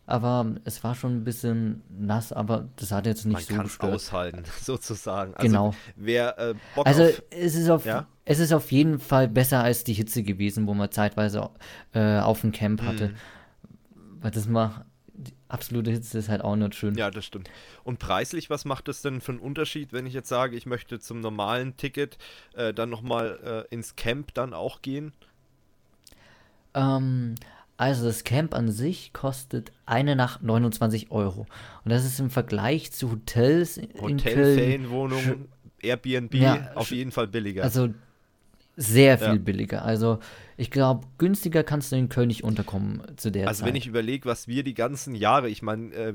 Aber 0.07 0.55
es 0.63 0.83
war 0.83 0.95
schon 0.95 1.17
ein 1.17 1.23
bisschen 1.25 1.83
nass, 1.89 2.31
aber 2.31 2.69
das 2.77 2.91
hat 2.91 3.05
jetzt 3.05 3.25
nicht 3.25 3.33
Man 3.33 3.43
so 3.43 3.55
kann 3.55 3.65
es 3.65 3.79
aushalten, 3.79 4.43
sozusagen. 4.61 5.35
Also 5.35 5.47
genau. 5.47 5.75
Wer 5.97 6.39
äh, 6.39 6.55
Bock 6.75 6.87
also 6.87 7.03
auf, 7.03 7.21
es 7.29 7.55
ist 7.55 7.69
auf, 7.69 7.85
ja? 7.85 8.07
es 8.25 8.39
ist 8.39 8.53
auf 8.53 8.71
jeden 8.71 8.99
Fall 8.99 9.27
besser 9.27 9.61
als 9.61 9.83
die 9.83 9.93
Hitze 9.93 10.23
gewesen, 10.23 10.65
wo 10.65 10.73
man 10.73 10.89
zeitweise 10.89 11.49
äh, 11.93 12.19
auf 12.19 12.41
dem 12.41 12.53
Camp 12.53 12.81
hatte. 12.81 13.09
Mhm. 13.09 13.15
Weil 14.21 14.31
das 14.31 14.47
macht 14.47 14.85
absolute 15.49 15.91
Hitze 15.91 16.17
ist 16.17 16.29
halt 16.29 16.41
auch 16.41 16.55
nicht 16.55 16.75
schön. 16.75 16.95
Ja, 16.95 17.11
das 17.11 17.25
stimmt. 17.25 17.49
Und 17.83 17.99
preislich, 17.99 18.49
was 18.49 18.65
macht 18.65 18.87
das 18.87 19.01
denn 19.01 19.21
für 19.21 19.33
einen 19.33 19.39
Unterschied, 19.39 19.93
wenn 19.93 20.05
ich 20.05 20.13
jetzt 20.13 20.29
sage, 20.29 20.55
ich 20.55 20.65
möchte 20.65 20.99
zum 20.99 21.19
normalen 21.19 21.77
Ticket 21.77 22.17
äh, 22.55 22.73
dann 22.73 22.89
nochmal 22.89 23.65
äh, 23.69 23.73
ins 23.73 23.95
Camp 23.95 24.33
dann 24.33 24.53
auch 24.53 24.81
gehen? 24.81 25.13
Ähm, 26.73 27.35
also 27.77 28.05
das 28.05 28.23
Camp 28.23 28.55
an 28.55 28.71
sich 28.71 29.13
kostet 29.13 29.71
eine 29.85 30.15
Nacht 30.15 30.43
29 30.43 31.11
Euro. 31.11 31.45
Und 31.85 31.91
das 31.91 32.05
ist 32.05 32.19
im 32.19 32.29
Vergleich 32.29 32.91
zu 32.91 33.11
Hotels 33.11 33.77
Hotel, 33.77 34.09
in 34.09 34.17
Köln. 34.17 34.57
Ferienwohnungen, 34.57 35.47
Airbnb 35.81 36.33
ja, 36.33 36.71
auf 36.73 36.91
jeden 36.91 37.11
Fall 37.11 37.27
billiger. 37.27 37.63
Also 37.63 37.89
sehr 38.77 39.17
viel 39.17 39.27
ja. 39.27 39.35
billiger. 39.35 39.83
Also 39.83 40.19
ich 40.55 40.71
glaube, 40.71 41.07
günstiger 41.17 41.63
kannst 41.63 41.91
du 41.91 41.95
in 41.95 42.09
Köln 42.09 42.27
nicht 42.27 42.43
unterkommen 42.43 43.01
zu 43.17 43.31
der 43.31 43.47
also 43.47 43.59
Zeit. 43.59 43.69
wenn 43.69 43.75
ich 43.75 43.87
überlege, 43.87 44.29
was 44.29 44.47
wir 44.47 44.63
die 44.63 44.75
ganzen 44.75 45.15
Jahre, 45.15 45.49
ich 45.49 45.63
meine, 45.63 45.93
äh, 45.93 46.13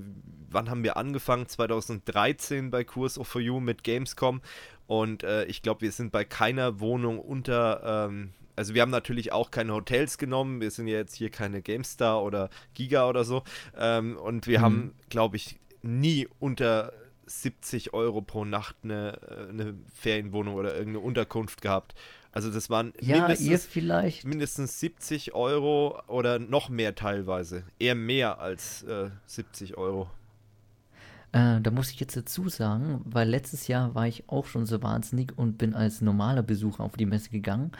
wann 0.48 0.70
haben 0.70 0.84
wir 0.84 0.96
angefangen? 0.96 1.46
2013 1.46 2.70
bei 2.70 2.84
Kurs 2.84 3.18
of 3.18 3.26
For 3.26 3.40
You 3.40 3.58
mit 3.58 3.82
Gamescom 3.82 4.40
und 4.86 5.24
äh, 5.24 5.44
ich 5.46 5.62
glaube, 5.62 5.80
wir 5.80 5.92
sind 5.92 6.12
bei 6.12 6.24
keiner 6.24 6.78
Wohnung 6.78 7.18
unter 7.18 8.06
ähm, 8.08 8.30
also 8.54 8.74
wir 8.74 8.82
haben 8.82 8.90
natürlich 8.90 9.32
auch 9.32 9.50
keine 9.50 9.72
Hotels 9.72 10.18
genommen, 10.18 10.60
wir 10.60 10.70
sind 10.70 10.86
ja 10.86 10.98
jetzt 10.98 11.16
hier 11.16 11.30
keine 11.30 11.62
GameStar 11.62 12.22
oder 12.22 12.50
Giga 12.74 13.08
oder 13.08 13.24
so. 13.24 13.42
Ähm, 13.76 14.16
und 14.16 14.46
wir 14.46 14.58
mhm. 14.58 14.62
haben, 14.62 14.94
glaube 15.08 15.36
ich, 15.36 15.58
nie 15.82 16.28
unter 16.38 16.92
70 17.26 17.94
Euro 17.94 18.20
pro 18.20 18.44
Nacht 18.44 18.76
eine, 18.82 19.18
äh, 19.22 19.48
eine 19.48 19.74
Ferienwohnung 19.94 20.54
oder 20.54 20.74
irgendeine 20.74 21.00
Unterkunft 21.00 21.62
gehabt. 21.62 21.94
Also 22.32 22.50
das 22.50 22.70
waren 22.70 22.94
ja, 23.00 23.28
mindestens, 23.28 24.24
mindestens 24.24 24.80
70 24.80 25.34
Euro 25.34 26.00
oder 26.08 26.38
noch 26.38 26.70
mehr 26.70 26.94
teilweise. 26.94 27.64
Eher 27.78 27.94
mehr 27.94 28.40
als 28.40 28.82
äh, 28.84 29.10
70 29.26 29.76
Euro. 29.76 30.08
Äh, 31.32 31.60
da 31.60 31.70
muss 31.70 31.90
ich 31.90 32.00
jetzt 32.00 32.16
dazu 32.16 32.48
sagen, 32.48 33.02
weil 33.04 33.28
letztes 33.28 33.68
Jahr 33.68 33.94
war 33.94 34.06
ich 34.06 34.28
auch 34.28 34.46
schon 34.46 34.64
so 34.64 34.82
wahnsinnig 34.82 35.36
und 35.36 35.58
bin 35.58 35.74
als 35.74 36.00
normaler 36.00 36.42
Besucher 36.42 36.84
auf 36.84 36.96
die 36.96 37.06
Messe 37.06 37.30
gegangen. 37.30 37.72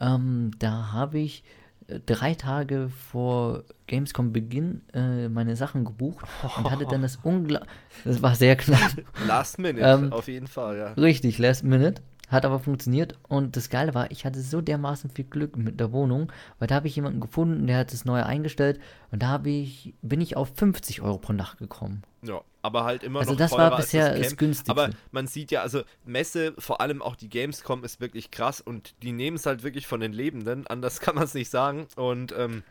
Ähm, 0.00 0.50
da 0.58 0.92
habe 0.92 1.20
ich 1.20 1.44
äh, 1.88 2.00
drei 2.04 2.34
Tage 2.34 2.90
vor 3.10 3.64
Gamescom 3.86 4.32
Beginn 4.32 4.82
äh, 4.94 5.28
meine 5.28 5.56
Sachen 5.56 5.84
gebucht 5.84 6.26
und 6.56 6.70
hatte 6.70 6.86
dann 6.86 7.02
das 7.02 7.16
unglaublich. 7.22 7.70
Das 8.04 8.22
war 8.22 8.34
sehr 8.34 8.56
knapp. 8.56 8.92
Last 9.26 9.58
Minute, 9.58 9.84
ähm, 9.84 10.12
auf 10.12 10.28
jeden 10.28 10.46
Fall, 10.46 10.76
ja. 10.76 10.92
Richtig, 10.92 11.38
Last 11.38 11.64
Minute. 11.64 12.02
Hat 12.28 12.46
aber 12.46 12.60
funktioniert 12.60 13.18
und 13.28 13.56
das 13.56 13.68
Geile 13.68 13.94
war, 13.94 14.10
ich 14.10 14.24
hatte 14.24 14.40
so 14.40 14.62
dermaßen 14.62 15.10
viel 15.10 15.26
Glück 15.26 15.56
mit 15.56 15.78
der 15.80 15.92
Wohnung, 15.92 16.32
weil 16.58 16.68
da 16.68 16.76
habe 16.76 16.86
ich 16.86 16.96
jemanden 16.96 17.20
gefunden, 17.20 17.66
der 17.66 17.78
hat 17.78 17.92
das 17.92 18.06
neu 18.06 18.22
eingestellt 18.22 18.80
und 19.10 19.22
da 19.22 19.28
habe 19.28 19.50
ich, 19.50 19.94
bin 20.00 20.20
ich 20.20 20.36
auf 20.36 20.50
50 20.56 21.02
Euro 21.02 21.18
pro 21.18 21.34
Nacht 21.34 21.58
gekommen. 21.58 22.02
Ja, 22.22 22.40
aber 22.62 22.84
halt 22.84 23.02
immer 23.02 23.20
also 23.20 23.32
noch 23.32 23.38
das 23.38 23.52
war 23.52 23.76
bisher 23.76 24.16
das, 24.16 24.28
das 24.28 24.36
günstigste. 24.36 24.70
Aber 24.70 24.90
man 25.10 25.26
sieht 25.26 25.50
ja, 25.50 25.60
also 25.60 25.82
Messe, 26.06 26.54
vor 26.58 26.80
allem 26.80 27.02
auch 27.02 27.16
die 27.16 27.28
Gamescom 27.28 27.84
ist 27.84 28.00
wirklich 28.00 28.30
krass 28.30 28.62
und 28.62 28.94
die 29.02 29.12
nehmen 29.12 29.36
es 29.36 29.44
halt 29.44 29.62
wirklich 29.62 29.86
von 29.86 30.00
den 30.00 30.12
Lebenden, 30.12 30.66
anders 30.66 31.00
kann 31.00 31.16
man 31.16 31.24
es 31.24 31.34
nicht 31.34 31.50
sagen 31.50 31.86
und 31.96 32.32
ähm, 32.38 32.62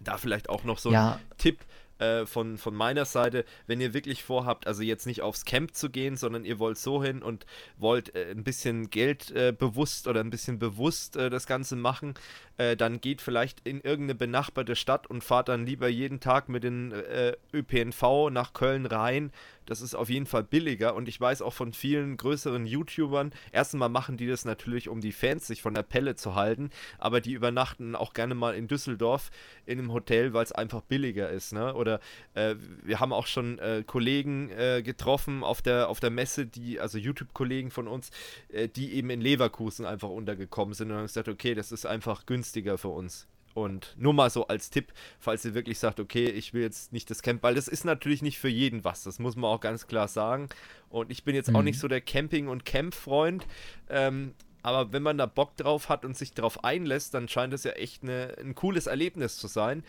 da 0.00 0.18
vielleicht 0.18 0.48
auch 0.48 0.64
noch 0.64 0.78
so 0.78 0.92
ja. 0.92 1.14
ein 1.14 1.36
Tipp, 1.36 1.58
äh, 2.00 2.26
von, 2.26 2.58
von 2.58 2.74
meiner 2.74 3.04
Seite, 3.04 3.44
wenn 3.66 3.80
ihr 3.80 3.94
wirklich 3.94 4.22
vorhabt, 4.22 4.66
also 4.66 4.82
jetzt 4.82 5.06
nicht 5.06 5.22
aufs 5.22 5.44
Camp 5.44 5.74
zu 5.74 5.90
gehen, 5.90 6.16
sondern 6.16 6.44
ihr 6.44 6.58
wollt 6.58 6.78
so 6.78 7.02
hin 7.02 7.22
und 7.22 7.46
wollt 7.76 8.14
äh, 8.14 8.30
ein 8.30 8.44
bisschen 8.44 8.90
Geld 8.90 9.30
äh, 9.30 9.52
bewusst 9.56 10.08
oder 10.08 10.20
ein 10.20 10.30
bisschen 10.30 10.58
bewusst 10.58 11.16
äh, 11.16 11.30
das 11.30 11.46
Ganze 11.46 11.76
machen, 11.76 12.14
äh, 12.56 12.76
dann 12.76 13.00
geht 13.00 13.22
vielleicht 13.22 13.66
in 13.66 13.80
irgendeine 13.80 14.14
benachbarte 14.14 14.76
Stadt 14.76 15.06
und 15.06 15.22
fahrt 15.24 15.48
dann 15.48 15.66
lieber 15.66 15.88
jeden 15.88 16.20
Tag 16.20 16.48
mit 16.48 16.64
den 16.64 16.92
äh, 16.92 17.36
ÖPNV 17.52 18.30
nach 18.30 18.52
Köln 18.52 18.86
rein 18.86 19.32
das 19.70 19.82
ist 19.82 19.94
auf 19.94 20.10
jeden 20.10 20.26
Fall 20.26 20.42
billiger 20.42 20.96
und 20.96 21.06
ich 21.06 21.20
weiß 21.20 21.42
auch 21.42 21.52
von 21.52 21.72
vielen 21.72 22.16
größeren 22.16 22.66
YouTubern, 22.66 23.30
erstens 23.52 23.78
mal 23.78 23.88
machen 23.88 24.16
die 24.16 24.26
das 24.26 24.44
natürlich, 24.44 24.88
um 24.88 25.00
die 25.00 25.12
Fans 25.12 25.46
sich 25.46 25.62
von 25.62 25.74
der 25.74 25.84
Pelle 25.84 26.16
zu 26.16 26.34
halten, 26.34 26.70
aber 26.98 27.20
die 27.20 27.34
übernachten 27.34 27.94
auch 27.94 28.12
gerne 28.12 28.34
mal 28.34 28.56
in 28.56 28.66
Düsseldorf 28.66 29.30
in 29.66 29.78
einem 29.78 29.92
Hotel, 29.92 30.32
weil 30.32 30.42
es 30.42 30.50
einfach 30.50 30.80
billiger 30.80 31.30
ist. 31.30 31.52
Ne? 31.52 31.72
Oder 31.72 32.00
äh, 32.34 32.56
wir 32.82 32.98
haben 32.98 33.12
auch 33.12 33.28
schon 33.28 33.60
äh, 33.60 33.84
Kollegen 33.86 34.50
äh, 34.50 34.82
getroffen 34.82 35.44
auf 35.44 35.62
der, 35.62 35.88
auf 35.88 36.00
der 36.00 36.10
Messe, 36.10 36.46
die, 36.46 36.80
also 36.80 36.98
YouTube-Kollegen 36.98 37.70
von 37.70 37.86
uns, 37.86 38.10
äh, 38.48 38.66
die 38.66 38.94
eben 38.94 39.10
in 39.10 39.20
Leverkusen 39.20 39.86
einfach 39.86 40.08
untergekommen 40.08 40.74
sind 40.74 40.90
und 40.90 40.96
haben 40.96 41.06
gesagt, 41.06 41.28
okay, 41.28 41.54
das 41.54 41.70
ist 41.70 41.86
einfach 41.86 42.26
günstiger 42.26 42.76
für 42.76 42.88
uns. 42.88 43.28
Und 43.54 43.94
nur 43.98 44.12
mal 44.12 44.30
so 44.30 44.46
als 44.46 44.70
Tipp, 44.70 44.92
falls 45.18 45.44
ihr 45.44 45.54
wirklich 45.54 45.78
sagt, 45.78 45.98
okay, 45.98 46.26
ich 46.26 46.54
will 46.54 46.62
jetzt 46.62 46.92
nicht 46.92 47.10
das 47.10 47.22
Camp, 47.22 47.42
weil 47.42 47.54
das 47.54 47.68
ist 47.68 47.84
natürlich 47.84 48.22
nicht 48.22 48.38
für 48.38 48.48
jeden 48.48 48.84
was, 48.84 49.02
das 49.02 49.18
muss 49.18 49.34
man 49.34 49.50
auch 49.50 49.60
ganz 49.60 49.86
klar 49.86 50.08
sagen. 50.08 50.48
Und 50.88 51.10
ich 51.10 51.24
bin 51.24 51.34
jetzt 51.34 51.50
mhm. 51.50 51.56
auch 51.56 51.62
nicht 51.62 51.78
so 51.78 51.88
der 51.88 52.00
Camping- 52.00 52.48
und 52.48 52.64
Camp-Freund. 52.64 53.46
Ähm, 53.88 54.34
aber 54.62 54.92
wenn 54.92 55.02
man 55.02 55.18
da 55.18 55.26
Bock 55.26 55.56
drauf 55.56 55.88
hat 55.88 56.04
und 56.04 56.16
sich 56.16 56.32
darauf 56.32 56.64
einlässt, 56.64 57.14
dann 57.14 57.28
scheint 57.28 57.52
es 57.54 57.64
ja 57.64 57.72
echt 57.72 58.02
eine, 58.02 58.36
ein 58.38 58.54
cooles 58.54 58.86
Erlebnis 58.86 59.36
zu 59.36 59.46
sein. 59.46 59.84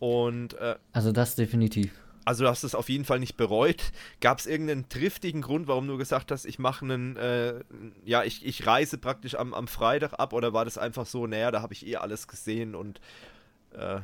Und 0.00 0.54
äh, 0.54 0.76
also 0.92 1.12
das 1.12 1.34
definitiv. 1.34 1.92
Also 2.24 2.44
du 2.44 2.50
hast 2.50 2.64
es 2.64 2.74
auf 2.74 2.88
jeden 2.88 3.04
Fall 3.04 3.18
nicht 3.18 3.36
bereut. 3.36 3.92
Gab 4.20 4.38
es 4.38 4.46
irgendeinen 4.46 4.88
triftigen 4.88 5.42
Grund, 5.42 5.68
warum 5.68 5.86
du 5.86 5.96
gesagt 5.96 6.30
hast, 6.30 6.46
ich 6.46 6.58
mache 6.58 6.84
einen, 6.84 7.16
äh, 7.16 7.60
ja, 8.04 8.24
ich, 8.24 8.44
ich 8.44 8.66
reise 8.66 8.98
praktisch 8.98 9.34
am, 9.34 9.52
am 9.54 9.68
Freitag 9.68 10.14
ab 10.18 10.32
oder 10.32 10.52
war 10.52 10.64
das 10.64 10.78
einfach 10.78 11.06
so, 11.06 11.26
naja, 11.26 11.50
da 11.50 11.62
habe 11.62 11.74
ich 11.74 11.86
eh 11.86 11.96
alles 11.96 12.28
gesehen 12.28 12.74
und 12.74 13.00
äh 13.72 14.00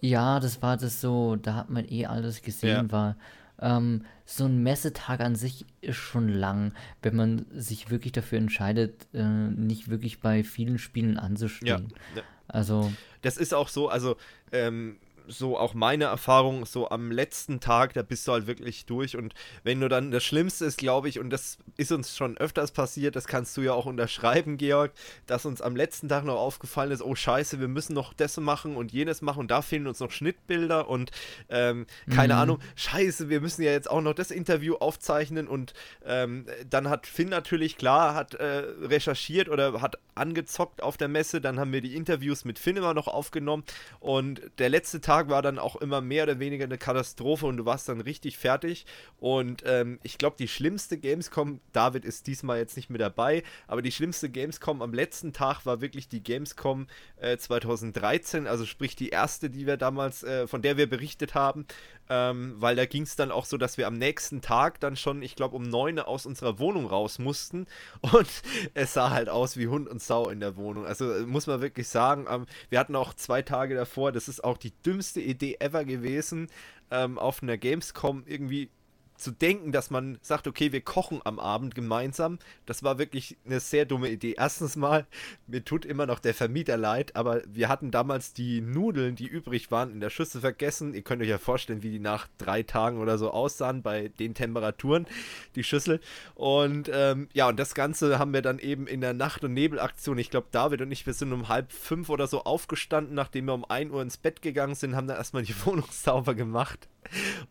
Ja, 0.00 0.40
das 0.40 0.62
war 0.62 0.76
das 0.76 1.00
so, 1.00 1.36
da 1.36 1.54
hat 1.54 1.70
man 1.70 1.86
eh 1.88 2.06
alles 2.06 2.42
gesehen, 2.42 2.88
ja. 2.88 2.92
war 2.92 3.16
ähm, 3.60 4.04
so 4.24 4.44
ein 4.44 4.62
Messetag 4.62 5.20
an 5.20 5.36
sich 5.36 5.64
ist 5.80 5.96
schon 5.96 6.28
lang, 6.28 6.72
wenn 7.00 7.14
man 7.14 7.46
sich 7.52 7.90
wirklich 7.90 8.12
dafür 8.12 8.38
entscheidet, 8.38 9.06
äh, 9.14 9.22
nicht 9.22 9.88
wirklich 9.88 10.20
bei 10.20 10.42
vielen 10.42 10.78
Spielen 10.78 11.18
anzustehen. 11.18 11.88
Ja, 12.14 12.16
ja. 12.16 12.22
Also. 12.48 12.92
Das 13.22 13.36
ist 13.36 13.54
auch 13.54 13.68
so, 13.68 13.88
also 13.88 14.16
ähm, 14.50 14.96
so 15.26 15.58
auch 15.58 15.74
meine 15.74 16.04
Erfahrung, 16.04 16.66
so 16.66 16.90
am 16.90 17.10
letzten 17.10 17.60
Tag, 17.60 17.94
da 17.94 18.02
bist 18.02 18.26
du 18.26 18.32
halt 18.32 18.46
wirklich 18.46 18.86
durch. 18.86 19.16
Und 19.16 19.34
wenn 19.64 19.80
du 19.80 19.88
dann, 19.88 20.10
das 20.10 20.24
Schlimmste 20.24 20.64
ist, 20.64 20.78
glaube 20.78 21.08
ich, 21.08 21.18
und 21.18 21.30
das 21.30 21.58
ist 21.76 21.92
uns 21.92 22.16
schon 22.16 22.36
öfters 22.38 22.72
passiert, 22.72 23.16
das 23.16 23.26
kannst 23.26 23.56
du 23.56 23.62
ja 23.62 23.72
auch 23.72 23.86
unterschreiben, 23.86 24.56
Georg, 24.56 24.92
dass 25.26 25.46
uns 25.46 25.62
am 25.62 25.76
letzten 25.76 26.08
Tag 26.08 26.24
noch 26.24 26.36
aufgefallen 26.36 26.90
ist, 26.90 27.02
oh 27.02 27.14
scheiße, 27.14 27.60
wir 27.60 27.68
müssen 27.68 27.94
noch 27.94 28.12
das 28.14 28.36
machen 28.38 28.76
und 28.76 28.92
jenes 28.92 29.22
machen 29.22 29.40
und 29.40 29.50
da 29.50 29.62
fehlen 29.62 29.86
uns 29.86 30.00
noch 30.00 30.10
Schnittbilder 30.10 30.88
und 30.88 31.10
ähm, 31.48 31.86
keine 32.10 32.34
mhm. 32.34 32.40
Ahnung, 32.40 32.58
scheiße, 32.76 33.28
wir 33.28 33.40
müssen 33.40 33.62
ja 33.62 33.70
jetzt 33.70 33.90
auch 33.90 34.00
noch 34.00 34.14
das 34.14 34.30
Interview 34.30 34.74
aufzeichnen 34.76 35.48
und 35.48 35.74
ähm, 36.04 36.46
dann 36.68 36.88
hat 36.88 37.06
Finn 37.06 37.28
natürlich 37.28 37.76
klar, 37.76 38.14
hat 38.14 38.34
äh, 38.34 38.64
recherchiert 38.82 39.48
oder 39.48 39.80
hat 39.80 39.98
angezockt 40.14 40.82
auf 40.82 40.96
der 40.96 41.08
Messe, 41.08 41.40
dann 41.40 41.58
haben 41.58 41.72
wir 41.72 41.80
die 41.80 41.96
Interviews 41.96 42.44
mit 42.44 42.58
Finn 42.58 42.76
immer 42.76 42.94
noch 42.94 43.08
aufgenommen 43.08 43.64
und 44.00 44.40
der 44.58 44.68
letzte 44.68 45.00
Tag 45.00 45.11
Tag 45.12 45.28
war 45.28 45.42
dann 45.42 45.58
auch 45.58 45.76
immer 45.76 46.00
mehr 46.00 46.22
oder 46.22 46.38
weniger 46.38 46.64
eine 46.64 46.78
Katastrophe 46.78 47.44
und 47.44 47.58
du 47.58 47.66
warst 47.66 47.86
dann 47.86 48.00
richtig 48.00 48.38
fertig. 48.38 48.86
Und 49.20 49.62
ähm, 49.66 49.98
ich 50.02 50.16
glaube, 50.16 50.36
die 50.38 50.48
schlimmste 50.48 50.96
Gamescom, 50.96 51.60
David 51.74 52.06
ist 52.06 52.26
diesmal 52.26 52.56
jetzt 52.56 52.76
nicht 52.76 52.88
mit 52.88 53.02
dabei, 53.02 53.42
aber 53.66 53.82
die 53.82 53.92
schlimmste 53.92 54.30
Gamescom 54.30 54.80
am 54.80 54.94
letzten 54.94 55.34
Tag 55.34 55.66
war 55.66 55.82
wirklich 55.82 56.08
die 56.08 56.22
Gamescom 56.22 56.86
äh, 57.20 57.36
2013, 57.36 58.46
also 58.46 58.64
sprich 58.64 58.96
die 58.96 59.10
erste, 59.10 59.50
die 59.50 59.66
wir 59.66 59.76
damals, 59.76 60.22
äh, 60.22 60.46
von 60.46 60.62
der 60.62 60.78
wir 60.78 60.88
berichtet 60.88 61.34
haben 61.34 61.66
ähm, 62.12 62.56
weil 62.58 62.76
da 62.76 62.84
ging 62.84 63.04
es 63.04 63.16
dann 63.16 63.30
auch 63.30 63.46
so, 63.46 63.56
dass 63.56 63.78
wir 63.78 63.86
am 63.86 63.96
nächsten 63.96 64.42
Tag 64.42 64.80
dann 64.80 64.96
schon, 64.96 65.22
ich 65.22 65.34
glaube, 65.34 65.56
um 65.56 65.62
9 65.62 65.98
aus 65.98 66.26
unserer 66.26 66.58
Wohnung 66.58 66.84
raus 66.84 67.18
mussten 67.18 67.66
und 68.02 68.28
es 68.74 68.92
sah 68.92 69.10
halt 69.10 69.30
aus 69.30 69.56
wie 69.56 69.68
Hund 69.68 69.88
und 69.88 70.02
Sau 70.02 70.28
in 70.28 70.38
der 70.38 70.56
Wohnung. 70.56 70.84
Also 70.84 71.10
äh, 71.10 71.22
muss 71.22 71.46
man 71.46 71.62
wirklich 71.62 71.88
sagen, 71.88 72.26
ähm, 72.28 72.44
wir 72.68 72.78
hatten 72.78 72.96
auch 72.96 73.14
zwei 73.14 73.40
Tage 73.40 73.74
davor, 73.74 74.12
das 74.12 74.28
ist 74.28 74.44
auch 74.44 74.58
die 74.58 74.74
dümmste 74.84 75.22
Idee 75.22 75.56
ever 75.58 75.86
gewesen, 75.86 76.48
ähm, 76.90 77.18
auf 77.18 77.42
einer 77.42 77.56
Gamescom 77.56 78.24
irgendwie 78.26 78.68
zu 79.16 79.30
denken, 79.30 79.72
dass 79.72 79.90
man 79.90 80.18
sagt, 80.22 80.46
okay, 80.46 80.72
wir 80.72 80.80
kochen 80.80 81.20
am 81.24 81.38
Abend 81.38 81.74
gemeinsam, 81.74 82.38
das 82.66 82.82
war 82.82 82.98
wirklich 82.98 83.36
eine 83.46 83.60
sehr 83.60 83.84
dumme 83.84 84.10
Idee. 84.10 84.34
Erstens 84.36 84.76
mal, 84.76 85.06
mir 85.46 85.64
tut 85.64 85.84
immer 85.84 86.06
noch 86.06 86.18
der 86.18 86.34
Vermieter 86.34 86.76
leid, 86.76 87.14
aber 87.16 87.42
wir 87.46 87.68
hatten 87.68 87.90
damals 87.90 88.32
die 88.32 88.60
Nudeln, 88.60 89.16
die 89.16 89.26
übrig 89.26 89.70
waren, 89.70 89.92
in 89.92 90.00
der 90.00 90.10
Schüssel 90.10 90.40
vergessen. 90.40 90.94
Ihr 90.94 91.02
könnt 91.02 91.22
euch 91.22 91.28
ja 91.28 91.38
vorstellen, 91.38 91.82
wie 91.82 91.90
die 91.90 91.98
nach 91.98 92.28
drei 92.38 92.62
Tagen 92.62 92.98
oder 92.98 93.18
so 93.18 93.30
aussahen 93.30 93.82
bei 93.82 94.08
den 94.08 94.34
Temperaturen, 94.34 95.06
die 95.54 95.64
Schüssel. 95.64 96.00
Und 96.34 96.90
ähm, 96.92 97.28
ja, 97.32 97.48
und 97.48 97.58
das 97.58 97.74
Ganze 97.74 98.18
haben 98.18 98.32
wir 98.32 98.42
dann 98.42 98.58
eben 98.58 98.86
in 98.86 99.00
der 99.00 99.14
Nacht- 99.14 99.44
und 99.44 99.54
Nebelaktion, 99.54 100.18
ich 100.18 100.30
glaube, 100.30 100.48
David 100.50 100.82
und 100.82 100.92
ich, 100.92 101.06
wir 101.06 101.14
sind 101.14 101.32
um 101.32 101.48
halb 101.48 101.72
fünf 101.72 102.08
oder 102.08 102.26
so 102.26 102.44
aufgestanden, 102.44 103.14
nachdem 103.14 103.46
wir 103.46 103.54
um 103.54 103.64
ein 103.64 103.90
Uhr 103.90 104.02
ins 104.02 104.16
Bett 104.16 104.42
gegangen 104.42 104.74
sind, 104.74 104.96
haben 104.96 105.06
dann 105.06 105.16
erstmal 105.16 105.42
die 105.42 105.54
Wohnung 105.66 105.86
sauber 105.90 106.34
gemacht. 106.34 106.88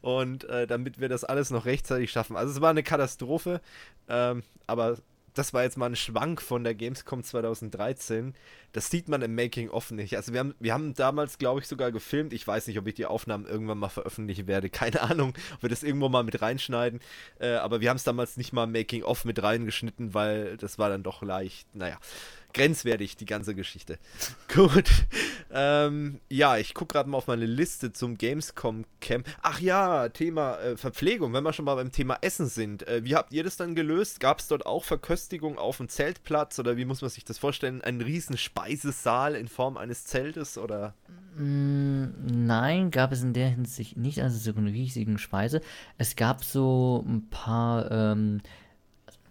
Und 0.02 0.46
äh, 0.46 0.68
damit 0.68 1.00
wir 1.00 1.10
das 1.10 1.24
alles 1.24 1.50
noch 1.50 1.66
rechtzeitig 1.66 2.12
schaffen. 2.12 2.36
Also 2.36 2.54
es 2.54 2.62
war 2.62 2.70
eine 2.70 2.84
Katastrophe, 2.84 3.62
ähm, 4.08 4.44
aber 4.68 4.98
das 5.34 5.54
war 5.54 5.64
jetzt 5.64 5.78
mal 5.78 5.88
ein 5.88 5.96
Schwank 5.96 6.42
von 6.42 6.64
der 6.64 6.76
Gamescom 6.76 7.24
2013. 7.24 8.34
Das 8.74 8.90
sieht 8.90 9.08
man 9.08 9.22
im 9.22 9.36
Making-of 9.36 9.92
nicht. 9.92 10.16
Also 10.16 10.34
wir 10.34 10.40
haben, 10.40 10.56
wir 10.60 10.74
haben 10.74 10.94
damals, 10.94 11.38
glaube 11.38 11.62
ich, 11.62 11.68
sogar 11.68 11.92
gefilmt. 11.92 12.34
Ich 12.34 12.46
weiß 12.46 12.68
nicht, 12.68 12.78
ob 12.78 12.88
ich 12.88 12.96
die 12.96 13.06
Aufnahmen 13.06 13.46
irgendwann 13.46 13.78
mal 13.78 13.90
veröffentlichen 13.90 14.48
werde. 14.48 14.70
Keine 14.72 15.02
Ahnung, 15.02 15.34
ob 15.56 15.64
wir 15.64 15.70
das 15.70 15.84
irgendwo 15.84 16.10
mal 16.10 16.24
mit 16.24 16.42
reinschneiden. 16.42 17.00
Äh, 17.40 17.54
aber 17.54 17.82
wir 17.82 17.90
haben 17.90 17.98
es 17.98 18.04
damals 18.04 18.38
nicht 18.38 18.54
mal 18.54 18.68
Making-of 18.68 19.26
mit 19.26 19.42
reingeschnitten, 19.42 20.14
weil 20.14 20.58
das 20.58 20.78
war 20.78 20.90
dann 20.90 21.04
doch 21.04 21.22
leicht, 21.22 21.74
naja, 21.76 21.98
grenzwertig, 22.54 23.18
die 23.18 23.26
ganze 23.26 23.56
Geschichte. 23.56 23.98
Gut. 24.54 24.90
Ähm, 25.52 26.20
ja, 26.30 26.58
ich 26.58 26.74
gucke 26.74 26.94
gerade 26.94 27.10
mal 27.10 27.18
auf 27.18 27.28
meine 27.28 27.46
Liste 27.46 27.92
zum 27.92 28.18
Gamescom 28.18 28.86
Camp. 29.02 29.28
Ach 29.42 29.60
ja, 29.60 30.10
Thema 30.10 30.58
äh, 30.60 30.78
Verpflegung, 30.78 31.34
wenn 31.34 31.44
wir 31.44 31.54
schon 31.54 31.66
mal 31.66 31.76
beim 31.76 31.92
Thema 31.92 32.18
Essen 32.22 32.48
sind. 32.48 32.88
Äh, 32.88 33.04
wie 33.04 33.16
habt 33.16 33.34
ihr 33.34 33.44
das 33.44 33.58
dann 33.58 33.76
gelöst? 33.76 34.20
Gab 34.20 34.40
es 34.40 34.48
dort 34.48 34.66
auch 34.66 34.84
Verköstigung 34.84 35.58
auf 35.58 35.78
dem 35.78 35.90
Zeltplatz 35.90 36.58
oder 36.60 36.78
wie 36.78 36.86
muss 36.86 37.02
man 37.02 37.10
sich 37.10 37.26
das 37.26 37.38
vorstellen? 37.38 37.82
Ein 37.82 38.02
riesen 38.02 38.38
Speisesaal 38.38 39.36
in 39.36 39.48
Form 39.48 39.78
eines 39.78 40.06
Zeltes 40.06 40.58
oder? 40.58 40.94
Mm, 41.36 42.06
nein, 42.46 42.92
gab 42.92 43.12
es 43.12 43.24
in 43.24 43.34
der 43.34 43.50
Hinsicht 43.50 43.98
nicht, 43.98 44.22
also 44.22 44.38
so 44.38 44.58
eine 44.58 44.72
riesigen 44.72 45.18
Speise. 45.18 45.62
Es 45.98 46.16
gab 46.16 46.44
so 46.44 47.06
ein 47.08 47.28
paar 47.30 47.90
ähm, 47.92 48.42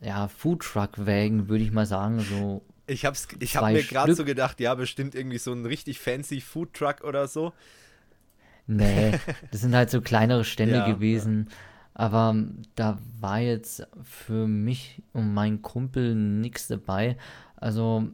ja, 0.01 0.29
Foodtruck-Wägen, 0.29 1.49
würde 1.49 1.65
ich 1.65 1.73
mal 1.73 1.87
sagen, 1.87 2.21
so 2.21 2.63
ich 2.91 3.05
hab's, 3.05 3.29
ich 3.39 3.57
hab 3.57 3.71
mir 3.71 3.83
gerade 3.83 4.15
so 4.15 4.25
gedacht, 4.25 4.61
ja, 4.61 4.75
bestimmt 4.75 5.15
irgendwie 5.15 5.39
so 5.39 5.53
ein 5.53 5.65
richtig 5.65 5.99
fancy 6.01 6.41
Foodtruck 6.41 7.03
oder 7.05 7.29
so. 7.29 7.53
Nee, 8.67 9.13
das 9.51 9.61
sind 9.61 9.75
halt 9.75 9.91
so 9.91 10.01
kleinere 10.01 10.45
Stände 10.45 10.77
ja, 10.77 10.87
gewesen. 10.87 11.47
Ja. 11.49 11.57
Aber 11.95 12.35
da 12.75 12.99
war 13.21 13.41
jetzt 13.41 13.87
für 14.03 14.47
mich 14.47 15.03
und 15.13 15.35
meinen 15.35 15.63
Kumpel 15.63 16.15
nichts 16.15 16.69
dabei. 16.69 17.17
Also, 17.57 18.09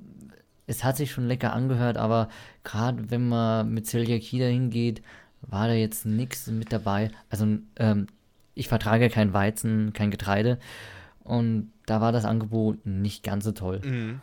es 0.67 0.83
hat 0.85 0.97
sich 0.97 1.13
schon 1.13 1.27
lecker 1.27 1.53
angehört, 1.53 1.97
aber 1.97 2.29
gerade 2.65 3.11
wenn 3.11 3.29
man 3.29 3.73
mit 3.73 3.87
Zeliakie 3.87 4.41
dahin 4.41 4.71
geht, 4.71 5.03
war 5.43 5.69
da 5.69 5.75
jetzt 5.75 6.05
nichts 6.05 6.49
mit 6.49 6.73
dabei. 6.73 7.11
Also, 7.31 7.47
ähm, 7.77 8.07
ich 8.55 8.69
vertrage 8.69 9.09
kein 9.09 9.33
Weizen, 9.33 9.93
kein 9.93 10.11
Getreide. 10.11 10.59
Und 11.23 11.73
da 11.87 12.01
war 12.01 12.13
das 12.13 12.25
Angebot 12.25 12.85
nicht 12.85 13.23
ganz 13.23 13.45
so 13.45 13.53
toll. 13.53 13.81
Mhm 13.85 14.21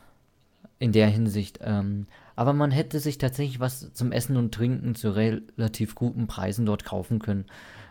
in 0.84 0.92
der 0.92 1.08
Hinsicht. 1.08 1.60
Ähm, 1.64 2.08
aber 2.36 2.52
man 2.52 2.70
hätte 2.70 3.00
sich 3.00 3.18
tatsächlich 3.18 3.62
was 3.62 3.94
zum 3.94 4.12
Essen 4.12 4.36
und 4.36 4.54
Trinken 4.54 4.96
zu 4.96 5.16
relativ 5.16 5.96
guten 5.96 6.28
Preisen 6.28 6.66
dort 6.66 6.84
kaufen 6.84 7.20
können. 7.20 7.46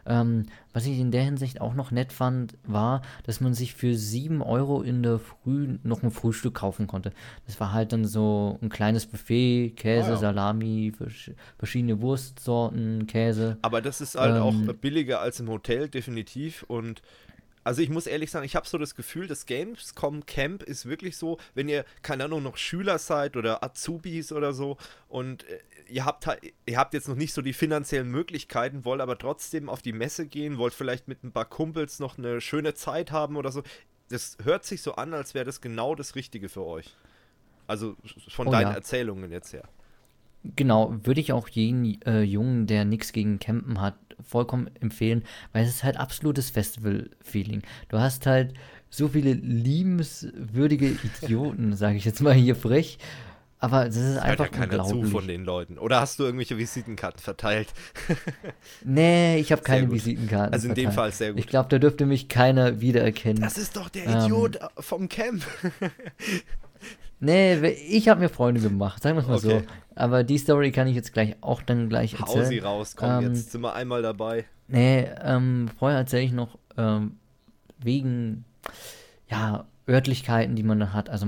Ähm, 0.04 0.46
was 0.72 0.84
ich 0.84 0.98
in 0.98 1.10
der 1.10 1.22
Hinsicht 1.22 1.60
auch 1.60 1.74
noch 1.74 1.90
nett 1.90 2.12
fand, 2.12 2.58
war, 2.64 3.02
dass 3.24 3.40
man 3.40 3.54
sich 3.54 3.74
für 3.74 3.94
7 3.94 4.42
Euro 4.42 4.82
in 4.82 5.02
der 5.02 5.20
Früh 5.20 5.78
noch 5.84 6.02
ein 6.02 6.10
Frühstück 6.10 6.54
kaufen 6.54 6.86
konnte. 6.86 7.12
Das 7.46 7.60
war 7.60 7.72
halt 7.72 7.92
dann 7.92 8.04
so 8.04 8.58
ein 8.60 8.68
kleines 8.68 9.06
Buffet, 9.06 9.70
Käse, 9.76 10.08
ah, 10.08 10.10
ja. 10.10 10.16
Salami, 10.16 10.92
verschiedene 11.56 12.00
Wurstsorten, 12.02 13.06
Käse. 13.06 13.58
Aber 13.62 13.80
das 13.80 14.00
ist 14.00 14.16
halt 14.16 14.36
ähm, 14.36 14.42
auch 14.42 14.74
billiger 14.74 15.20
als 15.20 15.40
im 15.40 15.48
Hotel, 15.48 15.88
definitiv. 15.88 16.64
Und 16.64 17.00
also 17.64 17.82
ich 17.82 17.90
muss 17.90 18.06
ehrlich 18.06 18.30
sagen, 18.30 18.44
ich 18.44 18.56
habe 18.56 18.66
so 18.66 18.78
das 18.78 18.94
Gefühl, 18.94 19.26
das 19.26 19.46
Gamescom 19.46 20.26
Camp 20.26 20.62
ist 20.62 20.86
wirklich 20.86 21.16
so, 21.16 21.38
wenn 21.54 21.68
ihr, 21.68 21.84
keine 22.02 22.24
Ahnung, 22.24 22.42
noch 22.42 22.56
Schüler 22.56 22.98
seid 22.98 23.36
oder 23.36 23.62
Azubis 23.62 24.32
oder 24.32 24.52
so 24.52 24.76
und 25.08 25.48
äh, 25.48 25.58
ihr 25.88 26.04
habt 26.04 26.26
ihr 26.66 26.78
habt 26.78 26.94
jetzt 26.94 27.08
noch 27.08 27.16
nicht 27.16 27.32
so 27.32 27.42
die 27.42 27.52
finanziellen 27.52 28.08
Möglichkeiten, 28.08 28.84
wollt 28.84 29.00
aber 29.00 29.18
trotzdem 29.18 29.68
auf 29.68 29.82
die 29.82 29.92
Messe 29.92 30.26
gehen, 30.26 30.58
wollt 30.58 30.74
vielleicht 30.74 31.08
mit 31.08 31.22
ein 31.22 31.32
paar 31.32 31.44
Kumpels 31.44 32.00
noch 32.00 32.18
eine 32.18 32.40
schöne 32.40 32.74
Zeit 32.74 33.12
haben 33.12 33.36
oder 33.36 33.52
so. 33.52 33.62
Das 34.08 34.36
hört 34.42 34.64
sich 34.64 34.82
so 34.82 34.94
an, 34.96 35.14
als 35.14 35.34
wäre 35.34 35.44
das 35.44 35.60
genau 35.60 35.94
das 35.94 36.16
Richtige 36.16 36.48
für 36.48 36.64
euch. 36.64 36.94
Also 37.66 37.96
von 38.28 38.48
oh, 38.48 38.50
deinen 38.50 38.68
ja. 38.68 38.74
Erzählungen 38.74 39.30
jetzt 39.30 39.52
her. 39.52 39.68
Genau, 40.44 40.94
würde 41.04 41.20
ich 41.20 41.32
auch 41.32 41.48
jeden 41.48 42.02
äh, 42.02 42.22
Jungen, 42.22 42.66
der 42.66 42.84
nichts 42.84 43.12
gegen 43.12 43.38
Campen 43.38 43.80
hat, 43.80 43.94
vollkommen 44.24 44.70
empfehlen, 44.80 45.24
weil 45.52 45.64
es 45.64 45.70
ist 45.70 45.84
halt 45.84 45.96
absolutes 45.96 46.50
Festival-Feeling. 46.50 47.62
Du 47.88 47.98
hast 47.98 48.26
halt 48.26 48.54
so 48.90 49.08
viele 49.08 49.32
liebenswürdige 49.32 50.96
Idioten, 51.22 51.76
sage 51.76 51.96
ich 51.96 52.04
jetzt 52.04 52.20
mal 52.20 52.34
hier 52.34 52.54
frech. 52.54 52.98
Aber 53.62 53.84
das 53.84 53.94
ist 53.94 54.18
einfach 54.18 54.46
ja 54.46 54.66
keiner 54.66 54.82
zu 54.82 55.04
von 55.04 55.28
den 55.28 55.44
Leuten. 55.44 55.78
Oder 55.78 56.00
hast 56.00 56.18
du 56.18 56.24
irgendwelche 56.24 56.58
Visitenkarten 56.58 57.20
verteilt? 57.20 57.68
nee, 58.84 59.38
ich 59.38 59.52
habe 59.52 59.62
keine 59.62 59.88
Visitenkarten. 59.88 60.52
Also 60.52 60.66
in 60.66 60.74
verteilt. 60.74 60.88
dem 60.88 60.92
Fall 60.92 61.12
sehr 61.12 61.30
gut. 61.30 61.38
Ich 61.38 61.46
glaube, 61.46 61.68
da 61.68 61.78
dürfte 61.78 62.04
mich 62.04 62.28
keiner 62.28 62.80
wiedererkennen. 62.80 63.40
Das 63.40 63.58
ist 63.58 63.76
doch 63.76 63.88
der 63.88 64.04
Idiot 64.06 64.56
ähm, 64.56 64.68
vom 64.80 65.08
Camp. 65.08 65.44
nee, 67.22 67.68
ich 67.68 68.08
habe 68.08 68.20
mir 68.20 68.28
Freunde 68.28 68.60
gemacht, 68.60 69.02
sagen 69.02 69.16
wir 69.16 69.22
es 69.22 69.28
mal 69.28 69.36
okay. 69.36 69.60
so. 69.60 69.74
Aber 69.94 70.24
die 70.24 70.38
Story 70.38 70.72
kann 70.72 70.86
ich 70.88 70.94
jetzt 70.94 71.12
gleich 71.12 71.36
auch 71.40 71.62
dann 71.62 71.88
gleich 71.88 72.18
erzählen. 72.18 72.44
Hau 72.44 72.48
sie 72.48 72.58
raus, 72.58 72.96
komm, 72.96 73.10
ähm, 73.10 73.34
jetzt 73.34 73.52
sind 73.52 73.60
wir 73.60 73.74
einmal 73.74 74.02
dabei. 74.02 74.44
Nee, 74.68 75.06
ähm, 75.22 75.68
vorher 75.78 75.98
erzähle 75.98 76.22
ich 76.22 76.32
noch 76.32 76.58
ähm, 76.76 77.16
wegen, 77.78 78.44
ja, 79.28 79.66
Örtlichkeiten, 79.88 80.56
die 80.56 80.62
man 80.62 80.80
da 80.80 80.92
hat. 80.92 81.10
Also 81.10 81.26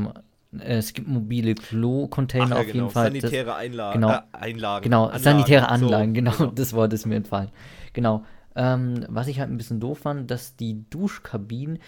äh, 0.59 0.77
es 0.77 0.93
gibt 0.93 1.09
mobile 1.09 1.55
Klo-Container 1.55 2.51
ja, 2.51 2.57
auf 2.57 2.67
genau. 2.67 2.75
jeden 2.75 2.91
Fall. 2.91 3.07
Sanitäre 3.07 3.47
das, 3.47 3.57
Einlagen. 3.57 4.01
Genau, 4.01 4.13
äh, 4.13 4.21
Einlagen. 4.33 4.83
Genau, 4.85 5.05
Anlagen, 5.05 5.23
sanitäre 5.23 5.69
Anlagen, 5.69 6.11
so, 6.11 6.15
genau, 6.15 6.33
genau, 6.33 6.51
das 6.55 6.73
Wort 6.73 6.93
ist 6.93 7.07
mir 7.07 7.17
entfallen. 7.17 7.51
Genau. 7.93 8.25
Ähm, 8.57 9.05
was 9.09 9.27
ich 9.27 9.41
halt 9.41 9.51
ein 9.51 9.57
bisschen 9.57 9.81
doof 9.81 9.99
fand, 9.99 10.31
dass 10.31 10.57
die 10.57 10.89
Duschkabinen 10.89 11.79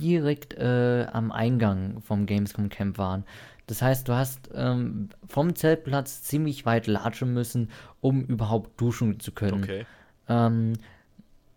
direkt 0.00 0.54
äh, 0.54 1.06
am 1.12 1.30
Eingang 1.30 2.00
vom 2.00 2.26
Gamescom 2.26 2.68
Camp 2.68 2.98
waren. 2.98 3.24
Das 3.66 3.80
heißt, 3.82 4.08
du 4.08 4.12
hast 4.12 4.50
ähm, 4.54 5.08
vom 5.26 5.54
Zeltplatz 5.54 6.22
ziemlich 6.22 6.66
weit 6.66 6.86
latschen 6.86 7.32
müssen, 7.32 7.70
um 8.00 8.22
überhaupt 8.22 8.80
duschen 8.80 9.20
zu 9.20 9.32
können. 9.32 9.62
Okay. 9.62 9.86
Ähm, 10.28 10.74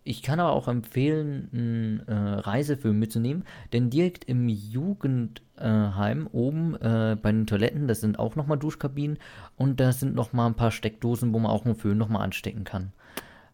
ich 0.04 0.22
kann 0.22 0.40
aber 0.40 0.52
auch 0.52 0.68
empfehlen, 0.68 1.50
einen 1.52 2.00
äh, 2.08 2.14
Reisefilm 2.14 2.98
mitzunehmen, 2.98 3.44
denn 3.74 3.90
direkt 3.90 4.24
im 4.24 4.48
Jugendheim 4.48 6.26
äh, 6.26 6.30
oben 6.32 6.76
äh, 6.76 7.14
bei 7.20 7.30
den 7.30 7.46
Toiletten, 7.46 7.88
das 7.88 8.00
sind 8.00 8.18
auch 8.18 8.34
nochmal 8.34 8.58
Duschkabinen 8.58 9.18
und 9.56 9.80
da 9.80 9.92
sind 9.92 10.14
nochmal 10.14 10.46
ein 10.46 10.54
paar 10.54 10.70
Steckdosen, 10.70 11.34
wo 11.34 11.38
man 11.38 11.50
auch 11.50 11.66
einen 11.66 11.74
Föhn 11.74 11.98
nochmal 11.98 12.22
anstecken 12.22 12.64
kann. 12.64 12.92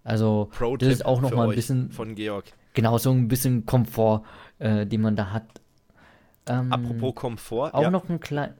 Also, 0.05 0.51
das 0.79 0.89
ist 0.91 1.05
auch 1.05 1.21
nochmal 1.21 1.49
ein 1.49 1.57
bisschen. 1.57 1.91
Von 1.91 2.15
Georg. 2.15 2.45
Genau, 2.75 2.99
so 2.99 3.11
ein 3.11 3.27
bisschen 3.27 3.67
Komfort, 3.67 4.23
äh, 4.61 4.87
den 4.87 5.01
man 5.01 5.17
da 5.17 5.33
hat. 5.33 5.61
Ähm, 6.47 6.73
Apropos 6.73 7.15
Komfort. 7.15 7.75
Auch 7.75 7.83
ja. 7.83 7.91
noch 7.91 8.09
ein 8.09 8.21
kleiner. 8.21 8.55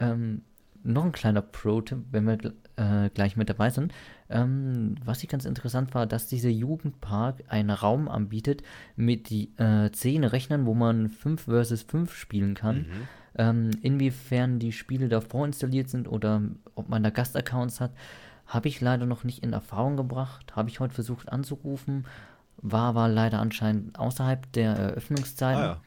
Ähm, 0.00 0.42
noch 0.84 1.04
ein 1.04 1.12
kleiner 1.12 1.42
Pro-Tipp, 1.42 2.06
wenn 2.10 2.26
wir 2.26 2.38
äh, 2.76 3.08
gleich 3.10 3.36
mit 3.36 3.48
dabei 3.48 3.70
sind. 3.70 3.92
Ähm, 4.28 4.96
was 5.04 5.22
ich 5.22 5.28
ganz 5.28 5.44
interessant 5.44 5.94
war, 5.94 6.06
dass 6.06 6.26
dieser 6.26 6.48
Jugendpark 6.48 7.44
einen 7.48 7.70
Raum 7.70 8.08
anbietet 8.08 8.62
mit 8.96 9.30
die, 9.30 9.56
äh, 9.58 9.90
zehn 9.92 10.24
Rechnern, 10.24 10.66
wo 10.66 10.74
man 10.74 11.08
5 11.08 11.42
versus 11.42 11.82
5 11.82 12.14
spielen 12.14 12.54
kann. 12.54 12.78
Mhm. 12.78 13.08
Ähm, 13.34 13.70
inwiefern 13.80 14.58
die 14.58 14.72
Spiele 14.72 15.08
da 15.08 15.20
vorinstalliert 15.20 15.88
sind 15.88 16.08
oder 16.08 16.42
ob 16.74 16.88
man 16.88 17.02
da 17.02 17.10
Gastaccounts 17.10 17.80
hat, 17.80 17.92
habe 18.46 18.68
ich 18.68 18.80
leider 18.80 19.06
noch 19.06 19.24
nicht 19.24 19.42
in 19.42 19.52
Erfahrung 19.52 19.96
gebracht. 19.96 20.54
Habe 20.56 20.68
ich 20.68 20.80
heute 20.80 20.94
versucht 20.94 21.30
anzurufen, 21.30 22.06
war 22.58 22.88
aber 22.88 23.08
leider 23.08 23.38
anscheinend 23.38 23.98
außerhalb 23.98 24.52
der 24.52 24.74
Eröffnungszeiten. 24.74 25.62
Ah, 25.62 25.66
ja. 25.66 25.80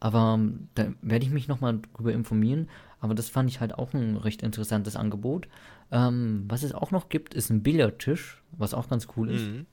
Aber 0.00 0.34
ähm, 0.34 0.68
da 0.74 0.88
werde 1.02 1.24
ich 1.24 1.30
mich 1.30 1.48
nochmal 1.48 1.80
drüber 1.94 2.12
informieren. 2.12 2.68
Aber 3.00 3.14
das 3.14 3.28
fand 3.28 3.50
ich 3.50 3.60
halt 3.60 3.74
auch 3.74 3.94
ein 3.94 4.16
recht 4.16 4.42
interessantes 4.42 4.96
Angebot. 4.96 5.48
Ähm, 5.90 6.44
was 6.48 6.62
es 6.62 6.72
auch 6.72 6.90
noch 6.90 7.08
gibt, 7.08 7.34
ist 7.34 7.50
ein 7.50 7.62
Billardtisch, 7.62 8.42
was 8.52 8.74
auch 8.74 8.88
ganz 8.88 9.08
cool 9.16 9.30
ist. 9.30 9.46
Mhm. 9.46 9.66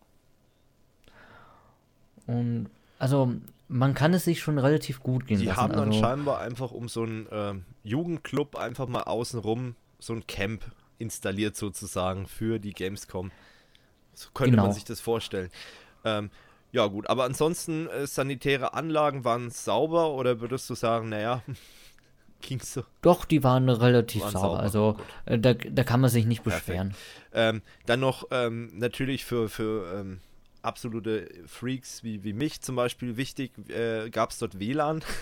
Und 2.25 2.69
also 2.99 3.33
man 3.67 3.93
kann 3.93 4.13
es 4.13 4.23
sich 4.23 4.39
schon 4.39 4.59
relativ 4.59 5.01
gut 5.01 5.25
gehen 5.25 5.39
Die 5.39 5.45
lassen. 5.45 5.57
Die 5.57 5.61
haben 5.61 5.73
dann 5.73 5.87
also, 5.89 5.99
scheinbar 5.99 6.39
einfach 6.39 6.71
um 6.71 6.87
so 6.87 7.03
einen 7.03 7.27
äh, 7.27 7.53
Jugendclub 7.83 8.55
einfach 8.55 8.87
mal 8.87 9.03
außenrum 9.03 9.75
so 9.99 10.13
ein 10.13 10.27
Camp 10.27 10.63
installiert 10.99 11.55
sozusagen 11.55 12.27
für 12.27 12.59
die 12.59 12.71
Gamescom. 12.71 13.31
So 14.13 14.29
könnte 14.33 14.51
genau. 14.51 14.63
man 14.63 14.73
sich 14.73 14.85
das 14.85 14.99
vorstellen. 14.99 15.49
Ähm, 16.05 16.29
ja, 16.73 16.87
gut, 16.87 17.07
aber 17.07 17.23
ansonsten 17.23 17.87
äh, 17.87 18.07
sanitäre 18.07 18.73
Anlagen 18.73 19.23
waren 19.23 19.51
sauber 19.51 20.09
oder 20.11 20.41
würdest 20.41 20.67
du 20.71 20.75
sagen, 20.75 21.09
naja, 21.09 21.43
ging 22.41 22.59
so? 22.59 22.83
Doch, 23.03 23.25
die 23.25 23.43
waren 23.43 23.69
relativ 23.69 24.23
waren 24.23 24.31
sauber. 24.31 24.47
sauber. 24.47 24.59
Also 24.59 24.97
äh, 25.25 25.37
da, 25.37 25.53
da 25.53 25.83
kann 25.83 26.01
man 26.01 26.09
sich 26.09 26.25
nicht 26.25 26.43
beschweren. 26.43 26.95
Ähm, 27.31 27.61
dann 27.85 27.99
noch 27.99 28.27
ähm, 28.31 28.71
natürlich 28.73 29.23
für, 29.23 29.49
für 29.49 29.99
ähm, 29.99 30.19
absolute 30.63 31.29
Freaks 31.45 32.03
wie, 32.03 32.23
wie 32.23 32.33
mich 32.33 32.61
zum 32.61 32.75
Beispiel 32.75 33.17
wichtig, 33.17 33.51
äh, 33.69 34.09
gab 34.09 34.31
es 34.31 34.39
dort 34.39 34.59
WLAN. 34.59 35.03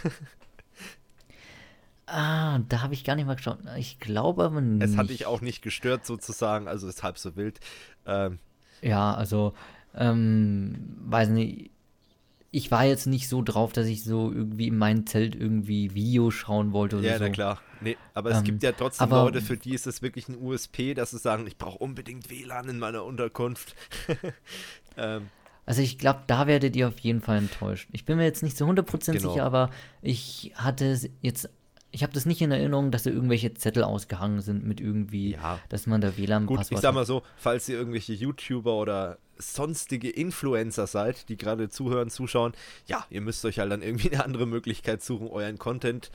Ah, 2.14 2.60
da 2.68 2.82
habe 2.82 2.94
ich 2.94 3.06
gar 3.06 3.15
nicht 3.15 3.26
mal 3.26 3.38
geschaut. 3.38 3.60
Ich 3.78 3.98
glaube 4.02 4.44
aber 4.44 4.60
nicht. 4.60 4.84
Es 4.84 4.98
hat 4.98 5.10
dich 5.10 5.26
auch 5.28 5.40
nicht 5.40 5.61
gestört 5.61 6.06
sozusagen, 6.06 6.68
also 6.68 6.90
ist 6.90 7.03
halb 7.03 7.18
so 7.18 7.38
wild. 7.38 7.61
Ähm, 8.06 8.40
ja, 8.82 9.14
also 9.14 9.53
ähm, 9.95 10.97
weiß 11.05 11.30
nicht, 11.30 11.72
ich 12.51 12.69
war 12.69 12.84
jetzt 12.84 13.07
nicht 13.07 13.30
so 13.30 13.41
drauf, 13.41 13.72
dass 13.72 13.88
ich 13.88 14.03
so 14.03 14.31
irgendwie 14.31 14.68
in 14.68 14.77
meinem 14.77 15.07
Zelt 15.07 15.35
irgendwie 15.35 15.93
Video 15.93 16.31
schauen 16.31 16.73
wollte 16.73 16.97
oder 16.97 17.07
ja, 17.07 17.18
so. 17.18 17.23
Ja, 17.23 17.30
na 17.30 17.34
klar. 17.34 17.61
Nee, 17.80 17.97
aber 18.13 18.31
es 18.31 18.39
ähm, 18.39 18.43
gibt 18.43 18.63
ja 18.63 18.73
trotzdem 18.73 19.05
aber, 19.05 19.23
Leute, 19.23 19.41
für 19.41 19.57
die 19.57 19.73
ist 19.73 19.88
es 19.88 20.01
wirklich 20.01 20.27
ein 20.27 20.38
USP, 20.38 20.93
dass 20.93 21.11
sie 21.11 21.18
sagen, 21.18 21.47
ich 21.47 21.57
brauche 21.57 21.77
unbedingt 21.77 22.30
WLAN 22.30 22.68
in 22.68 22.80
meiner 22.80 23.05
Unterkunft. 23.05 23.76
ähm, 24.97 25.30
also 25.65 25.81
ich 25.81 25.97
glaube, 25.97 26.22
da 26.27 26.45
werdet 26.45 26.76
ihr 26.76 26.89
auf 26.89 26.99
jeden 26.99 27.22
Fall 27.22 27.38
enttäuscht. 27.38 27.88
Ich 27.93 28.03
bin 28.05 28.18
mir 28.18 28.26
jetzt 28.26 28.43
nicht 28.43 28.57
zu 28.57 28.65
100% 28.65 29.13
genau. 29.13 29.31
sicher, 29.31 29.45
aber 29.45 29.69
ich 30.01 30.51
hatte 30.55 30.99
jetzt 31.22 31.49
ich 31.91 32.03
habe 32.03 32.13
das 32.13 32.26
nicht 32.26 32.41
in 32.41 32.51
Erinnerung, 32.51 32.89
dass 32.91 33.03
da 33.03 33.09
irgendwelche 33.09 33.53
Zettel 33.53 33.84
ausgehangen 33.84 34.41
sind 34.41 34.65
mit 34.65 34.80
irgendwie, 34.80 35.31
ja. 35.34 35.59
dass 35.68 35.88
man 35.88 35.99
da 35.99 36.18
WLAN-Passwort 36.18 36.69
Gut, 36.69 36.77
ich 36.77 36.80
sag 36.80 36.93
mal 36.93 37.05
so, 37.05 37.22
falls 37.35 37.68
ihr 37.68 37.77
irgendwelche 37.77 38.13
YouTuber 38.13 38.76
oder 38.76 39.18
sonstige 39.41 40.09
Influencer 40.09 40.88
seid, 40.88 41.30
die 41.30 41.38
gerade 41.38 41.69
zuhören, 41.69 42.09
zuschauen, 42.09 42.53
ja, 42.88 43.05
ihr 43.09 43.22
müsst 43.22 43.43
euch 43.45 43.59
halt 43.59 43.72
dann 43.72 43.81
irgendwie 43.81 44.11
eine 44.11 44.23
andere 44.23 44.45
Möglichkeit 44.45 45.03
suchen, 45.03 45.27
euren 45.27 45.57
Content 45.57 46.11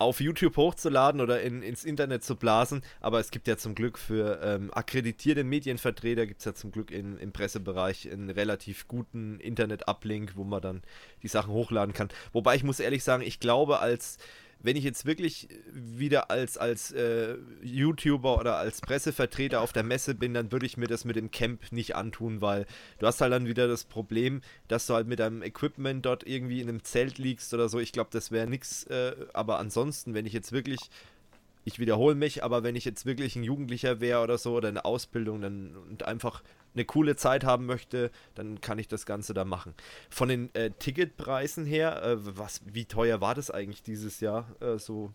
auf 0.00 0.20
YouTube 0.20 0.56
hochzuladen 0.56 1.20
oder 1.20 1.42
in, 1.42 1.62
ins 1.62 1.84
Internet 1.84 2.24
zu 2.24 2.34
blasen. 2.34 2.82
Aber 3.00 3.20
es 3.20 3.30
gibt 3.30 3.46
ja 3.46 3.58
zum 3.58 3.74
Glück 3.74 3.98
für 3.98 4.40
ähm, 4.42 4.70
akkreditierte 4.72 5.44
Medienvertreter, 5.44 6.26
gibt 6.26 6.40
es 6.40 6.46
ja 6.46 6.54
zum 6.54 6.72
Glück 6.72 6.90
in, 6.90 7.18
im 7.18 7.32
Pressebereich 7.32 8.10
einen 8.10 8.30
relativ 8.30 8.88
guten 8.88 9.38
Internet-Uplink, 9.40 10.36
wo 10.36 10.44
man 10.44 10.62
dann 10.62 10.82
die 11.22 11.28
Sachen 11.28 11.52
hochladen 11.52 11.92
kann. 11.92 12.08
Wobei 12.32 12.56
ich 12.56 12.64
muss 12.64 12.80
ehrlich 12.80 13.04
sagen, 13.04 13.22
ich 13.22 13.40
glaube, 13.40 13.80
als 13.80 14.16
wenn 14.62 14.76
ich 14.76 14.84
jetzt 14.84 15.06
wirklich 15.06 15.48
wieder 15.72 16.30
als, 16.30 16.58
als 16.58 16.92
äh, 16.92 17.36
YouTuber 17.62 18.38
oder 18.38 18.56
als 18.56 18.80
Pressevertreter 18.80 19.60
auf 19.60 19.72
der 19.72 19.82
Messe 19.82 20.14
bin, 20.14 20.34
dann 20.34 20.52
würde 20.52 20.66
ich 20.66 20.76
mir 20.76 20.86
das 20.86 21.04
mit 21.04 21.16
dem 21.16 21.30
Camp 21.30 21.72
nicht 21.72 21.96
antun, 21.96 22.40
weil 22.40 22.66
du 22.98 23.06
hast 23.06 23.20
halt 23.20 23.32
dann 23.32 23.46
wieder 23.46 23.68
das 23.68 23.84
Problem, 23.84 24.42
dass 24.68 24.86
du 24.86 24.94
halt 24.94 25.06
mit 25.06 25.18
deinem 25.18 25.42
Equipment 25.42 26.04
dort 26.04 26.26
irgendwie 26.26 26.60
in 26.60 26.68
einem 26.68 26.84
Zelt 26.84 27.18
liegst 27.18 27.54
oder 27.54 27.68
so. 27.68 27.78
Ich 27.78 27.92
glaube, 27.92 28.10
das 28.12 28.30
wäre 28.30 28.46
nichts. 28.46 28.84
Äh, 28.84 29.14
aber 29.32 29.58
ansonsten, 29.58 30.14
wenn 30.14 30.26
ich 30.26 30.32
jetzt 30.32 30.52
wirklich 30.52 30.90
ich 31.64 31.78
wiederhole 31.78 32.14
mich, 32.14 32.42
aber 32.42 32.62
wenn 32.62 32.76
ich 32.76 32.84
jetzt 32.84 33.04
wirklich 33.06 33.36
ein 33.36 33.44
Jugendlicher 33.44 34.00
wäre 34.00 34.22
oder 34.22 34.38
so 34.38 34.54
oder 34.54 34.68
eine 34.68 34.84
Ausbildung 34.84 35.42
dann 35.42 35.76
und 35.76 36.04
einfach 36.04 36.42
eine 36.74 36.84
coole 36.84 37.16
Zeit 37.16 37.44
haben 37.44 37.66
möchte, 37.66 38.10
dann 38.34 38.60
kann 38.60 38.78
ich 38.78 38.88
das 38.88 39.06
Ganze 39.06 39.34
da 39.34 39.44
machen. 39.44 39.74
Von 40.08 40.28
den 40.28 40.54
äh, 40.54 40.70
Ticketpreisen 40.70 41.66
her, 41.66 42.02
äh, 42.02 42.16
was, 42.38 42.60
wie 42.64 42.84
teuer 42.84 43.20
war 43.20 43.34
das 43.34 43.50
eigentlich 43.50 43.82
dieses 43.82 44.20
Jahr? 44.20 44.46
Äh, 44.60 44.78
so, 44.78 45.12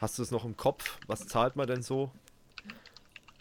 hast 0.00 0.18
du 0.18 0.22
es 0.22 0.30
noch 0.30 0.44
im 0.44 0.56
Kopf? 0.56 0.98
Was 1.06 1.26
zahlt 1.26 1.56
man 1.56 1.66
denn 1.66 1.82
so? 1.82 2.10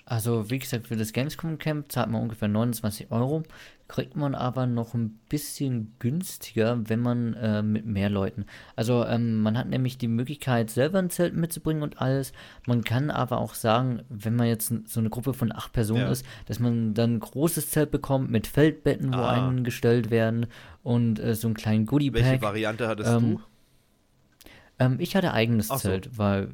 Also, 0.06 0.50
wie 0.50 0.60
gesagt, 0.60 0.88
für 0.88 0.98
das 0.98 1.14
Gamescom 1.14 1.58
Camp 1.58 1.92
zahlt 1.92 2.10
man 2.10 2.22
ungefähr 2.22 2.50
29 2.50 3.12
Euro, 3.12 3.44
kriegt 3.92 4.16
man 4.16 4.36
aber 4.36 4.68
noch 4.68 4.94
ein 4.94 5.20
bisschen 5.28 5.96
günstiger, 6.00 6.80
wenn 6.88 7.02
man 7.02 7.34
äh, 7.34 7.62
mit 7.62 7.86
mehr 7.86 8.10
Leuten. 8.10 8.46
Also, 8.78 9.06
ähm, 9.06 9.42
man 9.42 9.58
hat 9.58 9.68
nämlich 9.68 9.98
die 9.98 10.08
Möglichkeit, 10.08 10.70
selber 10.70 11.00
ein 11.00 11.10
Zelt 11.10 11.36
mitzubringen 11.36 11.84
und 11.84 12.02
alles. 12.02 12.32
Man 12.66 12.86
kann 12.86 13.12
aber 13.12 13.40
auch 13.40 13.54
sagen, 13.54 14.04
wenn 14.08 14.38
man 14.38 14.48
jetzt 14.48 14.74
so 14.86 15.02
eine 15.02 15.10
Gruppe 15.10 15.34
von 15.34 15.52
acht 15.52 15.74
Personen 15.74 16.04
ja. 16.04 16.10
ist, 16.10 16.26
dass 16.46 16.60
man 16.60 16.94
dann 16.94 17.16
ein 17.16 17.20
großes 17.20 17.70
Zelt 17.70 17.92
bekommt 17.92 18.32
mit 18.32 18.48
Feldbetten, 18.48 19.14
wo 19.14 19.18
ah. 19.18 19.50
eingestellt 19.50 20.10
werden 20.10 20.46
und 20.84 21.20
äh, 21.20 21.36
so 21.36 21.50
einen 21.50 21.56
kleinen 21.56 21.86
Goodie-Pack. 21.86 22.24
Welche 22.24 22.42
Variante 22.42 22.88
hattest 22.88 23.12
ähm, 23.12 23.20
du? 23.20 23.42
Ähm, 24.80 24.96
ich 25.00 25.18
hatte 25.18 25.34
eigenes 25.34 25.68
so. 25.68 25.76
Zelt, 25.76 26.18
weil 26.18 26.54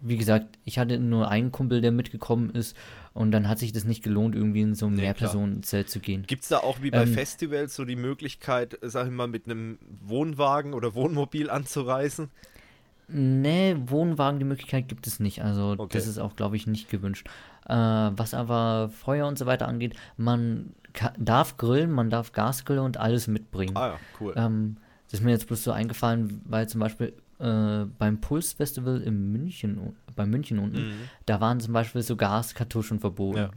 wie 0.00 0.16
gesagt, 0.16 0.58
ich 0.64 0.78
hatte 0.78 0.98
nur 0.98 1.30
einen 1.30 1.52
Kumpel, 1.52 1.82
der 1.82 1.92
mitgekommen 1.92 2.48
ist 2.48 2.74
und 3.12 3.32
dann 3.32 3.48
hat 3.48 3.58
sich 3.58 3.72
das 3.72 3.84
nicht 3.84 4.02
gelohnt, 4.02 4.34
irgendwie 4.34 4.60
in 4.60 4.74
so 4.74 4.86
ein 4.86 4.94
nee, 4.94 5.02
Mehrpersonenzelt 5.02 5.88
zu 5.88 6.00
gehen. 6.00 6.24
Gibt 6.26 6.44
es 6.44 6.48
da 6.48 6.58
auch 6.58 6.80
wie 6.82 6.90
bei 6.90 7.02
ähm, 7.02 7.12
Festivals 7.12 7.74
so 7.74 7.84
die 7.84 7.96
Möglichkeit, 7.96 8.78
sag 8.82 9.06
ich 9.06 9.12
mal, 9.12 9.26
mit 9.26 9.46
einem 9.46 9.78
Wohnwagen 10.02 10.74
oder 10.74 10.94
Wohnmobil 10.94 11.50
anzureisen? 11.50 12.30
Nee, 13.08 13.76
Wohnwagen, 13.86 14.38
die 14.38 14.44
Möglichkeit 14.44 14.88
gibt 14.88 15.06
es 15.06 15.18
nicht. 15.18 15.42
Also 15.42 15.74
okay. 15.76 15.98
das 15.98 16.06
ist 16.06 16.18
auch, 16.18 16.36
glaube 16.36 16.54
ich, 16.54 16.68
nicht 16.68 16.88
gewünscht. 16.88 17.28
Äh, 17.66 17.74
was 17.74 18.34
aber 18.34 18.90
Feuer 18.90 19.26
und 19.26 19.38
so 19.38 19.46
weiter 19.46 19.66
angeht, 19.66 19.96
man 20.16 20.74
darf 21.18 21.56
grillen, 21.56 21.90
man 21.90 22.10
darf 22.10 22.32
Gasgrille 22.32 22.82
und 22.82 22.96
alles 22.96 23.26
mitbringen. 23.26 23.76
Ah 23.76 23.88
ja, 23.88 24.00
cool. 24.20 24.34
Ähm, 24.36 24.76
das 25.06 25.20
ist 25.20 25.24
mir 25.24 25.32
jetzt 25.32 25.48
bloß 25.48 25.64
so 25.64 25.72
eingefallen, 25.72 26.40
weil 26.44 26.68
zum 26.68 26.80
Beispiel 26.80 27.14
äh, 27.40 27.84
beim 27.98 28.20
Puls 28.20 28.52
Festival 28.52 29.00
in 29.00 29.32
München, 29.32 29.96
bei 30.20 30.26
München 30.26 30.58
unten, 30.58 30.88
mhm. 30.88 31.08
da 31.24 31.40
waren 31.40 31.60
zum 31.60 31.72
Beispiel 31.72 32.02
so 32.02 32.16
Gaskartuschen 32.16 33.00
verboten. 33.00 33.38
Ja. 33.38 33.50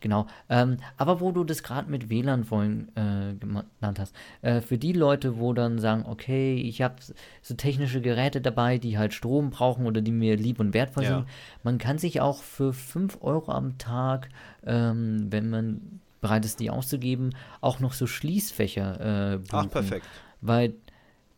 Genau. 0.00 0.26
Ähm, 0.48 0.76
aber 0.96 1.20
wo 1.20 1.32
du 1.32 1.42
das 1.42 1.62
gerade 1.62 1.90
mit 1.90 2.08
WLAN 2.08 2.44
vorhin 2.44 2.88
äh, 2.94 3.34
genannt 3.34 3.98
hast, 3.98 4.14
äh, 4.42 4.60
für 4.60 4.78
die 4.78 4.92
Leute, 4.92 5.38
wo 5.38 5.52
dann 5.52 5.78
sagen, 5.78 6.04
okay, 6.06 6.54
ich 6.54 6.82
habe 6.82 6.96
so 7.42 7.54
technische 7.54 8.00
Geräte 8.00 8.40
dabei, 8.40 8.78
die 8.78 8.96
halt 8.96 9.12
Strom 9.12 9.50
brauchen 9.50 9.86
oder 9.86 10.00
die 10.00 10.12
mir 10.12 10.36
lieb 10.36 10.60
und 10.60 10.72
wertvoll 10.72 11.02
ja. 11.02 11.08
sind, 11.08 11.26
man 11.64 11.78
kann 11.78 11.98
sich 11.98 12.20
auch 12.20 12.42
für 12.42 12.72
5 12.72 13.18
Euro 13.22 13.50
am 13.50 13.78
Tag, 13.78 14.28
ähm, 14.64 15.26
wenn 15.30 15.50
man 15.50 16.00
bereit 16.20 16.44
ist, 16.44 16.60
die 16.60 16.70
auszugeben, 16.70 17.34
auch 17.60 17.80
noch 17.80 17.92
so 17.92 18.06
Schließfächer 18.06 19.32
äh, 19.32 19.38
buchen. 19.38 19.66
Ach, 19.66 19.70
perfekt. 19.70 20.06
Weil 20.40 20.74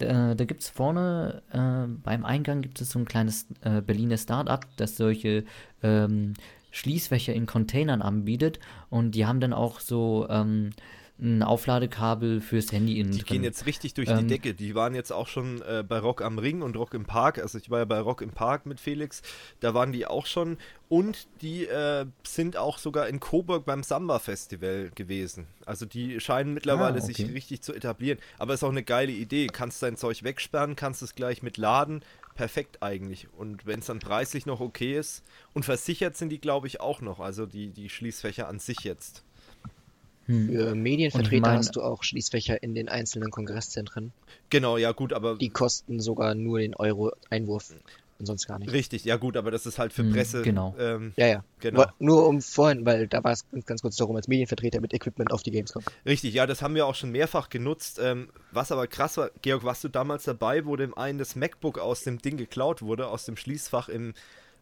da, 0.07 0.45
gibt 0.45 0.63
es 0.63 0.69
vorne 0.69 1.43
äh, 1.53 1.89
beim 2.03 2.25
Eingang 2.25 2.63
gibt 2.63 2.81
es 2.81 2.91
so 2.91 2.99
ein 2.99 3.05
kleines 3.05 3.47
äh, 3.63 3.81
Berliner 3.81 4.17
Start-up, 4.17 4.67
das 4.77 4.97
solche 4.97 5.45
ähm, 5.83 6.35
Schließfächer 6.71 7.33
in 7.35 7.47
Containern 7.47 8.03
anbietet. 8.03 8.61
Und 8.89 9.13
die 9.13 9.27
haben 9.27 9.41
dann 9.41 9.53
auch 9.53 9.81
so 9.81 10.27
ähm, 10.29 10.71
ein 11.21 11.43
Aufladekabel 11.43 12.41
fürs 12.41 12.73
Handy 12.73 12.99
innen 12.99 13.13
Die 13.13 13.19
drin. 13.19 13.27
gehen 13.27 13.45
jetzt 13.45 13.67
richtig 13.67 13.95
durch 13.95 14.09
ähm, 14.09 14.21
die 14.21 14.27
Decke. 14.27 14.55
Die 14.55 14.75
waren 14.75 14.95
jetzt 14.95 15.13
auch 15.13 15.29
schon 15.29 15.61
äh, 15.63 15.85
bei 15.87 15.99
Rock 15.99 16.23
am 16.23 16.39
Ring 16.39 16.63
und 16.63 16.77
Rock 16.77 16.95
im 16.95 17.05
Park. 17.05 17.39
Also 17.39 17.59
ich 17.59 17.71
war 17.71 17.81
ja 17.81 17.85
bei 17.85 18.01
Rock 18.01 18.23
im 18.23 18.31
Park 18.31 18.67
mit 18.67 18.81
Felix. 18.81 19.23
Da 19.61 19.75
waren 19.75 19.93
die 19.93 20.07
auch 20.07 20.27
schon. 20.27 20.57
Und 20.89 21.29
die 21.43 21.67
äh, 21.67 22.07
sind 22.25 22.57
auch 22.57 22.79
sogar 22.79 23.09
in 23.09 23.21
Coburg 23.21 23.65
beim 23.65 23.83
Samba 23.83 24.19
Festival 24.19 24.91
gewesen. 24.95 25.47
Also 25.67 25.87
die 25.87 26.21
scheinen 26.21 26.55
mittlerweile 26.55 26.99
ah, 26.99 27.05
okay. 27.05 27.13
sich 27.13 27.35
richtig 27.35 27.63
zu 27.63 27.75
etablieren. 27.75 28.19
Aber 28.39 28.55
ist 28.55 28.65
auch 28.65 28.71
eine 28.71 28.83
geile 28.83 29.13
Idee. 29.13 29.47
Kannst 29.47 29.83
dein 29.83 29.97
Zeug 29.97 30.25
wegsperren, 30.25 30.75
kannst 30.75 31.03
es 31.03 31.15
gleich 31.15 31.43
mit 31.43 31.59
laden. 31.59 32.03
Perfekt 32.35 32.83
eigentlich. 32.83 33.29
Und 33.37 33.67
wenn 33.67 33.81
es 33.81 33.87
dann 33.87 33.99
preislich 33.99 34.47
noch 34.47 34.61
okay 34.61 34.99
ist. 34.99 35.23
Und 35.53 35.65
versichert 35.65 36.17
sind 36.17 36.31
die, 36.31 36.41
glaube 36.41 36.67
ich, 36.67 36.81
auch 36.81 37.03
noch. 37.03 37.21
Also 37.21 37.45
die, 37.47 37.69
die 37.71 37.91
Schließfächer 37.91 38.49
an 38.49 38.59
sich 38.59 38.81
jetzt. 38.81 39.25
Hm. 40.31 40.49
Für 40.49 40.75
Medienvertreter 40.77 41.51
hast 41.51 41.75
du 41.75 41.83
auch 41.83 42.05
Schließfächer 42.05 42.63
in 42.63 42.73
den 42.73 42.89
einzelnen 42.89 43.33
Kongresszentren. 43.33 44.13
Genau, 44.49 44.77
ja 44.77 44.93
gut, 44.93 45.13
aber... 45.13 45.37
Die 45.37 45.49
kosten 45.49 45.99
sogar 45.99 46.37
nur 46.37 46.61
den 46.61 46.77
Euro-Einwurf 46.77 47.73
und 48.21 48.27
sonst 48.27 48.47
gar 48.47 48.61
nicht. 48.61 48.71
Richtig, 48.71 49.05
ja 49.05 49.17
gut, 49.17 49.37
aber 49.37 49.51
das 49.51 49.67
ist 49.67 49.81
halt 49.81 49.93
für 49.93 50.03
hm, 50.03 50.13
Presse. 50.13 50.43
Genau. 50.43 50.77
Ähm, 50.79 51.15
ja, 51.17 51.27
ja. 51.27 51.45
Genau. 51.59 51.85
Nur 51.99 52.29
um 52.29 52.41
vorhin, 52.43 52.87
weil 52.87 53.09
da 53.09 53.25
war 53.25 53.33
es 53.33 53.45
ganz 53.67 53.83
kurz 53.83 53.97
darum, 53.97 54.15
als 54.15 54.29
Medienvertreter 54.29 54.81
mit 54.81 54.95
Equipment 54.95 55.33
auf 55.33 55.43
die 55.43 55.51
Games 55.51 55.73
kommen. 55.73 55.87
Richtig, 56.07 56.33
ja, 56.33 56.47
das 56.47 56.63
haben 56.63 56.77
wir 56.77 56.87
auch 56.87 56.95
schon 56.95 57.11
mehrfach 57.11 57.49
genutzt. 57.49 57.99
Ähm, 58.01 58.29
was 58.53 58.71
aber 58.71 58.87
krass 58.87 59.17
war, 59.17 59.33
Georg, 59.43 59.65
warst 59.65 59.83
du 59.83 59.89
damals 59.89 60.25
dabei, 60.25 60.65
wo 60.65 60.77
dem 60.77 60.97
einen 60.97 61.19
das 61.19 61.35
MacBook 61.35 61.81
aus 61.81 62.05
dem 62.05 62.21
Ding 62.21 62.37
geklaut 62.37 62.83
wurde, 62.83 63.09
aus 63.09 63.25
dem 63.25 63.37
Schließfach 63.37 63.89
im 63.89 64.15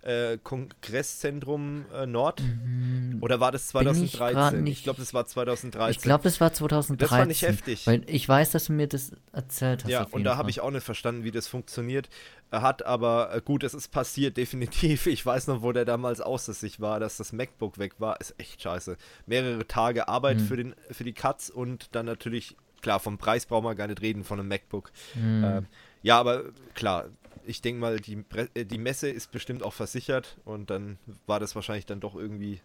äh, 0.03 0.39
Kongresszentrum 0.43 1.87
äh, 1.95 2.07
Nord? 2.07 2.43
Mhm. 2.43 3.19
Oder 3.21 3.41
war 3.41 3.53
das 3.53 3.69
2013? 3.69 4.67
Ich, 4.67 4.79
ich 4.79 4.83
glaube, 4.85 5.01
das 5.01 5.15
war 5.15 5.27
2013. 5.27 5.91
Ich 5.91 6.03
glaube, 6.03 6.25
das 6.25 6.41
war 6.41 6.53
2013. 6.53 6.99
Das 6.99 7.19
war 7.19 7.27
nicht 7.27 7.43
heftig. 7.43 7.87
Weil 7.87 8.03
ich 8.07 8.29
weiß, 8.29 8.51
dass 8.51 8.67
du 8.67 8.73
mir 8.73 8.87
das 8.87 9.13
erzählt 9.33 9.85
hast. 9.85 9.91
Ja, 9.91 10.07
und 10.11 10.25
da 10.25 10.37
habe 10.37 10.51
ich 10.51 10.61
auch 10.61 10.71
nicht 10.71 10.85
verstanden, 10.85 11.25
wie 11.25 11.31
das 11.31 11.49
funktioniert. 11.49 12.09
Hat 12.51 12.87
aber, 12.87 13.35
äh, 13.35 13.41
gut, 13.45 13.63
es 13.63 13.75
ist 13.75 13.89
passiert, 13.89 14.37
definitiv. 14.39 15.07
Ich 15.07 15.25
weiß 15.25 15.49
noch, 15.49 15.63
wo 15.63 15.73
der 15.73 15.85
damals 15.85 16.21
aussässig 16.21 16.81
war, 16.81 17.01
dass 17.01 17.17
das 17.17 17.33
MacBook 17.33 17.79
weg 17.79 17.95
war. 17.99 18.21
Ist 18.21 18.35
echt 18.39 18.63
scheiße. 18.63 18.97
Mehrere 19.27 19.67
Tage 19.67 20.09
Arbeit 20.09 20.39
mhm. 20.39 20.47
für, 20.47 20.57
den, 20.57 20.75
für 20.91 21.05
die 21.05 21.13
Cuts 21.13 21.51
und 21.51 21.95
dann 21.95 22.07
natürlich, 22.07 22.57
klar, 22.81 23.01
vom 23.01 23.19
Preis 23.19 23.47
brauchen 23.47 23.65
wir 23.65 23.75
gar 23.75 23.87
nicht 23.89 24.01
reden 24.01 24.25
von 24.25 24.39
einem 24.39 24.49
MacBook. 24.49 24.91
Mhm. 25.15 25.45
Äh, 25.45 25.63
ja, 26.03 26.19
aber 26.19 26.45
klar, 26.75 27.07
ich 27.45 27.61
denke 27.61 27.81
mal, 27.81 27.99
die, 27.99 28.25
äh, 28.55 28.65
die 28.65 28.79
Messe 28.79 29.09
ist 29.09 29.31
bestimmt 29.31 29.63
auch 29.63 29.73
versichert 29.73 30.39
und 30.45 30.71
dann 30.71 30.99
war 31.27 31.41
das 31.41 31.55
wahrscheinlich 31.55 31.87
dann 31.87 32.01
doch 32.01 32.15
irgendwie, 32.15 32.61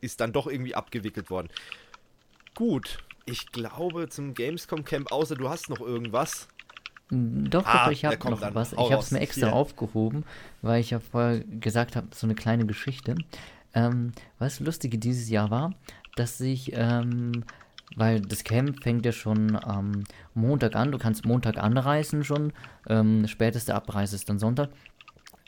ist 0.00 0.20
dann 0.20 0.32
doch 0.32 0.46
irgendwie 0.46 0.74
abgewickelt 0.74 1.30
worden. 1.30 1.48
Gut, 2.54 2.98
ich 3.26 3.52
glaube 3.52 4.08
zum 4.08 4.34
Gamescom 4.34 4.84
Camp, 4.84 5.10
außer 5.12 5.34
du 5.34 5.48
hast 5.48 5.68
noch 5.70 5.80
irgendwas. 5.80 6.48
Doch, 7.10 7.66
ah, 7.66 7.84
doch, 7.84 7.92
ich 7.92 8.04
habe 8.06 8.16
noch 8.30 8.54
was. 8.54 8.72
Ich 8.72 8.78
habe 8.78 8.94
es 8.96 9.10
mir 9.10 9.20
extra 9.20 9.48
Hier. 9.48 9.54
aufgehoben, 9.54 10.24
weil 10.62 10.80
ich 10.80 10.90
ja 10.90 11.00
vorher 11.00 11.40
gesagt 11.40 11.94
habe, 11.94 12.08
so 12.14 12.26
eine 12.26 12.34
kleine 12.34 12.64
Geschichte. 12.64 13.16
Ähm, 13.74 14.12
was 14.38 14.60
Lustige 14.60 14.98
dieses 14.98 15.28
Jahr 15.28 15.50
war, 15.50 15.74
dass 16.16 16.38
sich 16.38 16.72
ähm, 16.74 17.44
weil 17.96 18.20
das 18.20 18.44
Camp 18.44 18.82
fängt 18.82 19.04
ja 19.04 19.12
schon 19.12 19.56
am 19.56 20.04
Montag 20.34 20.76
an. 20.76 20.92
Du 20.92 20.98
kannst 20.98 21.24
Montag 21.24 21.58
anreisen 21.58 22.24
schon. 22.24 22.52
Ähm, 22.88 23.26
späteste 23.26 23.74
Abreise 23.74 24.16
ist 24.16 24.28
dann 24.28 24.38
Sonntag. 24.38 24.70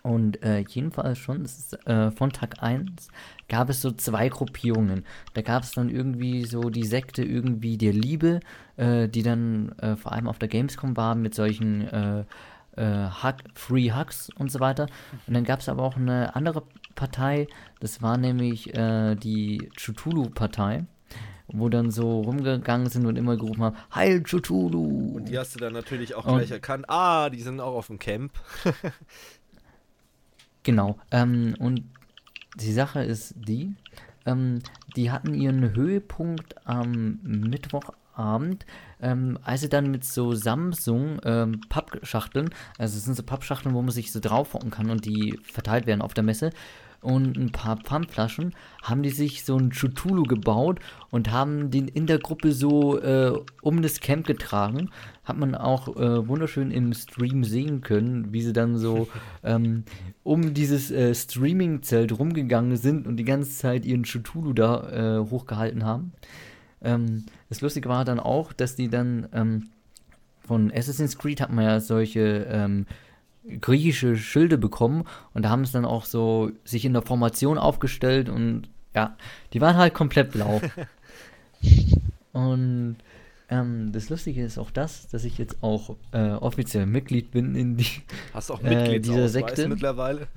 Und 0.04 0.42
äh, 0.42 0.62
jedenfalls 0.68 1.16
schon 1.16 1.46
ist, 1.46 1.72
äh, 1.86 2.10
von 2.10 2.30
Tag 2.30 2.62
1 2.62 3.08
gab 3.48 3.70
es 3.70 3.80
so 3.80 3.90
zwei 3.90 4.28
Gruppierungen. 4.28 5.06
Da 5.32 5.40
gab 5.40 5.62
es 5.62 5.72
dann 5.72 5.88
irgendwie 5.88 6.44
so 6.44 6.68
die 6.68 6.84
Sekte 6.84 7.24
irgendwie 7.24 7.78
der 7.78 7.94
Liebe, 7.94 8.40
äh, 8.76 9.08
die 9.08 9.22
dann 9.22 9.70
äh, 9.78 9.96
vor 9.96 10.12
allem 10.12 10.28
auf 10.28 10.38
der 10.38 10.48
Gamescom 10.48 10.94
war 10.98 11.14
mit 11.14 11.34
solchen 11.34 11.88
äh, 11.88 12.24
äh, 12.76 13.08
Hug, 13.22 13.36
Free 13.54 13.92
Hugs 13.92 14.28
und 14.36 14.52
so 14.52 14.60
weiter. 14.60 14.88
Und 15.26 15.32
dann 15.32 15.44
gab 15.44 15.60
es 15.60 15.70
aber 15.70 15.82
auch 15.82 15.96
eine 15.96 16.36
andere 16.36 16.64
Partei, 16.94 17.46
das 17.80 18.02
war 18.02 18.18
nämlich 18.18 18.72
die 18.72 19.68
Chutulu-Partei. 19.76 20.84
Wo 21.54 21.68
dann 21.68 21.90
so 21.90 22.20
rumgegangen 22.20 22.88
sind 22.88 23.06
und 23.06 23.16
immer 23.16 23.36
gerufen 23.36 23.62
haben, 23.62 23.76
Heil 23.94 24.22
Cthulhu! 24.22 25.16
Und 25.16 25.28
die 25.28 25.38
hast 25.38 25.54
du 25.54 25.60
dann 25.60 25.72
natürlich 25.72 26.14
auch 26.14 26.24
gleich 26.24 26.50
und, 26.50 26.52
erkannt, 26.52 26.84
ah, 26.88 27.30
die 27.30 27.40
sind 27.40 27.60
auch 27.60 27.74
auf 27.74 27.86
dem 27.86 27.98
Camp. 27.98 28.32
genau, 30.62 30.98
ähm, 31.10 31.54
und 31.58 31.84
die 32.56 32.72
Sache 32.72 33.02
ist 33.04 33.34
die, 33.36 33.74
ähm, 34.26 34.60
die 34.96 35.10
hatten 35.10 35.34
ihren 35.34 35.74
Höhepunkt 35.74 36.66
am 36.66 37.20
Mittwochabend, 37.22 38.66
ähm, 39.00 39.38
als 39.42 39.60
sie 39.60 39.68
dann 39.68 39.90
mit 39.90 40.04
so 40.04 40.32
Samsung 40.32 41.20
ähm, 41.24 41.60
Pappschachteln, 41.68 42.50
also 42.78 42.96
es 42.96 43.04
sind 43.04 43.16
so 43.16 43.22
Pappschachteln, 43.22 43.74
wo 43.74 43.82
man 43.82 43.90
sich 43.90 44.12
so 44.12 44.20
draufhocken 44.20 44.70
kann 44.70 44.90
und 44.90 45.04
die 45.04 45.38
verteilt 45.44 45.86
werden 45.86 46.02
auf 46.02 46.14
der 46.14 46.24
Messe, 46.24 46.50
und 47.04 47.36
ein 47.36 47.52
paar 47.52 47.76
Pfandflaschen, 47.76 48.54
haben 48.82 49.02
die 49.02 49.10
sich 49.10 49.44
so 49.44 49.56
ein 49.56 49.70
Chutulu 49.70 50.24
gebaut 50.24 50.80
und 51.10 51.30
haben 51.30 51.70
den 51.70 51.86
in 51.86 52.06
der 52.06 52.18
Gruppe 52.18 52.52
so 52.52 52.98
äh, 52.98 53.38
um 53.62 53.82
das 53.82 54.00
Camp 54.00 54.26
getragen. 54.26 54.90
Hat 55.24 55.36
man 55.36 55.54
auch 55.54 55.96
äh, 55.96 56.26
wunderschön 56.26 56.70
im 56.70 56.92
Stream 56.94 57.44
sehen 57.44 57.82
können, 57.82 58.32
wie 58.32 58.42
sie 58.42 58.52
dann 58.52 58.78
so 58.78 59.08
ähm, 59.44 59.84
um 60.22 60.54
dieses 60.54 60.90
äh, 60.90 61.14
Streaming-Zelt 61.14 62.18
rumgegangen 62.18 62.76
sind 62.76 63.06
und 63.06 63.16
die 63.16 63.24
ganze 63.24 63.50
Zeit 63.50 63.84
ihren 63.84 64.04
Chutulu 64.04 64.52
da 64.54 65.18
äh, 65.20 65.30
hochgehalten 65.30 65.84
haben. 65.84 66.12
Ähm, 66.82 67.26
das 67.48 67.60
Lustige 67.60 67.88
war 67.88 68.04
dann 68.04 68.18
auch, 68.18 68.52
dass 68.52 68.76
die 68.76 68.88
dann 68.88 69.28
ähm, 69.32 69.68
von 70.46 70.72
Assassin's 70.72 71.18
Creed 71.18 71.40
hat 71.40 71.52
man 71.52 71.64
ja 71.64 71.80
solche 71.80 72.46
ähm, 72.50 72.86
griechische 73.60 74.16
Schilde 74.16 74.58
bekommen 74.58 75.04
und 75.32 75.44
da 75.44 75.50
haben 75.50 75.62
es 75.62 75.72
dann 75.72 75.84
auch 75.84 76.04
so 76.04 76.50
sich 76.64 76.84
in 76.84 76.92
der 76.92 77.02
Formation 77.02 77.58
aufgestellt 77.58 78.28
und 78.28 78.68
ja, 78.94 79.16
die 79.52 79.60
waren 79.60 79.76
halt 79.76 79.94
komplett 79.94 80.32
blau. 80.32 80.60
und 82.32 82.96
ähm, 83.48 83.92
das 83.92 84.08
Lustige 84.08 84.44
ist 84.44 84.58
auch 84.58 84.70
das, 84.70 85.08
dass 85.08 85.24
ich 85.24 85.38
jetzt 85.38 85.62
auch 85.62 85.96
äh, 86.12 86.30
offiziell 86.30 86.86
Mitglied 86.86 87.30
bin 87.30 87.54
in 87.54 87.76
die 87.76 87.86
Hast 88.32 88.50
auch 88.50 88.62
äh, 88.62 88.98
dieser 88.98 89.28
Sekte 89.28 89.68
mittlerweile? 89.68 90.28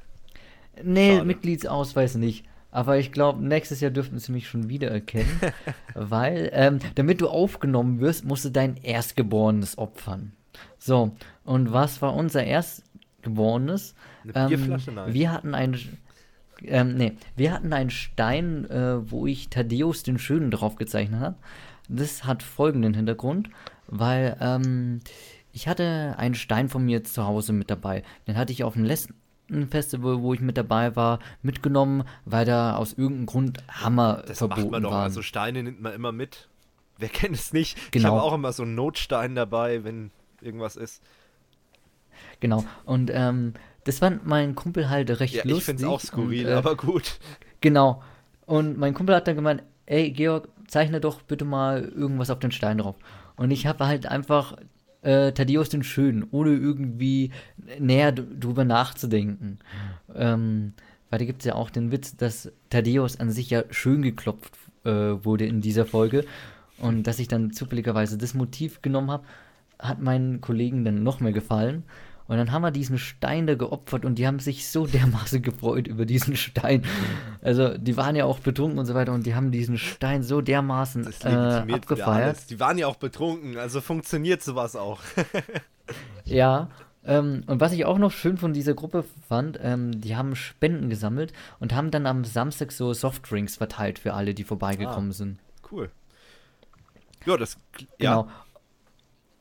Nee, 0.83 1.13
Schade. 1.13 1.25
Mitgliedsausweis 1.25 2.15
nicht. 2.15 2.45
Aber 2.69 2.97
ich 2.97 3.11
glaube, 3.11 3.43
nächstes 3.43 3.79
Jahr 3.79 3.91
dürften 3.91 4.19
sie 4.19 4.31
mich 4.31 4.47
schon 4.47 4.69
wieder 4.69 4.91
erkennen. 4.91 5.39
weil, 5.95 6.49
ähm, 6.53 6.79
damit 6.95 7.21
du 7.21 7.29
aufgenommen 7.29 8.01
wirst, 8.01 8.25
musst 8.25 8.45
du 8.45 8.49
dein 8.49 8.75
Erstgeborenes 8.77 9.77
opfern. 9.77 10.33
So, 10.77 11.11
und 11.43 11.71
was 11.71 12.01
war 12.01 12.13
unser 12.13 12.43
Erst 12.43 12.83
Geborenes. 13.27 13.95
Eine 14.23 14.47
Bierflasche, 14.47 14.89
ähm, 14.89 14.95
nein. 14.95 15.13
Wir 15.13 15.31
hatten 15.31 15.55
ein, 15.55 15.77
ähm, 16.63 16.95
nee, 16.95 17.13
wir 17.35 17.53
hatten 17.53 17.73
einen 17.73 17.89
Stein, 17.89 18.69
äh, 18.69 19.09
wo 19.11 19.27
ich 19.27 19.49
Thaddeus 19.49 20.03
den 20.03 20.19
Schönen 20.19 20.51
drauf 20.51 20.75
gezeichnet 20.75 21.19
habe. 21.19 21.35
Das 21.89 22.25
hat 22.25 22.43
folgenden 22.43 22.93
Hintergrund, 22.93 23.49
weil 23.87 24.37
ähm, 24.41 24.99
ich 25.53 25.67
hatte 25.67 26.15
einen 26.17 26.35
Stein 26.35 26.69
von 26.69 26.85
mir 26.85 27.03
zu 27.03 27.25
Hause 27.25 27.53
mit 27.53 27.69
dabei. 27.69 28.03
Den 28.27 28.37
hatte 28.37 28.51
ich 28.51 28.63
auf 28.63 28.73
dem 28.73 28.83
letzten 28.83 29.15
Festival, 29.69 30.21
wo 30.21 30.33
ich 30.33 30.41
mit 30.41 30.57
dabei 30.57 30.95
war, 30.95 31.19
mitgenommen, 31.41 32.03
weil 32.25 32.45
da 32.45 32.75
aus 32.75 32.93
irgendeinem 32.93 33.25
Grund 33.27 33.63
Hammer 33.69 34.23
das 34.27 34.39
verboten 34.39 34.61
macht 34.61 34.71
man 34.71 34.83
doch. 34.83 34.91
Waren. 34.91 35.03
Also 35.03 35.21
Steine 35.21 35.63
nimmt 35.63 35.81
man 35.81 35.93
immer 35.93 36.11
mit. 36.11 36.49
Wer 36.97 37.09
kennt 37.09 37.35
es 37.35 37.53
nicht? 37.53 37.91
Genau. 37.91 38.07
Ich 38.07 38.11
habe 38.11 38.23
auch 38.23 38.33
immer 38.33 38.51
so 38.51 38.63
einen 38.63 38.75
Notstein 38.75 39.35
dabei, 39.35 39.83
wenn 39.83 40.11
irgendwas 40.41 40.75
ist. 40.75 41.01
Genau. 42.39 42.63
Und 42.85 43.11
ähm, 43.13 43.53
das 43.83 43.99
fand 43.99 44.25
mein 44.27 44.55
Kumpel 44.55 44.89
halt 44.89 45.09
recht 45.19 45.33
ja, 45.33 45.43
lustig. 45.43 45.57
Ich 45.57 45.65
finde 45.65 45.83
es 45.83 45.89
auch 45.89 45.99
skurril, 46.01 46.45
und, 46.45 46.51
äh, 46.51 46.55
aber 46.55 46.75
gut. 46.75 47.19
Genau. 47.61 48.03
Und 48.45 48.77
mein 48.77 48.93
Kumpel 48.93 49.15
hat 49.15 49.27
dann 49.27 49.35
gemeint, 49.35 49.63
ey 49.85 50.11
Georg, 50.11 50.49
zeichne 50.67 50.99
doch 50.99 51.21
bitte 51.21 51.45
mal 51.45 51.83
irgendwas 51.83 52.29
auf 52.29 52.39
den 52.39 52.51
Stein 52.51 52.79
drauf. 52.79 52.95
Und 53.35 53.51
ich 53.51 53.65
habe 53.65 53.85
halt 53.85 54.05
einfach 54.05 54.57
äh, 55.01 55.31
Thaddeus 55.31 55.69
den 55.69 55.83
Schönen, 55.83 56.27
ohne 56.31 56.51
irgendwie 56.51 57.31
näher 57.79 58.11
drüber 58.11 58.65
nachzudenken. 58.65 59.59
Ähm, 60.13 60.73
weil 61.09 61.19
da 61.19 61.25
gibt 61.25 61.41
es 61.41 61.45
ja 61.45 61.55
auch 61.55 61.69
den 61.69 61.91
Witz, 61.91 62.17
dass 62.17 62.51
Thaddeus 62.69 63.19
an 63.19 63.31
sich 63.31 63.49
ja 63.49 63.63
schön 63.69 64.01
geklopft 64.01 64.53
äh, 64.83 64.89
wurde 64.89 65.45
in 65.45 65.61
dieser 65.61 65.85
Folge. 65.85 66.25
Und 66.79 67.03
dass 67.03 67.19
ich 67.19 67.27
dann 67.27 67.53
zufälligerweise 67.53 68.17
das 68.17 68.33
Motiv 68.33 68.81
genommen 68.81 69.11
habe, 69.11 69.23
hat 69.79 70.01
meinen 70.01 70.41
Kollegen 70.41 70.83
dann 70.83 71.03
noch 71.03 71.19
mehr 71.19 71.31
gefallen. 71.31 71.83
Und 72.27 72.37
dann 72.37 72.51
haben 72.51 72.61
wir 72.61 72.71
diesen 72.71 72.97
Stein 72.97 73.47
da 73.47 73.55
geopfert 73.55 74.03
und 74.03 74.15
die 74.15 74.27
haben 74.27 74.39
sich 74.39 74.67
so 74.67 74.85
dermaßen 74.85 75.41
gefreut 75.41 75.87
über 75.87 76.05
diesen 76.05 76.35
Stein. 76.35 76.83
Also 77.41 77.77
die 77.77 77.95
waren 77.95 78.15
ja 78.15 78.25
auch 78.25 78.39
betrunken 78.39 78.79
und 78.79 78.85
so 78.85 78.93
weiter 78.93 79.13
und 79.13 79.25
die 79.25 79.35
haben 79.35 79.51
diesen 79.51 79.77
Stein 79.77 80.23
so 80.23 80.41
dermaßen 80.41 81.07
äh, 81.23 81.73
abgefeiert. 81.73 82.49
Die 82.49 82.59
waren 82.59 82.77
ja 82.77 82.87
auch 82.87 82.97
betrunken, 82.97 83.57
also 83.57 83.81
funktioniert 83.81 84.43
sowas 84.43 84.75
auch. 84.75 84.99
ja. 86.25 86.69
Ähm, 87.05 87.43
und 87.47 87.61
was 87.61 87.71
ich 87.71 87.85
auch 87.85 87.97
noch 87.97 88.11
schön 88.11 88.37
von 88.37 88.51
dieser 88.51 88.73
Gruppe 88.73 89.05
fand, 89.29 89.57
ähm, 89.63 90.01
die 90.01 90.17
haben 90.17 90.35
Spenden 90.35 90.89
gesammelt 90.89 91.31
und 91.59 91.73
haben 91.73 91.89
dann 91.89 92.05
am 92.05 92.25
Samstag 92.25 92.73
so 92.73 92.91
Softdrinks 92.93 93.55
verteilt 93.55 93.99
für 93.99 94.13
alle, 94.13 94.33
die 94.33 94.43
vorbeigekommen 94.43 95.11
ah, 95.11 95.13
sind. 95.13 95.39
Cool. 95.71 95.89
Ja, 97.25 97.37
das. 97.37 97.57
Ja. 97.99 98.21
Genau. 98.21 98.27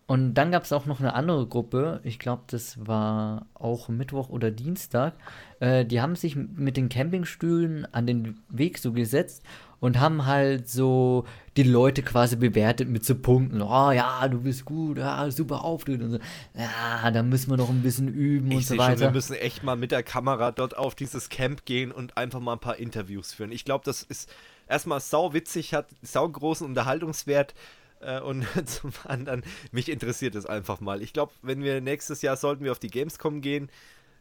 Und 0.07 0.35
dann 0.35 0.53
gab 0.53 0.63
es 0.63 0.73
auch 0.73 0.87
noch 0.87 1.01
eine 1.01 1.15
andere 1.15 1.47
Gruppe, 1.49 2.01
ich 2.05 2.21
glaube, 2.21 2.45
das 2.47 2.87
war 2.87 3.47
auch 3.55 3.89
Mittwoch 3.89 4.29
oder 4.29 4.53
Dienstag. 4.53 5.15
Äh, 5.59 5.85
die 5.85 6.01
haben 6.01 6.15
sich 6.15 6.37
mit 6.37 6.77
den 6.77 6.89
Campingstühlen 6.89 7.93
an 7.93 8.07
den 8.07 8.39
Weg 8.49 8.79
so 8.79 8.93
gesetzt 8.93 9.43
und 9.81 9.99
haben 9.99 10.25
halt 10.25 10.69
so 10.69 11.25
die 11.57 11.65
Leute 11.65 12.03
quasi 12.03 12.37
bewertet 12.37 12.89
mit 12.89 13.05
so 13.05 13.17
Punkten. 13.17 13.61
Oh 13.61 13.91
ja, 13.91 14.27
du 14.29 14.43
bist 14.43 14.65
gut, 14.65 14.99
ja, 14.99 15.29
super 15.33 15.65
Auftritt 15.65 16.01
und 16.01 16.13
so. 16.13 16.19
Ja, 16.55 17.11
da 17.11 17.23
müssen 17.25 17.51
wir 17.51 17.57
noch 17.57 17.69
ein 17.69 17.83
bisschen 17.83 18.09
üben 18.09 18.51
ich 18.53 18.59
und 18.59 18.67
so 18.67 18.79
weiter. 18.79 18.93
Schon, 18.93 19.01
wir 19.01 19.11
müssen 19.11 19.35
echt 19.35 19.65
mal 19.65 19.77
mit 19.77 19.91
der 19.91 20.05
Kamera 20.05 20.53
dort 20.53 20.77
auf 20.77 20.95
dieses 20.95 21.31
Camp 21.31 21.65
gehen 21.65 21.91
und 21.91 22.17
einfach 22.17 22.41
mal 22.41 22.53
ein 22.53 22.61
paar 22.61 22.77
Interviews 22.77 23.33
führen. 23.33 23.51
Ich 23.51 23.65
glaube, 23.65 23.85
das 23.85 24.05
ist 24.05 24.31
erstmal 24.69 25.01
sau 25.01 25.33
witzig, 25.33 25.75
hat 25.75 25.89
sau 26.03 26.29
großen 26.29 26.65
Unterhaltungswert. 26.65 27.55
Äh, 28.01 28.21
und 28.21 28.47
zum 28.69 28.93
anderen, 29.05 29.43
mich 29.73 29.89
interessiert 29.89 30.35
es 30.35 30.47
einfach 30.47 30.81
mal. 30.81 31.03
Ich 31.03 31.13
glaube, 31.13 31.33
wenn 31.43 31.63
wir 31.63 31.81
nächstes 31.81 32.23
Jahr 32.23 32.37
sollten 32.37 32.65
wir 32.65 32.73
auf 32.73 32.79
die 32.79 32.91
Gamescom 32.91 33.41
gehen, 33.41 33.71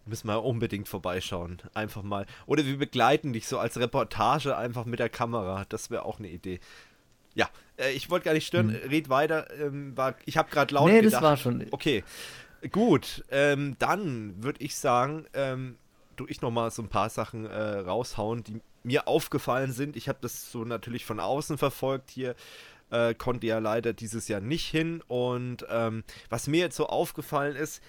müssen 0.06 0.28
wir 0.28 0.44
unbedingt 0.44 0.88
vorbeischauen. 0.88 1.62
Einfach 1.74 2.04
mal. 2.04 2.26
Oder 2.46 2.66
wir 2.66 2.78
begleiten 2.78 3.34
dich 3.34 3.48
so 3.48 3.60
als 3.60 3.78
Reportage 3.80 4.56
einfach 4.56 4.86
mit 4.86 5.00
der 5.00 5.10
Kamera. 5.10 5.66
Das 5.70 5.90
wäre 5.90 6.06
auch 6.06 6.20
eine 6.20 6.30
Idee. 6.30 6.60
Ja, 7.34 7.50
äh, 7.78 7.92
ich 7.92 8.10
wollte 8.10 8.26
gar 8.26 8.34
nicht 8.34 8.48
stören. 8.48 8.70
Hm. 8.70 8.90
Red 8.90 9.10
weiter. 9.10 9.48
Ähm, 9.60 9.98
war, 9.98 10.16
ich 10.26 10.38
habe 10.38 10.50
gerade 10.50 10.74
laut 10.74 10.90
nee, 10.90 11.02
gedacht. 11.02 11.14
das 11.14 11.22
war 11.22 11.38
schon. 11.38 11.66
Okay, 11.72 12.04
gut. 12.72 13.26
Ähm, 13.30 13.76
dann 13.80 14.44
würde 14.44 14.64
ich 14.64 14.76
sagen, 14.76 15.26
ähm, 15.34 15.78
du 16.16 16.26
ich 16.28 16.42
noch 16.42 16.52
mal 16.52 16.72
so 16.72 16.82
ein 16.82 16.90
paar 16.90 17.10
Sachen 17.10 17.46
äh, 17.46 17.60
raushauen, 17.80 18.44
die 18.44 18.62
mir 18.84 19.08
aufgefallen 19.08 19.72
sind. 19.72 19.96
Ich 19.96 20.08
habe 20.08 20.20
das 20.22 20.52
so 20.52 20.64
natürlich 20.64 21.06
von 21.06 21.20
außen 21.20 21.58
verfolgt 21.58 22.12
hier 22.12 22.36
äh, 22.92 23.14
konnte 23.14 23.48
ja 23.48 23.60
leider 23.60 23.94
dieses 23.94 24.28
Jahr 24.28 24.42
nicht 24.42 24.68
hin. 24.68 25.02
Und 25.08 25.66
ähm, 25.70 26.04
was 26.30 26.48
mir 26.48 26.60
jetzt 26.60 26.76
so 26.76 26.88
aufgefallen 26.88 27.56
ist, 27.56 27.82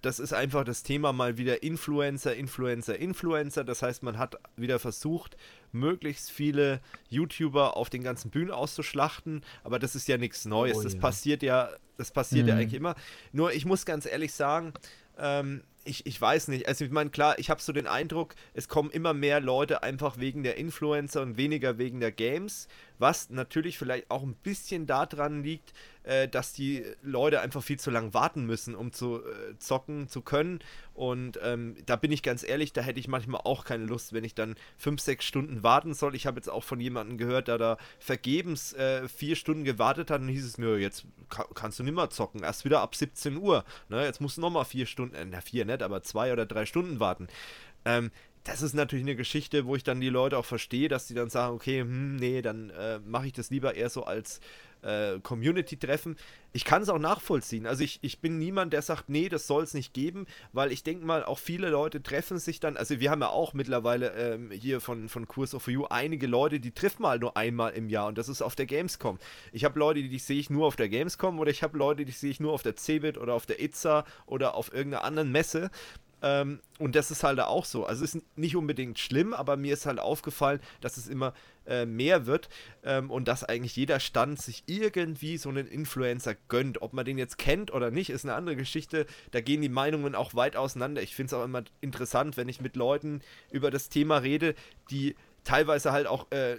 das 0.00 0.18
ist 0.18 0.32
einfach 0.32 0.64
das 0.64 0.82
Thema 0.82 1.12
mal 1.12 1.36
wieder 1.36 1.62
Influencer, 1.62 2.34
Influencer, 2.34 2.98
Influencer. 2.98 3.64
Das 3.64 3.82
heißt, 3.82 4.02
man 4.02 4.18
hat 4.18 4.36
wieder 4.56 4.78
versucht, 4.78 5.36
möglichst 5.70 6.30
viele 6.30 6.80
YouTuber 7.08 7.76
auf 7.76 7.90
den 7.90 8.02
ganzen 8.02 8.30
Bühnen 8.30 8.50
auszuschlachten. 8.50 9.42
Aber 9.64 9.78
das 9.78 9.94
ist 9.94 10.08
ja 10.08 10.16
nichts 10.16 10.44
Neues. 10.44 10.78
Oh, 10.78 10.82
das 10.82 10.94
ja. 10.94 11.00
passiert 11.00 11.42
ja, 11.42 11.70
das 11.98 12.10
passiert 12.10 12.44
mhm. 12.44 12.48
ja 12.48 12.56
eigentlich 12.56 12.74
immer. 12.74 12.94
Nur 13.32 13.52
ich 13.52 13.66
muss 13.66 13.84
ganz 13.84 14.06
ehrlich 14.06 14.32
sagen, 14.32 14.72
ähm, 15.18 15.62
ich, 15.84 16.06
ich 16.06 16.20
weiß 16.20 16.48
nicht. 16.48 16.68
Also 16.68 16.84
ich 16.84 16.90
meine, 16.90 17.10
klar, 17.10 17.38
ich 17.38 17.50
habe 17.50 17.60
so 17.60 17.72
den 17.72 17.86
Eindruck, 17.86 18.34
es 18.54 18.68
kommen 18.68 18.90
immer 18.90 19.14
mehr 19.14 19.40
Leute 19.40 19.82
einfach 19.82 20.18
wegen 20.18 20.42
der 20.42 20.56
Influencer 20.56 21.22
und 21.22 21.36
weniger 21.36 21.78
wegen 21.78 22.00
der 22.00 22.12
Games, 22.12 22.68
was 22.98 23.30
natürlich 23.30 23.78
vielleicht 23.78 24.10
auch 24.10 24.22
ein 24.22 24.34
bisschen 24.34 24.86
daran 24.86 25.42
liegt, 25.42 25.72
äh, 26.04 26.28
dass 26.28 26.52
die 26.52 26.84
Leute 27.02 27.40
einfach 27.40 27.62
viel 27.62 27.78
zu 27.78 27.90
lang 27.90 28.14
warten 28.14 28.44
müssen, 28.44 28.74
um 28.74 28.92
zu 28.92 29.20
äh, 29.20 29.58
zocken 29.58 30.08
zu 30.08 30.22
können. 30.22 30.60
Und 30.94 31.38
ähm, 31.42 31.76
da 31.86 31.96
bin 31.96 32.12
ich 32.12 32.22
ganz 32.22 32.42
ehrlich, 32.42 32.72
da 32.72 32.82
hätte 32.82 33.00
ich 33.00 33.08
manchmal 33.08 33.40
auch 33.44 33.64
keine 33.64 33.84
Lust, 33.84 34.12
wenn 34.12 34.24
ich 34.24 34.34
dann 34.34 34.56
fünf, 34.76 35.00
sechs 35.00 35.24
Stunden 35.24 35.62
warten 35.62 35.94
soll. 35.94 36.14
Ich 36.14 36.26
habe 36.26 36.36
jetzt 36.36 36.48
auch 36.48 36.64
von 36.64 36.80
jemandem 36.80 37.18
gehört, 37.18 37.48
der 37.48 37.58
da 37.58 37.76
vergebens 37.98 38.72
äh, 38.74 39.08
vier 39.08 39.36
Stunden 39.36 39.64
gewartet 39.64 40.10
hat 40.10 40.20
und 40.20 40.28
hieß 40.28 40.44
es 40.44 40.58
mir, 40.58 40.78
jetzt 40.78 41.06
ka 41.28 41.46
kannst 41.54 41.78
du 41.78 41.82
nimmer 41.82 42.10
zocken, 42.10 42.42
erst 42.42 42.64
wieder 42.64 42.80
ab 42.80 42.94
17 42.94 43.36
Uhr. 43.36 43.64
Ne? 43.88 44.04
Jetzt 44.04 44.20
musst 44.20 44.36
du 44.36 44.42
nochmal 44.42 44.64
vier 44.64 44.86
Stunden, 44.86 45.14
äh, 45.14 45.24
na 45.24 45.40
vier 45.40 45.64
nicht, 45.72 45.82
aber 45.82 46.02
zwei 46.02 46.32
oder 46.32 46.46
drei 46.46 46.66
Stunden 46.66 47.00
warten. 47.00 47.28
Ähm, 47.84 48.10
das 48.44 48.62
ist 48.62 48.74
natürlich 48.74 49.04
eine 49.04 49.16
Geschichte, 49.16 49.66
wo 49.66 49.76
ich 49.76 49.84
dann 49.84 50.00
die 50.00 50.08
Leute 50.08 50.36
auch 50.36 50.44
verstehe, 50.44 50.88
dass 50.88 51.06
die 51.06 51.14
dann 51.14 51.30
sagen, 51.30 51.54
okay, 51.54 51.80
hm, 51.80 52.16
nee, 52.16 52.42
dann 52.42 52.70
äh, 52.70 52.98
mache 53.00 53.26
ich 53.26 53.32
das 53.32 53.50
lieber 53.50 53.74
eher 53.74 53.88
so 53.88 54.04
als 54.04 54.40
äh, 54.82 55.18
Community-Treffen. 55.20 56.16
Ich 56.52 56.64
kann 56.64 56.82
es 56.82 56.88
auch 56.88 56.98
nachvollziehen. 56.98 57.66
Also 57.66 57.82
ich, 57.82 57.98
ich 58.02 58.20
bin 58.20 58.38
niemand, 58.38 58.72
der 58.72 58.82
sagt, 58.82 59.08
nee, 59.08 59.28
das 59.28 59.46
soll 59.46 59.62
es 59.62 59.74
nicht 59.74 59.94
geben, 59.94 60.26
weil 60.52 60.70
ich 60.70 60.82
denke 60.82 61.04
mal, 61.06 61.24
auch 61.24 61.38
viele 61.38 61.70
Leute 61.70 62.02
treffen 62.02 62.38
sich 62.38 62.60
dann, 62.60 62.76
also 62.76 63.00
wir 63.00 63.10
haben 63.10 63.22
ja 63.22 63.28
auch 63.28 63.54
mittlerweile 63.54 64.10
ähm, 64.10 64.50
hier 64.50 64.80
von, 64.80 65.08
von 65.08 65.26
Kurs 65.26 65.54
of 65.54 65.68
You 65.68 65.86
einige 65.86 66.26
Leute, 66.26 66.60
die 66.60 66.72
treffen 66.72 67.02
mal 67.02 67.18
nur 67.18 67.36
einmal 67.36 67.72
im 67.72 67.88
Jahr 67.88 68.08
und 68.08 68.18
das 68.18 68.28
ist 68.28 68.42
auf 68.42 68.54
der 68.54 68.66
Gamescom. 68.66 69.18
Ich 69.52 69.64
habe 69.64 69.78
Leute, 69.78 70.02
die, 70.02 70.08
die 70.08 70.18
sehe 70.18 70.38
ich 70.38 70.50
nur 70.50 70.66
auf 70.66 70.76
der 70.76 70.88
Gamescom 70.88 71.38
oder 71.38 71.50
ich 71.50 71.62
habe 71.62 71.78
Leute, 71.78 72.04
die 72.04 72.12
sehe 72.12 72.30
ich 72.30 72.40
nur 72.40 72.52
auf 72.52 72.62
der 72.62 72.76
Cebit 72.76 73.16
oder 73.16 73.34
auf 73.34 73.46
der 73.46 73.62
Itza 73.62 74.04
oder 74.26 74.54
auf 74.54 74.72
irgendeiner 74.72 75.04
anderen 75.04 75.32
Messe 75.32 75.70
ähm, 76.22 76.60
und 76.78 76.94
das 76.94 77.10
ist 77.10 77.24
halt 77.24 77.40
auch 77.40 77.64
so. 77.64 77.84
Also 77.84 78.04
es 78.04 78.14
ist 78.14 78.24
nicht 78.36 78.56
unbedingt 78.56 78.98
schlimm, 78.98 79.34
aber 79.34 79.56
mir 79.56 79.74
ist 79.74 79.86
halt 79.86 79.98
aufgefallen, 79.98 80.60
dass 80.80 80.96
es 80.96 81.08
immer 81.08 81.34
äh, 81.66 81.86
mehr 81.86 82.26
wird 82.26 82.48
ähm, 82.82 83.10
und 83.10 83.28
dass 83.28 83.44
eigentlich 83.44 83.76
jeder 83.76 84.00
Stand 84.00 84.40
sich 84.40 84.64
irgendwie 84.66 85.36
so 85.36 85.48
einen 85.48 85.66
Influencer 85.66 86.34
gönnt. 86.48 86.82
Ob 86.82 86.92
man 86.92 87.04
den 87.04 87.18
jetzt 87.18 87.38
kennt 87.38 87.72
oder 87.72 87.90
nicht, 87.90 88.10
ist 88.10 88.24
eine 88.24 88.34
andere 88.34 88.56
Geschichte. 88.56 89.06
Da 89.30 89.40
gehen 89.40 89.62
die 89.62 89.68
Meinungen 89.68 90.14
auch 90.14 90.34
weit 90.34 90.56
auseinander. 90.56 91.02
Ich 91.02 91.14
finde 91.14 91.34
es 91.34 91.40
auch 91.40 91.44
immer 91.44 91.64
interessant, 91.80 92.36
wenn 92.36 92.48
ich 92.48 92.60
mit 92.60 92.76
Leuten 92.76 93.20
über 93.50 93.70
das 93.70 93.88
Thema 93.88 94.18
rede, 94.18 94.54
die 94.90 95.14
teilweise 95.44 95.92
halt 95.92 96.06
auch, 96.06 96.30
äh, 96.30 96.58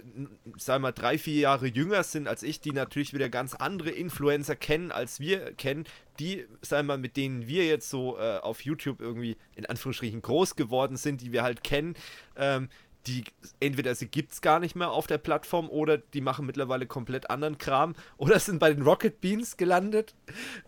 sagen 0.58 0.82
wir 0.82 0.88
mal, 0.88 0.92
drei, 0.92 1.16
vier 1.18 1.40
Jahre 1.40 1.66
jünger 1.66 2.02
sind 2.02 2.28
als 2.28 2.42
ich, 2.42 2.60
die 2.60 2.72
natürlich 2.72 3.14
wieder 3.14 3.28
ganz 3.28 3.54
andere 3.54 3.90
Influencer 3.90 4.56
kennen, 4.56 4.92
als 4.92 5.20
wir 5.20 5.52
kennen, 5.54 5.84
die, 6.18 6.46
sagen 6.60 6.86
wir 6.86 6.94
mal, 6.94 6.98
mit 6.98 7.16
denen 7.16 7.46
wir 7.48 7.66
jetzt 7.66 7.88
so 7.90 8.18
äh, 8.18 8.38
auf 8.38 8.60
YouTube 8.60 9.00
irgendwie 9.00 9.36
in 9.56 9.66
Anführungsstrichen 9.66 10.22
groß 10.22 10.54
geworden 10.54 10.96
sind, 10.96 11.22
die 11.22 11.32
wir 11.32 11.42
halt 11.42 11.64
kennen, 11.64 11.94
ähm, 12.36 12.68
die 13.06 13.24
entweder 13.60 13.94
sie 13.94 14.06
gibt 14.06 14.32
es 14.32 14.40
gar 14.40 14.60
nicht 14.60 14.76
mehr 14.76 14.90
auf 14.90 15.06
der 15.06 15.18
Plattform 15.18 15.68
oder 15.68 15.98
die 15.98 16.20
machen 16.20 16.46
mittlerweile 16.46 16.86
komplett 16.86 17.30
anderen 17.30 17.58
Kram 17.58 17.94
oder 18.16 18.38
sind 18.38 18.58
bei 18.58 18.72
den 18.72 18.82
Rocket 18.82 19.20
Beans 19.20 19.56
gelandet 19.56 20.14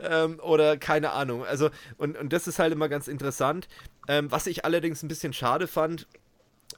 ähm, 0.01 0.41
oder 0.41 0.77
keine 0.77 1.13
Ahnung. 1.13 1.45
Also, 1.45 1.71
und, 1.97 2.17
und 2.17 2.33
das 2.33 2.47
ist 2.47 2.59
halt 2.59 2.73
immer 2.73 2.89
ganz 2.89 3.09
interessant. 3.09 3.69
Ähm, 4.09 4.31
was 4.31 4.47
ich 4.47 4.65
allerdings 4.65 5.03
ein 5.03 5.09
bisschen 5.09 5.33
schade 5.33 5.67
fand, 5.67 6.07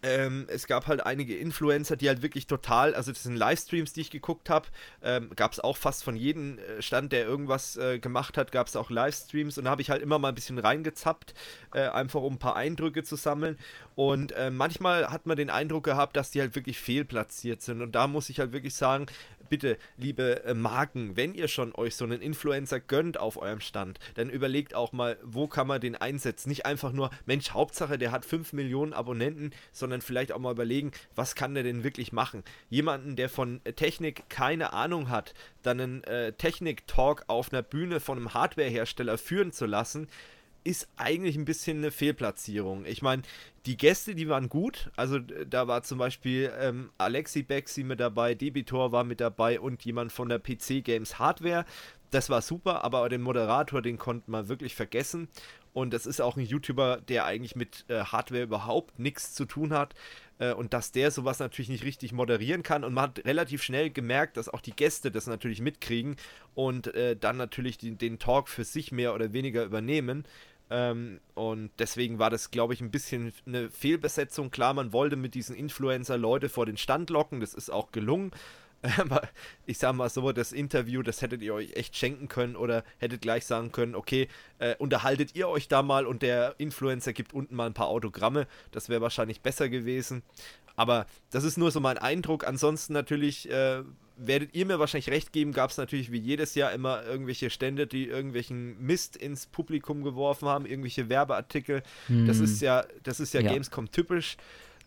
ähm, 0.02 0.46
es 0.48 0.66
gab 0.66 0.86
halt 0.86 1.04
einige 1.04 1.36
Influencer, 1.36 1.96
die 1.96 2.08
halt 2.08 2.22
wirklich 2.22 2.46
total, 2.46 2.94
also 2.94 3.12
das 3.12 3.22
sind 3.22 3.36
Livestreams, 3.36 3.92
die 3.92 4.02
ich 4.02 4.10
geguckt 4.10 4.50
habe, 4.50 4.68
ähm, 5.02 5.30
gab 5.34 5.52
es 5.52 5.60
auch 5.60 5.76
fast 5.76 6.04
von 6.04 6.16
jedem 6.16 6.58
äh, 6.58 6.82
Stand, 6.82 7.12
der 7.12 7.24
irgendwas 7.24 7.76
äh, 7.76 7.98
gemacht 7.98 8.36
hat, 8.36 8.52
gab 8.52 8.66
es 8.66 8.76
auch 8.76 8.90
Livestreams. 8.90 9.58
Und 9.58 9.64
da 9.64 9.70
habe 9.70 9.82
ich 9.82 9.90
halt 9.90 10.02
immer 10.02 10.18
mal 10.18 10.28
ein 10.28 10.34
bisschen 10.34 10.58
reingezappt, 10.58 11.34
äh, 11.74 11.88
einfach 11.88 12.22
um 12.22 12.34
ein 12.34 12.38
paar 12.38 12.56
Eindrücke 12.56 13.02
zu 13.02 13.16
sammeln. 13.16 13.58
Und 13.94 14.32
äh, 14.32 14.50
manchmal 14.50 15.10
hat 15.10 15.26
man 15.26 15.36
den 15.36 15.50
Eindruck 15.50 15.84
gehabt, 15.84 16.16
dass 16.16 16.30
die 16.30 16.40
halt 16.40 16.54
wirklich 16.54 16.78
fehlplatziert 16.78 17.62
sind. 17.62 17.82
Und 17.82 17.92
da 17.92 18.06
muss 18.06 18.30
ich 18.30 18.38
halt 18.38 18.52
wirklich 18.52 18.74
sagen, 18.74 19.06
bitte, 19.48 19.78
liebe 19.96 20.44
äh, 20.44 20.54
Marken, 20.54 21.16
wenn 21.16 21.34
ihr 21.34 21.48
schon 21.48 21.74
euch 21.74 21.96
so 21.96 22.04
einen 22.04 22.20
Influencer 22.20 22.80
gönnt 22.80 23.18
auf 23.18 23.40
eurem 23.40 23.60
Stand, 23.60 23.98
dann 24.14 24.30
überlegt 24.30 24.74
auch 24.74 24.92
mal, 24.92 25.18
wo 25.22 25.46
kann 25.46 25.66
man 25.66 25.80
den 25.80 25.96
einsetzen. 25.96 26.48
Nicht 26.48 26.66
einfach 26.66 26.92
nur, 26.92 27.10
Mensch, 27.26 27.50
Hauptsache, 27.50 27.98
der 27.98 28.12
hat 28.12 28.24
5 28.24 28.52
Millionen 28.52 28.92
Abonnenten, 28.92 29.52
sondern 29.72 30.00
vielleicht 30.00 30.32
auch 30.32 30.38
mal 30.38 30.52
überlegen, 30.52 30.92
was 31.14 31.34
kann 31.34 31.54
der 31.54 31.62
denn 31.62 31.84
wirklich 31.84 32.12
machen. 32.12 32.44
Jemanden, 32.70 33.16
der 33.16 33.28
von 33.28 33.60
Technik 33.76 34.28
keine 34.28 34.72
Ahnung 34.72 35.08
hat, 35.08 35.34
dann 35.62 35.80
einen 35.80 36.04
äh, 36.04 36.32
Technik-Talk 36.32 37.24
auf 37.26 37.52
einer 37.52 37.62
Bühne 37.62 38.00
von 38.00 38.18
einem 38.18 38.34
Hardwarehersteller 38.34 39.18
führen 39.18 39.52
zu 39.52 39.66
lassen, 39.66 40.08
ist 40.64 40.88
eigentlich 40.96 41.36
ein 41.36 41.44
bisschen 41.44 41.78
eine 41.78 41.90
Fehlplatzierung. 41.90 42.84
Ich 42.84 43.02
meine, 43.02 43.22
die 43.66 43.76
Gäste, 43.76 44.14
die 44.14 44.28
waren 44.28 44.48
gut. 44.48 44.90
Also 44.96 45.18
da 45.18 45.68
war 45.68 45.82
zum 45.82 45.98
Beispiel 45.98 46.52
ähm, 46.60 46.90
Alexi 46.98 47.42
Bexi 47.42 47.84
mit 47.84 48.00
dabei, 48.00 48.34
Debitor 48.34 48.92
war 48.92 49.04
mit 49.04 49.20
dabei 49.20 49.60
und 49.60 49.84
jemand 49.84 50.12
von 50.12 50.28
der 50.28 50.38
PC 50.38 50.84
Games 50.84 51.18
Hardware. 51.18 51.64
Das 52.10 52.30
war 52.30 52.40
super, 52.40 52.84
aber 52.84 53.08
den 53.08 53.20
Moderator, 53.20 53.82
den 53.82 53.98
konnte 53.98 54.30
man 54.30 54.48
wirklich 54.48 54.74
vergessen. 54.74 55.28
Und 55.74 55.92
das 55.92 56.06
ist 56.06 56.20
auch 56.20 56.36
ein 56.36 56.44
YouTuber, 56.44 57.00
der 57.06 57.26
eigentlich 57.26 57.54
mit 57.54 57.84
äh, 57.88 58.00
Hardware 58.00 58.42
überhaupt 58.42 58.98
nichts 58.98 59.34
zu 59.34 59.44
tun 59.44 59.72
hat. 59.72 59.94
Äh, 60.38 60.52
und 60.52 60.72
dass 60.72 60.92
der 60.92 61.10
sowas 61.10 61.38
natürlich 61.38 61.68
nicht 61.68 61.84
richtig 61.84 62.12
moderieren 62.12 62.62
kann. 62.62 62.84
Und 62.84 62.94
man 62.94 63.04
hat 63.04 63.24
relativ 63.24 63.62
schnell 63.62 63.90
gemerkt, 63.90 64.36
dass 64.36 64.48
auch 64.48 64.60
die 64.60 64.74
Gäste 64.74 65.10
das 65.10 65.26
natürlich 65.26 65.60
mitkriegen 65.60 66.16
und 66.54 66.94
äh, 66.94 67.16
dann 67.16 67.36
natürlich 67.36 67.78
den, 67.78 67.98
den 67.98 68.18
Talk 68.18 68.48
für 68.48 68.64
sich 68.64 68.92
mehr 68.92 69.14
oder 69.14 69.32
weniger 69.32 69.64
übernehmen. 69.64 70.24
Ähm, 70.70 71.20
und 71.34 71.70
deswegen 71.78 72.18
war 72.18 72.30
das, 72.30 72.50
glaube 72.50 72.74
ich, 72.74 72.80
ein 72.80 72.90
bisschen 72.90 73.32
eine 73.46 73.70
Fehlbesetzung. 73.70 74.50
Klar, 74.50 74.74
man 74.74 74.92
wollte 74.92 75.16
mit 75.16 75.34
diesen 75.34 75.56
Influencer 75.56 76.18
Leute 76.18 76.48
vor 76.48 76.66
den 76.66 76.76
Stand 76.76 77.10
locken, 77.10 77.40
das 77.40 77.54
ist 77.54 77.70
auch 77.70 77.90
gelungen. 77.92 78.32
Ich 79.66 79.78
sage 79.78 79.96
mal 79.96 80.08
so, 80.08 80.32
das 80.32 80.52
Interview, 80.52 81.02
das 81.02 81.22
hättet 81.22 81.42
ihr 81.42 81.54
euch 81.54 81.72
echt 81.74 81.96
schenken 81.96 82.28
können 82.28 82.56
oder 82.56 82.84
hättet 82.98 83.20
gleich 83.20 83.44
sagen 83.44 83.72
können, 83.72 83.94
okay, 83.94 84.28
äh, 84.58 84.76
unterhaltet 84.76 85.34
ihr 85.34 85.48
euch 85.48 85.68
da 85.68 85.82
mal 85.82 86.06
und 86.06 86.22
der 86.22 86.54
Influencer 86.58 87.12
gibt 87.12 87.32
unten 87.32 87.54
mal 87.54 87.66
ein 87.66 87.74
paar 87.74 87.88
Autogramme. 87.88 88.46
Das 88.70 88.88
wäre 88.88 89.00
wahrscheinlich 89.00 89.40
besser 89.40 89.68
gewesen. 89.68 90.22
Aber 90.76 91.06
das 91.30 91.44
ist 91.44 91.58
nur 91.58 91.72
so 91.72 91.80
mein 91.80 91.98
Eindruck. 91.98 92.46
Ansonsten 92.46 92.92
natürlich 92.92 93.50
äh, 93.50 93.82
werdet 94.16 94.54
ihr 94.54 94.64
mir 94.64 94.78
wahrscheinlich 94.78 95.10
recht 95.10 95.32
geben, 95.32 95.52
gab 95.52 95.70
es 95.70 95.76
natürlich 95.76 96.12
wie 96.12 96.18
jedes 96.18 96.54
Jahr 96.54 96.72
immer 96.72 97.04
irgendwelche 97.04 97.50
Stände, 97.50 97.86
die 97.86 98.06
irgendwelchen 98.06 98.80
Mist 98.80 99.16
ins 99.16 99.46
Publikum 99.46 100.02
geworfen 100.02 100.48
haben, 100.48 100.66
irgendwelche 100.66 101.08
Werbeartikel. 101.08 101.82
Hm. 102.06 102.26
Das 102.26 102.38
ist 102.38 102.60
ja, 102.60 102.84
das 103.02 103.20
ist 103.20 103.34
ja, 103.34 103.40
ja. 103.40 103.52
Gamescom 103.52 103.90
typisch. 103.90 104.36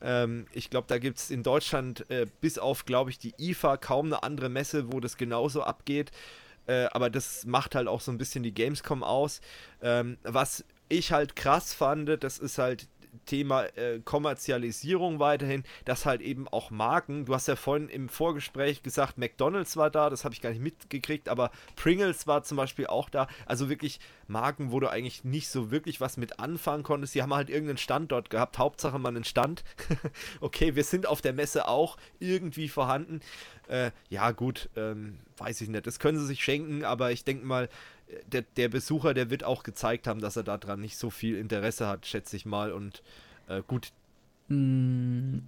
Ähm, 0.02 0.48
ich 0.52 0.70
glaube, 0.70 0.88
da 0.88 0.98
gibt 0.98 1.18
es 1.18 1.32
in 1.32 1.44
Deutschland 1.44 2.10
äh, 2.10 2.26
bis 2.42 2.58
auf, 2.58 2.86
glaube 2.86 3.10
ich, 3.10 3.20
die 3.20 3.34
IFA 3.38 3.78
kaum 3.78 4.08
eine 4.08 4.24
andere 4.24 4.50
Messe, 4.50 4.92
wo 4.92 5.00
das 5.00 5.18
genauso 5.18 5.64
abgeht. 5.64 6.12
Äh, 6.68 6.86
aber 6.92 7.10
das 7.10 7.46
macht 7.46 7.76
halt 7.76 7.88
auch 7.88 8.02
so 8.02 8.12
ein 8.12 8.18
bisschen 8.18 8.44
die 8.44 8.54
Gamescom 8.54 9.04
aus. 9.04 9.42
Ähm, 9.82 10.18
was 10.24 10.64
ich 10.90 11.12
halt 11.12 11.36
krass 11.36 11.74
fand, 11.74 12.24
das 12.24 12.38
ist 12.38 12.58
halt 12.58 12.88
Thema 13.26 13.66
äh, 13.78 14.00
Kommerzialisierung 14.04 15.20
weiterhin, 15.20 15.64
dass 15.86 16.06
halt 16.06 16.22
eben 16.22 16.48
auch 16.48 16.72
Marken, 16.72 17.26
du 17.26 17.34
hast 17.34 17.48
ja 17.48 17.56
vorhin 17.56 17.90
im 17.90 18.10
Vorgespräch 18.10 18.84
gesagt, 18.84 19.18
McDonalds 19.18 19.78
war 19.78 19.90
da, 19.90 20.10
das 20.10 20.24
habe 20.26 20.34
ich 20.34 20.42
gar 20.42 20.50
nicht 20.50 20.62
mitgekriegt, 20.62 21.30
aber 21.30 21.52
Pringles 21.76 22.28
war 22.28 22.44
zum 22.44 22.58
Beispiel 22.58 22.88
auch 22.88 23.10
da. 23.10 23.28
Also 23.46 23.70
wirklich 23.70 24.00
Marken, 24.28 24.72
wo 24.72 24.80
du 24.80 24.90
eigentlich 24.90 25.24
nicht 25.24 25.50
so 25.50 25.72
wirklich 25.72 26.02
was 26.02 26.18
mit 26.18 26.40
anfangen 26.40 26.84
konntest. 26.84 27.16
Die 27.16 27.22
haben 27.22 27.34
halt 27.34 27.50
irgendeinen 27.50 27.78
Standort 27.78 28.30
gehabt, 28.30 28.58
Hauptsache 28.58 28.98
mal 29.00 29.10
einen 29.10 29.24
Stand. 29.24 29.64
okay, 30.42 30.76
wir 30.76 30.84
sind 30.84 31.06
auf 31.06 31.22
der 31.22 31.34
Messe 31.34 31.68
auch 31.68 31.98
irgendwie 32.20 32.70
vorhanden. 32.70 33.22
Äh, 33.68 33.92
ja, 34.10 34.32
gut, 34.32 34.70
ähm, 34.76 35.20
weiß 35.38 35.62
ich 35.62 35.70
nicht. 35.70 35.88
Das 35.88 36.00
können 36.00 36.18
sie 36.18 36.26
sich 36.26 36.44
schenken, 36.44 36.84
aber 36.84 37.12
ich 37.12 37.24
denke 37.24 37.46
mal, 37.46 37.70
der, 38.26 38.44
der 38.58 38.70
Besucher, 38.70 39.14
der 39.14 39.30
wird 39.30 39.44
auch 39.44 39.64
gezeigt 39.64 40.08
haben, 40.08 40.22
dass 40.22 40.36
er 40.36 40.44
daran 40.44 40.82
nicht 40.82 40.98
so 40.98 41.10
viel 41.10 41.38
Interesse 41.38 41.88
hat, 41.88 42.06
schätze 42.06 42.36
ich 42.36 42.46
mal. 42.46 42.72
Und 42.72 43.02
äh, 43.48 43.62
gut, 43.66 43.92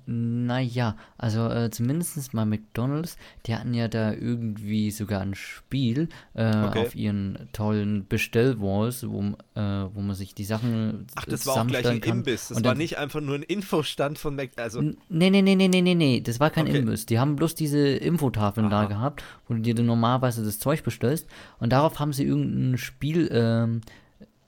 naja, 0.06 0.96
also 1.18 1.50
äh, 1.50 1.70
zumindest 1.72 2.34
mal 2.34 2.46
McDonalds, 2.46 3.18
die 3.46 3.56
hatten 3.56 3.74
ja 3.74 3.90
da 3.90 4.14
irgendwie 4.14 4.92
sogar 4.92 5.22
ein 5.22 5.36
Spiel 5.36 6.08
äh, 6.36 6.48
okay. 6.48 6.80
auf 6.80 6.96
ihren 6.96 7.50
tollen 7.52 8.08
Bestellwalls, 8.08 9.06
wo, 9.10 9.22
äh, 9.56 9.62
wo 9.94 10.00
man 10.00 10.16
sich 10.16 10.34
die 10.34 10.46
Sachen 10.46 11.08
Ach, 11.16 11.26
das 11.26 11.46
war 11.46 11.62
auch 11.62 11.68
gleich 11.68 11.86
ein 11.86 12.00
kann. 12.00 12.20
Imbiss, 12.20 12.48
das 12.48 12.58
Und 12.58 12.66
war 12.66 12.76
nicht 12.76 12.98
einfach 12.98 13.20
nur 13.20 13.36
ein 13.36 13.44
Infostand 13.44 14.20
von 14.20 14.36
McDonalds. 14.36 14.76
Also 14.76 14.82
nee, 14.82 15.30
nee, 15.30 15.42
nee, 15.42 15.56
nee, 15.56 15.68
nee, 15.68 15.82
nee, 15.82 15.96
nee, 15.96 16.22
das 16.22 16.40
war 16.40 16.50
kein 16.50 16.68
okay. 16.68 16.78
Imbiss. 16.78 17.06
Die 17.06 17.20
haben 17.20 17.36
bloß 17.36 17.56
diese 17.56 17.80
Infotafeln 17.80 18.68
Aha. 18.68 18.84
da 18.84 18.88
gehabt, 18.88 19.24
wo 19.48 19.54
du 19.54 19.60
dir 19.60 19.76
normalerweise 19.82 20.46
das 20.46 20.60
Zeug 20.60 20.84
bestellst 20.84 21.28
und 21.60 21.74
darauf 21.74 22.00
haben 22.00 22.14
sie 22.14 22.24
irgendein 22.24 22.78
Spiel 22.78 23.30
ähm, 23.34 23.82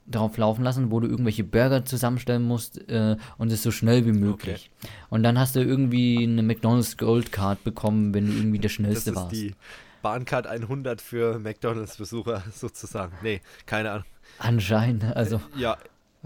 drauf 0.08 0.36
laufen 0.36 0.62
lassen, 0.62 0.90
wo 0.90 1.00
du 1.00 1.08
irgendwelche 1.08 1.44
Burger 1.44 1.84
zusammenstellen 1.84 2.42
musst 2.42 2.88
äh, 2.88 3.16
und 3.38 3.52
es 3.52 3.62
so 3.62 3.70
schnell 3.70 4.06
wie 4.06 4.12
möglich. 4.12 4.70
Okay. 4.82 4.92
Und 5.10 5.22
dann 5.22 5.38
hast 5.38 5.56
du 5.56 5.60
irgendwie 5.60 6.22
eine 6.22 6.42
McDonald's 6.42 6.96
Gold 6.96 7.32
Card 7.32 7.64
bekommen, 7.64 8.14
wenn 8.14 8.26
du 8.26 8.32
irgendwie 8.32 8.58
der 8.58 8.68
schnellste 8.68 9.12
das 9.12 9.18
ist 9.18 9.24
warst. 9.24 9.32
Die 9.32 9.54
Bahncard 10.02 10.46
100 10.46 11.00
für 11.00 11.38
McDonald's 11.38 11.96
Besucher 11.96 12.44
sozusagen. 12.52 13.12
Nee, 13.22 13.40
keine 13.66 13.90
Ahnung. 13.90 14.06
Anscheinend, 14.38 15.04
also. 15.16 15.36
Äh, 15.56 15.60
ja, 15.60 15.78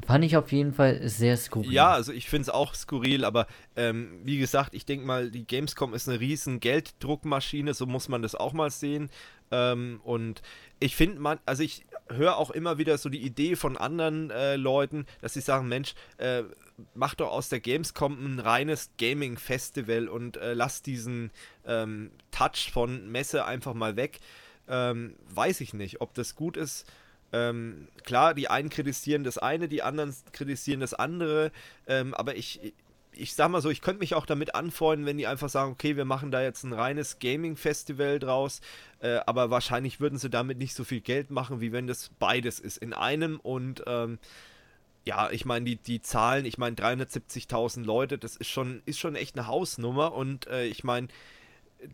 Fand 0.07 0.24
ich 0.24 0.36
auf 0.36 0.51
jeden 0.52 0.73
Fall 0.73 1.07
sehr 1.09 1.36
skurril. 1.36 1.73
Ja, 1.73 1.93
also 1.93 2.12
ich 2.12 2.28
finde 2.28 2.43
es 2.43 2.48
auch 2.48 2.74
skurril, 2.74 3.24
aber 3.24 3.47
ähm, 3.77 4.20
wie 4.24 4.39
gesagt, 4.39 4.74
ich 4.74 4.86
denke 4.86 5.07
mal, 5.07 5.31
die 5.31 5.47
Gamescom 5.47 5.94
ist 5.94 6.09
eine 6.09 6.20
riesen 6.20 6.61
Gelddruckmaschine, 6.61 7.74
so 7.74 7.86
muss 7.86 8.09
man 8.09 8.23
das 8.23 8.35
auch 8.35 8.52
mal 8.52 8.70
sehen. 8.70 9.11
Ähm, 9.51 10.01
und 10.05 10.43
ich 10.81 10.97
finde 10.97 11.20
man, 11.20 11.39
also 11.47 11.62
ich 11.62 11.85
höre 12.09 12.36
auch 12.36 12.51
immer 12.51 12.78
wieder 12.78 12.98
so 12.98 13.09
die 13.09 13.23
Idee 13.23 13.55
von 13.55 13.77
anderen 13.77 14.31
äh, 14.31 14.57
Leuten, 14.57 15.07
dass 15.20 15.35
sie 15.35 15.40
sagen, 15.40 15.69
Mensch, 15.69 15.94
äh, 16.19 16.43
mach 16.94 17.15
doch 17.15 17.31
aus 17.31 17.48
der 17.48 17.61
Gamescom 17.61 18.12
ein 18.24 18.39
reines 18.40 18.90
Gaming-Festival 18.98 20.09
und 20.09 20.36
äh, 20.39 20.55
lass 20.55 20.82
diesen 20.82 21.31
ähm, 21.66 22.11
Touch 22.31 22.70
von 22.73 23.11
Messe 23.11 23.44
einfach 23.44 23.74
mal 23.74 23.97
weg. 23.97 24.19
Ähm, 24.69 25.15
weiß 25.28 25.61
ich 25.61 25.74
nicht, 25.74 26.01
ob 26.01 26.15
das 26.15 26.35
gut 26.35 26.57
ist. 26.57 26.86
Ähm, 27.32 27.89
klar, 28.05 28.35
die 28.35 28.48
einen 28.48 28.70
kritisieren 28.70 29.23
das 29.23 29.39
eine, 29.39 29.69
die 29.69 29.82
anderen 29.82 30.15
kritisieren 30.32 30.81
das 30.81 30.94
andere, 30.94 31.52
ähm, 31.86 32.15
aber 32.15 32.35
ich, 32.36 32.73
ich 33.12 33.34
sag 33.34 33.50
mal 33.50 33.60
so, 33.60 33.70
ich 33.70 33.80
könnte 33.80 34.00
mich 34.00 34.14
auch 34.14 34.26
damit 34.26 34.54
anfreunden, 34.54 35.06
wenn 35.06 35.18
die 35.18 35.26
einfach 35.26 35.48
sagen, 35.48 35.72
okay, 35.72 35.96
wir 35.96 36.04
machen 36.04 36.30
da 36.30 36.42
jetzt 36.42 36.64
ein 36.64 36.72
reines 36.72 37.18
Gaming-Festival 37.18 38.18
draus, 38.18 38.60
äh, 39.00 39.18
aber 39.26 39.50
wahrscheinlich 39.50 40.00
würden 40.00 40.18
sie 40.18 40.30
damit 40.30 40.58
nicht 40.58 40.74
so 40.74 40.84
viel 40.84 41.00
Geld 41.00 41.30
machen, 41.30 41.60
wie 41.60 41.72
wenn 41.72 41.86
das 41.86 42.10
beides 42.18 42.60
ist. 42.60 42.78
In 42.78 42.92
einem 42.92 43.40
und 43.40 43.82
ähm, 43.86 44.18
ja, 45.04 45.30
ich 45.30 45.44
meine, 45.44 45.64
die, 45.64 45.76
die 45.76 46.02
Zahlen, 46.02 46.44
ich 46.44 46.58
meine 46.58 46.76
370.000 46.76 47.84
Leute, 47.84 48.18
das 48.18 48.36
ist 48.36 48.48
schon, 48.48 48.82
ist 48.84 48.98
schon 48.98 49.16
echt 49.16 49.36
eine 49.36 49.46
Hausnummer 49.46 50.12
und 50.12 50.46
äh, 50.46 50.66
ich 50.66 50.84
meine, 50.84 51.08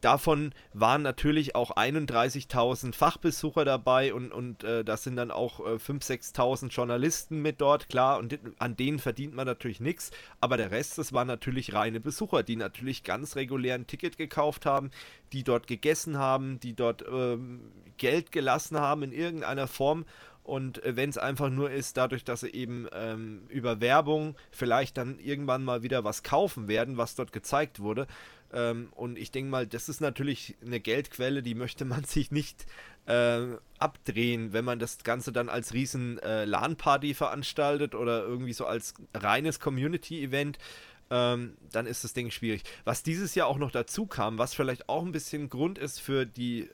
davon 0.01 0.53
waren 0.73 1.03
natürlich 1.03 1.55
auch 1.55 1.77
31.000 1.77 2.95
Fachbesucher 2.95 3.65
dabei 3.65 4.13
und, 4.15 4.33
und 4.33 4.65
äh, 4.65 4.85
das 4.85 5.05
sind 5.05 5.17
dann 5.17 5.31
auch 5.31 5.61
äh, 5.61 5.75
5.000, 5.75 6.35
6.000 6.35 6.69
Journalisten 6.69 7.43
mit 7.43 7.61
dort, 7.61 7.89
klar, 7.89 8.19
und 8.19 8.39
an 8.59 8.77
denen 8.77 8.99
verdient 8.99 9.35
man 9.35 9.47
natürlich 9.47 9.81
nichts, 9.81 10.11
aber 10.41 10.57
der 10.57 10.71
Rest, 10.71 10.99
das 10.99 11.13
waren 11.13 11.29
natürlich 11.29 11.73
reine 11.73 12.01
Besucher, 12.01 12.43
die 12.43 12.57
natürlich 12.57 13.05
ganz 13.05 13.37
regulär 13.37 13.75
ein 13.75 13.87
Ticket 13.87 14.19
gekauft 14.19 14.67
haben, 14.67 14.91
die 15.33 15.45
dort 15.45 15.67
gegessen 15.67 16.19
haben, 16.19 16.61
die 16.61 16.75
dort 16.75 17.05
ähm, 17.09 17.73
Geld 17.97 18.33
gelassen 18.33 18.79
haben 18.79 19.03
in 19.03 19.13
irgendeiner 19.13 19.67
Form 19.67 20.05
und 20.47 20.85
äh, 20.85 20.95
wenn 20.95 21.11
es 21.11 21.19
einfach 21.19 21.51
nur 21.51 21.71
ist, 21.71 21.97
dadurch, 21.97 22.23
dass 22.23 22.41
sie 22.41 22.51
eben 22.51 22.87
ähm, 22.93 23.43
über 23.49 23.81
Werbung 23.81 24.37
vielleicht 24.53 24.97
dann 24.97 25.19
irgendwann 25.19 25.65
mal 25.65 25.83
wieder 25.83 26.05
was 26.05 26.23
kaufen 26.23 26.69
werden, 26.69 26.97
was 26.97 27.17
dort 27.17 27.33
gezeigt 27.33 27.81
wurde, 27.81 28.07
ähm, 28.52 28.89
und 28.94 29.18
ich 29.18 29.31
denke 29.31 29.51
mal, 29.51 29.66
das 29.66 29.89
ist 29.89 30.01
natürlich 30.01 30.56
eine 30.64 30.81
Geldquelle, 30.81 31.43
die 31.43 31.55
möchte 31.55 31.85
man 31.85 32.05
sich 32.05 32.31
nicht 32.31 32.66
äh, 33.06 33.43
abdrehen, 33.78 34.52
wenn 34.52 34.64
man 34.64 34.78
das 34.78 34.98
Ganze 35.05 35.32
dann 35.32 35.48
als 35.48 35.73
riesen 35.73 36.18
äh, 36.18 36.44
LAN-Party 36.44 37.14
veranstaltet 37.14 37.94
oder 37.94 38.23
irgendwie 38.23 38.52
so 38.52 38.66
als 38.66 38.94
reines 39.14 39.60
Community-Event. 39.60 40.59
Ähm, 41.09 41.56
dann 41.70 41.86
ist 41.86 42.02
das 42.02 42.14
Ding 42.14 42.31
schwierig. 42.32 42.64
Was 42.85 43.05
dieses 43.05 43.36
Jahr 43.36 43.47
auch 43.47 43.59
noch 43.59 43.70
dazu 43.70 44.06
kam, 44.06 44.39
was 44.39 44.55
vielleicht 44.55 44.89
auch 44.89 45.05
ein 45.05 45.12
bisschen 45.12 45.48
Grund 45.48 45.78
ist 45.78 46.01
für 46.01 46.27
die 46.27 46.68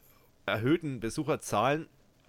erhöhten 0.46 1.00
Besucherzahlen, 1.00 1.86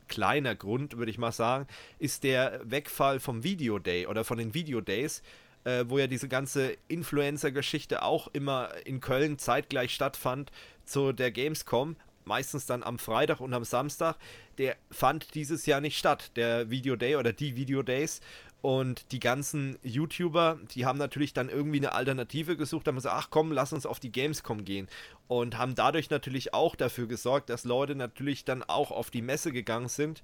kleiner 0.09 0.53
Grund, 0.53 0.97
würde 0.97 1.11
ich 1.11 1.17
mal 1.17 1.31
sagen, 1.31 1.65
ist 1.99 2.23
der 2.23 2.59
Wegfall 2.65 3.21
vom 3.21 3.43
Video 3.43 3.79
Day 3.79 4.05
oder 4.07 4.25
von 4.25 4.37
den 4.37 4.53
Video 4.53 4.81
Days 4.81 5.23
äh, 5.63 5.85
wo 5.87 5.97
ja 5.97 6.07
diese 6.07 6.27
ganze 6.27 6.77
Influencer-Geschichte 6.87 8.03
auch 8.03 8.27
immer 8.33 8.69
in 8.85 8.99
Köln 8.99 9.37
zeitgleich 9.37 9.93
stattfand 9.93 10.51
zu 10.85 11.13
der 11.13 11.31
Gamescom, 11.31 11.95
meistens 12.25 12.65
dann 12.65 12.83
am 12.83 12.99
Freitag 12.99 13.39
und 13.39 13.53
am 13.53 13.63
Samstag, 13.63 14.17
der 14.57 14.75
fand 14.91 15.35
dieses 15.35 15.65
Jahr 15.65 15.81
nicht 15.81 15.97
statt, 15.97 16.31
der 16.35 16.69
Video 16.69 16.95
Day 16.95 17.15
oder 17.15 17.33
die 17.33 17.55
Video 17.55 17.83
Days. 17.83 18.21
Und 18.61 19.11
die 19.11 19.19
ganzen 19.19 19.77
YouTuber, 19.83 20.57
die 20.73 20.85
haben 20.85 20.97
natürlich 20.97 21.33
dann 21.33 21.49
irgendwie 21.49 21.79
eine 21.79 21.91
Alternative 21.91 22.55
gesucht, 22.55 22.87
haben 22.87 22.95
gesagt, 22.95 23.15
ach 23.17 23.27
komm, 23.29 23.51
lass 23.51 23.73
uns 23.73 23.85
auf 23.85 23.99
die 23.99 24.11
Gamescom 24.11 24.63
gehen. 24.63 24.87
Und 25.27 25.57
haben 25.57 25.75
dadurch 25.75 26.09
natürlich 26.09 26.53
auch 26.53 26.77
dafür 26.77 27.07
gesorgt, 27.07 27.49
dass 27.49 27.65
Leute 27.65 27.93
natürlich 27.93 28.45
dann 28.45 28.63
auch 28.63 28.91
auf 28.91 29.11
die 29.11 29.21
Messe 29.21 29.51
gegangen 29.51 29.89
sind 29.89 30.21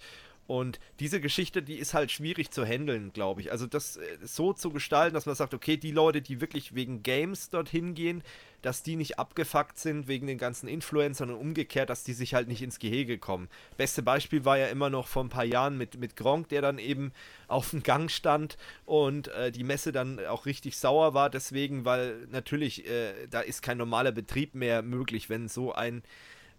und 0.49 0.79
diese 0.99 1.21
Geschichte, 1.21 1.61
die 1.61 1.75
ist 1.75 1.93
halt 1.93 2.09
schwierig 2.09 2.49
zu 2.49 2.65
handeln, 2.65 3.13
glaube 3.13 3.39
ich. 3.39 3.51
Also 3.51 3.67
das 3.67 3.97
äh, 3.97 4.17
so 4.23 4.51
zu 4.51 4.71
gestalten, 4.71 5.13
dass 5.13 5.27
man 5.27 5.35
sagt, 5.35 5.53
okay, 5.53 5.77
die 5.77 5.91
Leute, 5.91 6.23
die 6.23 6.41
wirklich 6.41 6.73
wegen 6.73 7.03
Games 7.03 7.51
dorthin 7.51 7.93
gehen, 7.93 8.23
dass 8.63 8.81
die 8.81 8.95
nicht 8.95 9.19
abgefuckt 9.19 9.77
sind 9.77 10.07
wegen 10.07 10.25
den 10.25 10.39
ganzen 10.39 10.67
Influencern 10.67 11.29
und 11.29 11.35
umgekehrt, 11.35 11.91
dass 11.91 12.03
die 12.03 12.13
sich 12.13 12.33
halt 12.33 12.47
nicht 12.47 12.63
ins 12.63 12.79
Gehege 12.79 13.19
kommen. 13.19 13.47
Beste 13.77 14.01
Beispiel 14.01 14.43
war 14.43 14.57
ja 14.57 14.65
immer 14.69 14.89
noch 14.89 15.05
vor 15.05 15.23
ein 15.23 15.29
paar 15.29 15.45
Jahren 15.45 15.77
mit, 15.77 15.99
mit 15.99 16.15
Gronk, 16.15 16.49
der 16.49 16.63
dann 16.63 16.79
eben 16.79 17.11
auf 17.47 17.69
dem 17.69 17.83
Gang 17.83 18.09
stand 18.09 18.57
und 18.87 19.27
äh, 19.27 19.51
die 19.51 19.63
Messe 19.63 19.91
dann 19.91 20.19
auch 20.25 20.47
richtig 20.47 20.79
sauer 20.79 21.13
war, 21.13 21.29
deswegen, 21.29 21.85
weil 21.85 22.25
natürlich 22.31 22.89
äh, 22.89 23.27
da 23.29 23.41
ist 23.41 23.61
kein 23.61 23.77
normaler 23.77 24.11
Betrieb 24.11 24.55
mehr 24.55 24.81
möglich, 24.81 25.29
wenn 25.29 25.47
so 25.47 25.73
ein 25.73 26.01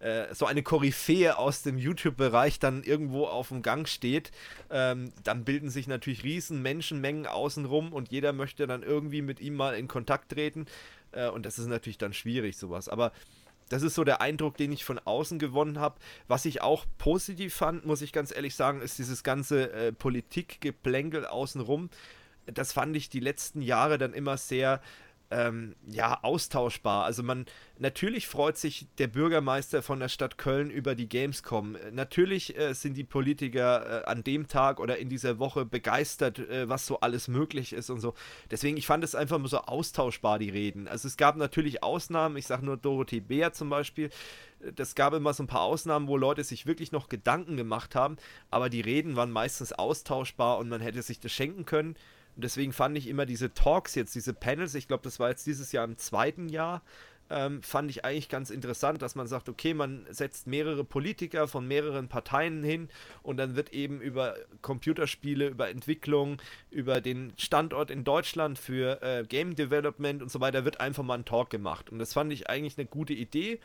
äh, 0.01 0.33
so 0.33 0.45
eine 0.45 0.63
Koryphäe 0.63 1.37
aus 1.37 1.61
dem 1.61 1.77
YouTube-Bereich 1.77 2.59
dann 2.59 2.83
irgendwo 2.83 3.25
auf 3.25 3.49
dem 3.49 3.61
Gang 3.61 3.87
steht, 3.87 4.31
ähm, 4.69 5.13
dann 5.23 5.43
bilden 5.45 5.69
sich 5.69 5.87
natürlich 5.87 6.23
riesen 6.23 6.61
Menschenmengen 6.61 7.27
außenrum 7.27 7.93
und 7.93 8.11
jeder 8.11 8.33
möchte 8.33 8.67
dann 8.67 8.83
irgendwie 8.83 9.21
mit 9.21 9.39
ihm 9.39 9.55
mal 9.55 9.75
in 9.75 9.87
Kontakt 9.87 10.31
treten. 10.31 10.65
Äh, 11.11 11.29
und 11.29 11.45
das 11.45 11.59
ist 11.59 11.67
natürlich 11.67 11.97
dann 11.97 12.13
schwierig, 12.13 12.57
sowas. 12.57 12.89
Aber 12.89 13.11
das 13.69 13.83
ist 13.83 13.95
so 13.95 14.03
der 14.03 14.19
Eindruck, 14.19 14.57
den 14.57 14.71
ich 14.71 14.83
von 14.83 14.99
außen 14.99 15.39
gewonnen 15.39 15.79
habe. 15.79 15.99
Was 16.27 16.45
ich 16.45 16.61
auch 16.61 16.85
positiv 16.97 17.53
fand, 17.53 17.85
muss 17.85 18.01
ich 18.01 18.11
ganz 18.11 18.35
ehrlich 18.35 18.55
sagen, 18.55 18.81
ist 18.81 18.97
dieses 18.97 19.23
ganze 19.23 19.71
äh, 19.71 19.93
Politikgeplänkel 19.93 21.25
außenrum. 21.25 21.89
Das 22.47 22.73
fand 22.73 22.95
ich 22.97 23.09
die 23.09 23.19
letzten 23.19 23.61
Jahre 23.61 23.97
dann 23.97 24.13
immer 24.13 24.35
sehr 24.37 24.81
ähm, 25.31 25.75
ja, 25.87 26.19
austauschbar. 26.21 27.05
Also 27.05 27.23
man, 27.23 27.45
natürlich 27.79 28.27
freut 28.27 28.57
sich 28.57 28.87
der 28.97 29.07
Bürgermeister 29.07 29.81
von 29.81 29.99
der 29.99 30.09
Stadt 30.09 30.37
Köln 30.37 30.69
über 30.69 30.93
die 30.93 31.07
Gamescom. 31.07 31.77
Natürlich 31.91 32.57
äh, 32.57 32.73
sind 32.73 32.95
die 32.95 33.03
Politiker 33.03 34.03
äh, 34.03 34.05
an 34.05 34.23
dem 34.23 34.47
Tag 34.47 34.79
oder 34.79 34.97
in 34.97 35.09
dieser 35.09 35.39
Woche 35.39 35.65
begeistert, 35.65 36.39
äh, 36.39 36.67
was 36.67 36.85
so 36.85 36.99
alles 36.99 37.27
möglich 37.27 37.73
ist 37.73 37.89
und 37.89 38.01
so. 38.01 38.13
Deswegen, 38.51 38.77
ich 38.77 38.85
fand 38.85 39.03
es 39.03 39.15
einfach 39.15 39.39
nur 39.39 39.49
so 39.49 39.59
austauschbar, 39.59 40.37
die 40.37 40.49
Reden. 40.49 40.87
Also 40.87 41.07
es 41.07 41.17
gab 41.17 41.37
natürlich 41.37 41.81
Ausnahmen, 41.81 42.37
ich 42.37 42.47
sage 42.47 42.65
nur 42.65 42.77
Dorothee 42.77 43.21
Bär 43.21 43.53
zum 43.53 43.69
Beispiel. 43.69 44.09
Das 44.75 44.93
gab 44.93 45.13
immer 45.13 45.33
so 45.33 45.43
ein 45.43 45.47
paar 45.47 45.61
Ausnahmen, 45.61 46.07
wo 46.07 46.17
Leute 46.17 46.43
sich 46.43 46.65
wirklich 46.67 46.91
noch 46.91 47.09
Gedanken 47.09 47.57
gemacht 47.57 47.95
haben, 47.95 48.17
aber 48.51 48.69
die 48.69 48.81
Reden 48.81 49.15
waren 49.15 49.31
meistens 49.31 49.73
austauschbar 49.73 50.59
und 50.59 50.69
man 50.69 50.81
hätte 50.81 51.01
sich 51.01 51.19
das 51.19 51.31
schenken 51.31 51.65
können. 51.65 51.95
Und 52.35 52.43
deswegen 52.43 52.73
fand 52.73 52.97
ich 52.97 53.07
immer 53.07 53.25
diese 53.25 53.53
Talks 53.53 53.95
jetzt, 53.95 54.15
diese 54.15 54.33
Panels, 54.33 54.75
ich 54.75 54.87
glaube, 54.87 55.03
das 55.03 55.19
war 55.19 55.29
jetzt 55.29 55.45
dieses 55.45 55.71
Jahr 55.71 55.85
im 55.85 55.97
zweiten 55.97 56.49
Jahr, 56.49 56.81
ähm, 57.31 57.63
fand 57.63 57.89
ich 57.89 58.03
eigentlich 58.03 58.29
ganz 58.29 58.49
interessant, 58.49 59.01
dass 59.01 59.15
man 59.15 59.25
sagt, 59.25 59.47
okay, 59.47 59.73
man 59.73 60.05
setzt 60.09 60.47
mehrere 60.47 60.83
Politiker 60.83 61.47
von 61.47 61.65
mehreren 61.67 62.09
Parteien 62.09 62.61
hin 62.63 62.89
und 63.23 63.37
dann 63.37 63.55
wird 63.55 63.73
eben 63.73 64.01
über 64.01 64.35
Computerspiele, 64.61 65.47
über 65.47 65.69
Entwicklung, 65.69 66.41
über 66.69 66.99
den 66.99 67.31
Standort 67.37 67.89
in 67.89 68.03
Deutschland 68.03 68.59
für 68.59 69.01
äh, 69.01 69.23
Game 69.23 69.55
Development 69.55 70.21
und 70.21 70.29
so 70.29 70.41
weiter, 70.41 70.65
wird 70.65 70.81
einfach 70.81 71.03
mal 71.03 71.19
ein 71.19 71.25
Talk 71.25 71.49
gemacht. 71.49 71.89
Und 71.89 71.99
das 71.99 72.13
fand 72.13 72.33
ich 72.33 72.49
eigentlich 72.49 72.77
eine 72.77 72.85
gute 72.85 73.13
Idee. 73.13 73.59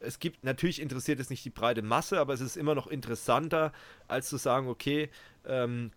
Es 0.00 0.18
gibt, 0.18 0.42
natürlich 0.42 0.80
interessiert 0.80 1.20
es 1.20 1.28
nicht 1.28 1.44
die 1.44 1.50
breite 1.50 1.82
Masse, 1.82 2.18
aber 2.18 2.32
es 2.32 2.40
ist 2.40 2.56
immer 2.56 2.74
noch 2.74 2.86
interessanter, 2.86 3.72
als 4.08 4.30
zu 4.30 4.38
sagen, 4.38 4.66
okay, 4.68 5.10
ähm, 5.44 5.90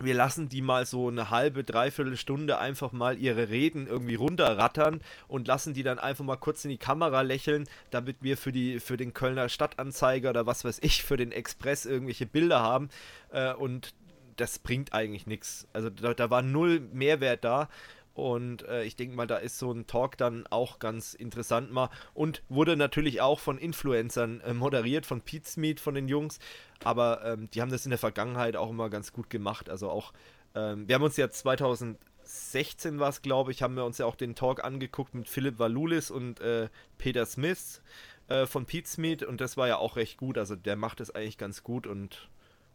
wir 0.00 0.14
lassen 0.14 0.48
die 0.48 0.62
mal 0.62 0.86
so 0.86 1.08
eine 1.08 1.30
halbe, 1.30 1.64
dreiviertel 1.64 2.16
Stunde 2.16 2.58
einfach 2.58 2.92
mal 2.92 3.18
ihre 3.18 3.50
Reden 3.50 3.86
irgendwie 3.86 4.14
runterrattern 4.14 5.00
und 5.28 5.46
lassen 5.46 5.74
die 5.74 5.82
dann 5.82 5.98
einfach 5.98 6.24
mal 6.24 6.36
kurz 6.36 6.64
in 6.64 6.70
die 6.70 6.78
Kamera 6.78 7.20
lächeln, 7.22 7.68
damit 7.90 8.16
wir 8.20 8.36
für, 8.36 8.52
die, 8.52 8.80
für 8.80 8.96
den 8.96 9.12
Kölner 9.12 9.48
Stadtanzeiger 9.48 10.30
oder 10.30 10.46
was 10.46 10.64
weiß 10.64 10.78
ich, 10.82 11.02
für 11.02 11.16
den 11.16 11.32
Express 11.32 11.84
irgendwelche 11.86 12.26
Bilder 12.26 12.60
haben. 12.60 12.88
Äh, 13.30 13.52
und 13.52 13.94
das 14.36 14.58
bringt 14.58 14.94
eigentlich 14.94 15.26
nichts. 15.26 15.68
Also 15.72 15.90
da, 15.90 16.14
da 16.14 16.30
war 16.30 16.42
null 16.42 16.80
Mehrwert 16.92 17.44
da. 17.44 17.68
Und 18.14 18.66
äh, 18.66 18.84
ich 18.84 18.96
denke 18.96 19.16
mal, 19.16 19.26
da 19.26 19.36
ist 19.36 19.58
so 19.58 19.70
ein 19.72 19.86
Talk 19.86 20.16
dann 20.16 20.46
auch 20.48 20.78
ganz 20.78 21.14
interessant 21.14 21.72
mal. 21.72 21.90
Und 22.12 22.42
wurde 22.48 22.76
natürlich 22.76 23.20
auch 23.20 23.38
von 23.38 23.56
Influencern 23.56 24.40
äh, 24.40 24.52
moderiert, 24.52 25.06
von 25.06 25.20
Pete 25.20 25.80
von 25.80 25.94
den 25.94 26.08
Jungs. 26.08 26.38
Aber 26.82 27.24
ähm, 27.24 27.48
die 27.50 27.62
haben 27.62 27.70
das 27.70 27.86
in 27.86 27.90
der 27.90 27.98
Vergangenheit 27.98 28.56
auch 28.56 28.70
immer 28.70 28.90
ganz 28.90 29.12
gut 29.12 29.30
gemacht. 29.30 29.70
Also 29.70 29.90
auch, 29.90 30.12
ähm, 30.54 30.88
wir 30.88 30.96
haben 30.96 31.02
uns 31.04 31.16
ja 31.16 31.30
2016 31.30 32.98
war 32.98 33.10
es, 33.10 33.22
glaube 33.22 33.52
ich, 33.52 33.62
haben 33.62 33.76
wir 33.76 33.84
uns 33.84 33.98
ja 33.98 34.06
auch 34.06 34.16
den 34.16 34.34
Talk 34.34 34.64
angeguckt 34.64 35.14
mit 35.14 35.28
Philipp 35.28 35.58
Valulis 35.58 36.10
und 36.10 36.40
äh, 36.40 36.68
Peter 36.98 37.24
Smith 37.26 37.80
äh, 38.28 38.46
von 38.46 38.66
Pete 38.66 39.26
Und 39.26 39.40
das 39.40 39.56
war 39.56 39.68
ja 39.68 39.76
auch 39.76 39.96
recht 39.96 40.18
gut. 40.18 40.36
Also 40.36 40.56
der 40.56 40.74
macht 40.76 41.00
es 41.00 41.14
eigentlich 41.14 41.38
ganz 41.38 41.62
gut 41.62 41.86
und 41.86 42.28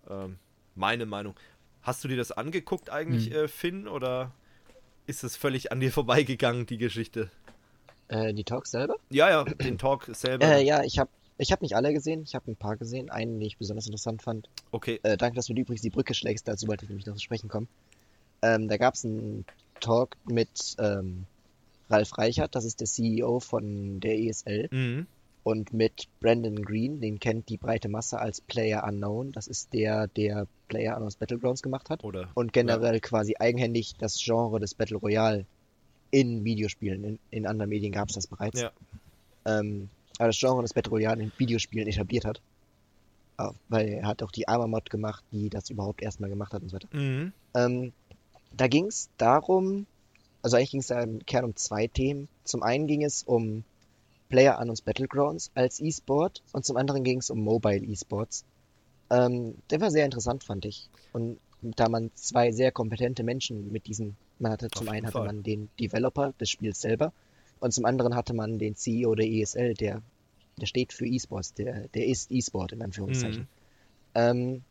ähm, 0.09 0.37
meine 0.75 1.05
Meinung. 1.05 1.35
Hast 1.81 2.03
du 2.03 2.07
dir 2.07 2.17
das 2.17 2.31
angeguckt 2.31 2.89
eigentlich, 2.89 3.27
hm. 3.27 3.33
Äh, 3.33 3.47
Finn, 3.47 3.87
oder? 3.87 4.31
Ist 5.07 5.23
es 5.23 5.35
völlig 5.35 5.71
an 5.71 5.79
dir 5.79 5.91
vorbeigegangen, 5.93 6.65
die 6.65 6.77
Geschichte? 6.77 7.29
Äh, 8.07 8.33
die 8.33 8.43
Talks 8.43 8.71
selber? 8.71 8.95
Ja, 9.09 9.29
ja, 9.29 9.43
den 9.43 9.77
Talk 9.77 10.09
selber. 10.13 10.45
Äh, 10.45 10.63
ja, 10.63 10.83
ich 10.83 10.99
habe 10.99 11.09
ich 11.37 11.51
hab 11.51 11.61
nicht 11.61 11.75
alle 11.75 11.91
gesehen, 11.91 12.23
ich 12.23 12.33
habe 12.33 12.49
ein 12.49 12.55
paar 12.55 12.77
gesehen, 12.77 13.09
einen, 13.09 13.39
den 13.39 13.47
ich 13.47 13.57
besonders 13.57 13.87
interessant 13.87 14.21
fand. 14.21 14.49
Okay. 14.71 14.99
Äh, 15.03 15.17
danke, 15.17 15.35
dass 15.35 15.47
du 15.47 15.53
übrigens 15.53 15.81
die 15.81 15.89
Brücke 15.89 16.13
schlägst, 16.13 16.47
dazu 16.47 16.67
wollte 16.67 16.85
ich 16.85 16.89
nämlich 16.89 17.05
noch 17.05 17.15
zu 17.15 17.21
sprechen 17.21 17.49
kommen. 17.49 17.67
Ähm, 18.41 18.67
da 18.67 18.77
gab 18.77 18.93
es 18.93 19.03
einen 19.03 19.45
Talk 19.79 20.15
mit 20.25 20.75
ähm, 20.79 21.25
Ralf 21.89 22.17
Reichert, 22.17 22.55
das 22.55 22.63
ist 22.63 22.79
der 22.79 22.87
CEO 22.87 23.39
von 23.39 23.99
der 23.99 24.17
ESL. 24.17 24.69
Mhm. 24.71 25.07
Und 25.45 25.73
mit 25.73 26.07
Brandon 26.21 26.63
Green, 26.63 27.01
den 27.01 27.19
kennt 27.19 27.49
die 27.49 27.57
breite 27.57 27.87
Masse 27.87 28.17
als 28.17 28.41
Player 28.41 28.83
Unknown. 28.83 29.31
Das 29.31 29.45
ist 29.45 29.73
der, 29.73 30.07
der 30.07 30.47
Player 30.69 30.95
Unknowns 30.95 31.17
Battlegrounds 31.17 31.61
gemacht 31.61 31.91
hat. 31.91 32.03
Oder, 32.03 32.29
und 32.33 32.51
generell 32.51 32.95
ja. 32.95 32.99
quasi 32.99 33.35
eigenhändig 33.37 33.93
das 33.99 34.19
Genre 34.19 34.59
des 34.59 34.73
Battle 34.73 34.97
Royale 34.97 35.45
in 36.09 36.43
Videospielen. 36.43 37.03
In, 37.03 37.19
in 37.29 37.45
anderen 37.45 37.69
Medien 37.69 37.91
gab 37.91 38.09
es 38.09 38.15
das 38.15 38.25
bereits. 38.25 38.59
Ja. 38.59 38.71
Ähm, 39.45 39.89
aber 40.17 40.29
das 40.29 40.39
Genre 40.39 40.63
des 40.63 40.73
Battle 40.73 40.89
Royale 40.89 41.21
in 41.21 41.31
Videospielen 41.37 41.87
etabliert 41.87 42.25
hat. 42.25 42.41
Weil 43.69 43.89
er 43.89 44.07
hat 44.07 44.23
auch 44.23 44.31
die 44.31 44.47
Armor-Mod 44.47 44.89
gemacht, 44.89 45.23
die 45.31 45.51
das 45.51 45.69
überhaupt 45.69 46.01
erstmal 46.01 46.31
gemacht 46.31 46.53
hat 46.53 46.63
und 46.63 46.69
so 46.69 46.77
weiter. 46.77 46.89
Mhm. 46.91 47.33
Ähm, 47.53 47.93
da 48.57 48.67
ging 48.67 48.87
es 48.87 49.09
darum, 49.19 49.85
also 50.41 50.57
eigentlich 50.57 50.71
ging 50.71 50.79
es 50.79 50.87
da 50.87 51.03
im 51.03 51.23
Kern 51.23 51.45
um 51.45 51.55
zwei 51.55 51.85
Themen. 51.85 52.29
Zum 52.45 52.63
einen 52.63 52.87
ging 52.87 53.03
es 53.03 53.21
um 53.21 53.63
Player 54.29 54.57
Unknowns 54.57 54.81
Battlegrounds 54.81 55.51
als 55.53 55.79
E-Sport 55.79 56.41
und 56.51 56.65
zum 56.65 56.77
anderen 56.77 57.03
ging 57.03 57.19
es 57.19 57.29
um 57.29 57.41
Mobile 57.41 57.85
E-Sports. 57.85 58.45
Ähm, 59.09 59.55
der 59.69 59.81
war 59.81 59.91
sehr 59.91 60.05
interessant, 60.05 60.43
fand 60.43 60.65
ich. 60.65 60.89
Und 61.13 61.37
da 61.61 61.89
man 61.89 62.11
zwei 62.15 62.51
sehr 62.51 62.71
kompetente 62.71 63.23
Menschen 63.23 63.71
mit 63.71 63.87
diesen, 63.87 64.17
man 64.39 64.51
hatte 64.51 64.69
zum 64.69 64.89
einen 64.89 65.07
hatte 65.07 65.19
man 65.19 65.43
den 65.43 65.69
Developer 65.79 66.33
des 66.39 66.49
Spiels 66.49 66.81
selber 66.81 67.13
und 67.59 67.73
zum 67.73 67.85
anderen 67.85 68.15
hatte 68.15 68.33
man 68.33 68.59
den 68.59 68.75
CEO 68.75 69.15
der 69.15 69.27
ESL, 69.27 69.73
der, 69.73 70.01
der 70.59 70.65
steht 70.65 70.93
für 70.93 71.05
E-Sports, 71.05 71.53
der, 71.53 71.87
der 71.89 72.05
ist 72.07 72.31
E-Sport 72.31 72.73
in 72.73 72.81
Anführungszeichen. 72.81 73.41
Mhm. 73.41 73.47
Ähm, 74.15 74.63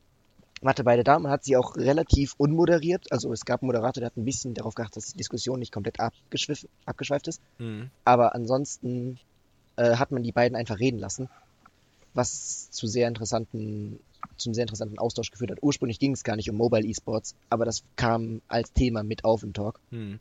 man 0.62 0.70
hatte 0.70 0.84
beide 0.84 1.04
da, 1.04 1.18
man 1.18 1.30
hat 1.30 1.44
sie 1.44 1.56
auch 1.56 1.76
relativ 1.76 2.34
unmoderiert, 2.38 3.12
also 3.12 3.32
es 3.32 3.44
gab 3.44 3.62
einen 3.62 3.66
Moderator, 3.66 4.00
der 4.00 4.06
hat 4.06 4.16
ein 4.16 4.24
bisschen 4.24 4.54
darauf 4.54 4.74
geachtet, 4.74 4.96
dass 4.96 5.12
die 5.12 5.18
Diskussion 5.18 5.58
nicht 5.58 5.72
komplett 5.72 6.00
abgeschweift 6.00 7.28
ist, 7.28 7.40
mhm. 7.58 7.90
aber 8.04 8.34
ansonsten 8.34 9.18
äh, 9.76 9.96
hat 9.96 10.10
man 10.10 10.22
die 10.22 10.32
beiden 10.32 10.56
einfach 10.56 10.78
reden 10.78 10.98
lassen, 10.98 11.28
was 12.14 12.70
zu 12.70 12.86
sehr 12.86 13.08
interessanten 13.08 13.98
zum 14.36 14.54
sehr 14.54 14.62
interessanten 14.62 14.98
Austausch 14.98 15.30
geführt 15.30 15.50
hat. 15.50 15.62
Ursprünglich 15.62 15.98
ging 15.98 16.12
es 16.12 16.24
gar 16.24 16.36
nicht 16.36 16.48
um 16.50 16.56
Mobile 16.56 16.88
Esports, 16.88 17.34
aber 17.50 17.64
das 17.64 17.82
kam 17.96 18.40
als 18.48 18.72
Thema 18.72 19.02
mit 19.02 19.24
auf 19.24 19.42
im 19.42 19.52
Talk, 19.52 19.80
hm. 19.90 20.18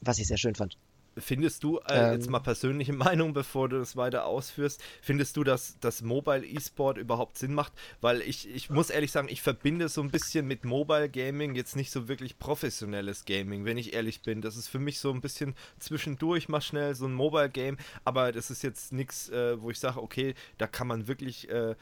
was 0.00 0.18
ich 0.18 0.26
sehr 0.26 0.38
schön 0.38 0.54
fand. 0.54 0.76
Findest 1.18 1.62
du, 1.62 1.78
äh, 1.78 2.08
ähm, 2.08 2.12
jetzt 2.14 2.30
mal 2.30 2.40
persönliche 2.40 2.92
Meinung, 2.94 3.34
bevor 3.34 3.68
du 3.68 3.78
das 3.78 3.96
weiter 3.96 4.24
ausführst, 4.24 4.82
findest 5.02 5.36
du, 5.36 5.44
dass 5.44 5.78
das 5.80 6.02
Mobile 6.02 6.46
E-Sport 6.46 6.96
überhaupt 6.98 7.36
Sinn 7.38 7.52
macht? 7.52 7.72
Weil 8.00 8.22
ich, 8.22 8.48
ich 8.48 8.70
muss 8.70 8.88
ehrlich 8.88 9.12
sagen, 9.12 9.28
ich 9.30 9.42
verbinde 9.42 9.88
so 9.88 10.02
ein 10.02 10.10
bisschen 10.10 10.46
mit 10.46 10.64
Mobile 10.64 11.08
Gaming 11.08 11.54
jetzt 11.54 11.76
nicht 11.76 11.90
so 11.90 12.08
wirklich 12.08 12.38
professionelles 12.38 13.24
Gaming, 13.24 13.64
wenn 13.64 13.76
ich 13.76 13.92
ehrlich 13.92 14.22
bin. 14.22 14.40
Das 14.40 14.56
ist 14.56 14.68
für 14.68 14.78
mich 14.78 15.00
so 15.00 15.12
ein 15.12 15.20
bisschen 15.20 15.54
zwischendurch 15.78 16.48
mal 16.48 16.62
schnell 16.62 16.94
so 16.94 17.06
ein 17.06 17.12
Mobile 17.12 17.50
Game, 17.50 17.76
aber 18.04 18.32
das 18.32 18.50
ist 18.50 18.62
jetzt 18.62 18.92
nichts, 18.92 19.28
äh, 19.28 19.60
wo 19.60 19.70
ich 19.70 19.78
sage, 19.78 20.02
okay, 20.02 20.34
da 20.56 20.66
kann 20.66 20.86
man 20.86 21.08
wirklich 21.08 21.50
äh, 21.50 21.74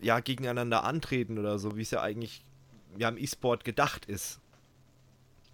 ja, 0.00 0.20
gegeneinander 0.20 0.84
antreten 0.84 1.38
oder 1.38 1.58
so, 1.58 1.76
wie 1.76 1.82
es 1.82 1.90
ja 1.90 2.02
eigentlich 2.02 2.44
ja, 2.96 3.08
im 3.08 3.18
E-Sport 3.18 3.64
gedacht 3.64 4.06
ist. 4.06 4.40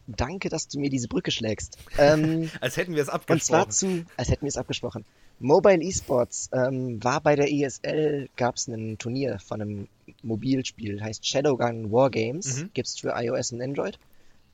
Danke, 0.06 0.48
dass 0.48 0.68
du 0.68 0.78
mir 0.78 0.90
diese 0.90 1.08
Brücke 1.08 1.30
schlägst. 1.30 1.78
Ähm, 1.98 2.50
als 2.60 2.76
hätten 2.76 2.94
wir 2.94 3.02
es 3.02 3.08
abgesprochen. 3.08 3.34
Und 3.34 3.42
zwar 3.42 3.70
zu, 3.70 4.04
als 4.16 4.28
hätten 4.28 4.42
wir 4.42 4.48
es 4.48 4.56
abgesprochen. 4.56 5.04
Mobile 5.40 5.82
Esports 5.82 6.50
ähm, 6.52 7.02
war 7.02 7.20
bei 7.20 7.36
der 7.36 7.50
ESL, 7.50 8.28
gab 8.36 8.56
es 8.56 8.68
ein 8.68 8.98
Turnier 8.98 9.38
von 9.38 9.60
einem 9.60 9.88
Mobilspiel, 10.22 11.02
heißt 11.02 11.26
Shadowgun 11.26 11.90
Wargames, 11.90 12.62
mhm. 12.62 12.70
gibt 12.72 12.88
es 12.88 12.98
für 12.98 13.14
iOS 13.16 13.52
und 13.52 13.62
Android. 13.62 13.98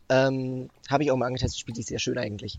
Ähm, 0.08 0.70
Habe 0.88 1.04
ich 1.04 1.10
auch 1.10 1.16
mal 1.16 1.26
angetestet, 1.26 1.60
spielt 1.60 1.76
sich 1.76 1.86
sehr 1.86 1.98
schön 1.98 2.18
eigentlich. 2.18 2.58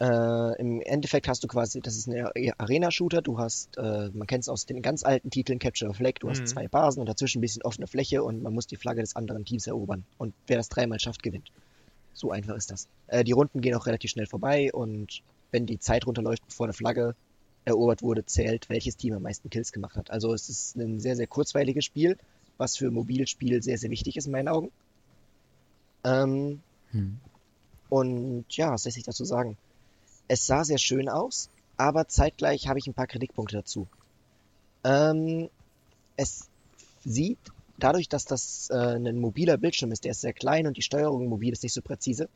Äh, 0.00 0.60
Im 0.60 0.80
Endeffekt 0.80 1.28
hast 1.28 1.44
du 1.44 1.48
quasi, 1.48 1.80
das 1.80 1.96
ist 1.96 2.08
ein 2.08 2.26
Arena-Shooter, 2.58 3.22
du 3.22 3.38
hast, 3.38 3.78
äh, 3.78 4.10
man 4.12 4.26
kennt 4.26 4.42
es 4.42 4.48
aus 4.48 4.66
den 4.66 4.82
ganz 4.82 5.04
alten 5.04 5.30
Titeln, 5.30 5.60
Capture 5.60 5.92
the 5.92 5.96
Flag, 5.96 6.14
du 6.18 6.26
mhm. 6.26 6.30
hast 6.32 6.48
zwei 6.48 6.66
Basen 6.66 7.00
und 7.00 7.08
dazwischen 7.08 7.38
ein 7.38 7.40
bisschen 7.42 7.62
offene 7.62 7.86
Fläche 7.86 8.24
und 8.24 8.42
man 8.42 8.52
muss 8.52 8.66
die 8.66 8.76
Flagge 8.76 9.00
des 9.00 9.14
anderen 9.14 9.44
Teams 9.44 9.66
erobern. 9.66 10.04
Und 10.18 10.34
wer 10.48 10.56
das 10.56 10.68
dreimal 10.68 10.98
schafft, 10.98 11.22
gewinnt. 11.22 11.52
So 12.14 12.30
einfach 12.30 12.56
ist 12.56 12.70
das. 12.70 12.88
Äh, 13.06 13.24
die 13.24 13.32
Runden 13.32 13.60
gehen 13.60 13.74
auch 13.74 13.86
relativ 13.86 14.10
schnell 14.10 14.26
vorbei 14.26 14.72
und 14.72 15.22
wenn 15.50 15.66
die 15.66 15.78
Zeit 15.78 16.06
runterläuft, 16.06 16.46
bevor 16.46 16.66
eine 16.66 16.72
Flagge 16.72 17.14
erobert 17.64 18.02
wurde, 18.02 18.24
zählt, 18.24 18.68
welches 18.68 18.96
Team 18.96 19.14
am 19.14 19.22
meisten 19.22 19.50
Kills 19.50 19.72
gemacht 19.72 19.96
hat. 19.96 20.10
Also 20.10 20.32
es 20.34 20.48
ist 20.48 20.76
ein 20.76 21.00
sehr, 21.00 21.16
sehr 21.16 21.26
kurzweiliges 21.26 21.84
Spiel, 21.84 22.18
was 22.58 22.76
für 22.76 22.90
Mobilspiel 22.90 23.62
sehr, 23.62 23.78
sehr 23.78 23.90
wichtig 23.90 24.16
ist 24.16 24.26
in 24.26 24.32
meinen 24.32 24.48
Augen. 24.48 24.70
Ähm, 26.04 26.60
hm. 26.90 27.18
Und 27.88 28.46
ja, 28.50 28.72
was 28.72 28.84
lässt 28.84 28.94
sich 28.96 29.04
dazu 29.04 29.24
sagen? 29.24 29.56
Es 30.26 30.46
sah 30.46 30.64
sehr 30.64 30.78
schön 30.78 31.08
aus, 31.08 31.50
aber 31.76 32.08
zeitgleich 32.08 32.68
habe 32.68 32.78
ich 32.78 32.86
ein 32.86 32.94
paar 32.94 33.06
Kritikpunkte 33.06 33.56
dazu. 33.56 33.86
Ähm, 34.84 35.48
es 36.16 36.48
sieht 37.04 37.38
dadurch, 37.78 38.08
dass 38.08 38.24
das 38.24 38.68
äh, 38.70 38.96
ein 38.96 39.18
mobiler 39.18 39.56
Bildschirm 39.56 39.92
ist, 39.92 40.04
der 40.04 40.12
ist 40.12 40.20
sehr 40.20 40.32
klein 40.32 40.66
und 40.66 40.76
die 40.76 40.82
Steuerung 40.82 41.26
mobil 41.28 41.52
ist 41.52 41.62
nicht 41.62 41.72
so 41.72 41.82
präzise. 41.82 42.28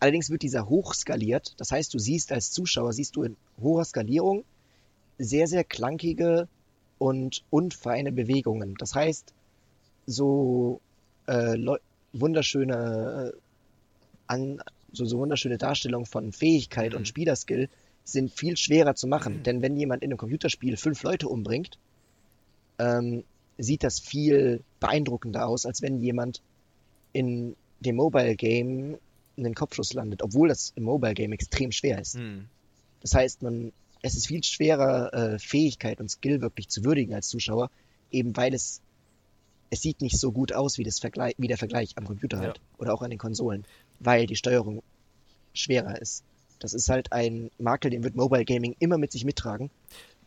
Allerdings 0.00 0.30
wird 0.30 0.42
dieser 0.42 0.68
hochskaliert. 0.68 1.54
Das 1.58 1.70
heißt, 1.70 1.92
du 1.94 1.98
siehst 1.98 2.32
als 2.32 2.50
Zuschauer, 2.50 2.92
siehst 2.92 3.16
du 3.16 3.22
in 3.22 3.36
hoher 3.60 3.84
Skalierung 3.84 4.44
sehr, 5.18 5.46
sehr 5.46 5.64
klankige 5.64 6.48
und 6.98 7.44
unfeine 7.50 8.12
Bewegungen. 8.12 8.74
Das 8.78 8.94
heißt, 8.94 9.32
so 10.06 10.80
äh, 11.26 11.56
wunderschöne, 12.12 13.32
äh, 13.32 13.38
an, 14.26 14.62
so, 14.92 15.04
so 15.04 15.18
wunderschöne 15.18 15.58
Darstellungen 15.58 16.06
von 16.06 16.32
Fähigkeit 16.32 16.92
mhm. 16.92 16.98
und 16.98 17.08
Spielerskill 17.08 17.68
sind 18.04 18.32
viel 18.32 18.56
schwerer 18.56 18.94
zu 18.94 19.06
machen. 19.06 19.38
Mhm. 19.38 19.42
Denn 19.44 19.62
wenn 19.62 19.76
jemand 19.76 20.02
in 20.02 20.10
einem 20.10 20.18
Computerspiel 20.18 20.76
fünf 20.76 21.02
Leute 21.02 21.28
umbringt, 21.28 21.78
ähm, 22.78 23.24
sieht 23.62 23.84
das 23.84 24.00
viel 24.00 24.62
beeindruckender 24.80 25.46
aus, 25.46 25.66
als 25.66 25.82
wenn 25.82 26.00
jemand 26.00 26.42
in 27.12 27.56
dem 27.80 27.96
Mobile 27.96 28.36
Game 28.36 28.98
einen 29.36 29.54
Kopfschuss 29.54 29.92
landet, 29.92 30.22
obwohl 30.22 30.48
das 30.48 30.72
im 30.76 30.84
Mobile 30.84 31.14
Game 31.14 31.32
extrem 31.32 31.72
schwer 31.72 32.00
ist. 32.00 32.16
Mhm. 32.16 32.46
Das 33.00 33.14
heißt, 33.14 33.42
man, 33.42 33.72
es 34.02 34.16
ist 34.16 34.26
viel 34.26 34.42
schwerer, 34.44 35.12
äh, 35.12 35.38
Fähigkeit 35.38 36.00
und 36.00 36.10
Skill 36.10 36.40
wirklich 36.40 36.68
zu 36.68 36.84
würdigen 36.84 37.14
als 37.14 37.28
Zuschauer, 37.28 37.70
eben 38.10 38.36
weil 38.36 38.54
es 38.54 38.80
es 39.72 39.80
sieht 39.80 40.02
nicht 40.02 40.20
so 40.20 40.32
gut 40.32 40.52
aus 40.52 40.76
wie, 40.76 40.84
das 40.84 40.98
Vergleich, 40.98 41.34
wie 41.38 41.48
der 41.48 41.56
Vergleich 41.56 41.96
am 41.96 42.04
Computer 42.04 42.38
halt 42.38 42.58
ja. 42.58 42.62
oder 42.76 42.92
auch 42.92 43.00
an 43.00 43.08
den 43.08 43.18
Konsolen, 43.18 43.64
weil 44.00 44.26
die 44.26 44.36
Steuerung 44.36 44.82
schwerer 45.54 45.98
ist. 45.98 46.24
Das 46.58 46.74
ist 46.74 46.90
halt 46.90 47.10
ein 47.10 47.50
Makel, 47.58 47.90
den 47.90 48.04
wird 48.04 48.14
Mobile 48.14 48.44
Gaming 48.44 48.76
immer 48.80 48.98
mit 48.98 49.12
sich 49.12 49.24
mittragen 49.24 49.70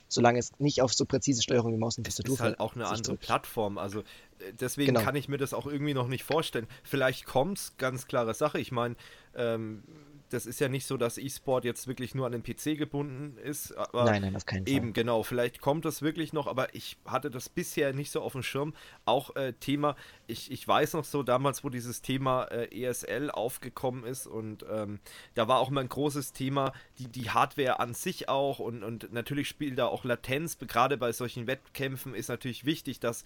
solange 0.07 0.39
es 0.39 0.51
nicht 0.59 0.81
auf 0.81 0.93
so 0.93 1.05
präzise 1.05 1.41
Steuerung 1.41 1.73
wie 1.73 1.77
Maus 1.77 1.97
und 1.97 2.05
Tastatur 2.05 2.35
ist 2.35 2.41
halt 2.41 2.59
auch 2.59 2.75
eine 2.75 2.87
andere 2.87 3.01
drückt. 3.01 3.23
Plattform. 3.23 3.77
Also 3.77 3.99
äh, 3.99 4.53
deswegen 4.59 4.93
genau. 4.93 5.05
kann 5.05 5.15
ich 5.15 5.27
mir 5.27 5.37
das 5.37 5.53
auch 5.53 5.65
irgendwie 5.65 5.93
noch 5.93 6.07
nicht 6.07 6.23
vorstellen. 6.23 6.67
Vielleicht 6.83 7.25
kommt's, 7.25 7.75
ganz 7.77 8.07
klare 8.07 8.33
Sache. 8.33 8.59
Ich 8.59 8.71
meine, 8.71 8.95
ähm, 9.35 9.83
das 10.35 10.45
ist 10.45 10.59
ja 10.59 10.67
nicht 10.67 10.85
so, 10.85 10.97
dass 10.97 11.17
E-Sport 11.17 11.65
jetzt 11.65 11.87
wirklich 11.87 12.13
nur 12.13 12.25
an 12.25 12.33
den 12.33 12.43
PC 12.43 12.77
gebunden 12.77 13.37
ist. 13.37 13.73
nein, 13.93 14.21
nein, 14.21 14.35
auf 14.35 14.45
keinen 14.45 14.65
Fall. 14.65 14.75
Eben, 14.75 14.93
genau. 14.93 15.23
Vielleicht 15.23 15.61
kommt 15.61 15.85
das 15.85 16.01
wirklich 16.01 16.33
noch, 16.33 16.47
aber 16.47 16.75
ich 16.75 16.97
hatte 17.05 17.31
das 17.31 17.49
bisher 17.49 17.93
nicht 17.93 18.11
so 18.11 18.21
auf 18.21 18.33
dem 18.33 18.43
Schirm. 18.43 18.73
Auch 19.05 19.35
äh, 19.35 19.53
Thema, 19.53 19.95
ich, 20.27 20.51
ich 20.51 20.67
weiß 20.67 20.93
noch 20.93 21.05
so 21.05 21.23
damals, 21.23 21.63
wo 21.63 21.69
dieses 21.69 22.01
Thema 22.01 22.43
äh, 22.45 22.83
ESL 22.83 23.31
aufgekommen 23.31 24.03
ist 24.03 24.27
und 24.27 24.65
ähm, 24.69 24.99
da 25.33 25.47
war 25.47 25.59
auch 25.59 25.69
mal 25.69 25.81
ein 25.81 25.89
großes 25.89 26.33
Thema, 26.33 26.73
die, 26.99 27.07
die 27.07 27.29
Hardware 27.29 27.79
an 27.79 27.93
sich 27.93 28.27
auch 28.27 28.59
und, 28.59 28.83
und 28.83 29.13
natürlich 29.13 29.47
spielt 29.47 29.79
da 29.79 29.87
auch 29.87 30.03
Latenz. 30.03 30.57
Gerade 30.59 30.97
bei 30.97 31.13
solchen 31.13 31.47
Wettkämpfen 31.47 32.13
ist 32.13 32.27
natürlich 32.27 32.65
wichtig, 32.65 32.99
dass 32.99 33.23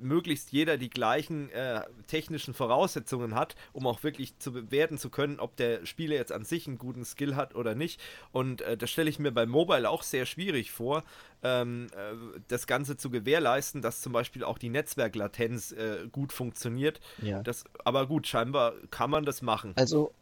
möglichst 0.00 0.52
jeder 0.52 0.76
die 0.76 0.90
gleichen 0.90 1.50
äh, 1.50 1.82
technischen 2.06 2.54
Voraussetzungen 2.54 3.34
hat, 3.34 3.56
um 3.72 3.86
auch 3.86 4.02
wirklich 4.02 4.38
zu 4.38 4.52
bewerten 4.52 4.98
zu 4.98 5.10
können, 5.10 5.40
ob 5.40 5.56
der 5.56 5.86
Spieler 5.86 6.16
jetzt 6.16 6.32
an 6.32 6.44
sich 6.44 6.66
einen 6.66 6.78
guten 6.78 7.04
Skill 7.04 7.36
hat 7.36 7.54
oder 7.54 7.74
nicht. 7.74 8.00
Und 8.32 8.62
äh, 8.62 8.76
das 8.76 8.90
stelle 8.90 9.10
ich 9.10 9.18
mir 9.18 9.32
bei 9.32 9.46
Mobile 9.46 9.88
auch 9.88 10.02
sehr 10.02 10.26
schwierig 10.26 10.70
vor, 10.70 11.04
ähm, 11.42 11.88
äh, 11.92 12.40
das 12.48 12.66
Ganze 12.66 12.96
zu 12.96 13.10
gewährleisten, 13.10 13.82
dass 13.82 14.00
zum 14.00 14.12
Beispiel 14.12 14.44
auch 14.44 14.58
die 14.58 14.68
Netzwerklatenz 14.70 15.72
äh, 15.72 16.06
gut 16.10 16.32
funktioniert. 16.32 17.00
Ja. 17.20 17.42
Das, 17.42 17.64
aber 17.84 18.06
gut, 18.06 18.26
scheinbar 18.26 18.74
kann 18.90 19.10
man 19.10 19.24
das 19.24 19.42
machen. 19.42 19.72
Also, 19.76 20.12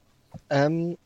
ähm, 0.48 0.96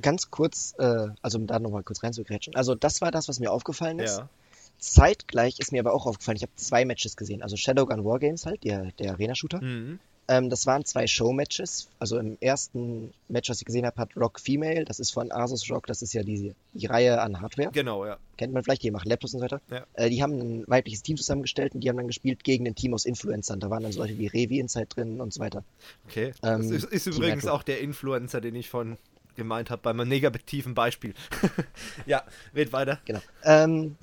ganz 0.00 0.30
kurz, 0.30 0.74
äh, 0.78 1.08
also 1.20 1.38
um 1.38 1.46
da 1.46 1.58
nochmal 1.58 1.82
kurz 1.82 2.02
reinzugrätschen. 2.02 2.54
Also, 2.56 2.74
das 2.74 3.00
war 3.00 3.10
das, 3.10 3.28
was 3.28 3.40
mir 3.40 3.52
aufgefallen 3.52 3.98
ist. 3.98 4.18
Ja. 4.18 4.28
Zeitgleich 4.78 5.58
ist 5.58 5.72
mir 5.72 5.80
aber 5.80 5.94
auch 5.94 6.06
aufgefallen, 6.06 6.36
ich 6.36 6.42
habe 6.42 6.54
zwei 6.56 6.84
Matches 6.84 7.16
gesehen. 7.16 7.42
Also 7.42 7.56
Shadowgun 7.56 8.04
Wargames 8.04 8.46
halt, 8.46 8.64
der, 8.64 8.90
der 8.98 9.12
Arena-Shooter. 9.12 9.62
Mhm. 9.62 10.00
Ähm, 10.28 10.50
das 10.50 10.66
waren 10.66 10.84
zwei 10.84 11.06
Show-Matches. 11.06 11.88
Also 11.98 12.18
im 12.18 12.38
ersten 12.40 13.12
Match, 13.28 13.50
was 13.50 13.60
ich 13.60 13.64
gesehen 13.64 13.84
habe, 13.84 13.96
hat 14.00 14.16
Rock 14.16 14.40
Female, 14.40 14.84
das 14.84 15.00
ist 15.00 15.10
von 15.10 15.32
Asus 15.32 15.68
Rock, 15.70 15.86
das 15.86 16.00
ist 16.00 16.12
ja 16.12 16.22
die, 16.22 16.54
die 16.72 16.86
Reihe 16.86 17.20
an 17.20 17.40
Hardware. 17.40 17.70
Genau, 17.72 18.06
ja. 18.06 18.18
Kennt 18.36 18.52
man 18.52 18.62
vielleicht, 18.62 18.82
die 18.82 18.90
machen 18.90 19.08
Laptops 19.08 19.34
und 19.34 19.40
so 19.40 19.44
weiter. 19.44 19.60
Ja. 19.70 19.84
Äh, 19.94 20.10
die 20.10 20.22
haben 20.22 20.32
ein 20.38 20.64
weibliches 20.68 21.02
Team 21.02 21.16
zusammengestellt 21.16 21.74
und 21.74 21.80
die 21.80 21.88
haben 21.88 21.96
dann 21.96 22.06
gespielt 22.06 22.44
gegen 22.44 22.66
ein 22.66 22.74
Team 22.74 22.94
aus 22.94 23.04
Influencern. 23.04 23.58
Da 23.58 23.68
waren 23.68 23.82
dann 23.82 23.92
so 23.92 24.00
Leute 24.00 24.16
wie 24.18 24.28
Revi 24.28 24.60
Inside 24.60 24.86
drin 24.86 25.20
und 25.20 25.32
so 25.32 25.40
weiter. 25.40 25.64
Okay. 26.08 26.32
Ähm, 26.42 26.70
das 26.70 26.70
ist, 26.70 26.84
ist 26.84 27.06
übrigens 27.08 27.46
auch 27.46 27.62
der 27.62 27.80
Influencer, 27.80 28.40
den 28.40 28.54
ich 28.54 28.70
von 28.70 28.98
gemeint 29.34 29.70
habe, 29.70 29.82
bei 29.82 29.92
meinem 29.92 30.08
negativen 30.08 30.74
Beispiel. 30.74 31.14
ja, 32.06 32.22
red 32.54 32.72
weiter. 32.72 33.00
Genau. 33.06 33.20
Ähm, 33.44 33.96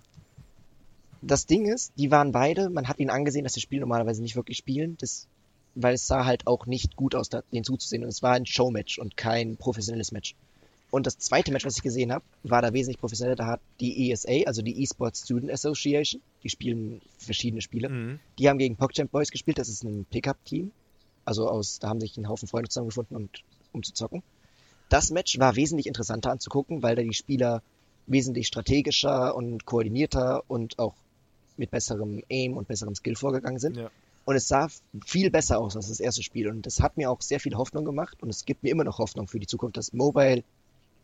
das 1.21 1.45
Ding 1.45 1.65
ist, 1.65 1.93
die 1.97 2.11
waren 2.11 2.31
beide, 2.31 2.69
man 2.69 2.87
hat 2.87 2.99
ihnen 2.99 3.09
angesehen, 3.09 3.43
dass 3.43 3.53
sie 3.53 3.61
Spiel 3.61 3.79
normalerweise 3.79 4.21
nicht 4.21 4.35
wirklich 4.35 4.57
spielen, 4.57 4.97
das, 4.99 5.27
weil 5.75 5.95
es 5.95 6.07
sah 6.07 6.25
halt 6.25 6.47
auch 6.47 6.65
nicht 6.65 6.95
gut 6.95 7.15
aus, 7.15 7.29
denen 7.29 7.63
zuzusehen. 7.63 8.03
Und 8.03 8.09
es 8.09 8.23
war 8.23 8.33
ein 8.33 8.45
Showmatch 8.45 8.99
und 8.99 9.17
kein 9.17 9.57
professionelles 9.57 10.11
Match. 10.11 10.35
Und 10.91 11.05
das 11.05 11.19
zweite 11.19 11.51
Match, 11.51 11.65
was 11.65 11.77
ich 11.77 11.83
gesehen 11.83 12.11
habe, 12.11 12.25
war 12.43 12.61
da 12.61 12.73
wesentlich 12.73 12.99
professioneller. 12.99 13.35
Da 13.35 13.45
hat 13.45 13.61
die 13.79 14.11
ESA, 14.11 14.47
also 14.47 14.61
die 14.61 14.81
eSports 14.81 15.21
Student 15.23 15.51
Association, 15.51 16.21
die 16.43 16.49
spielen 16.49 17.01
verschiedene 17.17 17.61
Spiele. 17.61 17.89
Mhm. 17.89 18.19
Die 18.39 18.49
haben 18.49 18.57
gegen 18.57 18.75
PogChamp 18.75 19.11
Boys 19.11 19.29
gespielt. 19.29 19.59
Das 19.59 19.69
ist 19.69 19.83
ein 19.83 20.05
Pickup-Team. 20.09 20.71
Also 21.25 21.47
aus, 21.47 21.77
da 21.77 21.89
haben 21.89 21.99
sich 21.99 22.17
ein 22.17 22.27
Haufen 22.27 22.47
Freunde 22.47 22.69
zusammengefunden, 22.69 23.15
und, 23.15 23.43
um 23.71 23.83
zu 23.83 23.93
zocken. 23.93 24.23
Das 24.89 25.11
Match 25.11 25.37
war 25.37 25.55
wesentlich 25.55 25.85
interessanter 25.85 26.31
anzugucken, 26.31 26.81
weil 26.81 26.95
da 26.95 27.03
die 27.03 27.13
Spieler 27.13 27.61
wesentlich 28.07 28.47
strategischer 28.47 29.35
und 29.35 29.65
koordinierter 29.65 30.43
und 30.47 30.79
auch 30.79 30.95
mit 31.59 31.71
besserem 31.71 32.23
Aim 32.29 32.57
und 32.57 32.67
besserem 32.67 32.95
Skill 32.95 33.15
vorgegangen 33.15 33.59
sind. 33.59 33.77
Ja. 33.77 33.91
Und 34.25 34.35
es 34.35 34.47
sah 34.47 34.69
viel 35.05 35.31
besser 35.31 35.59
aus 35.59 35.75
als 35.75 35.87
das 35.87 35.99
erste 35.99 36.23
Spiel. 36.23 36.47
Und 36.49 36.65
das 36.65 36.81
hat 36.81 36.97
mir 36.97 37.09
auch 37.09 37.21
sehr 37.21 37.39
viel 37.39 37.55
Hoffnung 37.55 37.85
gemacht. 37.85 38.21
Und 38.21 38.29
es 38.29 38.45
gibt 38.45 38.63
mir 38.63 38.69
immer 38.69 38.83
noch 38.83 38.99
Hoffnung 38.99 39.27
für 39.27 39.39
die 39.39 39.47
Zukunft, 39.47 39.77
dass 39.77 39.93
Mobile 39.93 40.43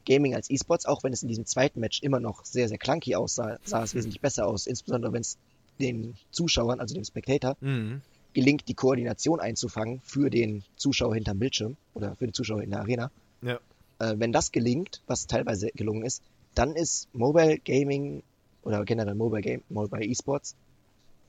Gaming 0.06 0.36
als 0.36 0.49
E-Sports, 0.49 0.86
auch 0.86 1.03
wenn 1.03 1.14
es 1.14 1.23
in 1.23 1.30
diesem 1.30 1.45
zweiten 1.45 1.80
Match 1.80 2.02
immer 2.03 2.19
noch 2.19 2.45
sehr, 2.45 2.68
sehr 2.68 2.77
clunky 2.77 3.15
aussah, 3.15 3.57
sah 3.64 3.84
es 3.84 3.95
wesentlich 3.95 4.22
besser 4.22 4.48
aus. 4.48 4.68
Insbesondere 4.68 5.14
wenn 5.14 5.22
es 5.22 5.38
den 5.80 6.15
Zuschauern, 6.32 6.80
also 6.80 6.94
dem 6.94 7.03
Spectator, 7.03 7.57
mhm. 7.60 8.02
gelingt, 8.34 8.68
die 8.68 8.76
Koordination 8.76 9.40
einzufangen 9.40 10.02
für 10.03 10.30
den 10.30 10.64
Zuschauer 10.76 11.15
hinterm 11.15 11.40
Bildschirm 11.40 11.77
oder 11.95 12.15
für 12.15 12.27
den 12.27 12.34
Zuschauer 12.34 12.61
in 12.61 12.69
der 12.69 12.80
Arena. 12.80 13.11
Ja. 13.41 13.60
Äh, 13.99 14.15
wenn 14.18 14.32
das 14.32 14.52
gelingt, 14.52 15.02
was 15.07 15.27
teilweise 15.27 15.69
gelungen 15.73 16.06
ist, 16.06 16.22
dann 16.53 16.76
ist 16.76 17.14
Mobile 17.14 17.57
Gaming 17.60 18.23
oder 18.66 18.84
generell 18.84 19.16
Mobile 19.16 19.42
Game, 19.42 19.64
Mobile 19.70 20.06
Esports 20.06 20.56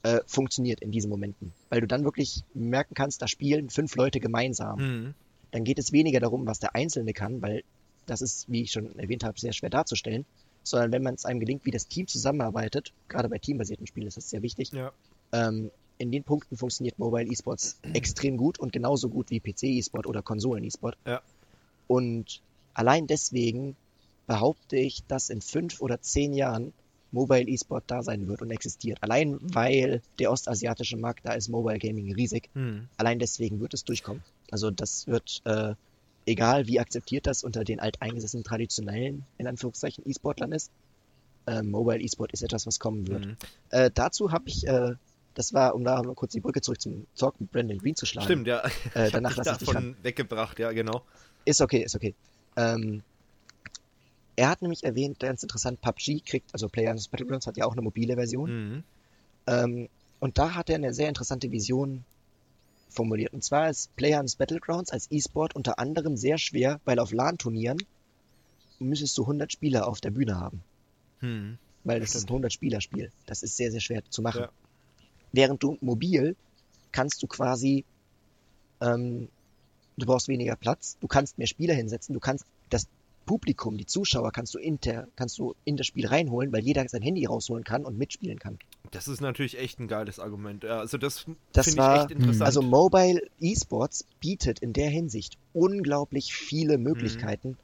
äh, 0.03 0.21
funktioniert 0.27 0.81
in 0.81 0.91
diesen 0.91 1.11
Momenten. 1.11 1.53
Weil 1.69 1.81
du 1.81 1.87
dann 1.87 2.05
wirklich 2.05 2.43
merken 2.55 2.95
kannst, 2.95 3.23
da 3.23 3.29
spielen 3.29 3.71
fünf 3.71 3.95
Leute 3.95 4.19
gemeinsam. 4.19 4.79
Mhm. 4.79 5.15
Dann 5.53 5.65
geht 5.65 5.79
es 5.79 5.93
weniger 5.93 6.19
darum, 6.19 6.47
was 6.47 6.59
der 6.59 6.75
Einzelne 6.75 7.13
kann, 7.13 7.41
weil 7.43 7.63
das 8.07 8.21
ist, 8.21 8.51
wie 8.51 8.63
ich 8.63 8.73
schon 8.73 8.99
erwähnt 8.99 9.25
habe, 9.25 9.39
sehr 9.39 9.53
schwer 9.53 9.71
darzustellen, 9.71 10.25
sondern 10.63 10.93
wenn 10.93 11.03
man 11.03 11.15
es 11.15 11.25
einem 11.25 11.41
gelingt, 11.41 11.65
wie 11.65 11.71
das 11.71 11.89
Team 11.89 12.07
zusammenarbeitet, 12.07 12.93
gerade 13.09 13.29
bei 13.29 13.39
teambasierten 13.39 13.87
Spielen 13.87 14.07
ist 14.07 14.17
das 14.17 14.31
sehr 14.31 14.43
wichtig, 14.43 14.73
ja. 14.73 14.93
ähm, 15.33 15.71
in 15.99 16.11
den 16.11 16.25
Punkten 16.25 16.57
funktioniert 16.57 16.99
Mobile 16.99 17.31
Esports 17.31 17.79
extrem 17.95 18.37
gut 18.37 18.59
und 18.59 18.73
genauso 18.73 19.09
gut 19.09 19.31
wie 19.31 19.41
PC 19.41 19.79
Esport 19.79 20.07
oder 20.07 20.23
Konsolen 20.23 20.65
Esport. 20.65 20.97
Ja. 21.07 21.23
Und 21.87 22.43
allein 22.75 23.07
deswegen 23.07 23.77
behaupte 24.27 24.77
ich, 24.77 25.05
dass 25.07 25.31
in 25.31 25.41
fünf 25.41 25.81
oder 25.81 26.01
zehn 26.01 26.33
Jahren 26.33 26.73
Mobile 27.17 27.49
Esport 27.49 27.85
da 27.87 28.03
sein 28.03 28.29
wird 28.29 28.43
und 28.43 28.51
existiert. 28.51 28.99
Allein 29.01 29.39
weil 29.41 30.03
der 30.19 30.31
ostasiatische 30.31 30.99
Markt 30.99 31.25
da 31.25 31.33
ist, 31.33 31.49
Mobile 31.49 31.79
Gaming 31.79 32.15
riesig. 32.15 32.51
Hm. 32.55 32.89
Allein 32.99 33.19
deswegen 33.19 33.59
wird 33.61 33.73
es 33.75 33.85
durchkommen. 33.85 34.23
Also 34.51 34.71
das 34.71 35.07
wird 35.07 35.41
äh, 35.45 35.75
egal 36.27 36.67
wie 36.67 36.79
akzeptiert 36.79 37.27
das 37.27 37.43
unter 37.43 37.65
den 37.65 37.81
alteingesessenen 37.81 38.45
traditionellen, 38.45 39.25
in 39.39 39.47
Anführungszeichen, 39.47 40.05
E-Sportlern 40.07 40.53
ist, 40.53 40.71
äh, 41.47 41.63
Mobile 41.63 42.01
E-Sport 42.01 42.33
ist 42.33 42.43
etwas, 42.43 42.67
was 42.67 42.79
kommen 42.79 43.07
wird. 43.09 43.27
Mhm. 43.27 43.37
Äh, 43.71 43.91
dazu 43.95 44.33
habe 44.33 44.49
ich, 44.49 44.67
äh, 44.67 44.95
das 45.35 45.55
war, 45.55 45.75
um 45.75 45.85
da 45.85 46.03
mal 46.03 46.15
kurz 46.15 46.33
die 46.33 46.41
Brücke 46.41 46.61
zurück 46.61 46.81
zum 46.81 47.07
Talk 47.17 47.41
mit 47.41 47.51
Brandon 47.51 47.79
Green 47.79 47.97
zu 47.97 48.05
schlagen. 48.05 48.27
Stimmt, 48.27 48.47
ja. 48.47 48.63
Äh, 48.95 49.11
danach 49.11 49.37
lasse 49.37 49.53
ich 49.53 49.67
davon 49.67 49.97
weggebracht, 50.03 50.59
ja, 50.59 50.73
genau. 50.73 51.03
Ist 51.45 51.61
okay, 51.63 51.83
ist 51.83 51.95
okay. 51.95 52.15
Ähm, 52.57 53.03
er 54.37 54.51
hat 54.51 54.63
nämlich 54.63 54.85
erwähnt, 54.85 55.19
ganz 55.19 55.43
interessant, 55.43 55.81
PUBG 55.81 56.21
kriegt, 56.21 56.53
also 56.53 56.69
Players 56.69 57.09
Battlegrounds 57.09 57.47
hat 57.47 57.57
ja 57.57 57.65
auch 57.65 57.73
eine 57.73 57.83
mobile 57.83 58.15
Version. 58.15 58.51
Mhm. 58.51 58.85
Ähm, 59.47 59.89
und 60.21 60.39
da 60.39 60.55
hat 60.55 60.69
er 60.69 60.77
eine 60.77 60.93
sehr 60.93 61.09
interessante 61.09 61.51
Vision 61.51 62.05
formuliert. 62.91 63.33
Und 63.33 63.43
zwar 63.45 63.71
ist 63.71 63.95
Players 63.97 64.37
Battlegrounds 64.37 64.91
als 64.91 65.11
E-Sport 65.11 65.57
unter 65.57 65.79
anderem 65.79 66.17
sehr 66.17 66.39
schwer, 66.39 66.81
weil 66.85 66.99
auf 66.99 67.13
LAN-Turnieren 67.13 67.79
müsstest 68.79 69.17
du 69.19 69.23
100 69.23 69.53
Spieler 69.53 69.89
auf 69.89 70.01
der 70.01 70.11
Bühne 70.11 70.39
haben. 70.39 70.63
Hm, 71.21 71.59
weil 71.85 72.01
das 72.01 72.15
ist 72.15 72.31
ein 72.31 72.43
100-Spieler-Spiel. 72.43 73.11
Das 73.27 73.43
ist 73.43 73.57
sehr, 73.57 73.71
sehr 73.71 73.81
schwer 73.81 74.03
zu 74.11 74.21
machen. 74.21 74.43
Ja. 74.43 74.51
Während 75.33 75.63
du 75.63 75.79
mobil 75.81 76.37
kannst 76.93 77.23
du 77.23 77.27
quasi, 77.27 77.85
ähm, 78.81 79.29
du 79.97 80.07
brauchst 80.07 80.29
weniger 80.29 80.57
Platz, 80.57 80.97
du 81.01 81.07
kannst 81.07 81.39
mehr 81.39 81.47
Spieler 81.47 81.75
hinsetzen, 81.75 82.13
du 82.13 82.21
kannst 82.21 82.45
das 82.71 82.89
Publikum, 83.27 83.77
die 83.77 83.86
Zuschauer 83.86 84.32
kannst 84.32 84.55
du, 84.55 84.59
inter, 84.59 85.09
kannst 85.16 85.39
du 85.39 85.55
in 85.65 85.77
das 85.77 85.86
Spiel 85.86 86.07
reinholen, 86.07 86.53
weil 86.53 86.62
jeder 86.62 86.89
sein 86.89 87.03
Handy 87.03 87.27
rausholen 87.27 87.65
kann 87.65 87.85
und 87.85 87.98
mitspielen 87.98 88.39
kann. 88.39 88.59
Das 88.93 89.09
ist 89.09 89.20
natürlich 89.20 89.59
echt 89.59 89.81
ein 89.81 89.89
geiles 89.89 90.19
Argument. 90.19 90.65
Also 90.65 90.97
das, 90.97 91.27
das 91.53 91.66
finde 91.66 91.82
ich 91.82 92.01
echt 92.03 92.11
interessant. 92.12 92.47
Also 92.47 92.62
Mobile 92.62 93.20
Esports 93.40 94.07
bietet 94.20 94.61
in 94.61 94.73
der 94.73 94.89
Hinsicht 94.89 95.36
unglaublich 95.53 96.32
viele 96.32 96.78
Möglichkeiten 96.78 97.51
mhm. 97.51 97.57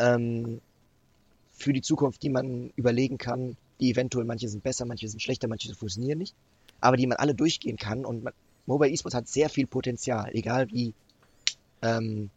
ähm, 0.00 0.60
für 1.52 1.72
die 1.72 1.82
Zukunft, 1.82 2.22
die 2.22 2.30
man 2.30 2.72
überlegen 2.76 3.16
kann, 3.16 3.56
die 3.80 3.90
eventuell 3.90 4.24
manche 4.24 4.48
sind 4.48 4.62
besser, 4.62 4.84
manche 4.84 5.08
sind 5.08 5.22
schlechter, 5.22 5.48
manche 5.48 5.74
funktionieren 5.74 6.18
nicht, 6.18 6.34
aber 6.80 6.96
die 6.96 7.06
man 7.06 7.18
alle 7.18 7.34
durchgehen 7.34 7.76
kann 7.76 8.04
und 8.04 8.24
man, 8.24 8.32
Mobile 8.66 8.92
Esports 8.92 9.14
hat 9.14 9.28
sehr 9.28 9.48
viel 9.48 9.66
Potenzial, 9.66 10.30
egal 10.34 10.70
wie 10.70 10.94
ähm, 11.82 12.30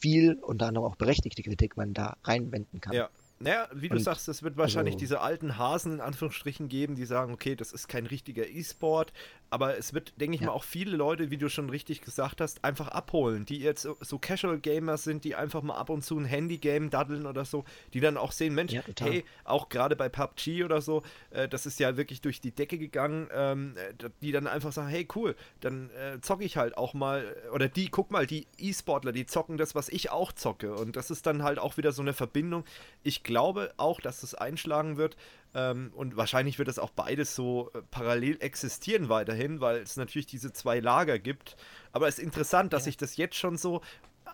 viel 0.00 0.34
und 0.34 0.62
dann 0.62 0.76
auch 0.76 0.96
berechtigte 0.96 1.42
Kritik 1.42 1.76
man 1.76 1.94
da 1.94 2.16
reinwenden 2.24 2.80
kann. 2.80 2.94
Ja. 2.94 3.08
Naja, 3.40 3.68
wie 3.72 3.88
du 3.88 3.96
und, 3.96 4.02
sagst, 4.02 4.28
es 4.28 4.42
wird 4.42 4.56
wahrscheinlich 4.56 4.94
also, 4.94 4.98
diese 5.00 5.20
alten 5.20 5.58
Hasen 5.58 5.92
in 5.92 6.00
Anführungsstrichen 6.00 6.68
geben, 6.68 6.96
die 6.96 7.04
sagen, 7.04 7.32
okay, 7.32 7.54
das 7.54 7.72
ist 7.72 7.86
kein 7.86 8.06
richtiger 8.06 8.48
E-Sport, 8.48 9.12
aber 9.50 9.78
es 9.78 9.94
wird, 9.94 10.12
denke 10.20 10.34
ich 10.34 10.42
ja. 10.42 10.48
mal, 10.48 10.52
auch 10.52 10.64
viele 10.64 10.96
Leute, 10.96 11.30
wie 11.30 11.38
du 11.38 11.48
schon 11.48 11.70
richtig 11.70 12.00
gesagt 12.00 12.40
hast, 12.40 12.64
einfach 12.64 12.88
abholen, 12.88 13.46
die 13.46 13.58
jetzt 13.58 13.88
so, 14.00 14.18
Casual 14.18 14.58
Gamer 14.58 14.96
sind, 14.96 15.24
die 15.24 15.34
einfach 15.34 15.62
mal 15.62 15.76
ab 15.76 15.90
und 15.90 16.02
zu 16.02 16.18
ein 16.18 16.24
Handy-Game 16.24 16.90
daddeln 16.90 17.26
oder 17.26 17.44
so, 17.44 17.64
die 17.94 18.00
dann 18.00 18.16
auch 18.16 18.32
sehen, 18.32 18.54
Mensch, 18.54 18.72
ja, 18.72 18.82
hey, 19.00 19.24
auch 19.44 19.68
gerade 19.68 19.96
bei 19.96 20.08
PUBG 20.08 20.64
oder 20.64 20.80
so, 20.80 21.02
äh, 21.30 21.48
das 21.48 21.66
ist 21.66 21.80
ja 21.80 21.96
wirklich 21.96 22.20
durch 22.20 22.40
die 22.40 22.50
Decke 22.50 22.78
gegangen, 22.78 23.28
ähm, 23.32 23.74
äh, 23.76 24.10
die 24.20 24.32
dann 24.32 24.46
einfach 24.46 24.72
sagen, 24.72 24.88
hey, 24.88 25.06
cool, 25.14 25.34
dann 25.60 25.90
äh, 25.90 26.20
zocke 26.20 26.44
ich 26.44 26.56
halt 26.56 26.76
auch 26.76 26.94
mal, 26.94 27.36
oder 27.52 27.68
die, 27.68 27.88
guck 27.88 28.10
mal, 28.10 28.26
die 28.26 28.46
E-Sportler, 28.58 29.12
die 29.12 29.26
zocken 29.26 29.56
das, 29.56 29.74
was 29.74 29.88
ich 29.88 30.10
auch 30.10 30.32
zocke 30.32 30.74
und 30.74 30.96
das 30.96 31.10
ist 31.10 31.26
dann 31.26 31.42
halt 31.42 31.58
auch 31.58 31.76
wieder 31.76 31.92
so 31.92 32.02
eine 32.02 32.12
Verbindung. 32.12 32.64
Ich 33.02 33.22
glaube 33.22 33.72
auch, 33.76 34.00
dass 34.00 34.22
es 34.22 34.34
einschlagen 34.34 34.96
wird. 34.96 35.16
Ähm, 35.58 35.90
und 35.96 36.16
wahrscheinlich 36.16 36.58
wird 36.58 36.68
das 36.68 36.78
auch 36.78 36.90
beides 36.90 37.34
so 37.34 37.70
äh, 37.74 37.82
parallel 37.90 38.36
existieren 38.40 39.08
weiterhin, 39.08 39.60
weil 39.60 39.78
es 39.78 39.96
natürlich 39.96 40.26
diese 40.26 40.52
zwei 40.52 40.78
Lager 40.78 41.18
gibt. 41.18 41.56
Aber 41.90 42.06
es 42.06 42.18
ist 42.18 42.24
interessant, 42.24 42.72
dass 42.72 42.84
sich 42.84 42.96
das 42.96 43.16
jetzt 43.16 43.34
schon 43.34 43.56
so 43.56 43.80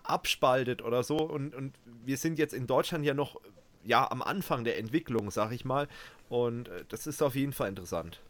abspaltet 0.03 0.83
oder 0.83 1.01
so. 1.01 1.17
Und, 1.17 1.55
und 1.55 1.73
wir 2.03 2.17
sind 2.17 2.37
jetzt 2.37 2.53
in 2.53 2.67
Deutschland 2.67 3.05
ja 3.05 3.15
noch 3.15 3.41
ja, 3.83 4.09
am 4.09 4.21
Anfang 4.21 4.63
der 4.63 4.77
Entwicklung, 4.77 5.31
sag 5.31 5.51
ich 5.51 5.65
mal. 5.65 5.87
Und 6.29 6.67
äh, 6.67 6.85
das 6.89 7.07
ist 7.07 7.23
auf 7.23 7.35
jeden 7.35 7.53
Fall 7.53 7.69
interessant. 7.69 8.21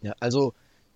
Ja, 0.00 0.14
also 0.20 0.54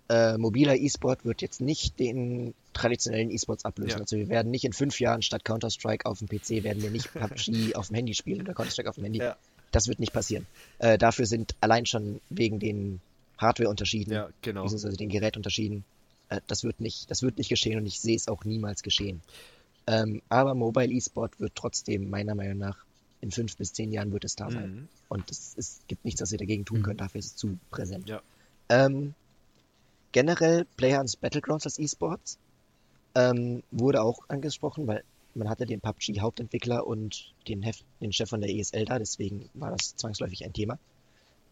äh, 0.09 0.37
mobiler 0.37 0.75
E-Sport 0.75 1.25
wird 1.25 1.41
jetzt 1.41 1.59
nicht 1.59 1.99
den 1.99 2.53
traditionellen 2.71 3.29
E-Sports 3.29 3.65
ablösen. 3.65 3.97
Ja. 3.97 3.99
Also 3.99 4.15
wir 4.15 4.29
werden 4.29 4.51
nicht 4.51 4.63
in 4.63 4.71
fünf 4.71 4.99
Jahren 5.01 5.21
statt 5.21 5.43
Counter-Strike 5.43 6.05
auf 6.05 6.19
dem 6.19 6.27
PC 6.29 6.63
werden 6.63 6.81
wir 6.81 6.91
nicht 6.91 7.13
PUBG 7.13 7.75
auf 7.75 7.87
dem 7.87 7.95
Handy 7.95 8.13
spielen 8.13 8.41
oder 8.41 8.53
Counter-Strike 8.53 8.89
auf 8.89 8.95
dem 8.95 9.03
Handy. 9.03 9.19
Ja. 9.19 9.35
Das 9.73 9.87
wird 9.87 9.99
nicht 9.99 10.13
passieren. 10.13 10.45
Äh, 10.79 10.97
dafür 10.97 11.25
sind 11.25 11.55
allein 11.59 11.85
schon 11.85 12.21
wegen 12.29 12.59
den 12.59 13.01
Hardware-Unterschieden, 13.37 14.13
ja, 14.13 14.29
genau. 14.41 14.63
beziehungsweise 14.63 14.95
den 14.95 15.09
Gerätunterschieden, 15.09 15.83
äh, 16.29 16.39
das 16.47 16.63
wird 16.63 16.79
nicht, 16.79 17.11
das 17.11 17.23
wird 17.23 17.37
nicht 17.37 17.49
geschehen 17.49 17.77
und 17.77 17.85
ich 17.85 17.99
sehe 17.99 18.15
es 18.15 18.27
auch 18.27 18.45
niemals 18.45 18.83
geschehen. 18.83 19.21
Ähm, 19.87 20.21
aber 20.29 20.53
Mobile 20.55 20.93
E-Sport 20.93 21.39
wird 21.39 21.55
trotzdem 21.55 22.09
meiner 22.09 22.35
Meinung 22.35 22.59
nach 22.59 22.85
in 23.19 23.31
fünf 23.31 23.57
bis 23.57 23.73
zehn 23.73 23.91
Jahren 23.91 24.11
wird 24.11 24.25
es 24.25 24.35
da 24.35 24.51
sein. 24.51 24.75
Mhm. 24.75 24.87
Und 25.09 25.31
es 25.31 25.79
gibt 25.87 26.05
nichts, 26.05 26.21
was 26.21 26.31
wir 26.31 26.37
dagegen 26.37 26.65
tun 26.65 26.79
mhm. 26.79 26.83
können. 26.83 26.97
Dafür 26.97 27.19
ist 27.19 27.25
es 27.25 27.35
zu 27.35 27.57
präsent. 27.71 28.09
Ja. 28.09 28.21
Ähm, 28.69 29.13
generell 30.11 30.65
Players 30.77 31.15
Battlegrounds 31.15 31.65
als 31.65 31.79
E-Sports 31.79 32.37
ähm, 33.15 33.63
wurde 33.71 34.01
auch 34.01 34.19
angesprochen, 34.27 34.87
weil 34.87 35.03
man 35.35 35.49
hatte 35.49 35.65
den 35.65 35.81
PUBG-Hauptentwickler 35.81 36.85
und 36.85 37.33
den, 37.47 37.63
Hef 37.63 37.83
den 38.01 38.13
Chef 38.13 38.29
von 38.29 38.41
der 38.41 38.49
ESL 38.49 38.85
da, 38.85 38.99
deswegen 38.99 39.49
war 39.53 39.71
das 39.71 39.95
zwangsläufig 39.95 40.45
ein 40.45 40.53
Thema. 40.53 40.77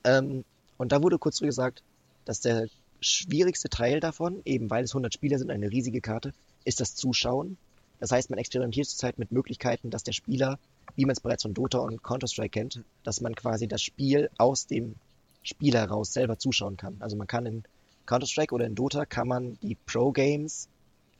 Ähm, 0.03 0.43
und 0.77 0.91
da 0.91 1.01
wurde 1.03 1.17
kurz 1.17 1.39
gesagt, 1.39 1.83
dass 2.25 2.41
der 2.41 2.67
schwierigste 3.01 3.69
Teil 3.69 3.99
davon, 3.99 4.41
eben 4.45 4.69
weil 4.69 4.83
es 4.83 4.91
100 4.91 5.13
Spieler 5.13 5.39
sind, 5.39 5.51
eine 5.51 5.71
riesige 5.71 6.01
Karte, 6.01 6.33
ist 6.63 6.79
das 6.79 6.95
Zuschauen. 6.95 7.57
Das 7.99 8.11
heißt, 8.11 8.29
man 8.29 8.39
experimentiert 8.39 8.87
zurzeit 8.87 9.19
mit 9.19 9.31
Möglichkeiten, 9.31 9.89
dass 9.89 10.03
der 10.03 10.13
Spieler, 10.13 10.59
wie 10.95 11.05
man 11.05 11.13
es 11.13 11.19
bereits 11.19 11.43
von 11.43 11.53
Dota 11.53 11.79
und 11.79 12.03
Counter-Strike 12.03 12.49
kennt, 12.49 12.83
dass 13.03 13.21
man 13.21 13.35
quasi 13.35 13.67
das 13.67 13.81
Spiel 13.81 14.29
aus 14.37 14.67
dem 14.67 14.95
Spiel 15.43 15.73
heraus 15.73 16.13
selber 16.13 16.37
zuschauen 16.37 16.77
kann. 16.77 16.97
Also 16.99 17.15
man 17.15 17.27
kann 17.27 17.45
in 17.45 17.63
Counter-Strike 18.05 18.53
oder 18.53 18.65
in 18.65 18.75
Dota 18.75 19.05
kann 19.05 19.27
man 19.27 19.57
die 19.61 19.75
Pro-Games 19.75 20.67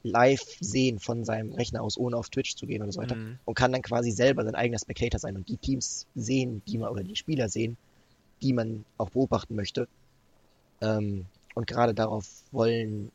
live 0.04 0.44
sehen 0.60 1.00
von 1.00 1.24
seinem 1.26 1.54
Rechner 1.54 1.82
aus, 1.82 1.98
ohne 1.98 2.18
auf 2.18 2.30
Twitch 2.30 2.56
zu 2.56 2.66
gehen 2.66 2.82
oder 2.82 2.92
so 2.92 3.02
weiter. 3.02 3.16
Mhm. 3.16 3.40
Und 3.46 3.56
kann 3.56 3.72
dann 3.72 3.82
quasi 3.82 4.12
selber 4.12 4.44
sein 4.44 4.56
eigener 4.56 4.80
Spectator 4.80 5.20
sein 5.20 5.36
und 5.36 5.48
die 5.50 5.58
Teams 5.58 6.08
sehen, 6.16 6.62
die 6.68 6.78
man, 6.78 6.90
oder 6.90 7.04
die 7.04 7.16
Spieler 7.16 7.50
sehen, 7.50 7.78
die 8.42 8.54
man 8.54 8.86
auch 8.98 9.10
beobachten 9.12 9.56
möchte. 9.56 9.88
Ähm, 10.82 11.26
und 11.54 11.68
gerade 11.68 11.94
darauf 11.94 12.28
wollen, 12.52 13.12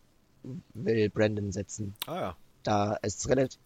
will 0.75 1.11
Brandon 1.11 1.53
setzen. 1.53 1.95
Ah 2.07 2.21
ja. 2.21 2.37
Da 2.63 2.99
es 3.03 3.29
relativ, 3.29 3.59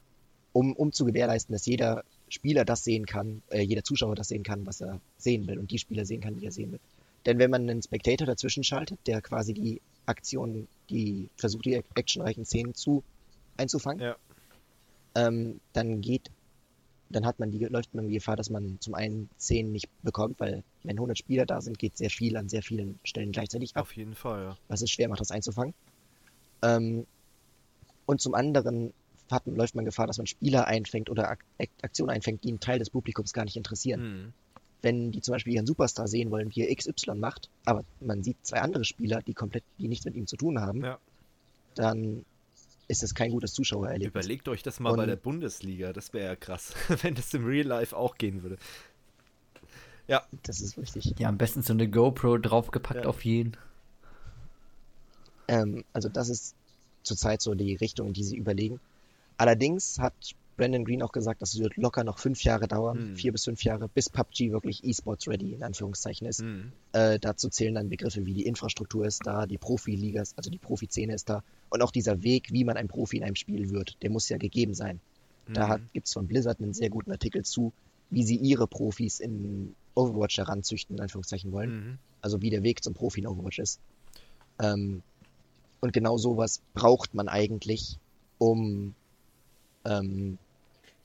um, 0.52 0.74
um 0.74 0.92
zu 0.92 1.04
gewährleisten, 1.04 1.52
dass 1.52 1.66
jeder 1.66 2.04
Spieler 2.28 2.64
das 2.64 2.84
sehen 2.84 3.06
kann, 3.06 3.42
äh, 3.50 3.62
jeder 3.62 3.84
Zuschauer 3.84 4.14
das 4.14 4.28
sehen 4.28 4.42
kann, 4.42 4.66
was 4.66 4.80
er 4.80 5.00
sehen 5.18 5.46
will 5.46 5.58
und 5.58 5.70
die 5.70 5.78
Spieler 5.78 6.04
sehen 6.04 6.20
kann, 6.20 6.38
die 6.38 6.46
er 6.46 6.52
sehen 6.52 6.72
will. 6.72 6.80
Denn 7.26 7.38
wenn 7.38 7.50
man 7.50 7.68
einen 7.68 7.82
Spectator 7.82 8.26
dazwischen 8.26 8.64
schaltet, 8.64 8.98
der 9.06 9.20
quasi 9.20 9.52
die 9.52 9.80
Aktion, 10.06 10.68
die 10.88 11.28
versucht, 11.36 11.66
die 11.66 11.82
actionreichen 11.94 12.44
Szenen 12.44 12.74
zu 12.74 13.02
einzufangen, 13.56 14.00
ja. 14.00 14.16
ähm, 15.14 15.60
dann 15.72 16.00
geht 16.00 16.30
dann 17.10 17.26
hat 17.26 17.40
man 17.40 17.50
die, 17.50 17.58
läuft 17.64 17.92
man 17.94 18.06
die 18.06 18.14
Gefahr, 18.14 18.36
dass 18.36 18.50
man 18.50 18.78
zum 18.80 18.94
einen 18.94 19.28
10 19.36 19.72
nicht 19.72 19.88
bekommt, 20.02 20.38
weil 20.38 20.62
wenn 20.84 20.96
100 20.96 21.18
Spieler 21.18 21.44
da 21.44 21.60
sind, 21.60 21.78
geht 21.78 21.96
sehr 21.96 22.10
viel 22.10 22.36
an 22.36 22.48
sehr 22.48 22.62
vielen 22.62 23.00
Stellen 23.02 23.32
gleichzeitig 23.32 23.76
ab. 23.76 23.82
Auf 23.82 23.96
jeden 23.96 24.14
Fall, 24.14 24.44
ja. 24.44 24.56
Was 24.68 24.80
es 24.80 24.90
schwer 24.90 25.08
macht, 25.08 25.20
das 25.20 25.32
einzufangen. 25.32 25.74
Ähm, 26.62 27.06
und 28.06 28.20
zum 28.20 28.34
anderen 28.34 28.92
hat, 29.30 29.44
läuft 29.46 29.74
man 29.74 29.84
Gefahr, 29.84 30.06
dass 30.06 30.18
man 30.18 30.26
Spieler 30.26 30.66
einfängt 30.66 31.10
oder 31.10 31.30
Ak 31.30 31.44
Aktionen 31.82 32.10
einfängt, 32.10 32.44
die 32.44 32.48
einen 32.48 32.60
Teil 32.60 32.78
des 32.78 32.90
Publikums 32.90 33.32
gar 33.32 33.44
nicht 33.44 33.56
interessieren. 33.56 34.00
Mhm. 34.02 34.32
Wenn 34.82 35.12
die 35.12 35.20
zum 35.20 35.32
Beispiel 35.32 35.54
ihren 35.54 35.66
Superstar 35.66 36.08
sehen 36.08 36.30
wollen, 36.30 36.54
wie 36.54 36.66
er 36.66 36.74
XY 36.74 37.14
macht, 37.16 37.50
aber 37.64 37.84
man 38.00 38.22
sieht 38.22 38.38
zwei 38.42 38.60
andere 38.60 38.84
Spieler, 38.84 39.20
die 39.22 39.34
komplett, 39.34 39.64
die 39.78 39.88
nichts 39.88 40.04
mit 40.04 40.14
ihm 40.14 40.26
zu 40.26 40.36
tun 40.36 40.60
haben, 40.60 40.82
ja. 40.82 40.98
dann 41.74 42.24
ist 42.88 43.02
es 43.02 43.14
kein 43.14 43.30
gutes 43.30 43.52
Zuschauererlebnis. 43.52 44.24
Überlegt 44.24 44.48
euch 44.48 44.62
das 44.62 44.80
mal 44.80 44.90
und, 44.90 44.96
bei 44.96 45.06
der 45.06 45.16
Bundesliga, 45.16 45.92
das 45.92 46.12
wäre 46.12 46.26
ja 46.26 46.36
krass, 46.36 46.74
wenn 47.02 47.14
das 47.14 47.32
im 47.34 47.44
Real 47.44 47.66
Life 47.66 47.96
auch 47.96 48.16
gehen 48.16 48.42
würde. 48.42 48.56
Ja. 50.08 50.22
Das 50.42 50.60
ist 50.60 50.76
richtig. 50.76 51.14
Ja, 51.18 51.28
am 51.28 51.38
besten 51.38 51.62
so 51.62 51.72
eine 51.72 51.88
GoPro 51.88 52.38
draufgepackt 52.38 53.04
ja. 53.04 53.08
auf 53.08 53.24
jeden. 53.24 53.56
Ähm, 55.46 55.84
also 55.92 56.08
das 56.08 56.28
ist 56.28 56.56
zurzeit 57.04 57.40
so 57.42 57.54
die 57.54 57.76
Richtung, 57.76 58.12
die 58.12 58.24
sie 58.24 58.36
überlegen. 58.36 58.80
Allerdings 59.36 59.98
hat 60.00 60.14
Brandon 60.60 60.84
Green 60.84 61.02
auch 61.02 61.12
gesagt, 61.12 61.40
dass 61.40 61.54
es 61.54 61.60
wird 61.60 61.78
locker 61.78 62.04
noch 62.04 62.18
fünf 62.18 62.44
Jahre 62.44 62.68
dauern, 62.68 63.12
mhm. 63.12 63.16
vier 63.16 63.32
bis 63.32 63.44
fünf 63.44 63.64
Jahre, 63.64 63.88
bis 63.88 64.10
PUBG 64.10 64.52
wirklich 64.52 64.84
E-Sports 64.84 65.26
ready 65.26 65.54
in 65.54 65.62
Anführungszeichen 65.62 66.26
ist. 66.26 66.42
Mhm. 66.42 66.72
Äh, 66.92 67.18
dazu 67.18 67.48
zählen 67.48 67.74
dann 67.74 67.88
Begriffe 67.88 68.26
wie 68.26 68.34
die 68.34 68.44
Infrastruktur 68.44 69.06
ist 69.06 69.22
da, 69.24 69.46
die 69.46 69.56
Profiligas, 69.56 70.34
also 70.36 70.50
die 70.50 70.58
Profi-Szene 70.58 71.14
ist 71.14 71.30
da 71.30 71.42
und 71.70 71.80
auch 71.80 71.90
dieser 71.90 72.22
Weg, 72.22 72.52
wie 72.52 72.64
man 72.64 72.76
ein 72.76 72.88
Profi 72.88 73.16
in 73.16 73.24
einem 73.24 73.36
Spiel 73.36 73.70
wird, 73.70 73.96
der 74.02 74.10
muss 74.10 74.28
ja 74.28 74.36
gegeben 74.36 74.74
sein. 74.74 75.00
Mhm. 75.48 75.54
Da 75.54 75.80
gibt 75.94 76.08
es 76.08 76.12
von 76.12 76.26
Blizzard 76.26 76.60
einen 76.60 76.74
sehr 76.74 76.90
guten 76.90 77.10
Artikel 77.10 77.42
zu, 77.42 77.72
wie 78.10 78.22
sie 78.22 78.36
ihre 78.36 78.66
Profis 78.66 79.18
in 79.18 79.74
Overwatch 79.94 80.36
heranzüchten, 80.36 80.96
in 80.96 81.02
Anführungszeichen 81.02 81.52
wollen. 81.52 81.70
Mhm. 81.70 81.98
Also 82.20 82.42
wie 82.42 82.50
der 82.50 82.62
Weg 82.62 82.84
zum 82.84 82.92
Profi 82.92 83.20
in 83.20 83.26
Overwatch 83.26 83.60
ist. 83.60 83.80
Ähm, 84.58 85.02
und 85.80 85.94
genau 85.94 86.18
sowas 86.18 86.60
braucht 86.74 87.14
man 87.14 87.28
eigentlich, 87.28 87.96
um 88.36 88.94
ähm, 89.86 90.36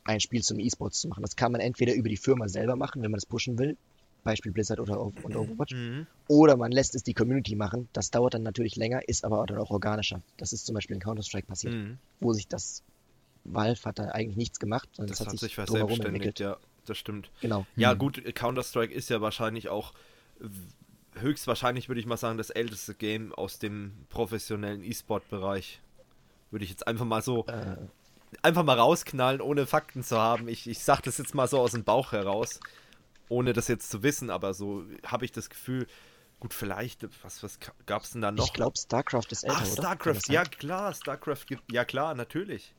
ein 0.05 0.19
Spiel 0.19 0.41
zum 0.41 0.59
E-Sports 0.59 1.01
zu 1.01 1.07
machen. 1.09 1.21
Das 1.21 1.35
kann 1.35 1.51
man 1.51 1.61
entweder 1.61 1.93
über 1.93 2.07
die 2.09 2.17
Firma 2.17 2.47
selber 2.47 2.75
machen, 2.75 3.01
wenn 3.01 3.11
man 3.11 3.17
es 3.17 3.25
pushen 3.25 3.57
will, 3.57 3.75
Beispiel 4.23 4.51
Blizzard 4.51 4.79
oder 4.79 4.99
und 4.99 5.35
Overwatch, 5.35 5.73
mhm. 5.73 6.07
oder 6.27 6.57
man 6.57 6.71
lässt 6.71 6.95
es 6.95 7.03
die 7.03 7.13
Community 7.13 7.55
machen. 7.55 7.89
Das 7.93 8.11
dauert 8.11 8.33
dann 8.33 8.43
natürlich 8.43 8.75
länger, 8.75 9.07
ist 9.07 9.25
aber 9.25 9.45
dann 9.45 9.57
auch 9.57 9.71
organischer. 9.71 10.21
Das 10.37 10.53
ist 10.53 10.65
zum 10.65 10.73
Beispiel 10.75 10.95
in 10.95 11.01
Counter-Strike 11.01 11.47
passiert, 11.47 11.73
mhm. 11.73 11.97
wo 12.19 12.33
sich 12.33 12.47
das 12.47 12.83
Valve 13.43 13.83
hat 13.83 13.99
da 13.99 14.05
eigentlich 14.05 14.37
nichts 14.37 14.59
gemacht, 14.59 14.89
sondern 14.93 15.09
das, 15.09 15.19
das 15.19 15.27
hat, 15.27 15.33
hat 15.33 15.39
sich 15.39 15.55
drumherum 15.55 16.01
entwickelt. 16.01 16.39
Ja, 16.39 16.57
das 16.85 16.97
stimmt. 16.97 17.29
Genau. 17.41 17.65
Ja, 17.75 17.93
mhm. 17.93 17.99
gut, 17.99 18.35
Counter-Strike 18.35 18.93
ist 18.93 19.09
ja 19.09 19.21
wahrscheinlich 19.21 19.69
auch 19.69 19.93
höchstwahrscheinlich, 21.13 21.87
würde 21.87 22.01
ich 22.01 22.07
mal 22.07 22.17
sagen, 22.17 22.37
das 22.37 22.49
älteste 22.49 22.93
Game 22.93 23.33
aus 23.33 23.59
dem 23.59 23.93
professionellen 24.09 24.83
E-Sport-Bereich. 24.83 25.81
Würde 26.51 26.63
ich 26.63 26.71
jetzt 26.71 26.87
einfach 26.87 27.05
mal 27.05 27.21
so 27.21 27.45
äh, 27.47 27.75
einfach 28.41 28.63
mal 28.63 28.77
rausknallen, 28.77 29.41
ohne 29.41 29.65
Fakten 29.65 30.03
zu 30.03 30.17
haben. 30.17 30.47
Ich, 30.47 30.67
ich 30.67 30.83
sag 30.83 31.01
das 31.01 31.17
jetzt 31.17 31.35
mal 31.35 31.47
so 31.47 31.59
aus 31.59 31.71
dem 31.71 31.83
Bauch 31.83 32.11
heraus, 32.11 32.59
ohne 33.29 33.53
das 33.53 33.67
jetzt 33.67 33.89
zu 33.89 34.03
wissen, 34.03 34.29
aber 34.29 34.53
so 34.53 34.83
habe 35.05 35.25
ich 35.25 35.31
das 35.31 35.49
Gefühl, 35.49 35.87
gut, 36.39 36.53
vielleicht, 36.53 37.07
was, 37.23 37.43
was 37.43 37.59
gab 37.85 38.03
es 38.03 38.11
denn 38.11 38.21
da 38.21 38.31
noch? 38.31 38.45
Ich 38.45 38.53
glaube, 38.53 38.77
StarCraft 38.77 39.31
ist 39.31 39.43
älter, 39.43 39.57
Ach, 39.61 39.65
StarCraft, 39.65 40.21
ja 40.29 40.43
klar, 40.43 40.93
StarCraft 40.93 41.45
gibt, 41.47 41.71
ja 41.71 41.85
klar, 41.85 42.13
natürlich. 42.15 42.73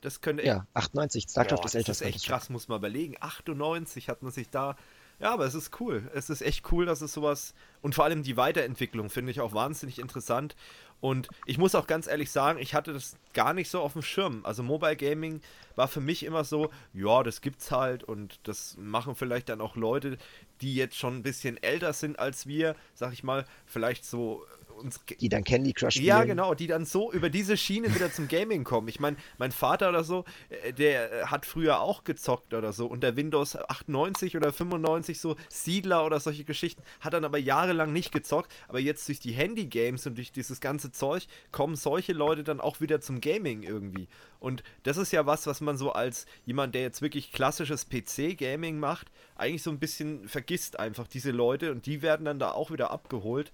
Das 0.00 0.20
könnte 0.20 0.44
Ja, 0.44 0.66
98, 0.74 1.24
StarCraft 1.30 1.56
Boah, 1.56 1.66
ist 1.66 1.74
älter. 1.74 1.86
Das 1.92 2.00
ist 2.00 2.06
echt 2.06 2.26
krass, 2.26 2.50
muss 2.50 2.68
man 2.68 2.78
überlegen. 2.78 3.16
98 3.20 4.08
hat 4.08 4.22
man 4.22 4.32
sich 4.32 4.50
da 4.50 4.76
ja, 5.24 5.32
aber 5.32 5.46
es 5.46 5.54
ist 5.54 5.80
cool. 5.80 6.10
Es 6.12 6.28
ist 6.28 6.42
echt 6.42 6.70
cool, 6.70 6.84
dass 6.84 7.00
es 7.00 7.14
sowas. 7.14 7.54
Und 7.80 7.94
vor 7.94 8.04
allem 8.04 8.22
die 8.22 8.36
Weiterentwicklung 8.36 9.08
finde 9.08 9.30
ich 9.30 9.40
auch 9.40 9.54
wahnsinnig 9.54 9.98
interessant. 9.98 10.54
Und 11.00 11.28
ich 11.46 11.56
muss 11.56 11.74
auch 11.74 11.86
ganz 11.86 12.06
ehrlich 12.06 12.30
sagen, 12.30 12.58
ich 12.58 12.74
hatte 12.74 12.92
das 12.92 13.16
gar 13.32 13.54
nicht 13.54 13.70
so 13.70 13.80
auf 13.80 13.94
dem 13.94 14.02
Schirm. 14.02 14.44
Also 14.44 14.62
Mobile 14.62 14.96
Gaming 14.96 15.40
war 15.76 15.88
für 15.88 16.02
mich 16.02 16.24
immer 16.24 16.44
so, 16.44 16.70
ja, 16.92 17.22
das 17.22 17.40
gibt's 17.40 17.70
halt 17.70 18.04
und 18.04 18.38
das 18.42 18.76
machen 18.76 19.14
vielleicht 19.14 19.48
dann 19.48 19.62
auch 19.62 19.76
Leute, 19.76 20.18
die 20.60 20.74
jetzt 20.74 20.98
schon 20.98 21.16
ein 21.16 21.22
bisschen 21.22 21.56
älter 21.62 21.94
sind 21.94 22.18
als 22.18 22.46
wir, 22.46 22.76
sag 22.92 23.14
ich 23.14 23.24
mal, 23.24 23.46
vielleicht 23.64 24.04
so 24.04 24.44
uns. 24.74 25.00
Die 25.20 25.28
dann 25.28 25.44
Candy 25.44 25.72
Crush 25.72 25.94
spielen. 25.94 26.06
Ja, 26.06 26.24
genau, 26.24 26.54
die 26.54 26.66
dann 26.66 26.84
so 26.84 27.12
über 27.12 27.30
diese 27.30 27.56
Schiene 27.56 27.94
wieder 27.94 28.12
zum 28.12 28.28
Gaming 28.28 28.64
kommen. 28.64 28.88
Ich 28.88 29.00
meine, 29.00 29.16
mein 29.38 29.52
Vater 29.52 29.88
oder 29.88 30.04
so, 30.04 30.24
äh, 30.48 30.72
der 30.72 31.12
äh, 31.12 31.26
hat 31.26 31.46
früher 31.46 31.80
auch 31.80 32.04
gezockt 32.04 32.54
oder 32.54 32.72
so 32.72 32.86
unter 32.86 33.16
Windows 33.16 33.56
98 33.56 34.36
oder 34.36 34.52
95 34.52 35.20
so 35.20 35.36
Siedler 35.48 36.04
oder 36.04 36.20
solche 36.20 36.44
Geschichten, 36.44 36.82
hat 37.00 37.12
dann 37.12 37.24
aber 37.24 37.38
jahrelang 37.38 37.92
nicht 37.92 38.12
gezockt. 38.12 38.52
Aber 38.68 38.80
jetzt 38.80 39.08
durch 39.08 39.20
die 39.20 39.32
Handy-Games 39.32 40.06
und 40.06 40.16
durch 40.16 40.32
dieses 40.32 40.60
ganze 40.60 40.92
Zeug 40.92 41.26
kommen 41.52 41.76
solche 41.76 42.12
Leute 42.12 42.44
dann 42.44 42.60
auch 42.60 42.80
wieder 42.80 43.00
zum 43.00 43.20
Gaming 43.20 43.62
irgendwie. 43.62 44.08
Und 44.40 44.62
das 44.82 44.98
ist 44.98 45.12
ja 45.12 45.24
was, 45.24 45.46
was 45.46 45.60
man 45.60 45.78
so 45.78 45.92
als 45.92 46.26
jemand, 46.44 46.74
der 46.74 46.82
jetzt 46.82 47.00
wirklich 47.00 47.32
klassisches 47.32 47.88
PC-Gaming 47.88 48.78
macht, 48.78 49.10
eigentlich 49.36 49.62
so 49.62 49.70
ein 49.70 49.78
bisschen 49.78 50.28
vergisst 50.28 50.78
einfach 50.78 51.06
diese 51.06 51.30
Leute 51.30 51.72
und 51.72 51.86
die 51.86 52.02
werden 52.02 52.26
dann 52.26 52.38
da 52.38 52.50
auch 52.50 52.70
wieder 52.70 52.90
abgeholt. 52.90 53.52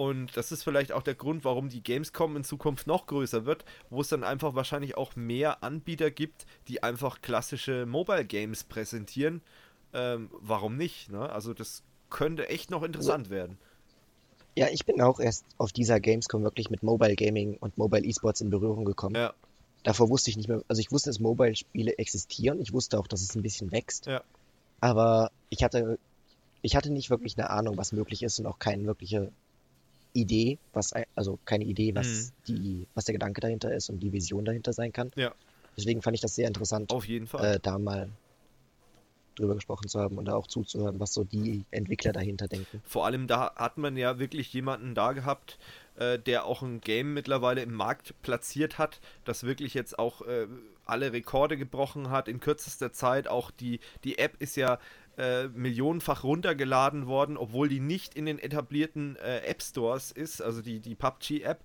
Und 0.00 0.34
das 0.34 0.50
ist 0.50 0.62
vielleicht 0.62 0.92
auch 0.92 1.02
der 1.02 1.14
Grund, 1.14 1.44
warum 1.44 1.68
die 1.68 1.82
Gamescom 1.82 2.34
in 2.34 2.42
Zukunft 2.42 2.86
noch 2.86 3.04
größer 3.04 3.44
wird, 3.44 3.66
wo 3.90 4.00
es 4.00 4.08
dann 4.08 4.24
einfach 4.24 4.54
wahrscheinlich 4.54 4.96
auch 4.96 5.14
mehr 5.14 5.62
Anbieter 5.62 6.10
gibt, 6.10 6.46
die 6.68 6.82
einfach 6.82 7.20
klassische 7.20 7.84
Mobile 7.84 8.24
Games 8.24 8.64
präsentieren. 8.64 9.42
Ähm, 9.92 10.30
warum 10.40 10.78
nicht? 10.78 11.10
Ne? 11.12 11.28
Also 11.28 11.52
das 11.52 11.82
könnte 12.08 12.48
echt 12.48 12.70
noch 12.70 12.82
interessant 12.82 13.26
ja. 13.26 13.32
werden. 13.32 13.58
Ja, 14.56 14.68
ich 14.72 14.86
bin 14.86 15.02
auch 15.02 15.20
erst 15.20 15.44
auf 15.58 15.70
dieser 15.70 16.00
Gamescom 16.00 16.44
wirklich 16.44 16.70
mit 16.70 16.82
Mobile 16.82 17.14
Gaming 17.14 17.58
und 17.58 17.76
Mobile 17.76 18.06
Esports 18.06 18.40
in 18.40 18.48
Berührung 18.48 18.86
gekommen. 18.86 19.16
Ja. 19.16 19.34
Davor 19.82 20.08
wusste 20.08 20.30
ich 20.30 20.38
nicht 20.38 20.48
mehr, 20.48 20.62
also 20.66 20.80
ich 20.80 20.90
wusste, 20.90 21.10
dass 21.10 21.20
Mobile-Spiele 21.20 21.98
existieren. 21.98 22.58
Ich 22.62 22.72
wusste 22.72 22.98
auch, 22.98 23.06
dass 23.06 23.20
es 23.20 23.36
ein 23.36 23.42
bisschen 23.42 23.70
wächst. 23.70 24.06
Ja. 24.06 24.22
Aber 24.80 25.30
ich 25.50 25.62
hatte, 25.62 25.98
ich 26.62 26.74
hatte 26.74 26.90
nicht 26.90 27.10
wirklich 27.10 27.36
eine 27.36 27.50
Ahnung, 27.50 27.76
was 27.76 27.92
möglich 27.92 28.22
ist 28.22 28.38
und 28.38 28.46
auch 28.46 28.58
keine 28.58 28.86
wirkliche 28.86 29.30
Idee, 30.12 30.58
was 30.72 30.92
also 31.14 31.38
keine 31.44 31.64
Idee, 31.64 31.94
was 31.94 32.06
mhm. 32.06 32.32
die, 32.48 32.86
was 32.94 33.04
der 33.04 33.14
Gedanke 33.14 33.40
dahinter 33.40 33.72
ist 33.74 33.90
und 33.90 34.00
die 34.00 34.12
Vision 34.12 34.44
dahinter 34.44 34.72
sein 34.72 34.92
kann. 34.92 35.10
Ja. 35.16 35.32
Deswegen 35.76 36.02
fand 36.02 36.14
ich 36.14 36.20
das 36.20 36.34
sehr 36.34 36.48
interessant, 36.48 36.92
auf 36.92 37.06
jeden 37.06 37.26
Fall, 37.26 37.56
äh, 37.56 37.60
da 37.60 37.78
mal 37.78 38.10
drüber 39.36 39.54
gesprochen 39.54 39.88
zu 39.88 39.98
haben 40.00 40.18
und 40.18 40.26
da 40.26 40.34
auch 40.34 40.46
zuzuhören, 40.46 41.00
was 41.00 41.14
so 41.14 41.24
die 41.24 41.64
Entwickler 41.70 42.12
dahinter 42.12 42.48
denken. 42.48 42.82
Vor 42.84 43.06
allem 43.06 43.26
da 43.26 43.54
hat 43.56 43.78
man 43.78 43.96
ja 43.96 44.18
wirklich 44.18 44.52
jemanden 44.52 44.94
da 44.94 45.12
gehabt, 45.12 45.58
äh, 45.96 46.18
der 46.18 46.44
auch 46.44 46.62
ein 46.62 46.80
Game 46.80 47.14
mittlerweile 47.14 47.62
im 47.62 47.72
Markt 47.72 48.14
platziert 48.22 48.78
hat, 48.78 49.00
das 49.24 49.44
wirklich 49.44 49.74
jetzt 49.74 49.98
auch 49.98 50.22
äh, 50.22 50.46
alle 50.84 51.12
Rekorde 51.12 51.56
gebrochen 51.56 52.10
hat 52.10 52.28
in 52.28 52.40
kürzester 52.40 52.92
Zeit. 52.92 53.28
Auch 53.28 53.50
die, 53.50 53.80
die 54.04 54.18
App 54.18 54.40
ist 54.40 54.56
ja 54.56 54.78
äh, 55.20 55.48
millionenfach 55.48 56.24
runtergeladen 56.24 57.06
worden, 57.06 57.36
obwohl 57.36 57.68
die 57.68 57.80
nicht 57.80 58.14
in 58.14 58.24
den 58.24 58.38
etablierten 58.38 59.16
äh, 59.16 59.40
App 59.40 59.62
Stores 59.62 60.12
ist, 60.12 60.40
also 60.40 60.62
die, 60.62 60.80
die 60.80 60.94
PUBG-App. 60.94 61.62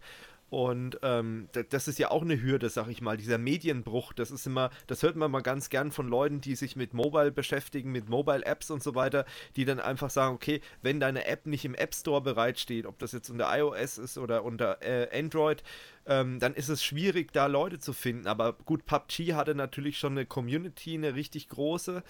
Und 0.49 0.99
ähm, 1.01 1.49
das 1.69 1.87
ist 1.87 1.97
ja 1.97 2.11
auch 2.11 2.21
eine 2.21 2.41
Hürde, 2.41 2.69
sag 2.69 2.87
ich 2.87 3.01
mal, 3.01 3.17
dieser 3.17 3.37
Medienbruch. 3.37 4.13
Das 4.13 4.29
ist 4.29 4.45
immer, 4.45 4.69
das 4.87 5.01
hört 5.01 5.15
man 5.15 5.31
mal 5.31 5.41
ganz 5.41 5.69
gern 5.69 5.91
von 5.91 6.07
Leuten, 6.07 6.39
die 6.39 6.55
sich 6.55 6.75
mit 6.75 6.93
Mobile 6.93 7.31
beschäftigen, 7.31 7.91
mit 7.91 8.09
Mobile-Apps 8.09 8.69
und 8.71 8.83
so 8.83 8.93
weiter, 8.93 9.25
die 9.55 9.65
dann 9.65 9.79
einfach 9.79 10.09
sagen, 10.09 10.35
okay, 10.35 10.61
wenn 10.81 10.99
deine 10.99 11.25
App 11.25 11.47
nicht 11.47 11.65
im 11.65 11.75
App 11.75 11.95
Store 11.95 12.21
bereitsteht, 12.21 12.85
ob 12.85 12.99
das 12.99 13.11
jetzt 13.11 13.29
unter 13.29 13.57
iOS 13.57 13.97
ist 13.97 14.17
oder 14.17 14.43
unter 14.43 14.81
äh, 14.83 15.09
Android, 15.17 15.63
ähm, 16.05 16.39
dann 16.39 16.53
ist 16.53 16.69
es 16.69 16.83
schwierig, 16.83 17.33
da 17.33 17.47
Leute 17.47 17.79
zu 17.79 17.91
finden. 17.91 18.27
Aber 18.27 18.53
gut, 18.53 18.85
PUBG 18.85 19.33
hatte 19.33 19.55
natürlich 19.55 19.97
schon 19.97 20.13
eine 20.13 20.25
Community, 20.25 20.93
eine 20.93 21.15
richtig 21.15 21.49
große. 21.49 22.03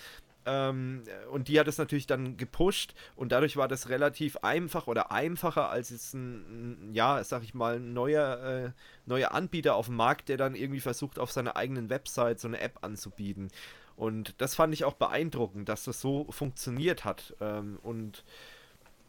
Ähm, 0.45 1.03
und 1.31 1.47
die 1.47 1.59
hat 1.59 1.67
es 1.67 1.77
natürlich 1.77 2.07
dann 2.07 2.37
gepusht 2.37 2.93
und 3.15 3.31
dadurch 3.31 3.57
war 3.57 3.67
das 3.67 3.89
relativ 3.89 4.37
einfach 4.37 4.87
oder 4.87 5.11
einfacher 5.11 5.69
als 5.69 5.89
jetzt 5.89 6.13
ein, 6.13 6.91
ja, 6.93 7.23
sag 7.23 7.43
ich 7.43 7.53
mal, 7.53 7.79
neuer, 7.79 8.43
äh, 8.43 8.71
neuer 9.05 9.31
Anbieter 9.31 9.75
auf 9.75 9.87
dem 9.87 9.95
Markt, 9.95 10.29
der 10.29 10.37
dann 10.37 10.55
irgendwie 10.55 10.81
versucht, 10.81 11.17
auf 11.17 11.31
seiner 11.31 11.55
eigenen 11.55 11.89
Website 11.89 12.39
so 12.39 12.47
eine 12.47 12.59
App 12.59 12.79
anzubieten. 12.83 13.49
Und 13.95 14.35
das 14.39 14.55
fand 14.55 14.73
ich 14.73 14.83
auch 14.83 14.93
beeindruckend, 14.93 15.69
dass 15.69 15.85
das 15.85 16.01
so 16.01 16.27
funktioniert 16.29 17.05
hat. 17.05 17.35
Ähm, 17.39 17.79
und 17.81 18.23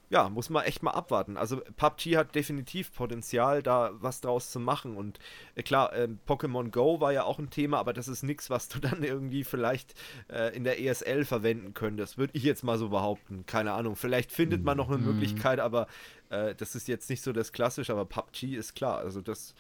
ja, 0.08 0.28
muss 0.28 0.50
man 0.50 0.64
echt 0.64 0.82
mal 0.82 0.92
abwarten. 0.92 1.36
Also 1.36 1.60
PUBG 1.76 2.16
hat 2.16 2.34
definitiv 2.34 2.92
Potenzial, 2.92 3.62
da 3.62 3.90
was 3.94 4.20
draus 4.20 4.50
zu 4.50 4.60
machen. 4.60 4.96
Und 4.96 5.18
äh, 5.56 5.62
klar, 5.62 5.92
äh, 5.94 6.08
Pokémon 6.28 6.70
Go 6.70 7.00
war 7.00 7.12
ja 7.12 7.24
auch 7.24 7.38
ein 7.38 7.50
Thema, 7.50 7.78
aber 7.78 7.92
das 7.92 8.06
ist 8.06 8.22
nichts, 8.22 8.48
was 8.48 8.68
du 8.68 8.78
dann 8.80 9.02
irgendwie 9.02 9.42
vielleicht 9.42 9.94
äh, 10.28 10.54
in 10.56 10.62
der 10.64 10.80
ESL 10.80 11.24
verwenden 11.24 11.74
könntest. 11.74 12.18
Würde 12.18 12.32
ich 12.36 12.44
jetzt 12.44 12.62
mal 12.62 12.78
so 12.78 12.90
behaupten. 12.90 13.46
Keine 13.46 13.72
Ahnung. 13.72 13.96
Vielleicht 13.96 14.30
findet 14.30 14.62
man 14.62 14.76
noch 14.76 14.88
eine 14.88 14.98
mhm. 14.98 15.06
Möglichkeit, 15.06 15.58
aber 15.58 15.88
äh, 16.30 16.54
das 16.54 16.76
ist 16.76 16.86
jetzt 16.86 17.10
nicht 17.10 17.22
so 17.22 17.32
das 17.32 17.52
Klassische. 17.52 17.92
Aber 17.92 18.04
PUBG 18.04 18.54
ist 18.54 18.74
klar. 18.74 18.98
Also 18.98 19.20
das 19.20 19.54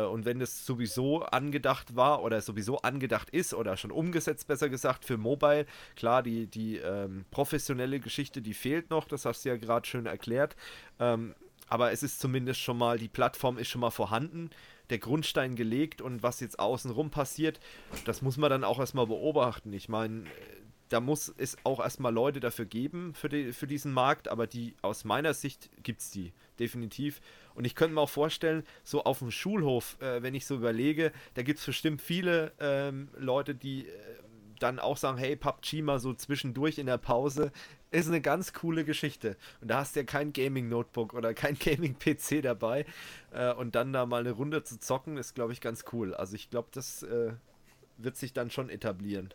und 0.00 0.24
wenn 0.24 0.40
es 0.40 0.64
sowieso 0.64 1.22
angedacht 1.22 1.96
war 1.96 2.22
oder 2.22 2.40
sowieso 2.40 2.78
angedacht 2.78 3.30
ist 3.30 3.54
oder 3.54 3.76
schon 3.76 3.90
umgesetzt, 3.90 4.46
besser 4.46 4.68
gesagt, 4.68 5.04
für 5.04 5.18
Mobile, 5.18 5.66
klar, 5.96 6.22
die, 6.22 6.46
die 6.46 6.78
ähm, 6.78 7.24
professionelle 7.30 8.00
Geschichte, 8.00 8.42
die 8.42 8.54
fehlt 8.54 8.90
noch, 8.90 9.06
das 9.06 9.24
hast 9.24 9.44
du 9.44 9.50
ja 9.50 9.56
gerade 9.56 9.86
schön 9.86 10.06
erklärt. 10.06 10.56
Ähm, 10.98 11.34
aber 11.68 11.92
es 11.92 12.02
ist 12.02 12.20
zumindest 12.20 12.60
schon 12.60 12.76
mal, 12.76 12.98
die 12.98 13.08
Plattform 13.08 13.56
ist 13.56 13.68
schon 13.68 13.80
mal 13.80 13.90
vorhanden, 13.90 14.50
der 14.90 14.98
Grundstein 14.98 15.56
gelegt 15.56 16.02
und 16.02 16.22
was 16.22 16.40
jetzt 16.40 16.58
außenrum 16.58 17.10
passiert, 17.10 17.60
das 18.04 18.20
muss 18.20 18.36
man 18.36 18.50
dann 18.50 18.64
auch 18.64 18.78
erstmal 18.78 19.06
beobachten. 19.06 19.72
Ich 19.72 19.88
meine, 19.88 20.24
da 20.90 21.00
muss 21.00 21.32
es 21.38 21.56
auch 21.64 21.80
erstmal 21.80 22.12
Leute 22.12 22.40
dafür 22.40 22.66
geben, 22.66 23.14
für, 23.14 23.30
die, 23.30 23.52
für 23.52 23.66
diesen 23.66 23.92
Markt, 23.92 24.28
aber 24.28 24.46
die 24.46 24.74
aus 24.82 25.04
meiner 25.04 25.32
Sicht 25.32 25.70
gibt 25.82 26.02
es 26.02 26.10
die, 26.10 26.34
definitiv. 26.62 27.20
Und 27.54 27.64
ich 27.64 27.74
könnte 27.74 27.94
mir 27.94 28.00
auch 28.00 28.08
vorstellen, 28.08 28.64
so 28.84 29.04
auf 29.04 29.18
dem 29.18 29.30
Schulhof, 29.30 30.00
äh, 30.00 30.22
wenn 30.22 30.34
ich 30.34 30.46
so 30.46 30.54
überlege, 30.54 31.12
da 31.34 31.42
gibt 31.42 31.58
es 31.58 31.66
bestimmt 31.66 32.00
viele 32.00 32.52
ähm, 32.60 33.08
Leute, 33.18 33.54
die 33.54 33.88
äh, 33.88 33.90
dann 34.60 34.78
auch 34.78 34.96
sagen, 34.96 35.18
hey, 35.18 35.34
PUBG 35.34 35.82
mal 35.82 35.98
so 35.98 36.14
zwischendurch 36.14 36.78
in 36.78 36.86
der 36.86 36.98
Pause, 36.98 37.50
ist 37.90 38.06
eine 38.06 38.20
ganz 38.20 38.52
coole 38.52 38.84
Geschichte. 38.84 39.36
Und 39.60 39.68
da 39.68 39.78
hast 39.78 39.96
du 39.96 40.00
ja 40.00 40.06
kein 40.06 40.32
Gaming-Notebook 40.32 41.14
oder 41.14 41.34
kein 41.34 41.58
Gaming-PC 41.58 42.42
dabei. 42.42 42.86
Äh, 43.32 43.52
und 43.54 43.74
dann 43.74 43.92
da 43.92 44.06
mal 44.06 44.20
eine 44.20 44.30
Runde 44.30 44.62
zu 44.62 44.78
zocken, 44.78 45.16
ist, 45.16 45.34
glaube 45.34 45.52
ich, 45.52 45.60
ganz 45.60 45.84
cool. 45.92 46.14
Also 46.14 46.36
ich 46.36 46.48
glaube, 46.48 46.68
das 46.72 47.02
äh, 47.02 47.32
wird 47.98 48.16
sich 48.16 48.32
dann 48.32 48.50
schon 48.50 48.70
etablieren. 48.70 49.34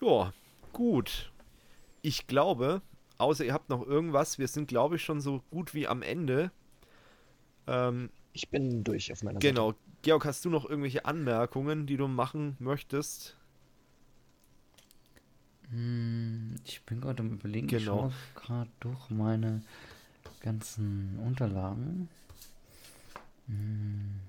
Ja, 0.00 0.32
gut. 0.72 1.32
Ich 2.02 2.26
glaube, 2.26 2.82
außer 3.18 3.44
ihr 3.44 3.52
habt 3.52 3.68
noch 3.68 3.86
irgendwas, 3.86 4.38
wir 4.38 4.48
sind, 4.48 4.68
glaube 4.68 4.96
ich, 4.96 5.04
schon 5.04 5.20
so 5.20 5.42
gut 5.50 5.74
wie 5.74 5.86
am 5.88 6.02
Ende. 6.02 6.50
Ähm, 7.66 8.10
ich 8.32 8.48
bin 8.48 8.84
durch 8.84 9.12
auf 9.12 9.22
meiner 9.22 9.38
genau. 9.38 9.68
Seite. 9.68 9.78
Genau. 9.78 9.92
Georg, 10.02 10.24
hast 10.24 10.44
du 10.44 10.50
noch 10.50 10.68
irgendwelche 10.68 11.04
Anmerkungen, 11.04 11.86
die 11.86 11.96
du 11.96 12.08
machen 12.08 12.56
möchtest? 12.58 13.36
Hm, 15.70 16.56
ich 16.64 16.82
bin 16.82 17.00
gerade 17.00 17.22
am 17.22 17.34
überlegen, 17.34 17.68
genau. 17.68 17.78
ich 17.78 17.84
schaue 17.84 18.12
gerade 18.34 18.70
durch 18.80 19.10
meine 19.10 19.62
ganzen 20.40 21.18
Unterlagen. 21.24 22.08
Hm. 23.46 24.20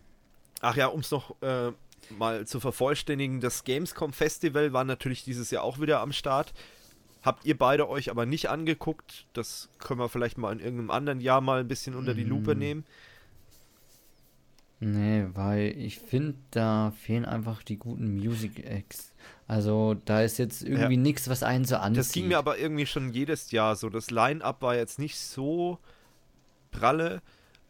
Ach 0.62 0.78
ja, 0.78 0.88
um 0.88 1.02
es 1.02 1.12
noch 1.12 1.42
äh, 1.42 1.72
mal 2.18 2.46
zu 2.46 2.60
vervollständigen, 2.60 3.42
das 3.42 3.64
Gamescom 3.64 4.14
Festival 4.14 4.74
war 4.74 4.84
natürlich 4.84 5.24
dieses 5.24 5.52
Jahr 5.52 5.64
auch 5.64 5.80
wieder 5.80 6.00
am 6.00 6.14
Start. 6.14 6.54
Habt 7.24 7.46
ihr 7.46 7.58
beide 7.58 7.90
euch 7.90 8.12
aber 8.12 8.26
nicht 8.26 8.50
angeguckt? 8.50 9.26
Das 9.34 9.70
können 9.80 10.00
wir 10.00 10.10
vielleicht 10.10 10.38
mal 10.38 10.52
in 10.52 10.60
irgendeinem 10.60 10.92
anderen 10.92 11.22
Jahr 11.22 11.42
mal 11.42 11.62
ein 11.62 11.68
bisschen 11.68 11.96
unter 11.96 12.14
die 12.14 12.26
Lupe 12.26 12.52
hm. 12.52 12.60
nehmen. 12.60 12.86
Nee, 14.82 15.28
weil 15.34 15.78
ich 15.78 16.00
finde, 16.00 16.36
da 16.52 16.92
fehlen 16.92 17.24
einfach 17.24 17.64
die 17.64 17.78
guten 17.78 18.18
Music 18.18 18.66
Acts. 18.66 19.14
Also 19.48 19.96
da 20.04 20.22
ist 20.22 20.38
jetzt 20.38 20.64
irgendwie 20.64 20.96
ja. 20.96 21.02
nichts, 21.02 21.30
was 21.30 21.42
einen 21.44 21.64
so 21.64 21.78
anzieht. 21.78 22.00
Das 22.00 22.12
ging 22.12 22.28
mir 22.28 22.38
aber 22.38 22.58
irgendwie 22.58 22.86
schon 22.86 23.14
jedes 23.14 23.52
Jahr 23.52 23.78
so. 23.78 23.90
Das 23.90 24.12
Line-Up 24.12 24.62
war 24.62 24.76
jetzt 24.76 25.00
nicht 25.00 25.18
so 25.18 25.80
pralle. 26.72 27.22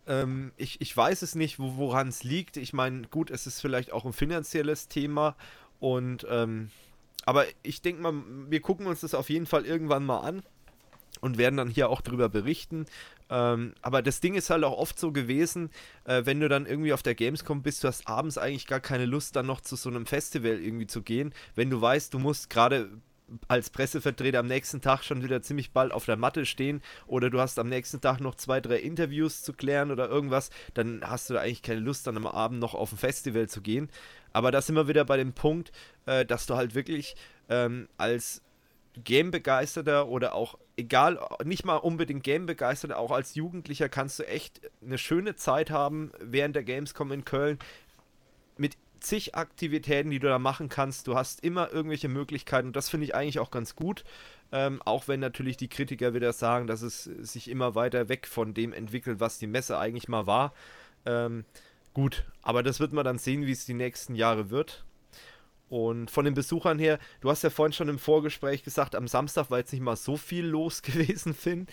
Ähm, 0.07 0.53
ich, 0.57 0.81
ich 0.81 0.95
weiß 0.97 1.21
es 1.21 1.35
nicht, 1.35 1.59
wo, 1.59 1.77
woran 1.77 2.07
es 2.07 2.23
liegt. 2.23 2.57
Ich 2.57 2.73
meine, 2.73 3.03
gut, 3.03 3.29
es 3.29 3.45
ist 3.45 3.61
vielleicht 3.61 3.93
auch 3.93 4.05
ein 4.05 4.13
finanzielles 4.13 4.87
Thema. 4.87 5.35
Und 5.79 6.25
ähm, 6.29 6.71
aber 7.25 7.45
ich 7.63 7.81
denke 7.81 8.01
mal, 8.01 8.13
wir 8.49 8.61
gucken 8.61 8.87
uns 8.87 9.01
das 9.01 9.13
auf 9.13 9.29
jeden 9.29 9.45
Fall 9.45 9.65
irgendwann 9.65 10.05
mal 10.05 10.19
an 10.19 10.43
und 11.21 11.37
werden 11.37 11.57
dann 11.57 11.69
hier 11.69 11.89
auch 11.89 12.01
drüber 12.01 12.29
berichten. 12.29 12.85
Ähm, 13.29 13.73
aber 13.81 14.01
das 14.01 14.19
Ding 14.19 14.35
ist 14.35 14.49
halt 14.49 14.63
auch 14.63 14.77
oft 14.77 14.99
so 14.99 15.11
gewesen, 15.11 15.69
äh, 16.05 16.23
wenn 16.25 16.39
du 16.39 16.49
dann 16.49 16.65
irgendwie 16.65 16.93
auf 16.93 17.03
der 17.03 17.15
Gamescom 17.15 17.61
bist, 17.61 17.83
du 17.83 17.87
hast 17.87 18.07
abends 18.07 18.37
eigentlich 18.37 18.67
gar 18.67 18.81
keine 18.81 19.05
Lust, 19.05 19.35
dann 19.35 19.45
noch 19.45 19.61
zu 19.61 19.75
so 19.75 19.89
einem 19.89 20.05
Festival 20.05 20.59
irgendwie 20.59 20.87
zu 20.87 21.01
gehen, 21.01 21.33
wenn 21.55 21.69
du 21.69 21.79
weißt, 21.79 22.13
du 22.13 22.19
musst 22.19 22.49
gerade 22.49 22.89
als 23.47 23.69
Pressevertreter 23.69 24.39
am 24.39 24.47
nächsten 24.47 24.81
Tag 24.81 25.03
schon 25.03 25.23
wieder 25.23 25.41
ziemlich 25.41 25.71
bald 25.71 25.91
auf 25.91 26.05
der 26.05 26.17
Matte 26.17 26.45
stehen 26.45 26.81
oder 27.07 27.29
du 27.29 27.39
hast 27.39 27.57
am 27.57 27.69
nächsten 27.69 28.01
Tag 28.01 28.19
noch 28.19 28.35
zwei, 28.35 28.59
drei 28.61 28.77
Interviews 28.77 29.41
zu 29.41 29.53
klären 29.53 29.91
oder 29.91 30.09
irgendwas, 30.09 30.49
dann 30.73 31.01
hast 31.03 31.29
du 31.29 31.35
da 31.35 31.41
eigentlich 31.41 31.61
keine 31.61 31.79
Lust, 31.79 32.05
dann 32.05 32.17
am 32.17 32.27
Abend 32.27 32.59
noch 32.59 32.73
auf 32.73 32.91
ein 32.91 32.97
Festival 32.97 33.47
zu 33.47 33.61
gehen. 33.61 33.89
Aber 34.33 34.51
da 34.51 34.61
sind 34.61 34.75
wir 34.75 34.87
wieder 34.87 35.05
bei 35.05 35.17
dem 35.17 35.33
Punkt, 35.33 35.71
äh, 36.05 36.25
dass 36.25 36.45
du 36.45 36.55
halt 36.55 36.75
wirklich 36.75 37.15
ähm, 37.49 37.87
als 37.97 38.41
Game-Begeisterter 39.03 40.07
oder 40.07 40.35
auch, 40.35 40.57
egal, 40.75 41.19
nicht 41.43 41.65
mal 41.65 41.77
unbedingt 41.77 42.23
Game-Begeisterter, 42.23 42.97
auch 42.97 43.11
als 43.11 43.35
Jugendlicher 43.35 43.89
kannst 43.89 44.19
du 44.19 44.27
echt 44.27 44.61
eine 44.83 44.97
schöne 44.97 45.35
Zeit 45.35 45.71
haben 45.71 46.11
während 46.19 46.55
der 46.55 46.63
Gamescom 46.63 47.11
in 47.11 47.25
Köln 47.25 47.57
mit 48.57 48.77
zig 48.99 49.35
Aktivitäten, 49.35 50.11
die 50.11 50.19
du 50.19 50.27
da 50.27 50.39
machen 50.39 50.69
kannst. 50.69 51.07
Du 51.07 51.15
hast 51.15 51.43
immer 51.43 51.71
irgendwelche 51.71 52.07
Möglichkeiten 52.07 52.67
und 52.67 52.75
das 52.75 52.89
finde 52.89 53.05
ich 53.05 53.15
eigentlich 53.15 53.39
auch 53.39 53.51
ganz 53.51 53.75
gut. 53.75 54.03
Ähm, 54.51 54.81
auch 54.83 55.07
wenn 55.07 55.19
natürlich 55.19 55.57
die 55.57 55.67
Kritiker 55.67 56.13
wieder 56.13 56.31
sagen, 56.31 56.67
dass 56.67 56.81
es 56.81 57.03
sich 57.03 57.49
immer 57.49 57.75
weiter 57.75 58.07
weg 58.07 58.27
von 58.27 58.53
dem 58.53 58.71
entwickelt, 58.71 59.19
was 59.19 59.39
die 59.39 59.47
Messe 59.47 59.77
eigentlich 59.77 60.07
mal 60.07 60.27
war. 60.27 60.53
Ähm, 61.05 61.43
gut, 61.93 62.25
aber 62.41 62.63
das 62.63 62.79
wird 62.79 62.93
man 62.93 63.05
dann 63.05 63.17
sehen, 63.17 63.45
wie 63.45 63.51
es 63.51 63.65
die 63.65 63.73
nächsten 63.73 64.15
Jahre 64.15 64.49
wird. 64.49 64.83
Und 65.69 66.11
von 66.11 66.25
den 66.25 66.35
Besuchern 66.35 66.77
her, 66.77 66.99
du 67.21 67.31
hast 67.31 67.41
ja 67.41 67.49
vorhin 67.49 67.73
schon 67.73 67.89
im 67.89 67.97
Vorgespräch 67.97 68.63
gesagt, 68.63 68.93
am 68.95 69.07
Samstag 69.07 69.49
war 69.49 69.57
jetzt 69.57 69.73
nicht 69.73 69.81
mal 69.81 69.95
so 69.95 70.17
viel 70.17 70.45
los 70.45 70.81
gewesen, 70.83 71.33
Finn. 71.33 71.67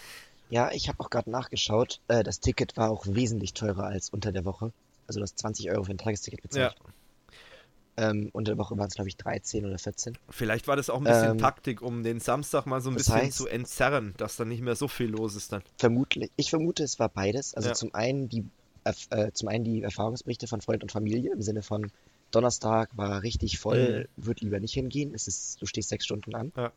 Ja, 0.49 0.71
ich 0.73 0.89
habe 0.89 0.99
auch 1.01 1.11
gerade 1.11 1.31
nachgeschaut. 1.31 2.01
Äh, 2.09 2.25
das 2.25 2.41
Ticket 2.41 2.77
war 2.77 2.91
auch 2.91 3.07
wesentlich 3.07 3.53
teurer 3.55 3.85
als 3.85 4.11
unter 4.11 4.33
der 4.33 4.45
Woche. 4.45 4.73
Also 5.07 5.21
du 5.21 5.25
hast 5.25 5.39
20 5.39 5.71
Euro 5.71 5.85
für 5.85 5.93
ein 5.93 5.99
Tagesticket 5.99 6.43
bezahlt. 6.43 6.77
Ja. 6.79 8.11
Ähm, 8.11 8.31
unter 8.33 8.53
der 8.53 8.59
Woche 8.59 8.79
waren 8.79 8.89
es, 8.89 8.95
glaube 8.95 9.09
ich, 9.09 9.17
13 9.17 9.67
oder 9.67 9.79
14. 9.79 10.17
Vielleicht 10.31 10.67
war 10.67 10.77
das 10.77 10.89
auch 10.89 10.99
ein 10.99 11.05
bisschen 11.05 11.33
ähm, 11.33 11.39
Taktik, 11.39 11.83
um 11.83 12.03
den 12.03 12.21
Samstag 12.21 12.65
mal 12.65 12.81
so 12.81 12.89
ein 12.89 12.97
bisschen 12.97 13.17
heißt, 13.17 13.37
zu 13.37 13.47
entzerren, 13.47 14.15
dass 14.17 14.37
da 14.37 14.45
nicht 14.45 14.63
mehr 14.63 14.77
so 14.77 14.89
viel 14.89 15.09
los 15.09 15.35
ist 15.35 15.53
dann. 15.53 15.63
Vermutlich. 15.77 16.31
Ich 16.37 16.51
vermute, 16.51 16.83
es 16.83 16.99
war 16.99 17.11
beides. 17.11 17.53
Also 17.55 17.69
ja. 17.69 17.75
zum 17.75 17.95
einen 17.95 18.29
die 18.29 18.47
äh, 18.85 19.33
zum 19.33 19.49
einen 19.49 19.65
die 19.65 19.83
Erfahrungsberichte 19.83 20.47
von 20.47 20.61
Freund 20.61 20.83
und 20.83 20.93
Familie 20.93 21.33
im 21.33 21.43
Sinne 21.43 21.63
von, 21.63 21.91
Donnerstag 22.31 22.97
war 22.97 23.23
richtig 23.23 23.59
voll, 23.59 24.09
mhm. 24.17 24.25
würde 24.25 24.45
lieber 24.45 24.61
nicht 24.61 24.75
hingehen. 24.75 25.13
Es 25.15 25.27
ist, 25.27 25.61
du 25.61 25.67
stehst 25.67 25.89
sechs 25.89 26.05
Stunden 26.05 26.35
an. 26.35 26.53
Ja. 26.57 26.73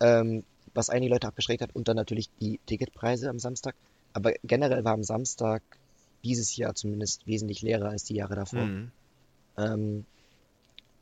Ähm, 0.00 0.44
was 0.74 0.90
einige 0.90 1.12
Leute 1.12 1.28
abgeschreckt 1.28 1.62
hat 1.62 1.74
und 1.74 1.88
dann 1.88 1.96
natürlich 1.96 2.30
die 2.40 2.58
Ticketpreise 2.66 3.28
am 3.28 3.38
Samstag. 3.38 3.74
Aber 4.12 4.32
generell 4.42 4.84
war 4.84 4.94
am 4.94 5.04
Samstag 5.04 5.62
dieses 6.24 6.56
Jahr 6.56 6.74
zumindest 6.74 7.26
wesentlich 7.26 7.62
leerer 7.62 7.90
als 7.90 8.04
die 8.04 8.14
Jahre 8.14 8.34
davor. 8.34 8.64
Mhm. 8.64 8.90
Ähm, 9.56 10.04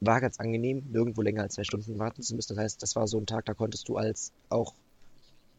war 0.01 0.21
ganz 0.21 0.41
angenehm, 0.41 0.85
nirgendwo 0.91 1.23
länger 1.23 1.43
als 1.43 1.55
zwei 1.55 1.65
Stunden 1.65 1.99
warten 1.99 2.23
zu 2.23 2.35
müssen. 2.35 2.55
Das 2.55 2.63
heißt, 2.63 2.83
das 2.83 2.97
war 2.97 3.07
so 3.07 3.19
ein 3.19 3.27
Tag, 3.27 3.45
da 3.45 3.55
konntest 3.55 3.89
du 3.89 3.97
als 3.97 4.33
auch 4.49 4.75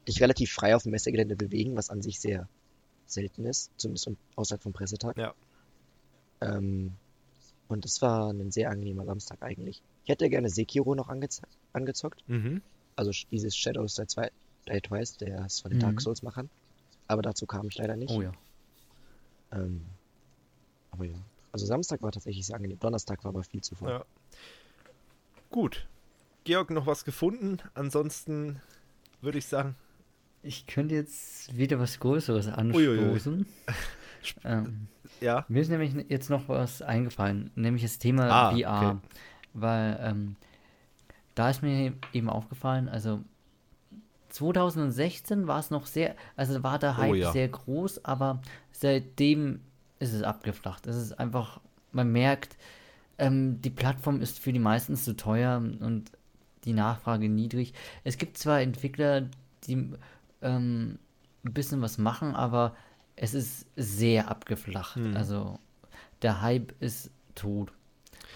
dich 0.08 0.20
relativ 0.20 0.52
frei 0.52 0.76
auf 0.76 0.84
dem 0.84 0.92
Messegelände 0.92 1.36
bewegen, 1.36 1.76
was 1.76 1.90
an 1.90 2.02
sich 2.02 2.20
sehr 2.20 2.48
selten 3.12 3.46
ist, 3.46 3.72
zumindest 3.78 4.10
außerhalb 4.36 4.62
vom 4.62 4.74
Pressetag. 4.74 5.18
Ja. 5.18 5.34
Ähm, 6.42 6.94
und 7.68 7.86
es 7.86 8.02
war 8.02 8.32
ein 8.32 8.52
sehr 8.52 8.70
angenehmer 8.70 9.06
Samstag 9.06 9.42
eigentlich. 9.42 9.82
Ich 10.04 10.10
hätte 10.10 10.30
gerne 10.30 10.50
Sekiro 10.50 10.96
noch 10.96 11.10
angezockt. 11.10 12.28
Mhm. 12.28 12.62
Also 12.96 13.12
dieses 13.32 13.56
Shadows 13.56 13.96
der 13.96 14.08
zwei 14.08 14.32
Die 14.68 14.82
Twice, 14.82 15.18
der 15.18 15.46
ist 15.46 15.62
von 15.62 15.72
den 15.72 15.78
mhm. 15.78 15.84
Dark 15.84 16.02
Souls 16.02 16.22
Machern. 16.22 16.50
Aber 17.08 17.22
dazu 17.22 17.46
kam 17.46 17.68
ich 17.68 17.78
leider 17.78 17.96
nicht. 17.96 18.12
Oh 18.12 18.22
ja. 18.22 18.32
Ähm, 19.52 19.86
aber 20.92 21.06
ja. 21.06 21.16
Also 21.52 21.66
Samstag 21.66 22.02
war 22.02 22.12
tatsächlich 22.12 22.46
sehr 22.46 22.56
angenehm. 22.56 22.80
Donnerstag 22.80 23.24
war 23.24 23.30
aber 23.30 23.44
viel 23.44 23.62
zu 23.62 23.76
voll. 23.76 23.90
Ja. 23.90 24.06
Gut. 25.50 25.88
Georg, 26.44 26.72
noch 26.72 26.88
was 26.88 27.06
gefunden? 27.06 27.60
Ansonsten 27.74 28.62
würde 29.22 29.38
ich 29.38 29.46
sagen. 29.46 29.76
Ich 30.44 30.66
könnte 30.66 30.96
jetzt 30.96 31.56
wieder 31.56 31.80
was 31.80 32.00
Größeres 32.00 32.48
anstoßen. 32.48 33.46
ähm, 34.44 34.88
ja. 35.20 35.46
Mir 35.48 35.62
ist 35.62 35.70
nämlich 35.70 35.94
jetzt 36.10 36.30
noch 36.30 36.48
was 36.50 36.82
eingefallen, 36.82 37.52
nämlich 37.56 37.84
das 37.84 38.00
Thema 38.00 38.30
ah, 38.30 38.52
VR. 38.52 38.90
Okay. 38.90 38.98
Weil 39.54 40.00
ähm, 40.02 40.36
da 41.36 41.50
ist 41.50 41.62
mir 41.62 41.94
eben 42.14 42.30
aufgefallen, 42.30 42.90
also 42.90 43.22
2016 44.30 45.48
war 45.48 45.60
es 45.60 45.70
noch 45.70 45.86
sehr, 45.86 46.16
also 46.36 46.64
war 46.64 46.80
der 46.80 46.92
oh 46.92 46.98
Hype 46.98 47.12
oh, 47.12 47.16
ja. 47.16 47.32
sehr 47.32 47.50
groß, 47.50 48.06
aber 48.06 48.42
seitdem 48.72 49.62
ist 50.00 50.14
es 50.14 50.24
abgeflacht. 50.24 50.88
Es 50.88 50.96
ist 50.96 51.20
einfach, 51.20 51.60
man 51.92 52.12
merkt, 52.12 52.58
ähm, 53.18 53.62
die 53.62 53.70
Plattform 53.70 54.22
ist 54.22 54.40
für 54.40 54.54
die 54.54 54.60
meisten 54.60 54.96
zu 54.96 55.16
teuer 55.16 55.58
und 55.58 56.12
die 56.64 56.74
Nachfrage 56.74 57.30
niedrig. 57.30 57.74
Es 58.04 58.18
gibt 58.18 58.38
zwar 58.38 58.62
Entwickler, 58.62 59.28
die 59.66 59.92
ähm, 60.42 61.00
ein 61.44 61.54
bisschen 61.54 61.82
was 61.82 61.98
machen, 61.98 62.36
aber 62.36 62.76
es 63.16 63.34
ist 63.34 63.66
sehr 63.76 64.30
abgeflacht. 64.30 64.96
Hm. 64.96 65.16
Also 65.16 65.60
der 66.22 66.42
Hype 66.42 66.74
ist 66.80 67.12
tot, 67.36 67.72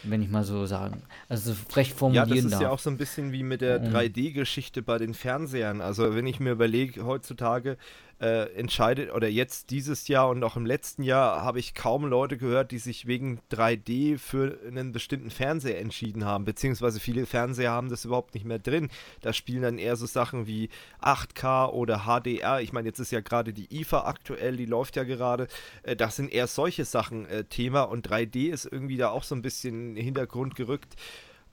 wenn 0.03 0.21
ich 0.21 0.29
mal 0.29 0.43
so 0.43 0.65
sagen. 0.65 1.03
Also 1.29 1.53
frech 1.53 1.93
formulieren 1.93 2.29
Ja, 2.29 2.35
das 2.35 2.45
ist 2.45 2.51
darf. 2.51 2.61
ja 2.61 2.69
auch 2.69 2.79
so 2.79 2.89
ein 2.89 2.97
bisschen 2.97 3.31
wie 3.31 3.43
mit 3.43 3.61
der 3.61 3.83
3D-Geschichte 3.83 4.81
bei 4.81 4.97
den 4.97 5.13
Fernsehern. 5.13 5.81
Also 5.81 6.15
wenn 6.15 6.27
ich 6.27 6.39
mir 6.39 6.51
überlege, 6.51 7.05
heutzutage 7.05 7.77
äh, 8.19 8.53
entscheidet, 8.53 9.13
oder 9.13 9.27
jetzt 9.27 9.71
dieses 9.71 10.07
Jahr 10.07 10.29
und 10.29 10.43
auch 10.43 10.55
im 10.55 10.65
letzten 10.65 11.03
Jahr 11.03 11.41
habe 11.41 11.59
ich 11.59 11.73
kaum 11.73 12.05
Leute 12.05 12.37
gehört, 12.37 12.71
die 12.71 12.77
sich 12.77 13.07
wegen 13.07 13.39
3D 13.51 14.17
für 14.17 14.57
einen 14.65 14.91
bestimmten 14.91 15.29
Fernseher 15.29 15.79
entschieden 15.79 16.25
haben, 16.25 16.45
beziehungsweise 16.45 16.99
viele 16.99 17.25
Fernseher 17.25 17.71
haben 17.71 17.89
das 17.89 18.05
überhaupt 18.05 18.33
nicht 18.33 18.45
mehr 18.45 18.59
drin. 18.59 18.89
Da 19.21 19.33
spielen 19.33 19.63
dann 19.63 19.77
eher 19.77 19.95
so 19.95 20.05
Sachen 20.05 20.47
wie 20.47 20.69
8K 21.01 21.69
oder 21.69 22.05
HDR. 22.05 22.61
Ich 22.61 22.71
meine, 22.71 22.87
jetzt 22.87 22.99
ist 22.99 23.11
ja 23.11 23.19
gerade 23.19 23.53
die 23.53 23.81
IFA 23.81 24.05
aktuell, 24.05 24.55
die 24.55 24.65
läuft 24.65 24.95
ja 24.95 25.03
gerade. 25.03 25.47
Äh, 25.83 25.95
das 25.95 26.15
sind 26.15 26.31
eher 26.31 26.47
solche 26.47 26.85
Sachen 26.85 27.25
äh, 27.25 27.43
Thema 27.43 27.83
und 27.83 28.07
3D 28.07 28.49
ist 28.49 28.65
irgendwie 28.65 28.97
da 28.97 29.09
auch 29.09 29.23
so 29.23 29.35
ein 29.35 29.41
bisschen 29.41 29.89
in 29.89 29.95
den 29.95 30.05
Hintergrund 30.05 30.55
gerückt. 30.55 30.95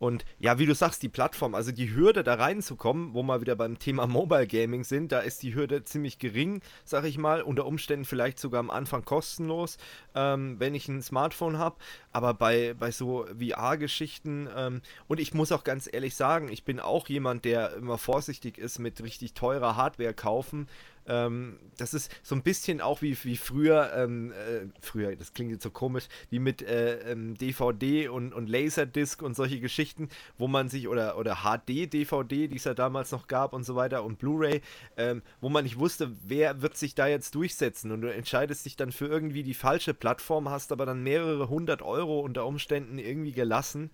Und 0.02 0.24
ja, 0.40 0.58
wie 0.58 0.66
du 0.66 0.74
sagst, 0.74 1.04
die 1.04 1.08
Plattform, 1.08 1.54
also 1.54 1.70
die 1.70 1.94
Hürde 1.94 2.24
da 2.24 2.34
reinzukommen, 2.34 3.14
wo 3.14 3.22
wir 3.22 3.40
wieder 3.40 3.54
beim 3.54 3.78
Thema 3.78 4.08
Mobile 4.08 4.48
Gaming 4.48 4.82
sind, 4.82 5.12
da 5.12 5.20
ist 5.20 5.44
die 5.44 5.54
Hürde 5.54 5.84
ziemlich 5.84 6.18
gering, 6.18 6.60
sag 6.84 7.04
ich 7.04 7.18
mal. 7.18 7.40
Unter 7.40 7.66
Umständen 7.66 8.04
vielleicht 8.04 8.40
sogar 8.40 8.58
am 8.58 8.72
Anfang 8.72 9.04
kostenlos, 9.04 9.76
ähm, 10.16 10.56
wenn 10.58 10.74
ich 10.74 10.88
ein 10.88 11.02
Smartphone 11.02 11.56
habe. 11.56 11.76
Aber 12.10 12.34
bei, 12.34 12.74
bei 12.76 12.90
so 12.90 13.26
VR-Geschichten, 13.38 14.48
ähm, 14.56 14.82
und 15.06 15.20
ich 15.20 15.34
muss 15.34 15.52
auch 15.52 15.62
ganz 15.62 15.88
ehrlich 15.92 16.16
sagen, 16.16 16.48
ich 16.48 16.64
bin 16.64 16.80
auch 16.80 17.08
jemand, 17.08 17.44
der 17.44 17.76
immer 17.76 17.96
vorsichtig 17.96 18.58
ist 18.58 18.80
mit 18.80 19.00
richtig 19.04 19.34
teurer 19.34 19.76
Hardware 19.76 20.14
kaufen. 20.14 20.66
Ähm, 21.06 21.58
das 21.78 21.94
ist 21.94 22.12
so 22.22 22.34
ein 22.34 22.42
bisschen 22.42 22.80
auch 22.80 23.02
wie, 23.02 23.16
wie 23.24 23.36
früher, 23.36 23.92
ähm, 23.96 24.32
äh, 24.32 24.66
früher, 24.80 25.16
das 25.16 25.32
klingt 25.32 25.50
jetzt 25.50 25.62
so 25.62 25.70
komisch, 25.70 26.08
wie 26.30 26.38
mit 26.38 26.62
äh, 26.62 27.12
ähm, 27.12 27.36
DVD 27.36 28.08
und, 28.08 28.32
und 28.32 28.48
Laserdisc 28.48 29.22
und 29.22 29.34
solche 29.34 29.60
Geschichten, 29.60 30.08
wo 30.38 30.48
man 30.48 30.68
sich, 30.68 30.88
oder, 30.88 31.18
oder 31.18 31.38
HD-DVD, 31.42 32.48
die 32.48 32.56
es 32.56 32.64
ja 32.64 32.74
damals 32.74 33.10
noch 33.10 33.26
gab 33.26 33.52
und 33.52 33.64
so 33.64 33.74
weiter, 33.74 34.04
und 34.04 34.18
Blu-ray, 34.18 34.60
ähm, 34.96 35.22
wo 35.40 35.48
man 35.48 35.64
nicht 35.64 35.78
wusste, 35.78 36.12
wer 36.22 36.62
wird 36.62 36.76
sich 36.76 36.94
da 36.94 37.06
jetzt 37.06 37.34
durchsetzen 37.34 37.90
und 37.90 38.02
du 38.02 38.12
entscheidest 38.12 38.64
dich 38.64 38.76
dann 38.76 38.92
für 38.92 39.06
irgendwie 39.06 39.42
die 39.42 39.54
falsche 39.54 39.94
Plattform, 39.94 40.48
hast 40.48 40.72
aber 40.72 40.86
dann 40.86 41.02
mehrere 41.02 41.48
hundert 41.48 41.82
Euro 41.82 42.20
unter 42.20 42.46
Umständen 42.46 42.98
irgendwie 42.98 43.32
gelassen. 43.32 43.90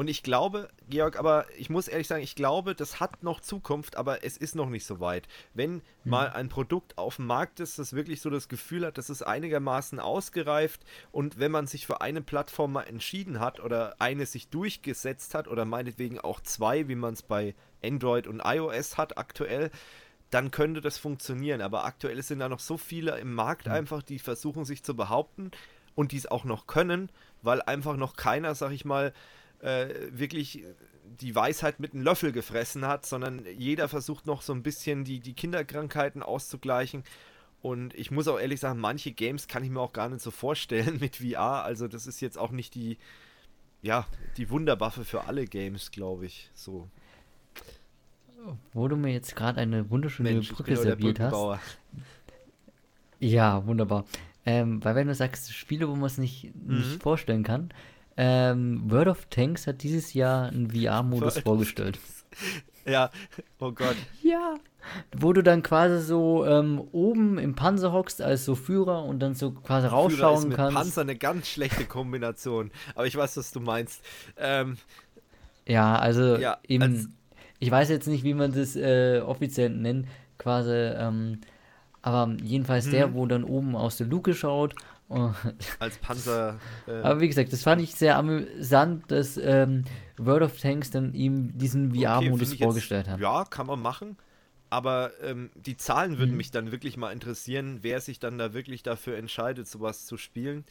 Und 0.00 0.08
ich 0.08 0.22
glaube, 0.22 0.70
Georg, 0.88 1.18
aber 1.18 1.44
ich 1.58 1.68
muss 1.68 1.86
ehrlich 1.86 2.06
sagen, 2.06 2.22
ich 2.22 2.34
glaube, 2.34 2.74
das 2.74 3.00
hat 3.00 3.22
noch 3.22 3.40
Zukunft, 3.40 3.96
aber 3.96 4.24
es 4.24 4.38
ist 4.38 4.54
noch 4.54 4.70
nicht 4.70 4.86
so 4.86 4.98
weit. 4.98 5.28
Wenn 5.52 5.74
mhm. 5.74 5.82
mal 6.04 6.30
ein 6.30 6.48
Produkt 6.48 6.96
auf 6.96 7.16
dem 7.16 7.26
Markt 7.26 7.60
ist, 7.60 7.78
das 7.78 7.92
wirklich 7.92 8.22
so 8.22 8.30
das 8.30 8.48
Gefühl 8.48 8.86
hat, 8.86 8.96
das 8.96 9.10
ist 9.10 9.20
einigermaßen 9.20 10.00
ausgereift 10.00 10.80
und 11.12 11.38
wenn 11.38 11.52
man 11.52 11.66
sich 11.66 11.86
für 11.86 12.00
eine 12.00 12.22
Plattform 12.22 12.72
mal 12.72 12.84
entschieden 12.84 13.40
hat 13.40 13.60
oder 13.60 13.94
eine 13.98 14.24
sich 14.24 14.48
durchgesetzt 14.48 15.34
hat 15.34 15.48
oder 15.48 15.66
meinetwegen 15.66 16.18
auch 16.18 16.40
zwei, 16.40 16.88
wie 16.88 16.94
man 16.94 17.12
es 17.12 17.22
bei 17.22 17.54
Android 17.84 18.26
und 18.26 18.40
iOS 18.42 18.96
hat 18.96 19.18
aktuell, 19.18 19.70
dann 20.30 20.50
könnte 20.50 20.80
das 20.80 20.96
funktionieren. 20.96 21.60
Aber 21.60 21.84
aktuell 21.84 22.22
sind 22.22 22.38
da 22.38 22.48
noch 22.48 22.60
so 22.60 22.78
viele 22.78 23.18
im 23.18 23.34
Markt 23.34 23.66
mhm. 23.66 23.72
einfach, 23.72 24.02
die 24.02 24.18
versuchen 24.18 24.64
sich 24.64 24.82
zu 24.82 24.96
behaupten 24.96 25.50
und 25.94 26.12
dies 26.12 26.24
auch 26.24 26.44
noch 26.44 26.66
können, 26.66 27.10
weil 27.42 27.60
einfach 27.60 27.98
noch 27.98 28.16
keiner, 28.16 28.54
sag 28.54 28.70
ich 28.72 28.86
mal, 28.86 29.12
äh, 29.62 29.88
wirklich 30.10 30.64
die 31.20 31.34
Weisheit 31.34 31.80
mit 31.80 31.92
einem 31.92 32.02
Löffel 32.02 32.32
gefressen 32.32 32.86
hat, 32.86 33.04
sondern 33.04 33.44
jeder 33.56 33.88
versucht 33.88 34.26
noch 34.26 34.42
so 34.42 34.52
ein 34.52 34.62
bisschen 34.62 35.04
die, 35.04 35.20
die 35.20 35.34
Kinderkrankheiten 35.34 36.22
auszugleichen. 36.22 37.04
Und 37.62 37.94
ich 37.94 38.10
muss 38.10 38.26
auch 38.26 38.38
ehrlich 38.38 38.60
sagen, 38.60 38.80
manche 38.80 39.12
Games 39.12 39.46
kann 39.46 39.62
ich 39.62 39.70
mir 39.70 39.80
auch 39.80 39.92
gar 39.92 40.08
nicht 40.08 40.22
so 40.22 40.30
vorstellen 40.30 40.98
mit 41.00 41.16
VR. 41.16 41.64
Also 41.64 41.88
das 41.88 42.06
ist 42.06 42.20
jetzt 42.20 42.38
auch 42.38 42.50
nicht 42.50 42.74
die, 42.74 42.96
ja, 43.82 44.06
die 44.36 44.50
Wunderwaffe 44.50 45.04
für 45.04 45.24
alle 45.24 45.44
Games, 45.44 45.90
glaube 45.90 46.26
ich. 46.26 46.50
So. 46.54 46.88
Wo 48.72 48.88
du 48.88 48.96
mir 48.96 49.12
jetzt 49.12 49.36
gerade 49.36 49.60
eine 49.60 49.90
wunderschöne 49.90 50.32
Mensch, 50.32 50.52
Brücke 50.52 50.76
serviert 50.76 51.20
hast. 51.20 51.60
Ja, 53.18 53.66
wunderbar. 53.66 54.06
Ähm, 54.46 54.82
weil 54.82 54.94
wenn 54.94 55.08
du 55.08 55.14
sagst, 55.14 55.52
Spiele, 55.52 55.86
wo 55.88 55.94
man 55.94 56.06
es 56.06 56.16
nicht, 56.16 56.54
mhm. 56.54 56.78
nicht 56.78 57.02
vorstellen 57.02 57.42
kann, 57.42 57.70
ähm, 58.16 58.82
World 58.90 59.08
of 59.08 59.26
Tanks 59.26 59.66
hat 59.66 59.82
dieses 59.82 60.14
Jahr 60.14 60.48
einen 60.48 60.70
VR-Modus 60.70 61.38
vorgestellt. 61.38 61.98
Ja, 62.86 63.10
oh 63.58 63.72
Gott. 63.72 63.96
Ja. 64.22 64.54
Wo 65.14 65.32
du 65.32 65.42
dann 65.42 65.62
quasi 65.62 66.02
so 66.02 66.46
ähm, 66.46 66.80
oben 66.92 67.38
im 67.38 67.54
Panzer 67.54 67.92
hockst 67.92 68.22
als 68.22 68.44
so 68.44 68.54
Führer 68.54 69.04
und 69.04 69.20
dann 69.20 69.34
so 69.34 69.52
quasi 69.52 69.86
Führer 69.86 69.96
rausschauen 69.98 70.38
ist 70.38 70.48
mit 70.48 70.56
kannst. 70.56 70.76
Panzer 70.76 71.00
eine 71.02 71.16
ganz 71.16 71.48
schlechte 71.48 71.84
Kombination. 71.84 72.70
Aber 72.94 73.06
ich 73.06 73.14
weiß, 73.14 73.36
was 73.36 73.52
du 73.52 73.60
meinst. 73.60 74.02
Ähm, 74.38 74.78
ja, 75.66 75.96
also 75.96 76.36
ja, 76.36 76.58
eben, 76.66 76.82
als, 76.82 77.08
ich 77.58 77.70
weiß 77.70 77.90
jetzt 77.90 78.08
nicht, 78.08 78.24
wie 78.24 78.34
man 78.34 78.52
das 78.52 78.74
äh, 78.74 79.20
offiziell 79.20 79.70
nennt, 79.70 80.08
quasi, 80.38 80.72
ähm, 80.72 81.40
aber 82.02 82.34
jedenfalls 82.42 82.88
der, 82.88 83.08
hm. 83.08 83.14
wo 83.14 83.26
dann 83.26 83.44
oben 83.44 83.76
aus 83.76 83.98
der 83.98 84.06
Luke 84.06 84.32
schaut 84.34 84.74
Oh. 85.10 85.32
Als 85.80 85.98
Panzer. 85.98 86.58
Äh 86.86 87.02
Aber 87.02 87.20
wie 87.20 87.28
gesagt, 87.28 87.52
das 87.52 87.62
fand 87.62 87.82
ich 87.82 87.94
sehr 87.96 88.16
amüsant, 88.16 89.10
dass 89.10 89.36
ähm, 89.36 89.84
World 90.16 90.42
of 90.42 90.58
Tanks 90.58 90.90
dann 90.90 91.12
ihm 91.14 91.58
diesen 91.58 91.94
VR-Modus 91.94 92.52
okay, 92.52 92.62
vorgestellt 92.64 93.08
hat. 93.08 93.20
Ja, 93.20 93.44
kann 93.44 93.66
man 93.66 93.82
machen. 93.82 94.16
Aber 94.70 95.10
ähm, 95.20 95.50
die 95.56 95.76
Zahlen 95.76 96.18
würden 96.18 96.30
mhm. 96.30 96.36
mich 96.36 96.52
dann 96.52 96.70
wirklich 96.70 96.96
mal 96.96 97.10
interessieren, 97.10 97.80
wer 97.82 98.00
sich 98.00 98.20
dann 98.20 98.38
da 98.38 98.54
wirklich 98.54 98.84
dafür 98.84 99.16
entscheidet, 99.16 99.66
sowas 99.66 100.06
zu 100.06 100.16
spielen. 100.16 100.64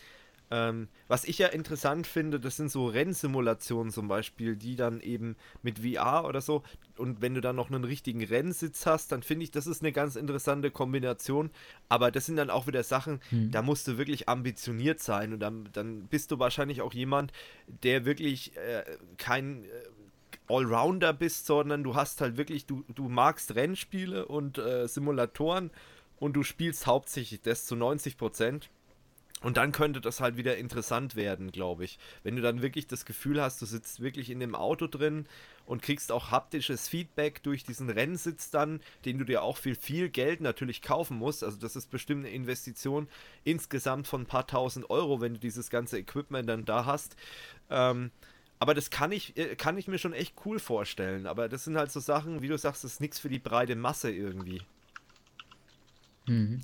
Ähm, 0.51 0.87
was 1.07 1.25
ich 1.25 1.37
ja 1.37 1.47
interessant 1.47 2.07
finde, 2.07 2.39
das 2.39 2.57
sind 2.57 2.71
so 2.71 2.87
Rennsimulationen 2.87 3.91
zum 3.91 4.07
Beispiel, 4.07 4.55
die 4.55 4.75
dann 4.75 4.99
eben 5.01 5.35
mit 5.61 5.79
VR 5.79 6.25
oder 6.25 6.41
so, 6.41 6.63
und 6.97 7.21
wenn 7.21 7.33
du 7.33 7.41
dann 7.41 7.55
noch 7.55 7.71
einen 7.71 7.83
richtigen 7.83 8.23
Rennsitz 8.23 8.85
hast, 8.85 9.11
dann 9.11 9.23
finde 9.23 9.43
ich, 9.43 9.51
das 9.51 9.67
ist 9.67 9.81
eine 9.81 9.91
ganz 9.91 10.15
interessante 10.15 10.71
Kombination. 10.71 11.49
Aber 11.87 12.11
das 12.11 12.25
sind 12.25 12.35
dann 12.35 12.49
auch 12.49 12.67
wieder 12.67 12.83
Sachen, 12.83 13.21
hm. 13.29 13.51
da 13.51 13.61
musst 13.61 13.87
du 13.87 13.97
wirklich 13.97 14.27
ambitioniert 14.27 14.99
sein 14.99 15.33
und 15.33 15.39
dann, 15.39 15.69
dann 15.71 16.07
bist 16.07 16.31
du 16.31 16.39
wahrscheinlich 16.39 16.81
auch 16.81 16.93
jemand, 16.93 17.31
der 17.83 18.05
wirklich 18.05 18.55
äh, 18.57 18.83
kein. 19.17 19.63
Äh, 19.63 19.67
Allrounder 20.47 21.13
bist, 21.13 21.45
sondern 21.45 21.83
du 21.83 21.93
hast 21.93 22.21
halt 22.21 22.35
wirklich, 22.35 22.65
du, 22.65 22.83
du 22.89 23.07
magst 23.07 23.53
Rennspiele 23.53 24.25
und 24.25 24.57
äh, 24.57 24.87
Simulatoren 24.87 25.69
und 26.17 26.33
du 26.33 26.43
spielst 26.43 26.87
hauptsächlich 26.87 27.41
das 27.41 27.65
zu 27.65 27.75
90 27.75 28.17
Prozent. 28.17 28.69
Und 29.41 29.55
dann 29.55 29.71
könnte 29.71 30.01
das 30.01 30.19
halt 30.19 30.35
wieder 30.35 30.57
interessant 30.57 31.15
werden, 31.15 31.51
glaube 31.51 31.85
ich. 31.85 31.97
Wenn 32.23 32.35
du 32.35 32.41
dann 32.41 32.61
wirklich 32.61 32.87
das 32.87 33.05
Gefühl 33.05 33.41
hast, 33.41 33.61
du 33.61 33.65
sitzt 33.65 34.01
wirklich 34.01 34.29
in 34.29 34.39
dem 34.41 34.53
Auto 34.53 34.87
drin 34.87 35.27
und 35.65 35.81
kriegst 35.81 36.11
auch 36.11 36.31
haptisches 36.31 36.89
Feedback 36.89 37.41
durch 37.43 37.63
diesen 37.63 37.89
Rennsitz 37.89 38.49
dann, 38.49 38.81
den 39.05 39.17
du 39.17 39.23
dir 39.23 39.41
auch 39.41 39.55
für 39.55 39.75
viel 39.75 40.09
Geld 40.09 40.41
natürlich 40.41 40.81
kaufen 40.81 41.17
musst. 41.17 41.43
Also 41.43 41.57
das 41.57 41.77
ist 41.77 41.89
bestimmt 41.89 42.25
eine 42.25 42.35
Investition 42.35 43.07
insgesamt 43.45 44.07
von 44.07 44.21
ein 44.21 44.27
paar 44.27 44.45
tausend 44.45 44.89
Euro, 44.89 45.21
wenn 45.21 45.35
du 45.35 45.39
dieses 45.39 45.69
ganze 45.69 45.97
Equipment 45.97 46.49
dann 46.49 46.65
da 46.65 46.85
hast. 46.85 47.15
Ähm, 47.69 48.11
aber 48.59 48.73
das 48.73 48.89
kann 48.89 49.13
ich, 49.13 49.37
äh, 49.37 49.55
kann 49.55 49.77
ich 49.77 49.87
mir 49.87 49.99
schon 49.99 50.11
echt 50.11 50.35
cool 50.45 50.59
vorstellen. 50.59 51.27
Aber 51.27 51.47
das 51.47 51.63
sind 51.63 51.77
halt 51.77 51.91
so 51.91 52.01
Sachen, 52.01 52.41
wie 52.41 52.49
du 52.49 52.57
sagst, 52.57 52.83
das 52.83 52.93
ist 52.93 53.01
nichts 53.01 53.19
für 53.19 53.29
die 53.29 53.39
breite 53.39 53.77
Masse 53.77 54.11
irgendwie. 54.11 54.61
Mhm. 56.25 56.59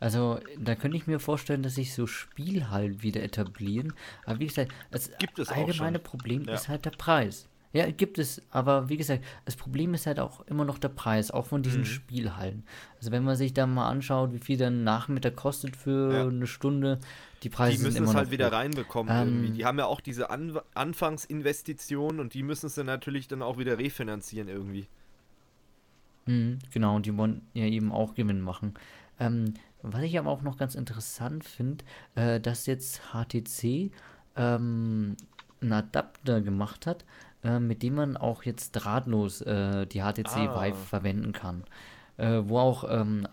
Also, 0.00 0.40
da 0.58 0.74
könnte 0.74 0.96
ich 0.96 1.06
mir 1.06 1.18
vorstellen, 1.18 1.62
dass 1.62 1.74
sich 1.74 1.92
so 1.92 2.06
Spielhallen 2.06 3.02
wieder 3.02 3.22
etablieren. 3.22 3.94
Aber 4.24 4.38
wie 4.38 4.46
gesagt, 4.46 4.72
das 4.90 5.10
gibt 5.18 5.38
es 5.38 5.48
allgemeine 5.48 5.98
Problem 5.98 6.44
ja. 6.44 6.54
ist 6.54 6.68
halt 6.68 6.84
der 6.84 6.90
Preis. 6.90 7.48
Ja, 7.72 7.90
gibt 7.90 8.18
es, 8.18 8.40
aber 8.50 8.88
wie 8.88 8.96
gesagt, 8.96 9.22
das 9.44 9.54
Problem 9.54 9.92
ist 9.92 10.06
halt 10.06 10.20
auch 10.20 10.40
immer 10.46 10.64
noch 10.64 10.78
der 10.78 10.88
Preis, 10.88 11.30
auch 11.30 11.46
von 11.46 11.62
diesen 11.62 11.80
mhm. 11.80 11.86
Spielhallen. 11.86 12.64
Also 12.96 13.10
wenn 13.10 13.24
man 13.24 13.36
sich 13.36 13.52
da 13.52 13.66
mal 13.66 13.90
anschaut, 13.90 14.32
wie 14.32 14.38
viel 14.38 14.56
dann 14.56 14.84
Nachmittag 14.84 15.36
kostet 15.36 15.76
für 15.76 16.12
ja. 16.12 16.26
eine 16.26 16.46
Stunde, 16.46 16.98
die 17.42 17.50
Preise 17.50 17.76
die 17.76 17.84
müssen 17.84 18.04
es 18.04 18.14
halt 18.14 18.30
wieder 18.30 18.50
reinbekommen 18.50 19.14
ähm, 19.14 19.28
irgendwie. 19.28 19.52
Die 19.52 19.66
haben 19.66 19.78
ja 19.78 19.84
auch 19.84 20.00
diese 20.00 20.30
An 20.30 20.58
Anfangsinvestitionen 20.74 22.20
und 22.20 22.32
die 22.32 22.42
müssen 22.42 22.70
sie 22.70 22.84
natürlich 22.84 23.28
dann 23.28 23.42
auch 23.42 23.58
wieder 23.58 23.78
refinanzieren 23.78 24.48
irgendwie. 24.48 24.88
Mhm, 26.24 26.60
genau, 26.72 26.96
und 26.96 27.04
die 27.04 27.16
wollen 27.18 27.42
ja 27.52 27.66
eben 27.66 27.92
auch 27.92 28.14
Gewinn 28.14 28.40
machen. 28.40 28.74
Ähm, 29.20 29.54
was 29.82 30.02
ich 30.02 30.18
aber 30.18 30.30
auch 30.30 30.42
noch 30.42 30.56
ganz 30.56 30.74
interessant 30.74 31.44
finde, 31.44 31.84
äh, 32.14 32.40
dass 32.40 32.66
jetzt 32.66 33.00
HTC 33.12 33.90
ähm, 34.36 35.16
einen 35.60 35.72
Adapter 35.72 36.40
gemacht 36.40 36.86
hat, 36.86 37.04
äh, 37.44 37.58
mit 37.58 37.82
dem 37.82 37.94
man 37.94 38.16
auch 38.16 38.42
jetzt 38.42 38.72
drahtlos 38.72 39.40
äh, 39.42 39.86
die 39.86 40.00
HTC 40.00 40.36
ah. 40.36 40.62
Vive 40.62 40.76
verwenden 40.76 41.32
kann. 41.32 41.64
Äh, 42.16 42.42
wo 42.44 42.58
auch 42.58 42.84
ähm, 42.88 43.28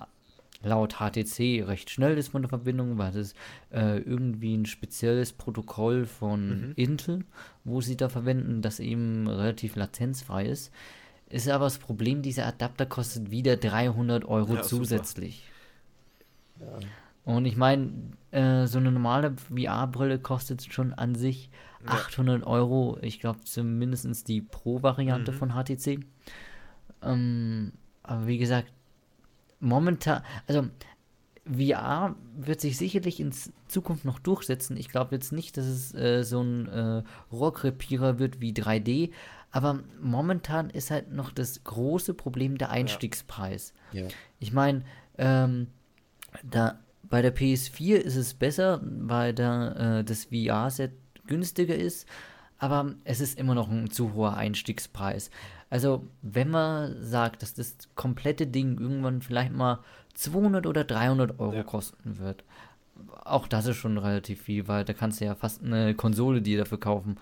laut 0.62 0.96
HTC 1.00 1.64
recht 1.68 1.90
schnell 1.90 2.18
ist 2.18 2.30
von 2.30 2.42
der 2.42 2.50
Verbindung, 2.50 2.98
weil 2.98 3.12
das 3.12 3.34
äh, 3.72 4.00
irgendwie 4.00 4.56
ein 4.56 4.66
spezielles 4.66 5.34
Protokoll 5.34 6.06
von 6.06 6.68
mhm. 6.68 6.74
Intel, 6.76 7.26
wo 7.64 7.82
sie 7.82 7.98
da 7.98 8.10
verwenden, 8.10 8.62
das 8.62 8.80
eben 8.80 9.28
relativ 9.28 9.76
latenzfrei 9.76 10.46
ist. 10.46 10.72
Ist 11.30 11.50
aber 11.50 11.66
das 11.66 11.80
Problem, 11.80 12.22
dieser 12.22 12.46
Adapter 12.46 12.86
kostet 12.86 13.32
wieder 13.32 13.58
300 13.58 14.26
Euro 14.26 14.56
ja, 14.56 14.62
zusätzlich. 14.62 15.38
Super. 15.38 15.55
Ja. 16.60 16.80
Und 17.26 17.46
ich 17.46 17.58
meine, 17.58 17.92
äh, 18.32 18.68
so 18.68 18.78
eine 18.78 18.92
normale 18.92 19.36
VR-Brille 19.50 20.20
kostet 20.20 20.72
schon 20.72 20.94
an 20.94 21.16
sich 21.16 21.50
ja. 21.86 21.94
800 21.94 22.46
Euro. 22.46 22.98
Ich 23.02 23.20
glaube 23.20 23.42
zumindest 23.44 24.28
die 24.28 24.42
Pro-Variante 24.42 25.32
mhm. 25.32 25.36
von 25.36 25.50
HTC. 25.52 26.06
Ähm, 27.02 27.74
aber 28.04 28.28
wie 28.28 28.38
gesagt, 28.38 28.72
momentan, 29.60 30.22
also 30.48 30.68
VR 31.46 32.16
wird 32.36 32.62
sich 32.62 32.78
sicherlich 32.78 33.20
in 33.20 33.32
Zukunft 33.68 34.06
noch 34.06 34.20
durchsetzen. 34.20 34.78
Ich 34.78 34.90
glaube 34.90 35.16
jetzt 35.16 35.32
nicht, 35.32 35.58
dass 35.58 35.66
es 35.66 35.94
äh, 35.94 36.24
so 36.24 36.42
ein 36.42 36.68
äh, 36.68 37.04
Rohrkrepierer 37.32 38.18
wird 38.18 38.42
wie 38.42 38.52
3D, 38.52 39.12
aber 39.52 39.80
momentan 40.02 40.70
ist 40.70 40.92
halt 40.92 41.12
noch 41.12 41.32
das 41.32 41.64
große 41.64 42.14
Problem 42.14 42.58
der 42.58 42.72
Einstiegspreis. 42.72 43.74
Ja. 43.92 44.08
Ich 44.40 44.54
meine, 44.54 44.84
ähm, 45.18 45.68
da 46.44 46.80
bei 47.04 47.22
der 47.22 47.36
PS4 47.36 47.96
ist 47.96 48.16
es 48.16 48.34
besser, 48.34 48.82
weil 48.84 49.34
da 49.34 50.00
äh, 50.00 50.04
das 50.04 50.26
VR-Set 50.26 50.92
günstiger 51.28 51.76
ist, 51.76 52.08
aber 52.58 52.96
es 53.04 53.20
ist 53.20 53.38
immer 53.38 53.56
noch 53.56 53.70
ein 53.70 53.90
zu 53.90 54.14
hoher 54.14 54.38
Einstiegspreis. 54.38 55.30
Also, 55.70 56.08
wenn 56.22 56.50
man 56.50 57.04
sagt, 57.04 57.42
dass 57.42 57.54
das 57.54 57.76
komplette 57.96 58.48
Ding 58.48 58.80
irgendwann 58.80 59.22
vielleicht 59.22 59.52
mal 59.52 59.80
200 60.14 60.68
oder 60.68 60.84
300 60.84 61.40
Euro 61.40 61.56
ja. 61.56 61.64
kosten 61.64 62.18
wird, 62.18 62.44
auch 63.24 63.48
das 63.48 63.66
ist 63.66 63.78
schon 63.78 63.98
relativ 63.98 64.42
viel, 64.44 64.68
weil 64.68 64.86
da 64.86 64.94
kannst 64.94 65.20
du 65.20 65.26
ja 65.26 65.36
fast 65.36 65.64
eine 65.64 65.96
Konsole 65.96 66.42
dir 66.42 66.58
dafür 66.58 66.80
kaufen. 66.80 67.18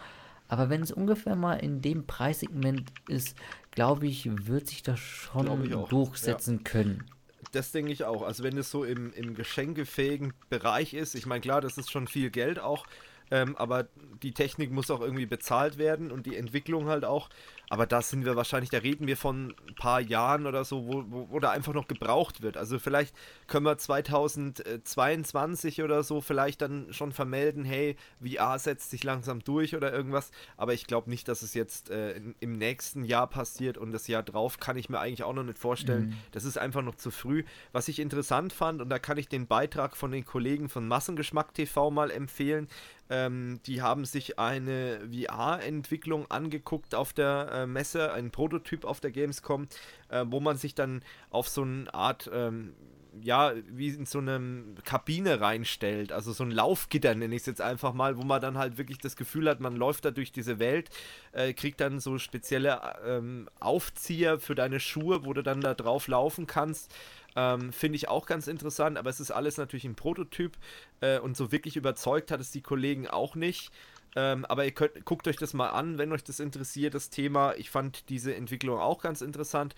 Aber 0.47 0.69
wenn 0.69 0.81
es 0.81 0.91
ungefähr 0.91 1.35
mal 1.35 1.55
in 1.55 1.81
dem 1.81 2.05
Preissegment 2.05 2.91
ist, 3.07 3.35
glaube 3.71 4.05
ich, 4.07 4.29
wird 4.47 4.67
sich 4.67 4.83
das 4.83 4.99
schon 4.99 5.47
durchsetzen 5.89 6.57
ja. 6.57 6.63
können. 6.63 7.05
Das 7.53 7.71
denke 7.71 7.91
ich 7.91 8.03
auch. 8.03 8.23
Also 8.23 8.43
wenn 8.43 8.57
es 8.57 8.71
so 8.71 8.83
im, 8.83 9.13
im 9.13 9.35
geschenkefähigen 9.35 10.33
Bereich 10.49 10.95
ist, 10.95 11.13
ich 11.13 11.27
meine, 11.27 11.41
klar, 11.41 11.61
das 11.61 11.77
ist 11.77 11.91
schon 11.91 12.07
viel 12.07 12.31
Geld 12.31 12.59
auch, 12.59 12.87
ähm, 13.29 13.55
aber 13.57 13.87
die 14.23 14.33
Technik 14.33 14.71
muss 14.71 14.89
auch 14.89 15.01
irgendwie 15.01 15.27
bezahlt 15.27 15.77
werden 15.77 16.11
und 16.11 16.25
die 16.25 16.35
Entwicklung 16.35 16.87
halt 16.87 17.05
auch. 17.05 17.29
Aber 17.69 17.85
da 17.85 18.01
sind 18.01 18.25
wir 18.25 18.35
wahrscheinlich, 18.35 18.69
da 18.69 18.79
reden 18.79 19.07
wir 19.07 19.17
von 19.17 19.55
ein 19.67 19.75
paar 19.75 19.99
Jahren 19.99 20.45
oder 20.45 20.63
so, 20.63 20.85
wo, 20.85 21.03
wo, 21.07 21.27
wo 21.31 21.39
da 21.39 21.51
einfach 21.51 21.73
noch 21.73 21.87
gebraucht 21.87 22.41
wird. 22.41 22.57
Also 22.57 22.77
vielleicht 22.77 23.15
können 23.47 23.65
wir 23.65 23.77
2022 23.77 25.81
oder 25.81 26.03
so 26.03 26.21
vielleicht 26.21 26.61
dann 26.61 26.93
schon 26.93 27.11
vermelden, 27.11 27.65
hey, 27.65 27.95
VR 28.21 28.59
setzt 28.59 28.91
sich 28.91 29.03
langsam 29.03 29.43
durch 29.43 29.75
oder 29.75 29.91
irgendwas. 29.91 30.31
Aber 30.57 30.73
ich 30.73 30.87
glaube 30.87 31.09
nicht, 31.09 31.27
dass 31.27 31.41
es 31.41 31.53
jetzt 31.53 31.89
äh, 31.89 32.19
im 32.39 32.57
nächsten 32.57 33.05
Jahr 33.05 33.27
passiert 33.27 33.77
und 33.77 33.91
das 33.91 34.07
Jahr 34.07 34.23
drauf 34.23 34.59
kann 34.59 34.77
ich 34.77 34.89
mir 34.89 34.99
eigentlich 34.99 35.23
auch 35.23 35.33
noch 35.33 35.43
nicht 35.43 35.57
vorstellen. 35.57 36.07
Mhm. 36.07 36.17
Das 36.31 36.43
ist 36.43 36.57
einfach 36.57 36.81
noch 36.81 36.95
zu 36.95 37.11
früh. 37.11 37.43
Was 37.71 37.87
ich 37.87 37.99
interessant 37.99 38.53
fand, 38.53 38.81
und 38.81 38.89
da 38.89 38.99
kann 38.99 39.17
ich 39.17 39.29
den 39.29 39.47
Beitrag 39.47 39.97
von 39.97 40.11
den 40.11 40.25
Kollegen 40.25 40.69
von 40.69 40.87
Massengeschmack 40.87 41.53
TV 41.53 41.91
mal 41.91 42.11
empfehlen, 42.11 42.67
ähm, 43.13 43.59
die 43.67 43.83
haben 43.83 44.05
sich 44.05 44.39
eine 44.39 45.01
VR-Entwicklung 45.11 46.29
angeguckt 46.31 46.95
auf 46.95 47.13
der 47.13 47.49
äh, 47.53 47.67
Messe, 47.67 48.11
ein 48.11 48.31
Prototyp 48.31 48.85
auf 48.85 48.99
der 48.99 49.11
Gamescom, 49.11 49.67
äh, 50.09 50.25
wo 50.27 50.39
man 50.39 50.57
sich 50.57 50.73
dann 50.73 51.03
auf 51.29 51.47
so 51.47 51.61
eine 51.61 51.93
Art, 51.93 52.29
ähm, 52.33 52.73
ja, 53.21 53.53
wie 53.67 53.89
in 53.89 54.05
so 54.05 54.19
eine 54.19 54.63
Kabine 54.83 55.39
reinstellt, 55.39 56.11
also 56.11 56.31
so 56.31 56.43
ein 56.43 56.51
Laufgitter 56.51 57.13
nenne 57.15 57.35
ich 57.35 57.41
es 57.41 57.45
jetzt 57.45 57.61
einfach 57.61 57.93
mal, 57.93 58.17
wo 58.17 58.23
man 58.23 58.41
dann 58.41 58.57
halt 58.57 58.77
wirklich 58.77 58.97
das 58.97 59.15
Gefühl 59.15 59.49
hat, 59.49 59.59
man 59.59 59.75
läuft 59.75 60.05
da 60.05 60.11
durch 60.11 60.31
diese 60.31 60.59
Welt, 60.59 60.89
äh, 61.31 61.53
kriegt 61.53 61.79
dann 61.81 61.99
so 61.99 62.17
spezielle 62.17 62.79
ähm, 63.05 63.49
Aufzieher 63.59 64.39
für 64.39 64.55
deine 64.55 64.79
Schuhe, 64.79 65.25
wo 65.25 65.33
du 65.33 65.43
dann 65.43 65.61
da 65.61 65.73
drauf 65.73 66.07
laufen 66.07 66.47
kannst. 66.47 66.93
Ähm, 67.35 67.73
Finde 67.73 67.95
ich 67.95 68.09
auch 68.09 68.25
ganz 68.25 68.47
interessant, 68.47 68.97
aber 68.97 69.09
es 69.09 69.19
ist 69.19 69.31
alles 69.31 69.57
natürlich 69.57 69.85
ein 69.85 69.95
Prototyp 69.95 70.57
äh, 71.01 71.19
und 71.19 71.35
so 71.37 71.51
wirklich 71.51 71.75
überzeugt 71.75 72.31
hat 72.31 72.39
es 72.39 72.51
die 72.51 72.61
Kollegen 72.61 73.07
auch 73.07 73.35
nicht. 73.35 73.71
Ähm, 74.15 74.45
aber 74.45 74.65
ihr 74.65 74.71
könnt, 74.71 75.05
guckt 75.05 75.27
euch 75.27 75.37
das 75.37 75.53
mal 75.53 75.69
an, 75.69 75.97
wenn 75.97 76.11
euch 76.11 76.23
das 76.23 76.39
interessiert, 76.39 76.93
das 76.93 77.09
Thema. 77.09 77.55
Ich 77.55 77.69
fand 77.69 78.09
diese 78.09 78.35
Entwicklung 78.35 78.79
auch 78.79 79.01
ganz 79.01 79.21
interessant. 79.21 79.75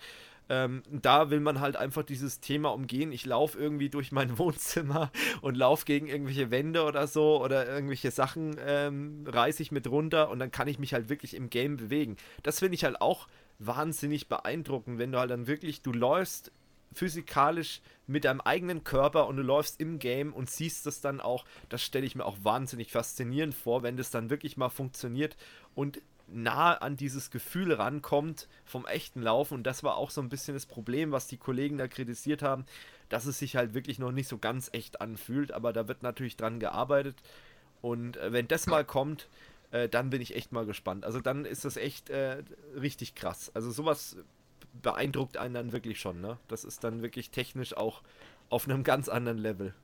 Ähm, 0.48 0.82
da 0.90 1.30
will 1.30 1.40
man 1.40 1.60
halt 1.60 1.76
einfach 1.76 2.04
dieses 2.04 2.40
Thema 2.40 2.72
umgehen. 2.72 3.12
Ich 3.12 3.26
laufe 3.26 3.58
irgendwie 3.58 3.88
durch 3.88 4.12
mein 4.12 4.38
Wohnzimmer 4.38 5.10
und 5.40 5.56
laufe 5.56 5.84
gegen 5.84 6.06
irgendwelche 6.06 6.50
Wände 6.50 6.84
oder 6.84 7.06
so 7.06 7.42
oder 7.42 7.68
irgendwelche 7.68 8.10
Sachen 8.10 8.56
ähm, 8.64 9.24
reiße 9.26 9.62
ich 9.62 9.72
mit 9.72 9.88
runter 9.88 10.30
und 10.30 10.38
dann 10.38 10.50
kann 10.50 10.68
ich 10.68 10.78
mich 10.78 10.94
halt 10.94 11.08
wirklich 11.08 11.34
im 11.34 11.50
Game 11.50 11.76
bewegen. 11.76 12.16
Das 12.42 12.60
finde 12.60 12.76
ich 12.76 12.84
halt 12.84 13.00
auch 13.00 13.26
wahnsinnig 13.58 14.28
beeindruckend, 14.28 14.98
wenn 14.98 15.12
du 15.12 15.18
halt 15.18 15.30
dann 15.30 15.46
wirklich, 15.46 15.82
du 15.82 15.92
läufst 15.92 16.52
physikalisch 16.92 17.80
mit 18.06 18.24
deinem 18.24 18.40
eigenen 18.40 18.84
Körper 18.84 19.26
und 19.26 19.36
du 19.36 19.42
läufst 19.42 19.80
im 19.80 19.98
Game 19.98 20.32
und 20.32 20.50
siehst 20.50 20.86
das 20.86 21.00
dann 21.00 21.20
auch. 21.20 21.44
Das 21.68 21.82
stelle 21.82 22.06
ich 22.06 22.14
mir 22.14 22.24
auch 22.24 22.38
wahnsinnig 22.42 22.92
faszinierend 22.92 23.54
vor, 23.54 23.82
wenn 23.82 23.96
das 23.96 24.10
dann 24.10 24.30
wirklich 24.30 24.56
mal 24.56 24.68
funktioniert 24.68 25.36
und 25.74 26.00
nah 26.28 26.74
an 26.74 26.96
dieses 26.96 27.30
Gefühl 27.30 27.72
rankommt 27.72 28.48
vom 28.64 28.86
echten 28.86 29.22
Laufen. 29.22 29.54
Und 29.54 29.64
das 29.64 29.82
war 29.82 29.96
auch 29.96 30.10
so 30.10 30.20
ein 30.20 30.28
bisschen 30.28 30.54
das 30.54 30.66
Problem, 30.66 31.12
was 31.12 31.26
die 31.26 31.36
Kollegen 31.36 31.78
da 31.78 31.88
kritisiert 31.88 32.42
haben, 32.42 32.64
dass 33.08 33.26
es 33.26 33.38
sich 33.38 33.56
halt 33.56 33.74
wirklich 33.74 33.98
noch 33.98 34.12
nicht 34.12 34.28
so 34.28 34.38
ganz 34.38 34.68
echt 34.72 35.00
anfühlt. 35.00 35.52
Aber 35.52 35.72
da 35.72 35.88
wird 35.88 36.02
natürlich 36.02 36.36
dran 36.36 36.60
gearbeitet. 36.60 37.16
Und 37.82 38.16
äh, 38.16 38.32
wenn 38.32 38.48
das 38.48 38.66
mal 38.66 38.84
kommt, 38.84 39.28
äh, 39.70 39.88
dann 39.88 40.10
bin 40.10 40.20
ich 40.20 40.34
echt 40.34 40.52
mal 40.52 40.66
gespannt. 40.66 41.04
Also 41.04 41.20
dann 41.20 41.44
ist 41.44 41.64
das 41.64 41.76
echt 41.76 42.10
äh, 42.10 42.42
richtig 42.80 43.14
krass. 43.14 43.50
Also 43.54 43.70
sowas 43.70 44.16
beeindruckt 44.82 45.36
einen 45.36 45.54
dann 45.54 45.72
wirklich 45.72 46.00
schon, 46.00 46.20
ne? 46.20 46.38
Das 46.48 46.64
ist 46.64 46.84
dann 46.84 47.02
wirklich 47.02 47.30
technisch 47.30 47.76
auch 47.76 48.02
auf 48.50 48.68
einem 48.68 48.84
ganz 48.84 49.08
anderen 49.08 49.38
Level. 49.38 49.74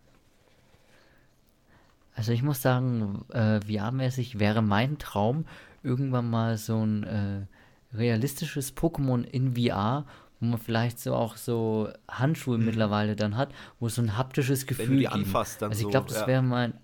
Also 2.14 2.32
ich 2.32 2.42
muss 2.42 2.60
sagen, 2.60 3.24
äh, 3.30 3.60
VR-mäßig 3.60 4.38
wäre 4.38 4.62
mein 4.62 4.98
Traum 4.98 5.46
irgendwann 5.82 6.28
mal 6.28 6.56
so 6.56 6.84
ein 6.84 7.04
äh, 7.04 7.96
realistisches 7.96 8.76
Pokémon 8.76 9.24
in 9.24 9.56
VR, 9.56 10.06
wo 10.40 10.46
man 10.46 10.58
vielleicht 10.58 10.98
so 10.98 11.14
auch 11.14 11.36
so 11.36 11.88
Handschuhe 12.08 12.58
mhm. 12.58 12.66
mittlerweile 12.66 13.16
dann 13.16 13.36
hat, 13.36 13.50
wo 13.80 13.88
so 13.88 14.02
ein 14.02 14.16
haptisches 14.16 14.66
Gefühl 14.66 14.88
Wenn 14.88 14.94
du 14.94 15.00
die 15.00 15.08
anfasst, 15.08 15.62
dann 15.62 15.70
Also 15.70 15.80
ich 15.80 15.84
so, 15.84 15.90
glaube, 15.90 16.08
das 16.08 16.20
ja. 16.20 16.26
wäre 16.26 16.42
mein 16.42 16.74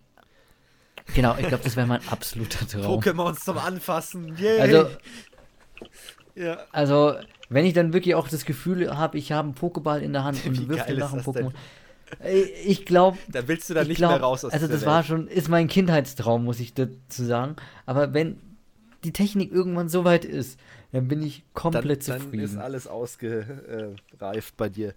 Genau, 1.14 1.36
ich 1.38 1.48
glaube, 1.48 1.64
das 1.64 1.74
wäre 1.74 1.86
mein 1.86 2.06
absoluter 2.08 2.68
Traum. 2.68 3.00
Pokémons 3.00 3.42
zum 3.42 3.56
Anfassen. 3.56 4.36
Yay. 4.36 4.60
Also 4.60 4.90
ja. 6.34 6.58
Also, 6.72 7.14
wenn 7.48 7.64
ich 7.64 7.74
dann 7.74 7.92
wirklich 7.92 8.14
auch 8.14 8.28
das 8.28 8.44
Gefühl 8.44 8.96
habe, 8.96 9.18
ich 9.18 9.32
habe 9.32 9.48
einen 9.48 9.54
Pokéball 9.54 9.98
in 10.00 10.12
der 10.12 10.24
Hand 10.24 10.40
und 10.46 10.68
wirf 10.68 10.86
den 10.86 10.98
nach 10.98 11.12
einem 11.12 11.22
Pokémon. 11.22 11.52
Ich 12.64 12.86
glaube. 12.86 13.18
Da 13.28 13.46
willst 13.48 13.68
du 13.68 13.74
da 13.74 13.84
nicht 13.84 13.96
glaub, 13.96 14.12
mehr 14.12 14.20
raus 14.20 14.44
aus 14.44 14.52
Also, 14.52 14.66
das 14.66 14.86
war 14.86 15.02
schon, 15.02 15.28
ist 15.28 15.48
mein 15.48 15.68
Kindheitstraum, 15.68 16.44
muss 16.44 16.60
ich 16.60 16.74
dazu 16.74 17.24
sagen. 17.24 17.56
Aber 17.86 18.14
wenn 18.14 18.38
die 19.04 19.12
Technik 19.12 19.52
irgendwann 19.52 19.88
so 19.88 20.04
weit 20.04 20.24
ist, 20.24 20.58
dann 20.92 21.08
bin 21.08 21.22
ich 21.22 21.44
komplett 21.54 22.08
dann, 22.08 22.20
zufrieden. 22.20 22.46
Dann 22.46 22.50
ist 22.50 22.56
alles 22.56 22.86
ausgereift 22.86 24.56
bei 24.56 24.68
dir. 24.68 24.94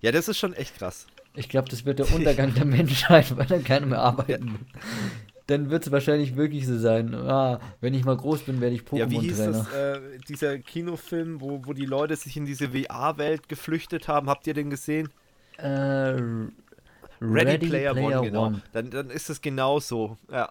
Ja, 0.00 0.12
das 0.12 0.28
ist 0.28 0.38
schon 0.38 0.52
echt 0.52 0.76
krass. 0.78 1.06
Ich 1.34 1.48
glaube, 1.48 1.68
das 1.68 1.84
wird 1.84 1.98
der 1.98 2.12
Untergang 2.14 2.54
der 2.54 2.64
Menschheit, 2.64 3.36
weil 3.36 3.46
dann 3.46 3.64
keiner 3.64 3.86
mehr 3.86 4.00
arbeiten 4.00 4.52
will 4.52 4.66
dann 5.46 5.70
wird 5.70 5.86
es 5.86 5.92
wahrscheinlich 5.92 6.36
wirklich 6.36 6.66
so 6.66 6.76
sein. 6.76 7.14
Ah, 7.14 7.60
wenn 7.80 7.94
ich 7.94 8.04
mal 8.04 8.16
groß 8.16 8.42
bin, 8.42 8.60
werde 8.60 8.74
ich 8.74 8.82
Pokémon-Trainer. 8.82 8.98
Ja, 8.98 9.10
wie 9.10 9.26
hieß 9.28 9.36
das, 9.36 9.72
äh, 9.72 10.00
dieser 10.28 10.58
Kinofilm, 10.58 11.40
wo, 11.40 11.64
wo 11.64 11.72
die 11.72 11.86
Leute 11.86 12.16
sich 12.16 12.36
in 12.36 12.46
diese 12.46 12.70
VR-Welt 12.70 13.48
geflüchtet 13.48 14.08
haben? 14.08 14.28
Habt 14.28 14.46
ihr 14.46 14.54
den 14.54 14.70
gesehen? 14.70 15.08
Äh, 15.58 15.66
Ready, 15.68 16.50
Ready, 17.20 17.66
Player, 17.68 17.92
Player 17.92 18.20
One, 18.20 18.28
genau. 18.28 18.46
One. 18.46 18.62
Dann, 18.72 18.90
dann 18.90 19.10
ist 19.10 19.30
es 19.30 19.40
genauso. 19.40 20.18
Ja, 20.30 20.50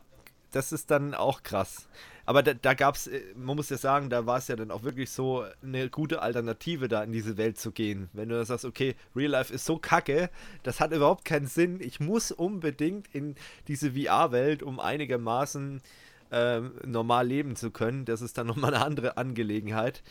das 0.52 0.72
ist 0.72 0.90
dann 0.90 1.14
auch 1.14 1.44
krass. 1.44 1.90
Aber 2.26 2.42
da, 2.42 2.54
da 2.54 2.74
gab 2.74 2.96
es, 2.96 3.08
äh, 3.08 3.22
man 3.36 3.56
muss 3.56 3.70
ja 3.70 3.78
sagen, 3.78 4.10
da 4.10 4.26
war 4.26 4.38
es 4.38 4.48
ja 4.48 4.56
dann 4.56 4.72
auch 4.72 4.84
wirklich 4.84 5.12
so 5.12 5.46
eine 5.62 5.90
gute 5.90 6.22
Alternative, 6.22 6.88
da 6.88 7.04
in 7.04 7.12
diese 7.12 7.38
Welt 7.38 7.58
zu 7.58 7.72
gehen. 7.72 8.10
Wenn 8.14 8.30
du 8.30 8.44
sagst, 8.44 8.66
okay, 8.66 8.96
Real 9.16 9.32
Life 9.32 9.54
ist 9.54 9.66
so 9.66 9.78
kacke, 9.78 10.30
das 10.64 10.80
hat 10.80 10.92
überhaupt 10.92 11.26
keinen 11.26 11.48
Sinn. 11.48 11.80
Ich 11.82 12.00
muss 12.00 12.32
unbedingt 12.32 13.08
in 13.14 13.36
diese 13.68 13.92
VR-Welt, 13.92 14.64
um 14.64 14.80
einigermaßen 14.80 15.82
äh, 16.32 16.62
normal 16.86 17.28
leben 17.28 17.56
zu 17.56 17.72
können. 17.72 18.06
Das 18.06 18.22
ist 18.22 18.38
dann 18.38 18.48
nochmal 18.48 18.74
eine 18.74 18.84
andere 18.84 19.18
Angelegenheit. 19.18 20.04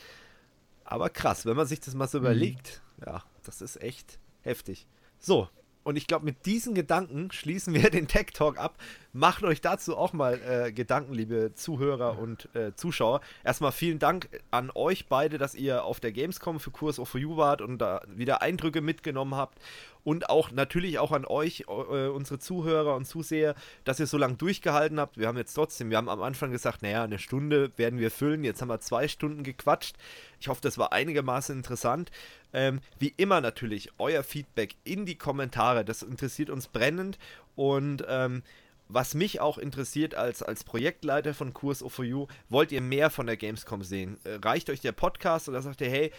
Aber 0.84 1.10
krass, 1.10 1.46
wenn 1.46 1.56
man 1.56 1.66
sich 1.66 1.80
das 1.80 1.94
mal 1.94 2.08
so 2.08 2.18
mhm. 2.18 2.24
überlegt, 2.24 2.82
ja, 3.04 3.24
das 3.44 3.60
ist 3.60 3.82
echt 3.82 4.18
heftig. 4.42 4.86
So, 5.18 5.48
und 5.84 5.96
ich 5.96 6.06
glaube, 6.06 6.24
mit 6.24 6.46
diesen 6.46 6.74
Gedanken 6.74 7.30
schließen 7.30 7.74
wir 7.74 7.90
den 7.90 8.08
Tech 8.08 8.32
Talk 8.32 8.58
ab. 8.58 8.76
Macht 9.12 9.44
euch 9.44 9.60
dazu 9.60 9.96
auch 9.96 10.12
mal 10.12 10.40
äh, 10.42 10.72
Gedanken, 10.72 11.14
liebe 11.14 11.52
Zuhörer 11.54 12.18
und 12.18 12.48
äh, 12.54 12.74
Zuschauer. 12.74 13.20
Erstmal 13.44 13.70
vielen 13.70 14.00
Dank 14.00 14.28
an 14.50 14.72
euch 14.74 15.06
beide, 15.08 15.38
dass 15.38 15.54
ihr 15.54 15.84
auf 15.84 16.00
der 16.00 16.10
Gamescom 16.10 16.58
für 16.58 16.72
Kurs 16.72 16.98
of 16.98 17.14
You 17.14 17.36
wart 17.36 17.60
und 17.60 17.78
da 17.78 18.00
wieder 18.08 18.42
Eindrücke 18.42 18.80
mitgenommen 18.80 19.36
habt 19.36 19.58
und 20.04 20.28
auch 20.28 20.50
natürlich 20.52 20.98
auch 20.98 21.12
an 21.12 21.24
euch, 21.24 21.64
äh, 21.68 22.08
unsere 22.08 22.38
Zuhörer 22.38 22.94
und 22.94 23.06
Zuseher, 23.06 23.54
dass 23.84 23.98
ihr 23.98 24.06
so 24.06 24.18
lange 24.18 24.34
durchgehalten 24.34 25.00
habt. 25.00 25.18
Wir 25.18 25.26
haben 25.26 25.38
jetzt 25.38 25.54
trotzdem, 25.54 25.90
wir 25.90 25.96
haben 25.96 26.08
am 26.08 26.22
Anfang 26.22 26.52
gesagt, 26.52 26.82
naja, 26.82 27.02
eine 27.02 27.18
Stunde 27.18 27.72
werden 27.76 27.98
wir 27.98 28.10
füllen. 28.10 28.44
Jetzt 28.44 28.60
haben 28.60 28.68
wir 28.68 28.80
zwei 28.80 29.08
Stunden 29.08 29.42
gequatscht. 29.42 29.96
Ich 30.40 30.48
hoffe, 30.48 30.60
das 30.60 30.78
war 30.78 30.92
einigermaßen 30.92 31.56
interessant. 31.56 32.10
Ähm, 32.52 32.80
wie 32.98 33.14
immer 33.16 33.40
natürlich 33.40 33.90
euer 33.98 34.22
Feedback 34.22 34.76
in 34.84 35.06
die 35.06 35.16
Kommentare. 35.16 35.84
Das 35.84 36.02
interessiert 36.02 36.50
uns 36.50 36.68
brennend 36.68 37.18
und 37.56 38.04
ähm, 38.06 38.42
was 38.88 39.14
mich 39.14 39.40
auch 39.40 39.56
interessiert 39.56 40.14
als, 40.14 40.42
als 40.42 40.62
Projektleiter 40.62 41.32
von 41.32 41.54
Kurs 41.54 41.82
O4U, 41.82 42.28
wollt 42.50 42.70
ihr 42.70 42.82
mehr 42.82 43.08
von 43.08 43.26
der 43.26 43.38
Gamescom 43.38 43.82
sehen? 43.82 44.18
Äh, 44.24 44.34
reicht 44.42 44.68
euch 44.68 44.80
der 44.80 44.92
Podcast 44.92 45.48
oder 45.48 45.62
sagt 45.62 45.80
ihr, 45.80 45.88
hey, 45.88 46.12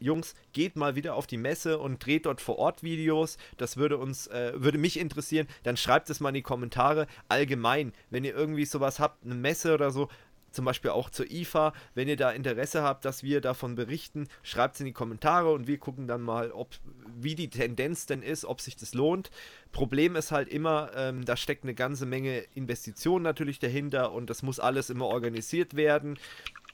Jungs, 0.00 0.34
geht 0.52 0.76
mal 0.76 0.96
wieder 0.96 1.14
auf 1.14 1.26
die 1.26 1.36
Messe 1.36 1.78
und 1.78 2.04
dreht 2.04 2.26
dort 2.26 2.40
vor 2.40 2.58
Ort 2.58 2.82
Videos. 2.82 3.36
Das 3.56 3.76
würde 3.76 3.98
uns, 3.98 4.26
äh, 4.28 4.52
würde 4.56 4.78
mich 4.78 4.98
interessieren. 4.98 5.46
Dann 5.62 5.76
schreibt 5.76 6.10
es 6.10 6.20
mal 6.20 6.30
in 6.30 6.36
die 6.36 6.42
Kommentare. 6.42 7.06
Allgemein, 7.28 7.92
wenn 8.08 8.24
ihr 8.24 8.34
irgendwie 8.34 8.64
sowas 8.64 8.98
habt, 8.98 9.24
eine 9.24 9.34
Messe 9.34 9.74
oder 9.74 9.90
so, 9.90 10.08
zum 10.50 10.64
Beispiel 10.64 10.90
auch 10.90 11.10
zur 11.10 11.30
IFA. 11.30 11.72
Wenn 11.94 12.08
ihr 12.08 12.16
da 12.16 12.30
Interesse 12.30 12.82
habt, 12.82 13.04
dass 13.04 13.22
wir 13.22 13.40
davon 13.40 13.74
berichten, 13.74 14.28
schreibt 14.42 14.74
es 14.74 14.80
in 14.80 14.86
die 14.86 14.92
Kommentare 14.92 15.52
und 15.52 15.66
wir 15.66 15.78
gucken 15.78 16.06
dann 16.06 16.22
mal, 16.22 16.50
ob, 16.52 16.70
wie 17.16 17.34
die 17.34 17.50
Tendenz 17.50 18.06
denn 18.06 18.22
ist, 18.22 18.44
ob 18.44 18.60
sich 18.60 18.76
das 18.76 18.94
lohnt. 18.94 19.30
Problem 19.72 20.16
ist 20.16 20.32
halt 20.32 20.48
immer, 20.48 20.90
ähm, 20.96 21.24
da 21.24 21.36
steckt 21.36 21.64
eine 21.64 21.74
ganze 21.74 22.06
Menge 22.06 22.44
Investitionen 22.54 23.22
natürlich 23.22 23.58
dahinter 23.58 24.12
und 24.12 24.30
das 24.30 24.42
muss 24.42 24.60
alles 24.60 24.90
immer 24.90 25.06
organisiert 25.06 25.76
werden. 25.76 26.18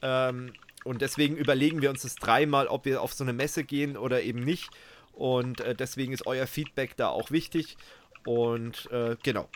Ähm, 0.01 0.53
und 0.87 1.01
deswegen 1.01 1.35
überlegen 1.35 1.81
wir 1.81 1.89
uns 1.89 2.01
das 2.01 2.15
dreimal, 2.15 2.67
ob 2.67 2.85
wir 2.85 3.01
auf 3.01 3.13
so 3.13 3.23
eine 3.23 3.33
Messe 3.33 3.63
gehen 3.63 3.97
oder 3.97 4.23
eben 4.23 4.39
nicht. 4.39 4.69
Und 5.13 5.61
äh, 5.61 5.75
deswegen 5.75 6.13
ist 6.13 6.25
euer 6.25 6.47
Feedback 6.47 6.95
da 6.95 7.09
auch 7.09 7.31
wichtig. 7.31 7.77
Und 8.25 8.89
äh, 8.91 9.15
genau. 9.23 9.49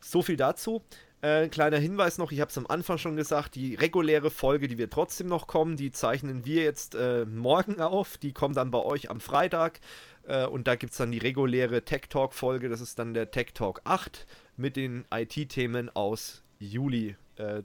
So 0.00 0.22
viel 0.22 0.36
dazu. 0.36 0.82
Äh, 1.20 1.48
kleiner 1.48 1.78
Hinweis 1.78 2.18
noch, 2.18 2.32
ich 2.32 2.40
habe 2.40 2.50
es 2.50 2.58
am 2.58 2.66
Anfang 2.66 2.98
schon 2.98 3.14
gesagt, 3.14 3.54
die 3.54 3.76
reguläre 3.76 4.30
Folge, 4.30 4.66
die 4.66 4.76
wird 4.76 4.92
trotzdem 4.92 5.28
noch 5.28 5.46
kommen, 5.46 5.76
die 5.76 5.92
zeichnen 5.92 6.44
wir 6.44 6.64
jetzt 6.64 6.96
äh, 6.96 7.24
morgen 7.26 7.80
auf. 7.80 8.18
Die 8.18 8.32
kommt 8.32 8.56
dann 8.56 8.72
bei 8.72 8.80
euch 8.80 9.08
am 9.08 9.20
Freitag. 9.20 9.78
Äh, 10.26 10.46
und 10.46 10.66
da 10.66 10.74
gibt 10.74 10.92
es 10.92 10.98
dann 10.98 11.12
die 11.12 11.18
reguläre 11.18 11.84
Tech 11.84 12.08
Talk 12.08 12.34
Folge. 12.34 12.68
Das 12.68 12.80
ist 12.80 12.98
dann 12.98 13.14
der 13.14 13.30
Tech 13.30 13.52
Talk 13.54 13.82
8 13.84 14.26
mit 14.56 14.74
den 14.76 15.04
IT-Themen 15.12 15.94
aus 15.94 16.42
Juli 16.58 17.16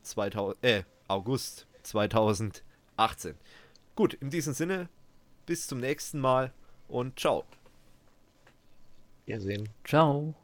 2000, 0.03 0.63
äh, 0.63 0.79
äh, 0.79 0.83
August 2.97 3.21
2018. 3.21 3.35
Gut, 3.95 4.13
in 4.15 4.29
diesem 4.29 4.53
Sinne, 4.53 4.89
bis 5.45 5.67
zum 5.67 5.79
nächsten 5.79 6.19
Mal 6.19 6.51
und 6.87 7.19
ciao. 7.19 7.45
Wir 9.25 9.39
sehen. 9.39 9.69
Ciao. 9.83 10.35